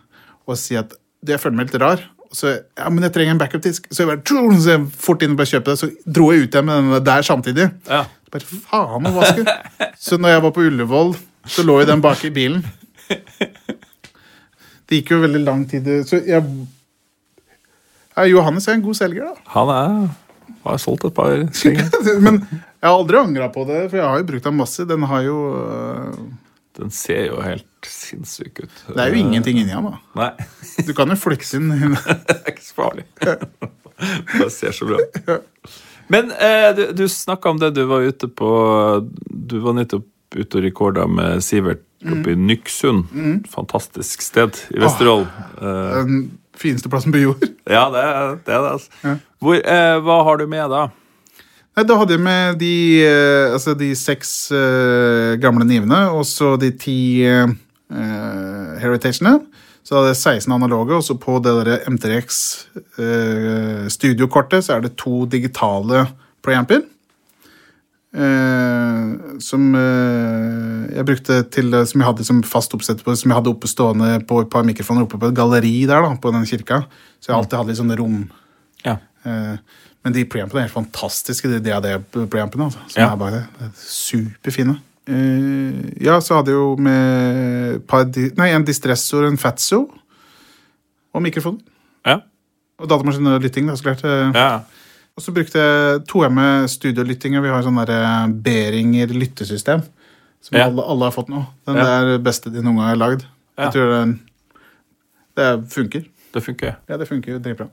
å 0.46 0.58
si 0.60 0.78
at 0.80 0.96
«Du, 1.24 1.32
jeg 1.32 1.40
føler 1.40 1.60
meg 1.60 1.70
litt 1.70 1.82
rar. 1.82 2.02
Og 2.28 2.36
så, 2.36 2.56
ja, 2.76 2.90
men 2.90 3.06
jeg 3.06 3.14
trenger 3.16 3.36
en 3.36 3.40
backup-disk. 3.40 3.86
Så 3.92 4.04
jeg 4.04 4.10
bare 4.10 4.24
tjong, 4.28 4.58
så 4.60 4.74
jeg 4.74 4.88
fort 5.06 5.24
inn 5.24 5.36
og 5.36 5.40
bare 5.40 5.52
kjøpte 5.54 5.76
det. 5.76 5.80
Så 5.80 6.14
dro 6.18 6.32
jeg 6.34 6.48
ut 6.48 6.58
igjen 6.58 6.68
med 6.68 6.80
den 6.82 7.06
der 7.08 7.28
samtidig. 7.28 7.68
Ja. 7.88 8.02
Bare 8.34 8.60
faen 8.66 9.08
å 9.08 9.14
vaske. 9.16 9.58
Så 10.02 10.18
når 10.20 10.34
jeg 10.34 10.44
var 10.44 10.56
på 10.56 10.66
Ullevål, 10.68 11.14
så 11.54 11.64
lå 11.64 11.78
jo 11.80 11.88
den 11.88 12.04
bak 12.04 12.24
i 12.28 12.34
bilen. 12.34 12.66
Det 14.84 15.00
gikk 15.00 15.14
jo 15.14 15.22
veldig 15.24 15.44
lang 15.46 15.64
tid. 15.70 15.88
Så 16.10 16.20
jeg 16.26 16.44
ja, 18.14 18.26
Johannes 18.30 18.68
er 18.68 18.76
en 18.76 18.84
god 18.86 18.98
selger, 19.00 19.30
da. 19.30 19.48
Han 19.56 19.72
er 19.74 19.96
har 20.64 20.78
solgt 20.80 21.06
et 21.08 21.16
par 21.16 21.34
ting. 21.56 21.80
Men 22.26 22.42
jeg 22.84 22.92
har 22.92 23.00
aldri 23.00 23.16
angra 23.16 23.46
på 23.48 23.64
det, 23.64 23.78
for 23.88 23.96
jeg 23.96 24.04
har 24.12 24.20
jo 24.20 24.26
brukt 24.28 24.48
den 24.50 24.58
masse. 24.60 24.84
Den 24.90 25.06
har 25.08 25.22
jo 25.24 25.38
øh, 25.56 26.18
Den 26.76 26.92
ser 26.92 27.30
jo 27.30 27.38
helt 27.40 27.88
sinnssyk 27.88 28.60
ut. 28.66 28.82
Det 28.90 29.00
er 29.00 29.14
jo 29.14 29.22
ingenting 29.22 29.62
inni 29.62 29.72
den. 29.72 29.88
Nei, 30.20 30.32
Du 30.84 30.92
kan 30.98 31.08
jo 31.08 31.16
flytte 31.16 31.48
inn 31.62 31.70
det 31.94 32.36
er 32.36 32.52
ikke 32.52 32.66
så 32.66 32.76
farlig. 32.82 33.06
Det 34.34 34.50
ser 34.52 34.74
så 34.76 34.88
bra 34.90 35.38
Men 36.12 36.34
eh, 36.36 36.74
du, 36.76 36.82
du 36.98 37.06
snakka 37.08 37.54
om 37.54 37.60
det 37.62 37.70
du 37.78 37.86
var 37.88 38.04
ute 38.04 38.28
på 38.28 38.50
Du 39.24 39.62
var 39.64 39.78
nettopp 39.78 40.10
ute 40.36 40.58
og 40.60 40.66
rekorda 40.66 41.06
med 41.08 41.44
Sivert 41.46 41.86
oppe 42.04 42.34
i 42.34 42.36
Nyksund. 42.36 43.06
Fantastisk 43.54 44.26
sted 44.26 44.58
i 44.74 44.82
Vesterålen. 44.82 45.30
Eh, 45.62 46.02
den 46.02 46.18
fineste 46.58 46.90
plassen 46.92 47.14
på 47.14 47.22
jord. 47.22 47.46
ja, 47.70 47.86
det 47.94 48.02
det. 48.02 48.52
Er 48.58 48.66
det 48.66 48.74
altså. 48.74 48.92
Ja. 49.06 49.14
Hvor, 49.40 49.62
eh, 49.62 50.00
hva 50.04 50.18
har 50.28 50.42
du 50.42 50.48
med 50.50 50.74
da? 50.74 50.88
Nei, 51.74 51.86
Da 51.90 51.98
hadde 51.98 52.14
jeg 52.14 52.22
med 52.22 52.60
de, 52.62 52.76
eh, 53.02 53.54
altså 53.54 53.74
de 53.78 53.90
seks 53.98 54.52
uh, 54.54 55.34
gamle 55.42 55.66
nivene 55.66 56.06
og 56.14 56.22
så 56.30 56.54
de 56.62 56.70
ti 56.78 57.26
uh, 57.26 57.50
heritagene. 58.82 59.40
Så 59.84 59.98
hadde 59.98 60.14
jeg 60.14 60.22
16 60.46 60.54
analoge, 60.56 60.96
og 60.96 61.04
så 61.04 61.18
på 61.20 61.40
det 61.44 61.54
der 61.60 61.90
M3X 61.92 62.38
eh, 63.04 63.90
studiokortet 63.92 64.64
så 64.64 64.78
er 64.78 64.86
det 64.86 64.94
to 64.96 65.26
digitale 65.28 66.06
preamper. 66.46 66.86
Uh, 68.14 69.40
som 69.42 69.74
uh, 69.74 70.86
jeg 70.94 71.06
brukte 71.08 71.40
til 71.50 71.74
Som 71.90 72.04
jeg 72.04 72.06
hadde 72.06 72.26
som 72.28 72.44
fast 72.46 72.76
oppsett 72.78 73.02
på, 73.02 73.16
som 73.18 73.32
jeg 73.32 73.40
hadde 73.40 73.50
oppe 73.50 73.68
stående 73.68 74.20
på 74.30 74.44
et 74.44 74.52
par 74.54 74.64
mikrofoner 74.68 75.08
oppe 75.08 75.18
på 75.18 75.32
et 75.32 75.36
galleri 75.36 75.80
der 75.90 76.06
da, 76.06 76.14
på 76.22 76.32
den 76.32 76.46
kirka. 76.46 76.84
Så 77.20 77.34
jeg 77.34 77.40
alltid 77.40 77.58
hadde 77.58 77.74
litt 77.74 77.82
sånne 77.82 77.98
rom. 78.00 78.22
Ja. 78.86 79.00
Eh, 79.26 79.56
men 80.04 80.14
de 80.14 80.26
preampene 80.26 80.60
er 80.62 80.68
helt 80.68 80.74
fantastiske, 80.76 81.48
de 81.50 81.60
DAD-preampene. 81.64 82.66
Altså, 82.70 82.80
som 82.88 83.02
Ja. 83.04 83.12
er 83.14 83.16
bare 83.18 83.32
det. 83.32 83.44
er 83.62 83.70
superfine. 83.78 84.78
Uh, 85.10 85.92
ja, 86.04 86.20
så 86.24 86.36
hadde 86.38 86.52
jeg 86.54 86.56
jo 86.60 86.76
med 86.80 87.82
par, 87.88 88.06
nei, 88.38 88.50
en 88.56 88.64
distressor, 88.64 89.26
en 89.28 89.38
fatso 89.38 89.82
og 91.14 91.22
mikrofon. 91.22 91.60
Ja. 92.06 92.20
Og 92.80 92.88
datamaskin 92.90 93.28
og 93.28 93.42
lytting. 93.44 93.68
Da, 93.68 93.76
så 93.76 93.84
klart. 93.84 94.04
Eh, 94.04 94.32
ja. 94.34 94.62
Og 95.16 95.22
så 95.22 95.32
brukte 95.36 95.60
jeg 95.62 96.06
to 96.10 96.24
m 96.26 96.40
studiolytting, 96.68 97.36
og 97.38 97.44
Vi 97.44 97.50
har 97.50 97.62
sånn 97.64 97.78
derre 97.86 98.32
Beringer 98.44 99.08
lyttesystem. 99.14 99.84
Som 100.42 100.58
Ja. 100.58 100.66
alle, 100.66 100.82
alle 100.82 101.06
har 101.06 101.12
fått 101.12 101.30
nå. 101.30 101.46
Den 101.68 101.76
Ja. 101.76 101.84
der 101.84 102.18
beste 102.20 102.52
de 102.52 102.62
noen 102.62 102.76
gang 102.78 102.88
har 102.88 102.96
lagd. 102.96 103.26
Jeg 103.58 103.72
tror 103.74 103.90
den, 104.00 104.20
det 105.38 105.70
funker. 105.70 106.06
Det 106.34 106.44
funker. 106.44 106.76
Ja, 106.90 106.98
det 106.98 107.08
funker 107.08 107.40
dritbra. 107.40 107.70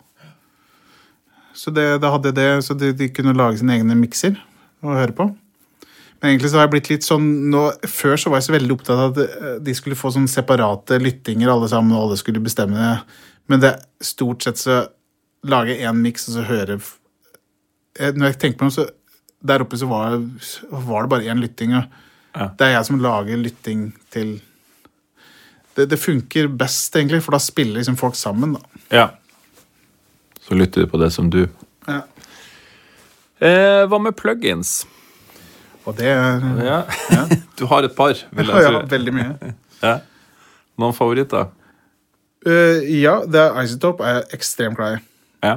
Så 1.57 1.73
det, 1.75 1.87
det 2.03 2.11
hadde 2.13 2.33
det, 2.37 2.49
så 2.67 2.77
de, 2.79 2.93
de 2.97 3.09
kunne 3.13 3.37
lage 3.37 3.61
sine 3.61 3.79
egne 3.79 3.97
mikser 3.99 4.37
og 4.85 4.97
høre 4.97 5.17
på. 5.17 5.27
Men 6.21 6.33
egentlig 6.35 6.51
så 6.53 6.61
har 6.61 6.67
jeg 6.67 6.75
blitt 6.75 6.91
litt 6.93 7.07
sånn 7.07 7.27
nå, 7.53 7.63
Før 7.89 8.19
så 8.21 8.31
var 8.31 8.41
jeg 8.41 8.49
så 8.51 8.55
veldig 8.55 8.75
opptatt 8.77 8.99
av 9.01 9.15
at 9.15 9.21
eh, 9.25 9.55
de 9.65 9.75
skulle 9.77 9.99
få 9.99 10.13
sånn 10.13 10.29
separate 10.31 10.99
lyttinger 11.01 11.53
alle 11.53 11.69
sammen, 11.73 11.95
og 11.97 12.07
alle 12.09 12.21
skulle 12.21 12.43
bestemme 12.45 12.77
det. 12.77 13.21
Men 13.51 13.63
det 13.65 13.75
stort 14.05 14.45
sett 14.45 14.61
så 14.61 14.83
lage 15.49 15.79
én 15.81 16.03
miks, 16.05 16.29
og 16.29 16.37
så 16.37 16.45
høre 16.45 16.77
eh, 16.77 18.13
Når 18.13 18.33
jeg 18.33 18.41
tenker 18.43 18.61
på 18.61 18.69
det, 18.69 18.77
så 18.77 18.89
der 19.41 19.65
oppe 19.65 19.79
så 19.81 19.89
var, 19.89 20.19
var 20.69 21.07
det 21.07 21.13
bare 21.15 21.33
én 21.33 21.43
lytting. 21.43 21.75
Og 21.79 22.07
Ja. 22.37 22.47
Det 22.55 22.63
er 22.63 22.77
jeg 22.77 22.87
som 22.87 23.01
lager 23.03 23.41
lytting 23.41 23.89
til 24.15 24.37
det, 25.75 25.89
det 25.91 25.99
funker 25.99 26.47
best, 26.47 26.95
egentlig, 26.95 27.23
for 27.25 27.35
da 27.35 27.41
spiller 27.43 27.81
liksom 27.81 27.97
folk 27.99 28.15
sammen. 28.19 28.53
da. 28.55 28.83
Ja. 28.91 29.07
Så 30.51 30.57
lytter 30.59 30.83
du 30.83 30.91
på 30.91 30.99
det 30.99 31.13
som 31.15 31.31
du 31.31 31.45
Ja. 31.87 32.01
Eh, 33.41 33.87
hva 33.89 33.99
med 34.03 34.17
plugins? 34.19 34.83
Og 35.87 35.97
det 35.97 36.11
er 36.11 36.43
Ja. 36.61 36.83
Du 37.59 37.67
har 37.67 37.85
et 37.85 37.95
par, 37.95 38.13
vil 38.33 38.47
jeg 38.47 38.57
jeg 38.57 38.73
ja, 38.73 38.81
tro. 38.81 38.87
veldig 38.91 39.15
mye. 39.15 39.55
Ja. 39.83 39.99
Noen 40.77 40.93
favoritter? 40.93 41.47
Uh, 42.47 42.81
ja, 42.85 43.21
det 43.25 43.41
er 43.41 43.63
Isotop 43.63 44.01
er 44.01 44.15
jeg 44.19 44.39
ekstremt 44.41 44.77
glad 44.77 44.99
i. 44.99 45.01
Ja. 45.45 45.55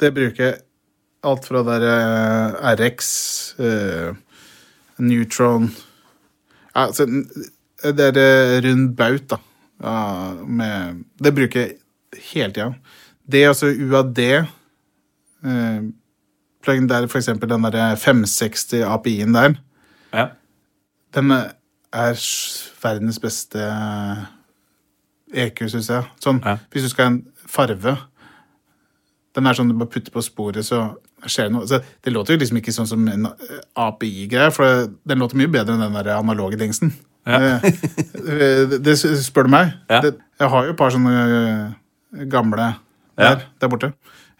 Det 0.00 0.12
bruker 0.14 0.44
jeg 0.44 0.54
alt 1.24 1.46
fra 1.46 1.62
der 1.66 1.86
uh, 1.88 2.74
RX, 2.74 3.08
uh, 3.58 4.14
Neutron 4.98 5.70
ja, 6.74 6.86
altså, 6.86 7.06
Det 7.82 8.00
er 8.00 8.18
eh, 8.18 8.60
rund 8.64 8.94
baut, 8.96 9.26
da. 9.30 9.36
Ja, 9.82 10.34
med, 10.46 11.04
det 11.22 11.34
bruker 11.34 11.60
jeg 11.60 11.78
hele 12.32 12.52
tida. 12.52 12.72
Det 13.30 13.44
altså 13.48 13.66
UAD. 13.72 14.18
Eh, 15.44 15.82
pluggen 16.64 16.88
der, 16.88 17.06
for 17.08 17.18
eksempel 17.20 17.48
den 17.50 17.62
der 17.64 17.96
560 17.96 18.82
API-en 18.88 19.34
der. 19.34 19.54
ja. 20.14 20.26
Den 21.14 21.30
er 21.30 22.16
verdens 22.82 23.20
beste 23.22 23.60
EQ, 25.34 25.68
syns 25.70 25.88
jeg. 25.90 26.04
Sånn, 26.22 26.40
Ja. 26.44 26.56
Hvis 26.72 26.82
du 26.82 26.88
skal 26.90 27.04
ha 27.04 27.10
en 27.12 27.20
farve 27.46 27.96
Den 29.34 29.46
er 29.46 29.54
sånn 29.54 29.68
du 29.68 29.74
bare 29.74 29.90
putter 29.90 30.12
på 30.14 30.22
sporet, 30.22 30.62
så 30.64 30.96
skjer 31.26 31.48
det 31.48 31.52
noe. 31.52 31.66
Så 31.66 31.80
det 32.04 32.12
låter 32.12 32.34
jo 32.34 32.38
liksom 32.38 32.58
ikke 32.60 32.72
sånn 32.74 32.86
som 32.86 33.08
en 33.08 33.26
API-greie, 33.76 34.52
for 34.54 34.86
den 35.06 35.18
låter 35.18 35.36
mye 35.40 35.50
bedre 35.50 35.74
enn 35.74 35.80
den 35.82 35.96
der 35.98 36.12
analoge 36.18 36.58
dingsen. 36.60 36.92
Ja. 37.26 37.56
Eh, 37.56 38.66
det, 38.70 38.78
det 38.84 38.94
spør 38.98 39.46
du 39.48 39.50
meg. 39.50 39.72
Ja. 39.90 40.00
Det, 40.04 40.14
jeg 40.40 40.48
har 40.52 40.64
jo 40.68 40.74
et 40.74 40.78
par 40.78 40.90
sånne 40.94 41.14
eh, 42.20 42.26
gamle 43.16 43.30
Ja. 43.30 43.34
der, 43.34 43.46
der 43.60 43.68
borte. 43.72 43.92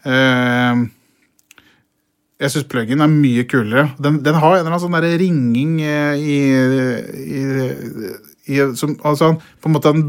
Uh, 0.04 0.84
jeg 2.42 2.50
syns 2.50 2.66
pluggen 2.68 3.00
er 3.00 3.08
mye 3.08 3.44
kulere. 3.48 3.86
Den, 4.02 4.18
den 4.26 4.34
har 4.34 4.56
en 4.56 4.60
eller 4.64 4.72
annen 4.74 4.82
sånn 4.82 4.96
der 4.98 5.18
ringing 5.20 5.76
eh, 5.80 6.18
i, 6.18 6.38
i, 7.38 7.42
i 8.52 8.58
som, 8.76 8.96
Altså, 9.06 9.30
på 9.62 9.70
en 9.70 9.76
måte 9.76 9.92
han 9.94 10.02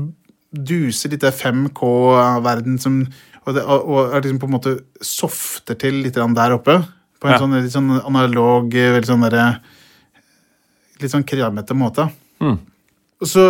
duser 0.56 1.12
litt 1.14 1.22
den 1.24 1.36
5K-verden 1.36 2.80
som 2.82 3.02
og, 3.46 3.54
det, 3.54 3.62
og 3.62 3.90
og 3.94 4.14
er 4.16 4.24
liksom 4.26 4.40
på 4.42 4.48
en 4.50 4.56
måte 4.56 4.72
softer 5.06 5.78
til 5.78 6.00
litt 6.02 6.16
der 6.18 6.56
oppe. 6.58 6.80
På 7.22 7.30
en 7.30 7.36
Ja. 7.36 7.40
sånn 7.40 7.54
litt 7.62 7.72
sånn 7.72 7.92
analog, 8.02 8.74
eh, 8.74 8.92
veldig 8.98 9.12
sånn 9.14 9.22
derre 9.30 9.60
Litt 11.02 11.12
sånn 11.12 11.26
kremete 11.28 11.76
måte. 11.76 12.06
Mm. 12.40 12.58
Og 13.24 13.30
så 13.32 13.44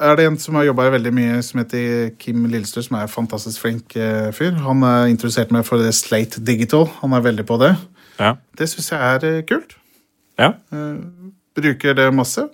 er 0.00 0.16
det 0.16 0.26
en 0.26 0.38
som 0.40 0.56
har 0.56 0.64
jobba 0.70 0.88
veldig 0.94 1.12
mye, 1.12 1.40
som 1.44 1.60
heter 1.60 2.14
Kim 2.20 2.46
Lillestø, 2.48 2.80
som 2.82 2.96
er 2.96 3.04
en 3.04 3.12
fantastisk 3.12 3.60
flink 3.60 3.96
eh, 4.00 4.30
fyr. 4.36 4.54
Han 4.64 4.84
er 4.86 5.10
interessert 5.12 5.52
meg 5.52 5.66
for 5.68 5.82
det 5.82 5.92
Slate 5.98 6.40
Digital. 6.44 6.88
Han 7.02 7.12
er 7.16 7.26
veldig 7.26 7.44
på 7.48 7.58
det. 7.60 7.74
Ja. 8.20 8.34
Det 8.56 8.68
syns 8.70 8.92
jeg 8.94 9.10
er 9.16 9.28
eh, 9.28 9.42
kult. 9.48 9.76
ja. 10.40 10.54
Bruker 11.60 11.96
det 11.98 12.06
masse. 12.14 12.44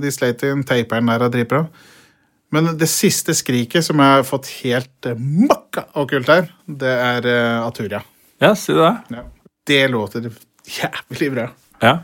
de 0.00 0.10
Slaten, 0.14 0.62
taperen 0.64 1.10
der 1.10 1.24
er 1.26 1.32
dritbra. 1.34 1.64
Men 2.54 2.76
det 2.78 2.88
siste 2.90 3.34
skriket 3.34 3.84
som 3.84 4.00
jeg 4.00 4.18
har 4.18 4.26
fått 4.26 4.48
helt 4.62 5.08
eh, 5.08 5.18
makka 5.18 5.88
og 5.98 6.10
kult 6.12 6.30
her, 6.30 6.50
det 6.66 6.92
er 6.92 7.26
eh, 7.30 7.66
Aturia. 7.66 8.02
Ja, 8.42 8.52
si 8.58 8.76
det. 8.76 8.92
Ja. 9.12 9.24
Det 9.66 9.80
låter 9.90 10.28
jævlig 10.76 11.30
bra. 11.34 11.48
Ja. 11.82 11.96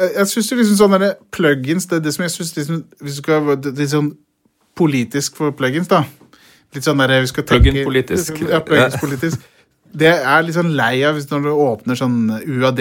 Jeg, 0.00 0.26
syns 0.30 0.50
liksom 0.56 0.76
sånne 0.78 0.98
der 1.02 1.16
plugins 1.34 1.84
Det 1.86 1.98
er 1.98 2.04
det 2.06 2.14
som 2.14 2.22
jeg 2.24 2.32
synes 2.32 2.52
liksom, 2.56 2.78
Hvis 3.04 3.18
du 3.18 3.20
skal 3.20 3.50
litt 3.52 3.90
sånn 3.92 4.12
politisk 4.78 5.36
for 5.36 5.52
plugins, 5.56 5.90
da 5.90 6.00
Litt 6.72 6.86
sånn 6.86 7.02
der 7.02 7.20
vi 7.20 7.28
skal 7.28 7.44
tenke 7.44 7.68
Plugin 7.68 7.84
politisk. 7.84 8.38
Ja, 8.48 8.62
plugins 8.64 8.96
politisk. 9.00 9.42
Det 9.92 10.08
er 10.08 10.44
litt 10.44 10.56
sånn 10.56 10.72
lei 10.72 11.02
av 11.04 11.18
hvis 11.18 11.28
når 11.28 11.42
du 11.44 11.50
åpner 11.52 11.98
sånn 12.00 12.30
UAD, 12.40 12.80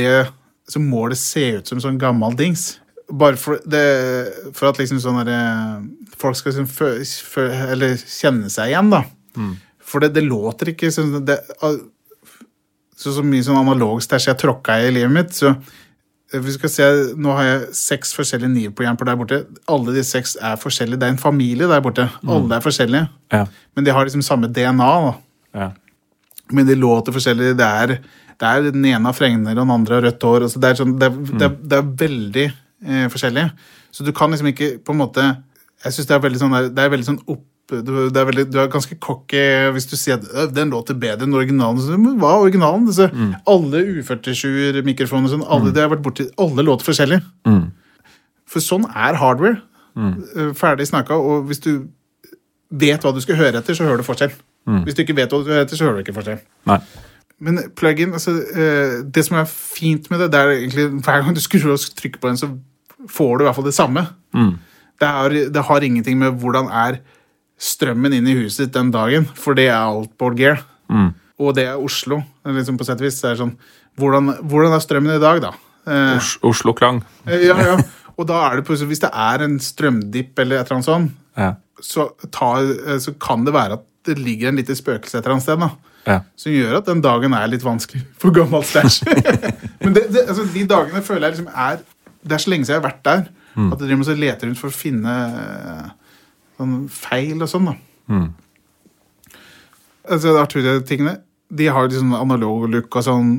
så 0.72 0.80
må 0.80 1.09
det 1.12 1.18
se 1.20 1.43
ut 1.57 1.68
som 1.68 1.82
sånn 1.84 1.99
gammel 1.99 2.38
dings. 2.39 2.78
Bare 3.12 3.36
for, 3.36 3.59
det, 3.68 3.84
for 4.55 4.70
at 4.70 4.80
liksom 4.80 5.01
sånn 5.03 5.20
derre 5.20 5.41
Folk 6.22 6.38
skal 6.38 6.53
liksom 6.53 6.70
fø, 6.70 6.93
fø, 7.03 7.43
eller 7.74 7.97
kjenne 7.99 8.47
seg 8.53 8.72
igjen, 8.72 8.93
da. 8.93 9.01
For 9.84 10.03
det, 10.03 10.14
det 10.16 10.24
låter 10.24 10.72
ikke 10.72 10.91
sånn 10.93 11.26
det, 11.28 11.41
så, 13.01 13.12
så 13.16 13.24
mye 13.26 13.43
sånn 13.43 13.59
analog 13.59 13.99
stæsj 14.05 14.30
jeg 14.30 14.39
tråkka 14.43 14.78
i 14.86 14.91
livet 14.93 15.12
mitt, 15.16 15.34
så 15.36 15.49
eh, 15.49 15.72
vi 16.32 16.54
skal 16.56 16.72
se, 16.72 16.86
Nå 17.20 17.34
har 17.36 17.44
jeg 17.48 17.76
seks 17.76 18.14
forskjellige 18.16 18.52
NIR-programmer 18.54 19.10
der 19.10 19.20
borte. 19.20 19.40
Alle 19.72 19.96
de 19.96 20.04
seks 20.08 20.38
er 20.40 20.56
forskjellige. 20.60 21.00
Det 21.02 21.10
er 21.10 21.16
en 21.16 21.22
familie 21.22 21.68
der 21.68 21.84
borte. 21.84 22.08
Alle 22.24 22.56
er 22.56 22.64
forskjellige. 22.64 23.10
Ja. 23.34 23.46
Men 23.76 23.88
de 23.88 23.92
har 23.92 24.08
liksom 24.08 24.24
samme 24.26 24.48
DNA. 24.48 24.94
ja. 25.56 25.72
Men 26.52 26.68
de 26.68 26.76
låter 26.76 27.16
forskjellig. 27.16 27.54
Det 27.58 27.66
er, 27.66 27.88
det 28.40 28.48
er 28.48 28.72
Den 28.72 28.86
ene 28.86 29.08
har 29.08 29.14
fregner, 29.16 29.52
og 29.52 29.64
den 29.66 29.72
andre 29.72 29.96
har 29.96 30.02
rødt 30.02 30.24
hår. 30.24 30.48
Altså 30.48 30.60
det, 30.60 30.70
er 30.70 30.80
sånn, 30.80 30.98
det, 31.00 31.08
er, 31.08 31.38
det, 31.38 31.46
er, 31.48 31.56
det 31.64 31.78
er 31.78 31.94
veldig 32.02 32.48
eh, 32.48 33.06
forskjellig. 33.12 33.46
Så 33.92 34.04
du 34.04 34.12
kan 34.16 34.32
liksom 34.32 34.50
ikke 34.52 34.78
på 34.84 34.92
en 34.92 35.02
måte 35.04 35.24
Jeg 35.84 35.94
synes 35.94 36.08
det 36.08 36.16
er 36.16 36.22
veldig 36.24 36.40
sånn 36.40 36.54
det 36.76 36.84
er 36.84 36.92
veldig 36.94 37.08
sånn 37.08 37.24
opp 37.26 37.46
du, 37.72 37.91
det 38.11 38.19
er 38.19 38.28
veldig, 38.28 38.45
du 38.51 38.59
er 38.61 38.69
ganske 38.72 38.97
cocky 39.01 39.41
hvis 39.76 39.88
du 39.89 39.95
sier 39.95 40.19
at 40.19 40.28
«Øh, 40.30 40.49
den 40.53 40.74
låter 40.74 40.97
bedre 40.99 41.28
enn 41.28 41.38
originalen. 41.38 41.82
Men 42.03 42.19
hva 42.22 42.36
er 42.36 42.45
originalen? 42.49 42.86
Disse, 42.89 43.07
Alle 43.49 43.82
U47-mikrofoner 43.97 45.32
sånn, 45.32 45.45
alle, 45.47 45.72
det 45.76 45.84
har 45.86 45.91
vært 45.93 46.03
borti, 46.05 46.28
alle 46.41 46.65
låter 46.67 46.89
forskjellig. 46.91 47.22
For 48.51 48.63
sånn 48.63 48.88
er 48.91 49.19
hardware. 49.22 49.61
Mm. 49.95 50.15
Ferdig 50.57 50.89
snakka. 50.89 51.15
Og 51.15 51.47
hvis 51.49 51.63
du 51.63 51.72
vet 52.72 53.03
hva 53.03 53.13
du 53.15 53.22
skal 53.24 53.39
høre 53.39 53.61
etter, 53.61 53.76
så 53.78 53.88
hører 53.88 54.03
du 54.03 54.07
forskjell. 54.07 54.34
Hvis 54.86 54.95
du 54.97 55.01
ikke 55.05 55.15
vet 55.17 55.32
hva 55.32 55.39
du 55.39 55.47
skal 55.47 55.55
høre 55.57 55.65
etter, 55.67 55.80
så 55.80 55.88
hører 55.88 55.99
du 55.99 56.03
ikke 56.05 56.17
forskjell. 56.19 56.41
Nei. 56.69 56.78
Men 57.41 57.57
plug-in, 57.76 58.11
altså, 58.13 58.36
det 59.11 59.24
som 59.26 59.39
er 59.39 59.47
fint 59.49 60.11
med 60.11 60.22
det, 60.22 60.28
det 60.34 60.39
er 60.41 60.51
egentlig 60.59 60.86
hver 61.01 61.24
gang 61.24 61.34
du 61.36 61.41
skrur 61.41 61.72
og 61.74 61.88
trykker 61.97 62.22
på 62.22 62.30
den, 62.30 62.38
så 62.38 62.51
får 63.09 63.32
du 63.34 63.43
i 63.43 63.47
hvert 63.47 63.57
fall 63.57 63.65
det 63.65 63.74
samme. 63.74 64.03
Det, 65.01 65.07
er, 65.09 65.38
det 65.49 65.63
har 65.65 65.82
ingenting 65.88 66.19
med 66.22 66.38
hvordan 66.43 66.69
er 66.69 66.99
strømmen 67.62 68.14
inn 68.18 68.28
i 68.32 68.36
huset 68.39 68.66
ditt 68.68 68.74
den 68.78 68.89
dagen, 68.93 69.28
for 69.38 69.53
det 69.57 69.68
er 69.70 69.84
outboard 69.86 70.38
gear. 70.39 70.64
Og 71.41 71.55
det 71.57 71.68
er 71.72 71.80
Oslo, 71.82 72.20
liksom 72.45 72.78
på 72.78 72.86
sett 72.86 72.99
og 73.01 73.05
vis. 73.07 73.20
Det 73.22 73.32
er 73.32 73.38
sånn, 73.39 73.53
hvordan, 74.01 74.32
hvordan 74.49 74.74
er 74.76 74.82
strømmen 74.84 75.16
i 75.16 75.22
dag, 75.22 75.39
da? 75.45 75.51
Eh, 75.89 76.18
Os 76.20 76.36
Oslo 76.45 76.74
Klang. 76.78 76.99
eh, 77.26 77.47
ja, 77.47 77.55
ja. 77.57 77.78
Og 78.18 78.28
da 78.30 78.41
er 78.51 78.59
det 78.59 78.66
plutselig, 78.68 78.91
hvis 78.91 79.01
det 79.05 79.09
er 79.14 79.45
en 79.47 79.55
strømdipp 79.62 80.38
eller 80.43 80.59
et 80.59 80.68
eller 80.68 80.76
annet 80.82 80.89
sånt, 80.89 81.12
Ja. 81.38 81.53
så, 81.82 82.09
tar, 82.32 82.62
eh, 82.88 82.99
så 83.01 83.14
kan 83.18 83.45
det 83.45 83.53
være 83.55 83.74
at 83.80 83.86
det 84.05 84.18
ligger 84.20 84.49
en 84.49 84.55
lite 84.59 84.76
spøkelse 84.78 85.18
et 85.18 85.24
eller 85.26 85.38
annet 85.38 85.43
sted. 85.47 85.59
da 85.59 85.72
Ja. 86.07 86.20
som 86.36 86.51
gjør 86.51 86.78
at 86.78 86.86
den 86.86 87.01
dagen 87.01 87.34
er 87.34 87.47
litt 87.47 87.62
vanskelig 87.64 88.03
for 88.20 88.32
gammel 88.32 88.62
stæsj. 88.66 89.03
Men 89.82 89.93
det, 89.93 90.12
det, 90.12 90.28
altså, 90.28 90.45
de 90.53 90.66
dagene 90.66 91.01
føler 91.01 91.30
jeg 91.30 91.38
liksom 91.38 91.53
er 91.55 91.78
Det 92.24 92.32
er 92.34 92.38
så 92.38 92.49
lenge 92.51 92.66
siden 92.66 92.76
jeg 92.76 92.82
har 92.82 92.89
vært 92.91 93.03
der. 93.03 93.22
At 93.57 93.80
jeg 93.82 93.88
driver 93.89 94.12
og 94.14 94.18
leter 94.22 94.47
rundt 94.47 94.57
for 94.62 94.70
å 94.70 94.76
finne 94.76 95.14
eh, 95.34 95.89
sånn 96.62 96.78
feil 96.93 97.41
og 97.41 97.49
sånn. 97.51 97.72
da 97.72 98.22
Altså 100.12 100.34
Arturia-tingene 100.41 101.20
De 101.51 101.68
har 101.72 101.89
liksom 101.89 102.14
analog 102.18 102.70
look 102.72 102.95
og 102.95 103.05
sånn, 103.05 103.34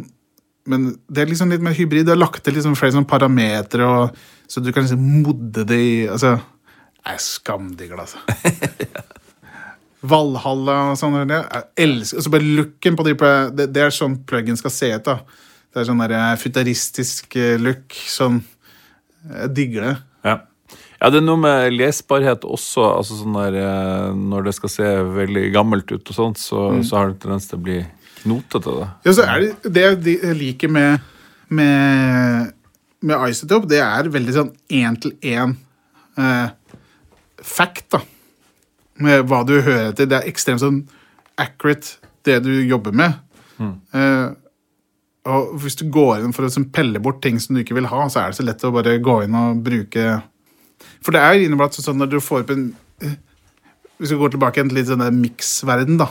men 0.71 0.93
det 1.11 1.25
er 1.25 1.31
liksom 1.31 1.51
litt 1.51 1.63
mer 1.65 1.75
hybrid. 1.75 2.07
Du 2.07 2.13
har 2.13 2.21
lagt 2.21 2.45
til 2.45 2.55
liksom 2.55 2.77
flere 2.79 2.95
sånne 2.95 3.09
parametere, 3.11 3.87
så 4.47 4.61
du 4.63 4.71
kan 4.71 4.85
liksom 4.85 5.25
modde 5.25 5.65
det 5.67 5.79
i 5.81 5.95
altså, 6.07 6.37
Jeg 7.03 7.17
er 7.17 7.25
skamdigl, 7.25 7.99
altså. 7.99 8.21
Valhalla 10.13 10.77
og 10.93 10.99
sånn. 10.99 11.17
Jeg 11.31 11.65
elsker 11.83 12.21
altså 12.21 12.35
bare 12.35 12.53
looken 12.61 12.99
på 12.99 13.07
de 13.07 13.17
det, 13.57 13.69
det 13.75 13.83
er 13.85 13.95
sånn 13.95 14.21
pluggen 14.29 14.59
skal 14.59 14.75
se 14.75 14.93
ut. 14.95 15.09
da. 15.09 15.19
Det 15.73 15.83
er 15.83 15.89
sånn 15.89 16.03
der 16.03 16.15
eh, 16.19 16.39
futuristisk 16.41 17.37
eh, 17.41 17.59
look. 17.61 17.95
Sånn 18.11 18.43
Jeg 19.23 19.55
digger 19.57 19.87
det. 19.89 19.97
Ja. 21.03 21.11
det 21.11 21.19
er 21.21 21.27
noe 21.27 21.41
med 21.43 21.75
lesbarhet 21.75 22.47
også. 22.47 22.85
altså 22.99 23.19
sånn 23.19 23.35
der, 23.35 23.59
eh, 23.59 24.15
Når 24.15 24.47
det 24.47 24.55
skal 24.55 24.73
se 24.73 24.91
veldig 25.19 25.45
gammelt 25.55 25.91
ut, 25.91 26.03
og 26.03 26.15
sånt, 26.17 26.39
så, 26.39 26.69
så 26.87 26.99
har 26.99 27.11
det 27.11 27.21
tendens 27.25 27.51
til 27.51 27.59
å 27.59 27.65
bli 27.67 27.81
knotete. 28.23 28.77
det. 28.79 28.89
Ja, 29.09 29.17
så 29.19 29.27
er 29.27 29.45
det, 29.45 29.73
det 29.75 29.85
jeg 29.85 30.37
liker 30.39 30.71
med, 30.73 31.03
med, 31.51 32.53
med 33.03 33.29
Isotope, 33.29 33.71
det 33.71 33.83
er 33.83 34.13
veldig 34.15 34.37
sånn 34.39 34.53
én-til-én 34.71 35.57
eh, 36.19 36.49
fact, 37.43 37.89
da. 37.97 38.03
Med 39.03 39.27
hva 39.27 39.43
du 39.49 39.57
hører 39.59 39.91
etter. 39.91 40.07
Det 40.07 40.21
er 40.21 40.31
ekstremt 40.31 40.63
sånn 40.63 40.85
accurate, 41.41 41.99
det 42.23 42.39
du 42.45 42.53
jobber 42.63 42.95
med. 42.95 43.19
Eh, 43.63 44.29
og 45.33 45.55
hvis 45.63 45.79
du 45.79 45.87
går 45.93 46.25
inn 46.25 46.35
for 46.35 46.47
å 46.47 46.51
sånn, 46.51 46.71
pelle 46.75 47.01
bort 47.03 47.21
ting 47.23 47.39
som 47.41 47.55
du 47.55 47.63
ikke 47.63 47.77
vil 47.79 47.87
ha, 47.91 48.07
så 48.11 48.23
er 48.23 48.33
det 48.33 48.39
så 48.41 48.47
lett 48.47 48.65
å 48.67 48.73
bare 48.75 48.99
gå 49.03 49.21
inn 49.27 49.37
og 49.39 49.61
bruke 49.63 50.17
For 51.03 51.15
det 51.15 51.23
er 51.23 51.45
inneblant 51.45 51.77
sånn 51.79 52.01
når 52.01 52.15
du 52.15 52.19
får 52.23 52.45
opp 52.45 52.55
en 52.55 52.71
eh, 53.03 53.19
Hvis 54.03 54.15
vi 54.15 54.19
går 54.19 54.35
tilbake 54.35 54.65
til 54.65 54.75
litt 54.75 54.89
sånn 54.91 55.05
miksverden, 55.15 56.01
da. 56.01 56.09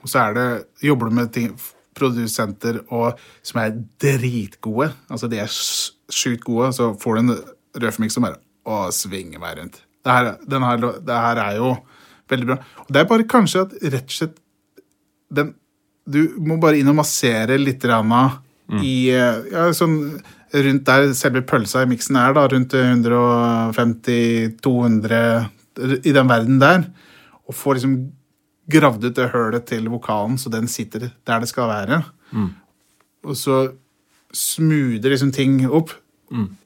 Og 0.00 0.10
så 0.10 0.24
er 0.24 0.34
det, 0.34 0.46
jobber 0.82 1.10
du 1.10 1.18
med 1.20 1.30
ting, 1.34 1.52
produsenter 1.96 2.80
og, 2.88 3.20
som 3.46 3.60
er 3.62 3.76
dritgode. 4.00 4.88
Altså, 5.12 5.28
de 5.30 5.40
er 5.42 5.50
sjukt 5.50 6.44
gode. 6.46 6.72
Så 6.76 6.92
får 7.00 7.16
du 7.16 7.22
en 7.22 7.36
røfmix 7.84 8.16
som 8.16 8.26
bare 8.26 8.40
å, 8.64 8.88
svinger 8.94 9.42
meg 9.42 9.58
rundt. 9.58 9.80
Det 10.00 10.16
her, 10.16 10.32
den 10.48 10.64
her, 10.64 10.84
det 11.04 11.22
her 11.26 11.40
er 11.44 11.58
jo 11.60 11.72
veldig 12.30 12.50
bra. 12.52 12.58
Og 12.86 12.92
det 12.94 13.02
er 13.02 13.08
bare 13.10 13.28
kanskje 13.28 13.64
at 13.66 13.74
rett 13.82 14.12
og 14.12 14.16
slett 14.16 14.38
den, 15.30 15.54
Du 16.10 16.40
må 16.42 16.56
bare 16.58 16.80
inn 16.80 16.88
og 16.90 16.96
massere 16.98 17.58
litt 17.60 17.82
grann 17.84 18.08
mm. 18.10 18.80
i 18.82 18.94
eh, 19.14 19.42
ja, 19.52 19.68
sånn 19.76 19.98
rundt 20.52 20.86
der 20.86 21.12
selve 21.14 21.42
pølsa 21.46 21.82
i 21.84 21.86
miksen 21.90 22.16
er, 22.18 22.32
da, 22.36 22.48
rundt 22.50 22.72
150-200 22.74 25.48
i 26.04 26.12
den 26.12 26.28
verden 26.28 26.60
der, 26.60 26.84
og 27.46 27.54
får 27.56 27.74
liksom 27.78 28.12
gravd 28.70 29.04
ut 29.08 29.16
det 29.16 29.32
hølet 29.32 29.66
til 29.70 29.88
vokalen 29.90 30.38
så 30.38 30.48
den 30.52 30.68
sitter 30.70 31.00
der 31.26 31.38
det 31.42 31.48
skal 31.50 31.68
være. 31.70 31.96
Og 33.26 33.36
så 33.36 33.72
smoother 34.32 35.10
liksom 35.10 35.32
ting 35.34 35.66
opp. 35.66 35.90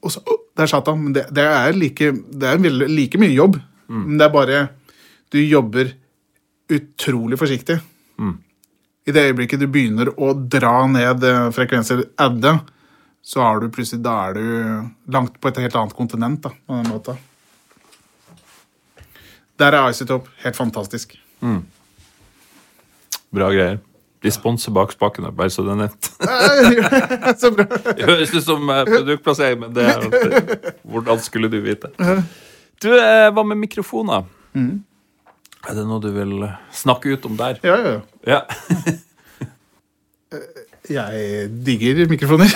Og 0.01 0.11
så 0.13 0.19
oh, 0.21 0.39
Der 0.55 0.67
satt 0.71 0.87
han. 0.87 1.01
Men 1.03 1.13
det, 1.15 1.25
det 1.35 1.43
er, 1.43 1.73
like, 1.75 2.11
det 2.31 2.47
er 2.47 2.57
veldig, 2.61 2.87
like 2.87 3.17
mye 3.19 3.35
jobb. 3.35 3.55
Men 4.07 4.17
det 4.17 4.25
er 4.25 4.33
bare 4.33 4.67
Du 5.33 5.39
jobber 5.41 5.85
utrolig 6.71 7.39
forsiktig. 7.39 7.79
I 9.05 9.11
det 9.11 9.25
øyeblikket 9.29 9.59
du 9.59 9.67
begynner 9.67 10.09
å 10.17 10.33
dra 10.33 10.87
ned 10.89 11.23
eh, 11.27 11.51
frekvenser, 11.53 12.03
adde, 12.17 12.59
så 13.25 13.41
er 13.41 13.63
du 13.63 13.71
plutselig 13.73 14.03
Da 14.05 14.13
er 14.27 14.37
du 14.37 14.91
langt 15.11 15.39
på 15.41 15.49
et 15.49 15.63
helt 15.63 15.75
annet 15.79 15.95
kontinent, 15.97 16.43
da, 16.43 16.51
på 16.53 16.77
den 16.77 16.91
måten. 16.91 17.17
Der 19.57 19.73
er 19.73 19.89
Isotope 19.89 20.29
helt 20.43 20.57
fantastisk. 20.57 21.15
Bra 23.33 23.49
greier. 23.49 23.79
De 24.21 24.31
sponser 24.33 24.73
bak 24.73 24.93
spakene, 24.93 25.29
bare 25.35 25.53
så 25.53 25.63
det 25.65 25.73
er 25.73 25.79
nett. 25.83 26.09
så 27.41 27.51
bra. 27.53 27.65
Det 27.93 28.07
høres 28.07 28.33
ut 28.33 28.45
som 28.45 28.69
eh, 28.73 28.83
produktplassering, 28.89 29.59
men 29.61 29.73
det 29.75 29.85
er 29.85 29.99
Hvordan 30.81 31.21
skulle 31.21 31.49
du 31.53 31.59
vite? 31.65 31.91
Du, 32.81 32.89
eh, 32.93 33.29
hva 33.33 33.45
med 33.45 33.61
mikrofoner? 33.61 34.25
Er 34.55 35.77
det 35.77 35.85
noe 35.85 36.01
du 36.01 36.09
vil 36.13 36.45
snakke 36.73 37.13
ut 37.13 37.25
om 37.29 37.37
der? 37.37 37.61
Ja, 37.65 37.77
ja, 37.77 37.97
ja. 37.97 38.37
Ja. 38.37 38.41
Jeg 40.91 41.47
digger 41.65 42.03
mikrofoner. 42.09 42.51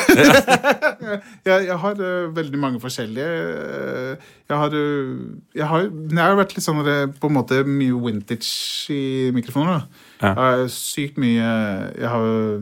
jeg, 1.47 1.65
jeg 1.67 1.77
har 1.81 2.01
uh, 2.01 2.35
veldig 2.35 2.59
mange 2.61 2.81
forskjellige. 2.81 3.29
eh, 3.29 4.27
jeg 4.49 4.57
har, 4.57 4.75
uh, 4.75 5.15
jeg 5.55 5.69
har 5.69 5.87
jeg 5.87 6.19
har 6.19 6.37
vært 6.37 6.53
litt 6.57 6.65
sånn 6.65 6.83
på 7.19 7.29
en 7.29 7.35
måte 7.35 7.61
mye 7.67 7.95
vintage 8.03 8.93
i 8.93 9.31
mikrofoner. 9.35 9.87
Ja. 10.19 10.33
Jeg 10.33 10.37
har 10.41 10.67
sykt 10.73 11.17
mye 11.21 11.49
Jeg 11.95 12.11
har 12.11 12.61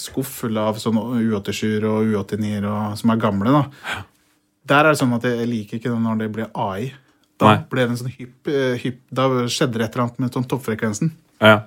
skuff 0.00 0.30
full 0.40 0.58
av 0.58 0.80
sånne 0.80 1.20
U87-er 1.20 1.84
og 1.90 2.10
U89-er 2.10 2.96
som 2.96 3.12
er 3.12 3.22
gamle. 3.22 3.52
da. 3.52 4.02
Der 4.64 4.86
er 4.86 4.94
det 4.94 5.00
sånn 5.02 5.12
at 5.18 5.26
jeg 5.28 5.46
liker 5.50 5.78
ikke 5.78 5.92
det 5.92 6.00
når 6.00 6.22
det 6.24 6.30
blir 6.32 6.50
AI. 6.56 6.94
Da 7.38 7.50
Nei. 7.50 7.62
ble 7.68 7.84
det 7.84 7.92
en 7.92 7.98
sånn 7.98 8.12
hypp, 8.14 8.48
hypp 8.80 9.00
Da 9.10 9.26
skjedde 9.50 9.80
det 9.80 9.88
et 9.88 9.96
eller 9.96 10.04
annet 10.06 10.20
med 10.22 10.36
sånn 10.38 10.48
toppfrekvensen. 10.48 11.12
ja. 11.42 11.62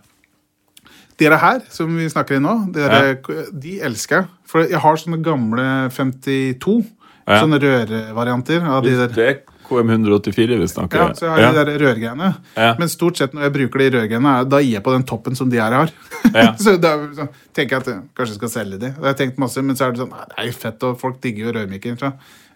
Dere 1.17 1.37
her, 1.41 1.61
som 1.73 1.89
vi 1.97 2.05
snakker 2.11 2.37
i 2.37 2.39
nå, 2.43 2.51
dere, 2.75 3.15
de 3.51 3.79
elsker 3.81 4.19
jeg. 4.21 4.27
For 4.47 4.67
jeg 4.69 4.79
har 4.83 4.99
sånne 5.01 5.17
gamle 5.25 5.63
52, 5.95 6.83
Ja. 7.27 7.41
sånne 7.41 7.57
rørvarianter 7.59 8.61
av 8.63 8.83
de 8.85 8.93
der. 8.95 9.07
Det 9.11 9.25
er 9.27 9.39
KM184 9.67 10.55
vi 10.61 10.67
snakker 10.71 10.95
Ja, 11.01 11.07
så 11.17 11.25
jeg 11.25 11.43
har 11.43 11.51
de 11.57 11.63
der 11.65 11.79
rørgreiene. 11.81 12.29
Ja. 12.55 12.69
Men 12.79 12.87
stort 12.87 13.17
sett 13.19 13.33
når 13.35 13.41
jeg 13.49 13.53
bruker 13.57 13.79
de 13.83 13.89
rørgreiene, 13.97 14.35
da 14.47 14.61
gir 14.63 14.77
jeg 14.77 14.83
på 14.85 14.93
den 14.93 15.03
toppen 15.03 15.35
som 15.35 15.49
de 15.51 15.57
her 15.59 15.73
har. 15.75 15.91
Ja. 16.33 16.53
så 16.63 16.77
da 16.79 16.93
så, 17.17 17.27
tenker 17.57 17.75
jeg 17.75 17.81
at 17.83 17.89
jeg 17.91 18.05
kanskje 18.15 18.37
skal 18.37 18.53
selge 18.53 18.79
de. 18.79 18.93
Og 18.95 19.03
jeg 19.03 19.11
har 19.11 19.17
tenkt 19.19 19.41
masse, 19.43 19.59
men 19.65 19.75
så 19.75 19.87
er 19.89 19.91
det 19.97 19.99
sånn, 20.05 20.13
nei, 20.15 20.23
det 20.29 20.37
er 20.39 20.47
jo 20.47 20.55
fett, 20.61 20.85
og 20.87 21.01
folk 21.01 21.19
digger 21.25 21.49
jo 21.49 21.55
rørmikker. 21.57 21.99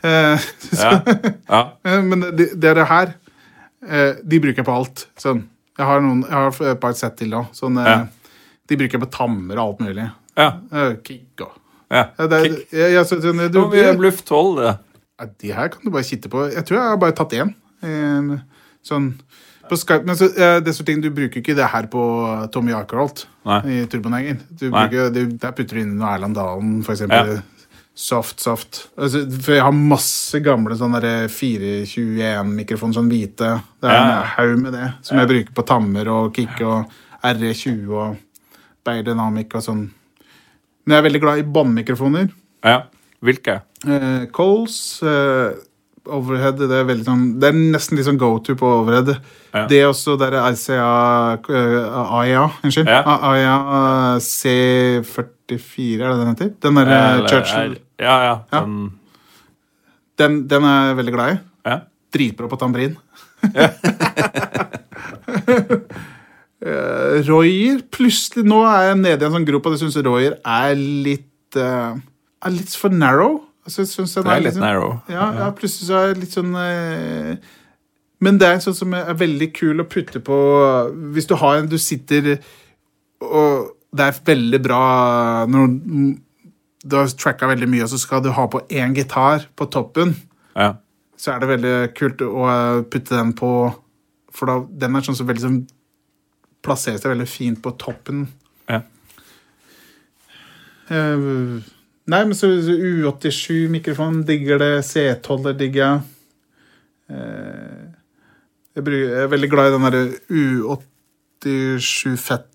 Eh, 0.04 0.48
Ja. 0.80 0.94
ja. 1.50 1.62
Eh, 1.84 2.00
Men 2.02 2.24
de, 2.40 2.48
dere 2.56 2.86
her, 2.88 3.12
eh, 3.90 4.14
de 4.24 4.40
bruker 4.40 4.62
jeg 4.64 4.70
på 4.70 4.78
alt. 4.80 5.08
Sånn. 5.20 5.44
Jeg 5.78 5.86
har, 5.92 6.00
noen, 6.06 6.24
jeg 6.30 6.38
har 6.38 6.72
et 6.72 6.80
par 6.80 6.94
sett 6.96 7.18
til 7.20 7.36
òg. 7.42 7.52
Sånn, 7.58 7.82
eh, 7.84 7.92
Ja. 7.92 8.00
De 8.70 8.78
bruker 8.78 8.98
jeg 9.00 9.04
på 9.06 9.12
tammer 9.12 9.58
og 9.60 9.64
alt 9.68 9.80
mulig. 9.88 10.12
ja. 10.38 10.50
Eh, 10.72 10.94
Kick 11.04 11.42
og 11.42 11.58
ja. 11.92 12.06
ja, 12.18 12.28
det, 12.28 12.38
er- 12.40 12.78
ja, 12.80 12.88
ja, 12.88 13.04
så, 13.04 13.18
sånn, 13.22 13.42
du, 13.52 13.60
mye 13.68 13.96
bluff 14.00 14.22
tåler 14.24 14.64
det? 14.70 14.76
ja, 15.20 15.26
De 15.44 15.52
her 15.58 15.68
kan 15.74 15.82
du 15.84 15.90
bare 15.92 16.04
kitte 16.08 16.30
på. 16.32 16.46
Jeg 16.54 16.64
tror 16.66 16.78
jeg 16.80 16.88
har 16.94 16.98
bare 17.02 17.12
tatt 17.18 17.34
én. 17.36 17.52
Sånn 18.86 19.10
på 19.70 19.78
Skype, 19.78 20.06
men 20.08 20.16
så, 20.16 20.28
disse 20.64 20.84
ting, 20.88 21.02
Du 21.04 21.10
bruker 21.14 21.40
ikke 21.42 21.54
det 21.56 21.68
her 21.72 21.86
på 21.92 22.02
Tommy 22.52 22.72
Akerholt 22.74 23.26
i 23.68 23.86
Turboneger. 23.92 24.40
Der 24.60 25.52
putter 25.52 25.76
du 25.76 25.82
inn 25.82 25.98
noe 26.00 26.16
Erland 26.16 26.36
Dalen, 26.36 26.82
for 26.84 26.94
Ja. 26.96 26.98
eksempel. 27.06 27.44
Soft, 27.94 28.40
soft. 28.40 28.88
Altså, 28.98 29.26
for 29.44 29.52
jeg 29.54 29.62
har 29.62 29.72
masse 29.76 30.40
gamle 30.42 30.76
sånne 30.80 31.02
421-mikrofoner, 31.28 32.96
sånn 32.96 33.10
hvite. 33.12 33.52
Det 33.82 33.90
er 33.90 33.94
Ja, 33.94 34.22
en 34.22 34.28
haug 34.36 34.60
med 34.64 34.74
det, 34.74 34.94
som 35.06 35.18
jeg 35.20 35.28
bruker 35.28 35.54
på 35.60 35.66
tammer 35.68 36.08
og 36.08 36.34
kick 36.36 36.62
og 36.62 36.90
RE20 37.24 37.90
og 37.92 38.18
Beyer 38.86 39.04
Dynamic 39.06 39.54
og 39.56 39.62
sånn. 39.66 39.84
Men 40.86 40.94
jeg 40.96 41.00
er 41.04 41.08
veldig 41.10 41.22
glad 41.22 41.38
i 41.42 41.46
båndmikrofoner. 41.58 42.28
Ja. 42.66 42.80
Hvilke? 43.22 43.60
Eh, 43.86 44.24
Coles, 44.34 44.78
eh, 45.06 45.52
overhead, 46.10 46.58
det 46.58 46.72
er 46.74 46.88
veldig 46.90 47.06
sånn 47.06 47.26
Det 47.40 47.48
er 47.52 47.58
nesten 47.76 47.94
litt 47.98 48.08
sånn 48.08 48.18
go 48.22 48.32
to 48.42 48.56
på 48.58 48.66
overhead. 48.80 49.10
Ja. 49.54 49.68
Det 49.70 49.78
er 49.84 49.88
også 49.92 50.16
der 50.18 50.34
er 50.40 50.48
ICA 50.50 50.88
uh, 51.46 52.18
AIA, 52.22 52.44
unnskyld. 52.66 52.90
Ja. 52.90 53.02
AIA 53.30 53.56
eh, 53.78 54.18
C44, 54.26 56.02
er 56.02 56.10
det 56.10 56.18
den 56.22 56.32
heter? 56.34 56.50
Den 56.66 56.74
der 56.82 57.28
Churchill. 57.30 57.74
er- 57.78 57.86
Ja, 58.02 58.16
ja. 58.26 58.36
Ja. 58.52 58.60
Den, 58.66 58.92
Den, 60.18 60.48
den 60.48 60.64
er 60.66 60.88
jeg 60.90 60.98
veldig 60.98 61.14
glad 61.14 61.34
i. 61.36 61.38
ja. 61.70 61.78
Dritbra 62.12 62.48
på 62.52 62.58
tambrin. 62.60 62.98
Eh, 66.62 67.22
Royer 67.26 67.80
Plutselig 67.90 68.44
nå 68.46 68.60
er 68.70 68.92
jeg 68.92 68.98
nede 69.02 69.24
i 69.24 69.28
en 69.28 69.34
sånn 69.34 69.48
grop, 69.48 69.66
og 69.66 69.74
jeg 69.74 69.82
syns 69.82 69.98
Royer 70.06 70.36
er 70.46 70.76
litt 70.78 71.58
uh, 71.58 71.96
Er 72.46 72.54
litt 72.54 72.76
for 72.78 72.94
narrow. 72.94 73.40
Altså, 73.66 73.82
jeg 73.82 73.90
synes 73.96 74.14
Det 74.14 74.26
er 74.30 74.44
litt 74.46 74.54
sånn- 74.58 74.66
narrow. 74.68 75.00
Ja, 75.10 75.32
ja, 75.40 75.48
plutselig 75.58 75.88
så 75.90 75.98
er 75.98 76.08
jeg 76.12 76.20
litt 76.22 76.36
sånn 76.38 76.54
uh, 76.54 77.36
Men 78.22 78.38
det 78.38 78.48
er 78.52 78.62
sånn 78.62 78.78
som 78.78 78.94
er 78.94 79.10
veldig 79.18 79.50
kul 79.58 79.82
å 79.82 79.88
putte 79.90 80.22
på 80.22 80.38
Hvis 81.18 81.26
du 81.32 81.36
har 81.42 81.58
en 81.64 81.70
du 81.72 81.78
sitter 81.82 82.36
og 83.22 83.72
Det 83.94 84.06
er 84.08 84.22
veldig 84.32 84.62
bra 84.66 84.84
når 85.50 85.74
du 86.82 86.96
har 86.98 87.10
tracka 87.14 87.46
veldig 87.46 87.68
mye, 87.70 87.84
og 87.86 87.92
så 87.92 87.98
skal 88.02 88.22
du 88.26 88.32
ha 88.34 88.46
på 88.50 88.64
én 88.74 88.94
gitar 88.98 89.44
på 89.60 89.68
toppen, 89.70 90.16
Ja. 90.58 90.72
så 91.18 91.36
er 91.36 91.40
det 91.44 91.50
veldig 91.52 91.74
kult 91.94 92.24
å 92.26 92.46
putte 92.90 93.14
den 93.18 93.34
på 93.38 93.52
For 94.34 94.46
da, 94.50 94.56
den 94.86 94.96
er 94.96 95.02
sånn 95.06 95.18
som 95.20 95.28
veldig 95.30 95.44
sånn 95.44 95.60
plasserer 96.66 97.00
seg 97.02 97.12
veldig 97.16 97.28
fint 97.30 97.62
på 97.64 97.72
toppen. 97.82 98.26
Ja. 98.70 98.82
Uh, 100.92 101.62
nei, 102.12 102.22
men 102.28 102.36
så, 102.36 102.50
så 102.66 102.76
U87-mikrofon 102.76 104.22
digger 104.28 104.60
det. 104.62 104.72
C12 104.90 105.54
digger 105.60 105.82
jeg. 105.86 106.02
Uh, 107.12 107.88
jeg, 108.76 108.84
bruker, 108.88 109.08
jeg 109.08 109.24
er 109.26 109.32
veldig 109.32 109.50
glad 109.52 109.70
i 109.72 109.74
den 109.76 109.88
derre 109.88 110.04
U87 110.32 112.16
fett. 112.22 112.48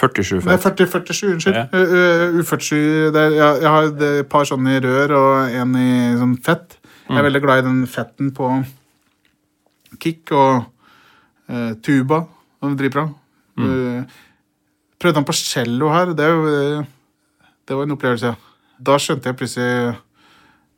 47 0.00 0.46
Nei, 0.46 0.56
fett. 0.62 0.80
40, 0.80 0.86
47, 1.12 1.32
unnskyld. 1.34 1.56
Ja. 1.56 1.64
Uh, 1.74 1.94
uh, 2.32 2.40
U47 2.40 2.76
jeg, 2.78 3.32
jeg 3.36 3.68
har 3.74 3.88
et 3.90 4.28
par 4.32 4.46
sånne 4.48 4.78
i 4.78 4.82
rør 4.84 5.16
og 5.18 5.56
en 5.60 5.74
i 5.76 5.88
sånn 6.20 6.36
fett. 6.46 6.76
Jeg 6.78 7.10
Mm. 7.10 7.16
er 7.18 7.24
veldig 7.26 7.40
glad 7.42 7.58
i 7.58 7.62
den 7.66 7.78
fetten 7.90 8.28
på 8.30 8.48
kick 9.98 10.30
og 10.30 10.60
eh, 11.50 11.72
tuba. 11.82 12.20
Dritbra. 12.60 13.06
Mm. 13.58 13.66
Uh, 13.66 14.02
prøvde 15.00 15.20
han 15.20 15.28
på 15.28 15.36
cello 15.36 15.88
her. 15.92 16.12
Det, 16.16 16.28
eh, 16.28 16.88
det 17.68 17.76
var 17.76 17.86
en 17.86 17.94
opplevelse. 17.96 18.34
Da 18.80 18.98
skjønte 19.00 19.30
jeg 19.30 19.38
plutselig 19.40 19.96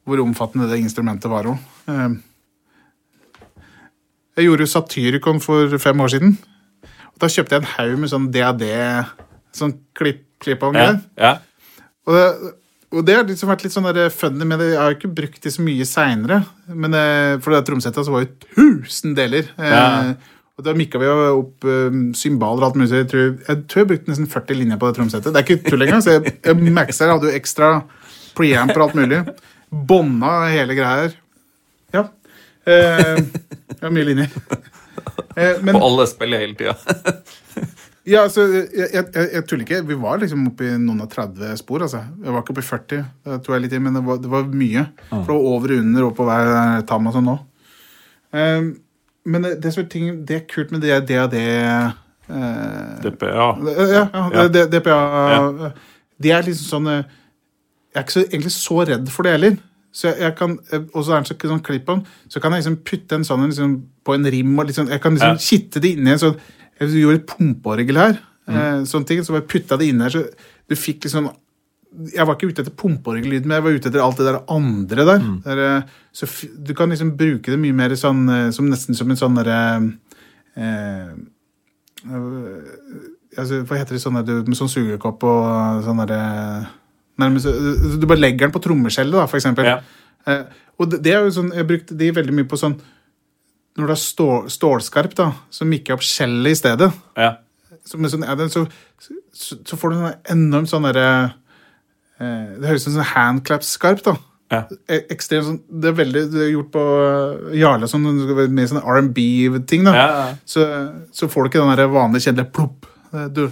hvor 0.07 0.23
omfattende 0.23 0.69
det 0.71 0.79
instrumentet 0.83 1.31
var 1.31 1.47
òg. 1.51 1.59
Jeg 4.39 4.47
gjorde 4.47 4.65
jo 4.65 4.71
Satyricon 4.71 5.43
for 5.43 5.75
fem 5.83 6.01
år 6.03 6.15
siden. 6.15 6.37
Og 7.13 7.23
da 7.23 7.31
kjøpte 7.31 7.55
jeg 7.55 7.63
en 7.63 7.73
haug 7.75 7.99
med 8.01 8.11
sånn 8.11 8.31
DAD, 8.35 8.65
sånn 9.55 9.75
klipp, 9.99 10.25
klipp 10.43 10.63
av 10.67 10.79
Ja. 10.79 10.89
ja. 11.19 11.33
Og 12.07 12.17
det, 12.17 12.25
og 12.93 13.07
det 13.07 13.15
har 13.17 13.29
liksom 13.29 13.51
vært 13.53 13.63
litt 13.65 13.75
sånn 13.75 13.89
funny 14.13 14.47
med 14.49 14.59
det. 14.61 14.73
Jeg 14.73 14.81
har 14.81 14.91
jo 14.91 14.99
ikke 14.99 15.15
brukt 15.21 15.43
det 15.45 15.53
så 15.55 15.65
mye 15.65 15.87
seinere. 15.89 16.43
For 16.67 17.55
det 17.55 17.63
tromsettet 17.69 18.09
så 18.09 18.15
var 18.15 18.25
jo 18.25 18.33
tusen 18.57 19.15
deler. 19.17 19.49
Ja. 19.57 19.85
Eh, 20.11 20.32
og 20.59 20.67
da 20.67 20.75
mikka 20.77 21.01
vi 21.01 21.09
jo 21.09 21.29
opp 21.39 21.65
uh, 21.65 21.95
cymbaler 22.19 22.61
og 22.61 22.69
alt 22.69 22.79
mulig. 22.81 22.91
Jeg 22.93 23.09
tror, 23.09 23.31
jeg 23.49 23.63
tror 23.73 23.83
jeg 23.83 23.91
brukte 23.93 24.13
nesten 24.13 24.29
40 24.29 24.59
linjer 24.61 24.81
på 24.81 24.91
det 24.91 24.99
tromsettet. 24.99 25.33
Det 25.33 25.41
er 25.41 25.47
ikke 25.49 25.71
tull 25.71 25.87
engang. 25.87 26.05
Så 26.05 26.19
jeg, 26.19 26.35
jeg 26.45 26.75
maxer, 26.77 27.13
hadde 27.13 27.31
jo 27.31 27.39
ekstra 27.39 27.71
preamp 28.37 28.75
og 28.77 28.85
alt 28.87 28.99
mulig. 29.01 29.23
Bånda 29.73 30.35
hele 30.53 30.77
greia 30.77 31.07
her. 31.07 31.17
Ja. 31.97 32.05
Eh, 32.69 33.17
det 33.73 33.81
var 33.81 33.95
mye 33.97 34.11
linjer. 34.11 34.37
Eh, 35.33 35.57
men, 35.65 35.79
Og 35.79 35.87
alle 35.89 36.07
spiller 36.11 36.45
hele 36.45 36.55
tida. 36.59 36.77
ja, 38.13 38.27
altså, 38.27 38.45
jeg, 38.53 38.91
jeg, 38.93 39.09
jeg, 39.17 39.45
tuller 39.49 39.65
ikke. 39.65 39.83
Vi 39.89 39.99
var 40.05 40.21
liksom 40.21 40.45
oppe 40.53 40.69
i 40.69 40.77
noen 40.77 41.01
og 41.07 41.11
30 41.11 41.57
spor. 41.63 41.87
altså. 41.89 42.05
Jeg 42.21 42.37
var 42.37 42.45
ikke 42.45 42.55
oppe 42.55 42.65
i 42.65 42.69
40, 42.69 43.11
det 43.31 43.41
tror 43.43 43.57
jeg 43.57 43.67
litt 43.67 43.77
i, 43.79 43.83
men 43.89 43.97
det 43.97 44.05
var, 44.07 44.21
det 44.21 44.33
var 44.37 44.53
mye. 44.53 44.87
For 45.09 45.25
det 45.25 45.33
var 45.33 45.51
over 45.57 45.75
og 45.75 45.85
under 45.87 46.09
og 46.11 46.17
på 46.21 46.29
hver 46.29 46.87
tam 46.93 47.09
og 47.09 47.17
sånn 47.17 47.31
nå. 47.33 47.39
Um, 48.33 48.73
men 49.25 49.43
det, 49.43 49.61
det, 49.63 49.73
som 49.75 49.85
er 49.85 49.89
ting, 49.89 50.25
det 50.27 50.37
er 50.37 50.47
kult 50.51 50.71
med 50.73 50.81
det 50.83 50.97
DAD 51.09 51.35
eh, 51.35 51.91
DPA. 53.03 53.29
Ja, 53.29 53.85
ja, 53.87 54.31
Ja. 54.33 54.49
det- 54.49 54.53
det- 54.71 54.71
DPA 54.85 55.73
Det 56.21 56.31
er 56.31 56.43
liksom 56.43 56.69
sånn 56.85 56.89
eh, 56.89 57.05
jeg 57.95 57.97
er 57.97 58.03
ikke 58.03 58.13
så, 58.13 58.25
egentlig 58.31 58.53
så 58.53 58.87
redd 58.89 59.09
for 59.11 59.23
det 59.25 59.33
heller. 59.33 59.57
Så 59.93 60.09
jeg, 60.09 60.19
jeg 60.21 60.37
kan, 60.37 60.59
eh, 60.73 60.79
Og 60.95 61.05
så 61.05 61.13
er 61.13 61.21
det 61.23 61.39
sånn 61.41 61.63
klipp 61.63 61.89
om, 61.89 62.05
så 62.29 62.41
kan 62.41 62.53
jeg 62.53 62.63
liksom 62.65 62.77
putte 62.85 63.13
en 63.13 63.25
sånn 63.25 63.47
liksom, 63.49 63.83
på 64.05 64.15
en 64.15 64.25
rim 64.25 64.59
og 64.59 64.67
liksom, 64.67 64.89
Jeg 64.89 65.01
kan 65.03 65.13
liksom 65.15 65.29
Ja. 65.29 65.37
kitte 65.37 65.81
det 65.81 65.97
inni 65.99 66.11
en 66.13 66.19
sånn 66.19 66.37
Jeg 66.81 66.89
gjorde 66.89 67.15
et 67.17 67.27
pumpeorgel 67.27 67.97
her, 67.97 68.19
eh, 68.49 68.83
sånne 68.85 69.07
ting, 69.07 69.21
så 69.23 69.33
bare 69.33 69.47
putta 69.47 69.77
det 69.79 69.89
inni 69.89 70.03
her, 70.03 70.11
så 70.11 70.25
du 70.69 70.75
fikk 70.75 71.01
liksom 71.05 71.31
Jeg 72.13 72.25
var 72.25 72.37
ikke 72.37 72.49
ute 72.53 72.65
etter 72.65 72.75
pumpeorgellyd, 72.79 73.45
men 73.47 73.59
jeg 73.59 73.65
var 73.67 73.77
ute 73.77 73.91
etter 73.91 74.03
alt 74.05 74.21
det 74.21 74.29
der 74.29 74.39
andre 74.53 75.07
der. 75.09 75.27
der 75.45 75.63
eh, 75.67 75.97
så 76.13 76.29
du 76.57 76.73
kan 76.77 76.93
liksom 76.93 77.15
bruke 77.19 77.53
det 77.53 77.61
mye 77.61 77.77
mer 77.77 77.95
sånn 77.99 78.23
eh, 78.33 78.47
som 78.55 78.69
nesten 78.71 78.97
som 78.97 79.11
en 79.13 79.21
sånn 79.21 79.37
derre 79.37 79.59
eh, 80.57 81.11
øh, 82.09 83.03
altså, 83.37 83.63
Hva 83.69 83.81
heter 83.81 83.97
det 83.97 84.03
sånn 84.05 84.21
der, 84.21 84.41
med 84.47 84.59
sånn 84.59 84.73
sugekopp 84.73 85.27
og 85.29 85.85
sånn 85.87 86.01
derre 86.05 86.23
Nærmest 87.21 88.01
Du 88.01 88.09
bare 88.09 88.23
legger 88.23 88.47
den 88.47 88.55
på 88.55 88.63
trommeskjellet, 88.65 89.19
da, 89.19 89.29
for 89.29 89.37
eksempel. 89.39 89.69
Ja. 89.69 89.79
Eh, 90.29 90.45
og 90.81 90.89
det, 90.91 91.03
det 91.05 91.15
er 91.15 91.27
jo 91.27 91.37
sånn 91.37 91.53
Jeg 91.57 91.69
brukte 91.69 91.99
de 91.99 92.11
veldig 92.15 92.35
mye 92.37 92.49
på 92.49 92.61
sånn 92.61 92.79
Når 93.77 93.89
du 93.89 93.95
er 93.95 94.01
stå, 94.01 94.29
stålskarp, 94.53 95.17
da, 95.19 95.31
så 95.53 95.69
mikker 95.69 95.93
jeg 95.93 96.01
opp 96.01 96.05
skjellet 96.05 96.53
i 96.53 96.59
stedet. 96.61 96.89
Ja. 97.17 97.31
Så, 97.83 97.99
sånn, 97.99 98.25
så, 98.53 98.67
så, 99.33 99.57
så 99.65 99.79
får 99.81 99.95
du 99.95 99.97
en 99.97 100.11
enormt 100.37 100.71
sånn 100.71 100.85
derre 100.87 101.07
eh, 101.09 101.31
Det 102.23 102.69
høres 102.71 102.85
ut 102.85 102.91
som 102.91 102.99
sånn 102.99 103.11
handclaps-skarp, 103.13 104.03
da. 104.07 104.17
Ja. 104.53 104.61
E- 104.93 105.07
Ekstremt 105.15 105.47
sånn 105.47 105.61
Det 105.81 105.89
er 105.89 105.95
veldig 105.97 106.23
det 106.29 106.41
er 106.45 106.51
gjort 106.53 106.73
på 106.75 106.81
eh, 107.01 107.55
Jarle 107.57 107.89
sånn, 107.89 108.05
det 108.21 108.49
mer 108.53 108.69
sånn 108.69 108.83
R&B-ting, 108.85 109.87
da. 109.89 109.95
Ja, 109.97 110.09
ja. 110.19 110.27
Så, 110.45 110.67
så 111.17 111.29
får 111.33 111.47
du 111.47 111.51
ikke 111.53 111.63
den 111.63 111.73
der 111.81 111.93
vanlige 111.93 112.27
kjedelige 112.29 112.53
plopp. 112.53 112.89
Du, 113.33 113.47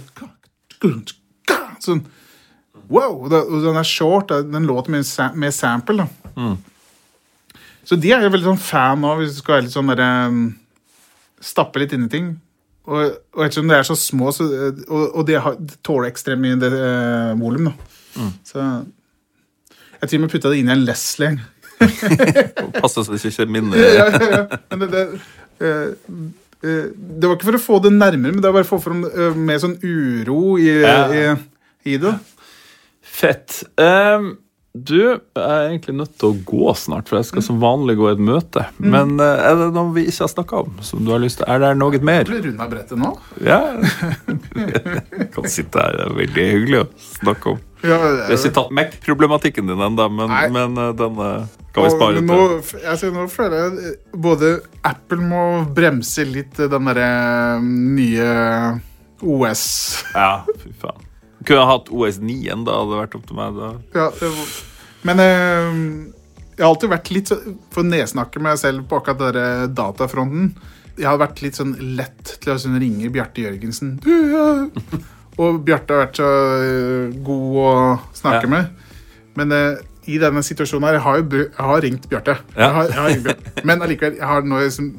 sånn 1.81 2.03
Wow! 2.91 3.21
Og 3.23 3.31
den 3.31 3.77
er 3.79 3.87
short. 3.87 4.33
Den 4.51 4.67
låter 4.67 4.91
med, 4.91 5.07
med 5.39 5.53
sample, 5.55 6.03
da. 6.03 6.51
Så 7.87 7.97
de 7.99 8.11
er 8.11 8.23
jeg 8.25 8.33
veldig 8.33 8.49
sånn 8.51 8.61
fan 8.61 9.05
av, 9.07 9.21
hvis 9.21 9.37
du 9.37 9.41
skal 9.41 9.57
være 9.57 9.65
litt 9.67 9.73
sånn 9.75 9.91
derre 9.93 10.09
um, 10.31 10.41
Stappe 11.41 11.81
litt 11.81 11.93
inn 11.95 12.05
i 12.05 12.11
ting. 12.11 12.27
Og, 12.85 13.15
og 13.33 13.45
ettersom 13.45 13.69
de 13.71 13.77
er 13.77 13.85
så 13.87 13.95
små, 13.97 14.29
så, 14.35 14.45
og, 14.85 15.05
og 15.07 15.23
de, 15.25 15.37
har, 15.41 15.55
de 15.57 15.77
tåler 15.85 16.11
ekstremt 16.11 16.43
mye 16.43 16.69
uh, 16.75 17.31
volum, 17.39 17.71
da. 17.71 17.90
Så 18.47 18.61
jeg 20.01 20.09
til 20.09 20.17
og 20.17 20.23
med 20.25 20.33
putta 20.33 20.51
det 20.51 20.61
inn 20.61 20.69
i 20.71 20.75
en 20.75 20.85
Leslie. 20.87 21.35
Passe 22.81 23.03
så 23.05 23.13
det 23.13 23.31
ikke 23.31 23.47
minner 23.49 23.77
inn 23.77 23.95
ja, 23.97 24.05
ja, 24.13 24.27
ja. 24.35 24.59
Men 24.69 24.81
det, 24.83 24.89
det, 24.93 25.03
eh, 25.65 26.11
eh, 26.61 26.85
det 26.93 27.29
var 27.29 27.37
ikke 27.37 27.49
for 27.49 27.57
å 27.57 27.63
få 27.63 27.79
det 27.85 27.93
nærmere, 27.95 28.33
men 28.35 28.41
det 28.41 28.49
var 28.49 28.59
bare 28.59 28.69
for 28.69 28.77
å 28.77 28.83
få 28.83 28.89
fram 28.91 29.03
eh, 29.09 29.39
mer 29.49 29.61
sånn 29.61 29.77
uro 29.81 30.57
i, 30.61 30.69
Ja. 30.83 31.01
i, 31.09 31.25
i 31.93 31.97
det. 32.01 32.15
Fett. 33.01 33.63
Um, 33.81 34.35
du 34.71 35.01
er 35.35 35.65
egentlig 35.67 35.97
nødt 35.99 36.13
til 36.21 36.29
å 36.31 36.37
gå 36.47 36.73
snart, 36.79 37.09
for 37.09 37.19
jeg 37.19 37.27
skal 37.27 37.43
som 37.43 37.57
vanlig 37.59 37.97
gå 37.99 38.07
i 38.07 38.13
et 38.13 38.21
møte. 38.23 38.63
Men 38.79 39.17
eh, 39.19 39.41
er 39.49 39.57
det 39.59 39.71
noe 39.75 39.91
vi 39.97 40.05
ikke 40.07 40.23
har 40.23 40.31
snakka 40.31 40.61
om? 40.63 40.77
som 40.87 41.01
du 41.03 41.11
har 41.11 41.19
lyst 41.21 41.41
til? 41.41 41.49
Er 41.51 41.59
det 41.59 41.73
noe 41.81 41.99
mer? 41.99 42.23
Blir 42.29 42.45
runda 42.45 42.69
brettet 42.71 43.01
nå? 43.01 43.11
Ja. 43.43 43.59
kan 45.35 45.49
sitte 45.51 45.83
her, 45.83 45.97
det 45.97 46.05
er 46.07 46.15
veldig 46.21 46.47
hyggelig 46.55 46.79
å 46.85 46.87
snakke 47.09 47.55
om. 47.57 47.59
Ja, 47.81 47.97
det 47.97 48.27
er 48.27 48.37
ikke 48.37 48.53
tatt 48.53 48.73
Mac-problematikken 48.77 49.69
din 49.71 49.81
ennå, 49.81 50.07
men, 50.13 50.33
men 50.53 50.77
eh, 50.77 50.91
den 50.97 51.21
eh, 51.25 51.45
kan 51.73 51.85
vi 51.87 51.91
spare 51.93 52.21
nå, 52.21 52.39
til. 52.67 52.81
ser, 52.99 53.13
nå 53.15 53.25
føler 53.31 53.57
jeg 53.57 53.91
eh, 53.91 54.17
både 54.21 54.51
Apple 54.87 55.23
må 55.23 55.43
bremse 55.73 56.25
litt 56.27 56.59
den 56.59 56.89
derre 56.91 57.09
nye 57.63 58.27
OS 59.21 59.63
Ja, 60.13 60.43
fy 60.61 60.73
faen. 60.81 61.07
Kunne 61.47 61.65
hatt 61.65 61.89
OS9 61.89 62.35
enda, 62.53 62.75
hadde 62.77 62.93
det 62.93 62.99
vært 62.99 63.15
opp 63.17 63.23
til 63.29 63.39
meg. 63.39 63.57
da. 63.57 63.69
ja, 63.97 64.33
Men 65.09 65.23
eh, 65.23 65.79
jeg 66.57 66.61
har 66.61 66.75
alltid 66.75 66.91
vært 66.91 67.09
litt 67.15 67.31
sånn, 67.31 67.55
for 67.73 67.81
å 67.81 67.89
nedsnakke 67.89 68.43
meg 68.45 68.59
selv 68.61 68.85
på 68.89 68.99
akkurat 69.01 69.23
den 69.23 69.39
der 69.39 69.73
datafronten. 69.73 70.51
Jeg 70.99 71.07
har 71.07 71.17
vært 71.17 71.41
litt 71.41 71.57
sånn 71.57 71.73
lett 71.97 72.35
til 72.43 72.53
å 72.53 72.59
sånn 72.61 72.77
ringe 72.83 73.09
Bjarte 73.09 73.41
Jørgensen. 73.47 73.95
Du, 74.03 74.11
ja. 74.35 74.51
Og 75.39 75.61
Bjarte 75.65 75.93
har 75.95 76.05
vært 76.07 76.17
så 76.19 76.27
eh, 76.59 77.13
god 77.23 77.55
å 77.61 77.69
snakke 78.17 78.43
Ja. 78.43 78.49
med. 78.51 78.89
Men 79.39 79.51
uh, 79.55 79.77
i 80.11 80.17
denne 80.19 80.41
situasjonen 80.43 80.83
her 80.89 80.93
Jeg 80.97 81.01
har 81.05 81.17
jo 81.21 81.23
jeg 81.39 81.53
har 81.69 81.81
ringt 81.81 82.09
Bjarte. 82.09 82.33
Ja. 82.57 82.83
Men 83.63 83.81
allikevel, 83.81 84.17
jeg 84.19 84.27
har 84.27 84.41
nå 84.43 84.59
liksom 84.59 84.89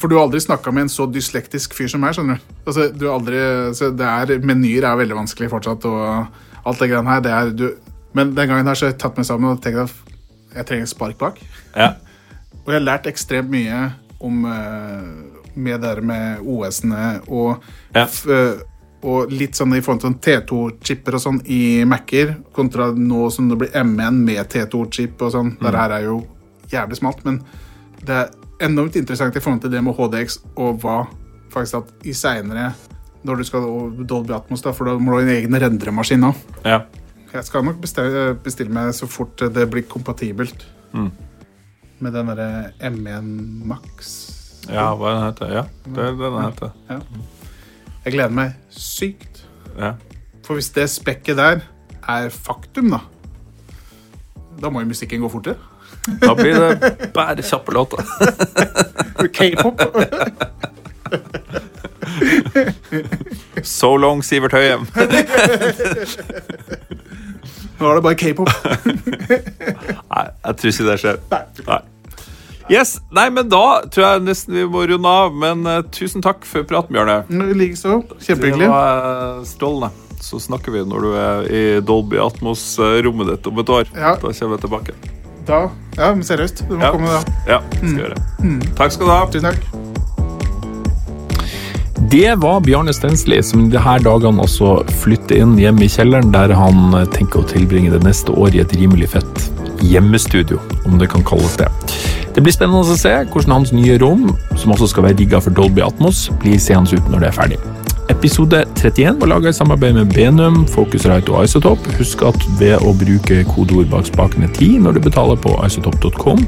For 0.00 0.08
du 0.08 0.16
har 0.16 0.26
aldri 0.26 0.40
snakka 0.40 0.72
med 0.72 0.82
en 0.86 0.92
så 0.92 1.06
dyslektisk 1.10 1.74
fyr 1.76 1.88
som 1.92 2.00
meg. 2.04 2.14
skjønner 2.16 2.36
du? 2.40 2.52
Altså, 2.66 2.88
du 2.92 3.06
har 3.08 3.16
aldri, 3.18 3.40
så 3.76 3.90
det 3.96 4.06
er, 4.06 4.38
Menyer 4.44 4.84
er 4.88 4.96
veldig 5.00 5.16
vanskelig 5.22 5.50
fortsatt, 5.52 5.84
og 5.88 6.66
alt 6.66 6.78
det 6.80 6.88
greiene 6.92 7.10
her. 7.14 7.20
det 7.24 7.32
er 7.32 7.50
du, 7.56 7.66
Men 8.14 8.34
den 8.34 8.48
gangen 8.48 8.66
her 8.66 8.74
så 8.74 8.86
har 8.86 8.92
jeg 8.92 9.00
tatt 9.00 9.16
meg 9.20 9.26
sammen 9.28 9.50
og 9.54 9.60
tenkt 9.64 9.78
at 9.86 10.56
jeg 10.56 10.66
trenger 10.66 10.86
spark 10.90 11.18
bak. 11.18 11.36
Ja. 11.76 11.92
Og 12.64 12.72
jeg 12.72 12.80
har 12.80 12.86
lært 12.86 13.06
ekstremt 13.06 13.50
mye 13.52 13.92
om 14.20 14.44
eh, 14.44 15.29
med 15.56 15.80
det 15.80 15.94
der 15.96 16.00
med 16.02 16.40
OS-ene 16.46 17.20
og, 17.28 17.62
Ja. 17.94 18.04
eh, 18.28 18.60
og 19.02 19.30
litt 19.32 19.52
sånn 19.56 19.74
i 19.76 19.80
forhold 19.80 20.00
til 20.02 20.10
sånn 20.10 20.20
T2-chipper 20.20 21.14
og 21.14 21.20
sånn 21.20 21.40
i 21.48 21.84
Mac-er, 21.84 22.36
kontra 22.52 22.90
nå 22.92 23.30
som 23.32 23.48
det 23.48 23.56
blir 23.58 23.70
M1 23.72 24.12
med 24.24 24.48
T2-chip 24.48 25.22
og 25.22 25.32
sånn. 25.32 25.54
Dette 25.58 25.76
her 25.76 25.90
er 25.90 26.02
jo 26.04 26.26
jævlig 26.70 26.96
smalt, 27.00 27.24
men 27.24 27.42
det 28.04 28.10
er 28.10 28.30
enormt 28.68 28.96
interessant 28.96 29.34
i 29.36 29.40
forhold 29.40 29.62
til 29.62 29.70
det 29.70 29.82
med 29.82 29.94
HDX 29.96 30.38
og 30.56 30.80
hva 30.82 31.06
faktisk 31.50 31.74
at 31.80 32.06
i 32.06 32.12
seinere 32.12 32.74
når 33.24 33.36
du 33.36 33.44
skal 33.44 33.60
Dolby 34.06 34.32
Atmos, 34.32 34.62
da, 34.62 34.72
for 34.72 34.84
da 34.84 34.94
må 34.98 35.12
du 35.12 35.16
ha 35.18 35.22
en 35.22 35.36
egen 35.36 35.52
rendremaskin 35.60 36.22
òg. 36.24 36.34
ja. 36.64 36.82
Jeg 37.32 37.44
skal 37.44 37.62
nok 37.62 37.76
bestille, 37.80 38.34
bestille 38.42 38.70
meg 38.74 38.88
så 38.92 39.06
fort 39.06 39.36
det 39.54 39.70
blir 39.70 39.82
kompatibelt 39.86 40.64
Mm. 40.92 41.10
med 42.00 42.12
den 42.12 42.26
derre 42.26 42.72
M1 42.80 43.64
Max. 43.64 44.39
Ja, 44.70 44.86
hva 44.94 45.14
den 45.14 45.24
heter 45.26 45.52
Ja, 45.54 45.64
det 45.86 46.04
er 46.04 46.14
det 46.18 46.30
den 46.30 46.42
heter. 46.44 46.70
Jeg 48.04 48.12
gleder 48.14 48.34
meg 48.34 48.54
sykt. 48.70 49.42
Ja. 49.78 49.92
For 50.46 50.58
hvis 50.58 50.70
det 50.74 50.86
spekket 50.90 51.36
der 51.38 51.60
er 52.08 52.30
faktum, 52.32 52.90
da 52.94 53.00
Da 54.60 54.70
må 54.70 54.80
jo 54.82 54.90
musikken 54.90 55.20
gå 55.22 55.28
fortere. 55.32 55.56
Da 56.20 56.34
blir 56.34 56.54
det 56.58 57.12
bare 57.14 57.42
kjappe 57.42 57.72
låter. 57.72 58.04
K-pop. 59.36 59.80
So 63.62 63.96
long, 63.96 64.24
Sivert 64.24 64.52
Høyem. 64.52 64.86
Nå 67.80 67.88
er 67.88 67.94
det 67.94 68.02
bare 68.04 68.14
k-pop. 68.20 68.48
Nei, 70.10 70.26
jeg 70.44 70.56
tror 70.60 70.72
ikke 70.72 70.86
det 70.90 70.98
skjer. 71.00 71.20
Nei. 71.68 71.78
Yes, 72.70 73.00
nei, 73.10 73.26
men 73.34 73.48
Da 73.50 73.82
tror 73.90 74.04
jeg 74.06 74.22
nesten 74.28 74.54
vi 74.54 74.66
må 74.70 74.84
runde 74.86 75.14
av. 75.22 75.34
Men 75.34 75.66
uh, 75.66 75.80
tusen 75.90 76.22
takk 76.24 76.46
for 76.46 76.66
praten, 76.68 76.94
Bjørne. 76.94 77.24
Likeså. 77.58 78.02
Det 78.22 78.38
var 78.62 79.04
uh, 79.04 79.44
strålende. 79.48 79.90
Så 80.20 80.38
snakker 80.42 80.74
vi 80.74 80.84
når 80.84 81.04
du 81.06 81.12
er 81.16 81.46
i 81.48 81.62
Dolby 81.80 82.20
Atmos-rommet 82.20 83.32
ditt 83.32 83.48
om 83.48 83.62
et 83.62 83.72
år. 83.72 83.88
Ja. 83.96 84.14
Da 84.20 84.30
kommer 84.30 84.58
jeg 84.58 84.66
tilbake. 84.66 84.98
Da 85.48 85.62
Ja, 85.96 86.12
men 86.14 86.22
seriøst. 86.22 86.66
Du 86.68 86.76
må 86.76 86.84
Ja. 86.84 86.92
komme 86.92 87.08
da. 87.08 87.22
Ja, 87.48 87.62
skal 87.72 87.88
mm. 87.88 88.00
gjøre. 88.04 88.74
Takk 88.76 88.92
skal 88.92 89.06
du 89.06 89.12
ha. 89.12 89.22
Tusen 89.32 89.50
takk. 89.50 89.90
Det 92.10 92.34
var 92.42 92.60
Bjarne 92.60 92.92
Stensli, 92.92 93.42
som 93.42 93.68
de 93.70 93.78
her 93.78 94.00
dagene 94.02 94.42
også 94.42 94.80
flytter 95.02 95.44
inn 95.44 95.52
hjemme 95.60 95.84
i 95.86 95.90
kjelleren, 95.90 96.32
der 96.34 96.50
han 96.58 96.94
eh, 96.98 97.04
tenker 97.14 97.44
å 97.44 97.46
tilbringe 97.46 97.92
det 97.92 98.00
neste 98.02 98.34
året 98.34 98.56
i 98.56 98.62
et 98.64 98.74
rimelig 98.80 99.12
fett 99.12 99.44
hjemmestudio, 99.86 100.58
om 100.90 100.98
det 100.98 101.06
kan 101.12 101.22
kalles 101.24 101.54
det. 101.60 101.68
Det 102.34 102.44
blir 102.46 102.54
spennende 102.54 102.86
å 102.86 102.96
se 102.98 103.10
hvordan 103.32 103.56
hans 103.56 103.72
nye 103.74 103.98
rom, 103.98 104.28
som 104.54 104.70
også 104.70 104.92
skal 104.92 105.08
være 105.08 105.18
rigga 105.18 105.40
for 105.42 105.54
Dolby 105.54 105.82
Atmos, 105.82 106.28
blir 106.42 106.60
seende 106.62 106.94
ut 106.94 107.08
når 107.10 107.24
det 107.24 107.30
er 107.30 107.38
ferdig. 107.38 107.58
Episode 108.10 108.64
31 108.74 109.18
var 109.20 109.30
laga 109.30 109.50
i 109.50 109.54
samarbeid 109.54 109.94
med 109.94 110.12
Benum, 110.14 110.60
Focusrite 110.70 111.30
og 111.30 111.46
Isotop. 111.46 111.84
Husk 111.98 112.22
at 112.26 112.46
ved 112.58 112.82
å 112.82 112.92
bruke 112.98 113.42
kodeord 113.50 113.90
bak 113.92 114.06
spakene 114.10 114.50
10 114.50 114.82
når 114.84 114.98
du 114.98 115.02
betaler 115.06 115.38
på 115.42 115.54
isotop.com, 115.66 116.42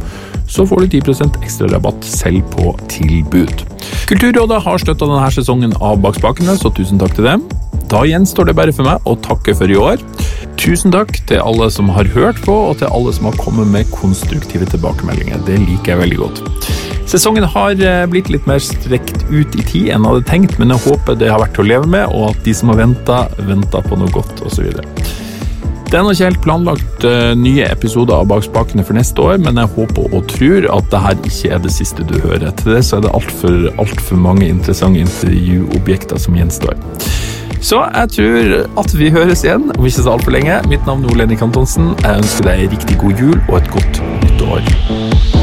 så 0.50 0.66
får 0.66 0.84
du 0.84 0.98
10% 1.00 1.38
ekstra 1.42 1.70
rabatt 1.70 2.06
selv 2.06 2.42
på 2.54 2.74
tilbud. 2.92 3.66
Kulturrådet 4.10 4.62
har 4.66 4.82
støtta 4.82 5.06
denne 5.06 5.34
sesongen 5.34 5.74
av 5.80 6.02
Bak 6.02 6.18
spakene, 6.18 6.58
så 6.58 6.70
tusen 6.74 7.00
takk 7.02 7.14
til 7.18 7.30
dem. 7.30 7.46
Da 7.92 8.06
gjenstår 8.08 8.48
det 8.48 8.54
bare 8.56 8.72
for 8.72 8.88
meg 8.88 9.04
å 9.04 9.12
takke 9.20 9.52
for 9.56 9.68
i 9.68 9.76
år. 9.76 10.00
Tusen 10.56 10.94
takk 10.94 11.10
til 11.28 11.42
alle 11.44 11.66
som 11.74 11.90
har 11.92 12.08
hørt 12.14 12.38
på, 12.40 12.54
og 12.70 12.78
til 12.80 12.88
alle 12.88 13.12
som 13.12 13.26
har 13.28 13.36
kommet 13.36 13.68
med 13.68 13.90
konstruktive 13.92 14.64
tilbakemeldinger. 14.72 15.42
Det 15.44 15.58
liker 15.60 15.92
jeg 15.92 16.00
veldig 16.00 16.20
godt. 16.22 16.40
Sesongen 17.10 17.44
har 17.44 17.76
eh, 17.76 18.06
blitt 18.08 18.30
litt 18.32 18.46
mer 18.48 18.62
strekt 18.64 19.26
ut 19.28 19.58
i 19.58 19.64
tid 19.66 19.90
enn 19.92 20.06
jeg 20.06 20.08
hadde 20.08 20.28
tenkt, 20.30 20.56
men 20.56 20.72
jeg 20.72 20.86
håper 20.86 21.18
det 21.20 21.28
har 21.28 21.42
vært 21.42 21.52
til 21.58 21.66
å 21.66 21.68
leve 21.68 21.90
med, 21.92 22.14
og 22.16 22.30
at 22.30 22.40
de 22.46 22.54
som 22.56 22.72
har 22.72 22.80
venta, 22.80 23.18
venta 23.44 23.82
på 23.84 23.98
noe 24.00 24.14
godt, 24.14 24.40
osv. 24.46 24.70
Det 24.72 25.98
er 25.98 26.06
nok 26.06 26.16
ikke 26.16 26.30
helt 26.30 26.42
planlagt 26.46 27.04
eh, 27.04 27.34
nye 27.36 27.68
episoder 27.68 28.22
av 28.22 28.30
Bak 28.30 28.46
spakene 28.46 28.86
for 28.88 28.96
neste 28.96 29.20
år, 29.20 29.36
men 29.44 29.60
jeg 29.60 29.72
håper 29.74 30.16
og 30.16 30.24
tror 30.32 30.70
at 30.78 30.88
det 30.94 31.02
her 31.04 31.20
ikke 31.20 31.52
er 31.58 31.60
det 31.66 31.74
siste 31.76 32.08
du 32.08 32.16
hører. 32.22 32.48
Til 32.62 32.72
det 32.72 32.80
så 32.88 32.96
er 32.96 33.04
det 33.04 33.12
altfor 33.12 33.68
alt 33.74 34.00
for 34.00 34.24
mange 34.30 34.48
interessante 34.48 35.04
intervjuobjekter 35.04 36.24
som 36.24 36.40
gjenstår. 36.40 36.80
Så 37.62 37.78
jeg 37.94 38.08
tror 38.16 38.80
at 38.82 38.98
vi 38.98 39.10
høres 39.10 39.44
igjen 39.44 39.70
om 39.78 39.86
ikke 39.86 40.02
så 40.02 40.16
altfor 40.16 40.34
lenge. 40.34 40.58
Mitt 40.68 40.86
navn 40.86 41.04
er 41.04 41.14
Ole 41.14 41.26
Henrik 41.26 41.44
Antonsen. 41.46 41.94
Jeg 42.02 42.18
ønsker 42.24 42.50
deg 42.50 42.66
riktig 42.74 42.98
god 42.98 43.22
jul 43.22 43.38
og 43.48 43.60
et 43.60 43.70
godt 43.70 44.02
nytt 44.24 44.42
år. 44.50 45.41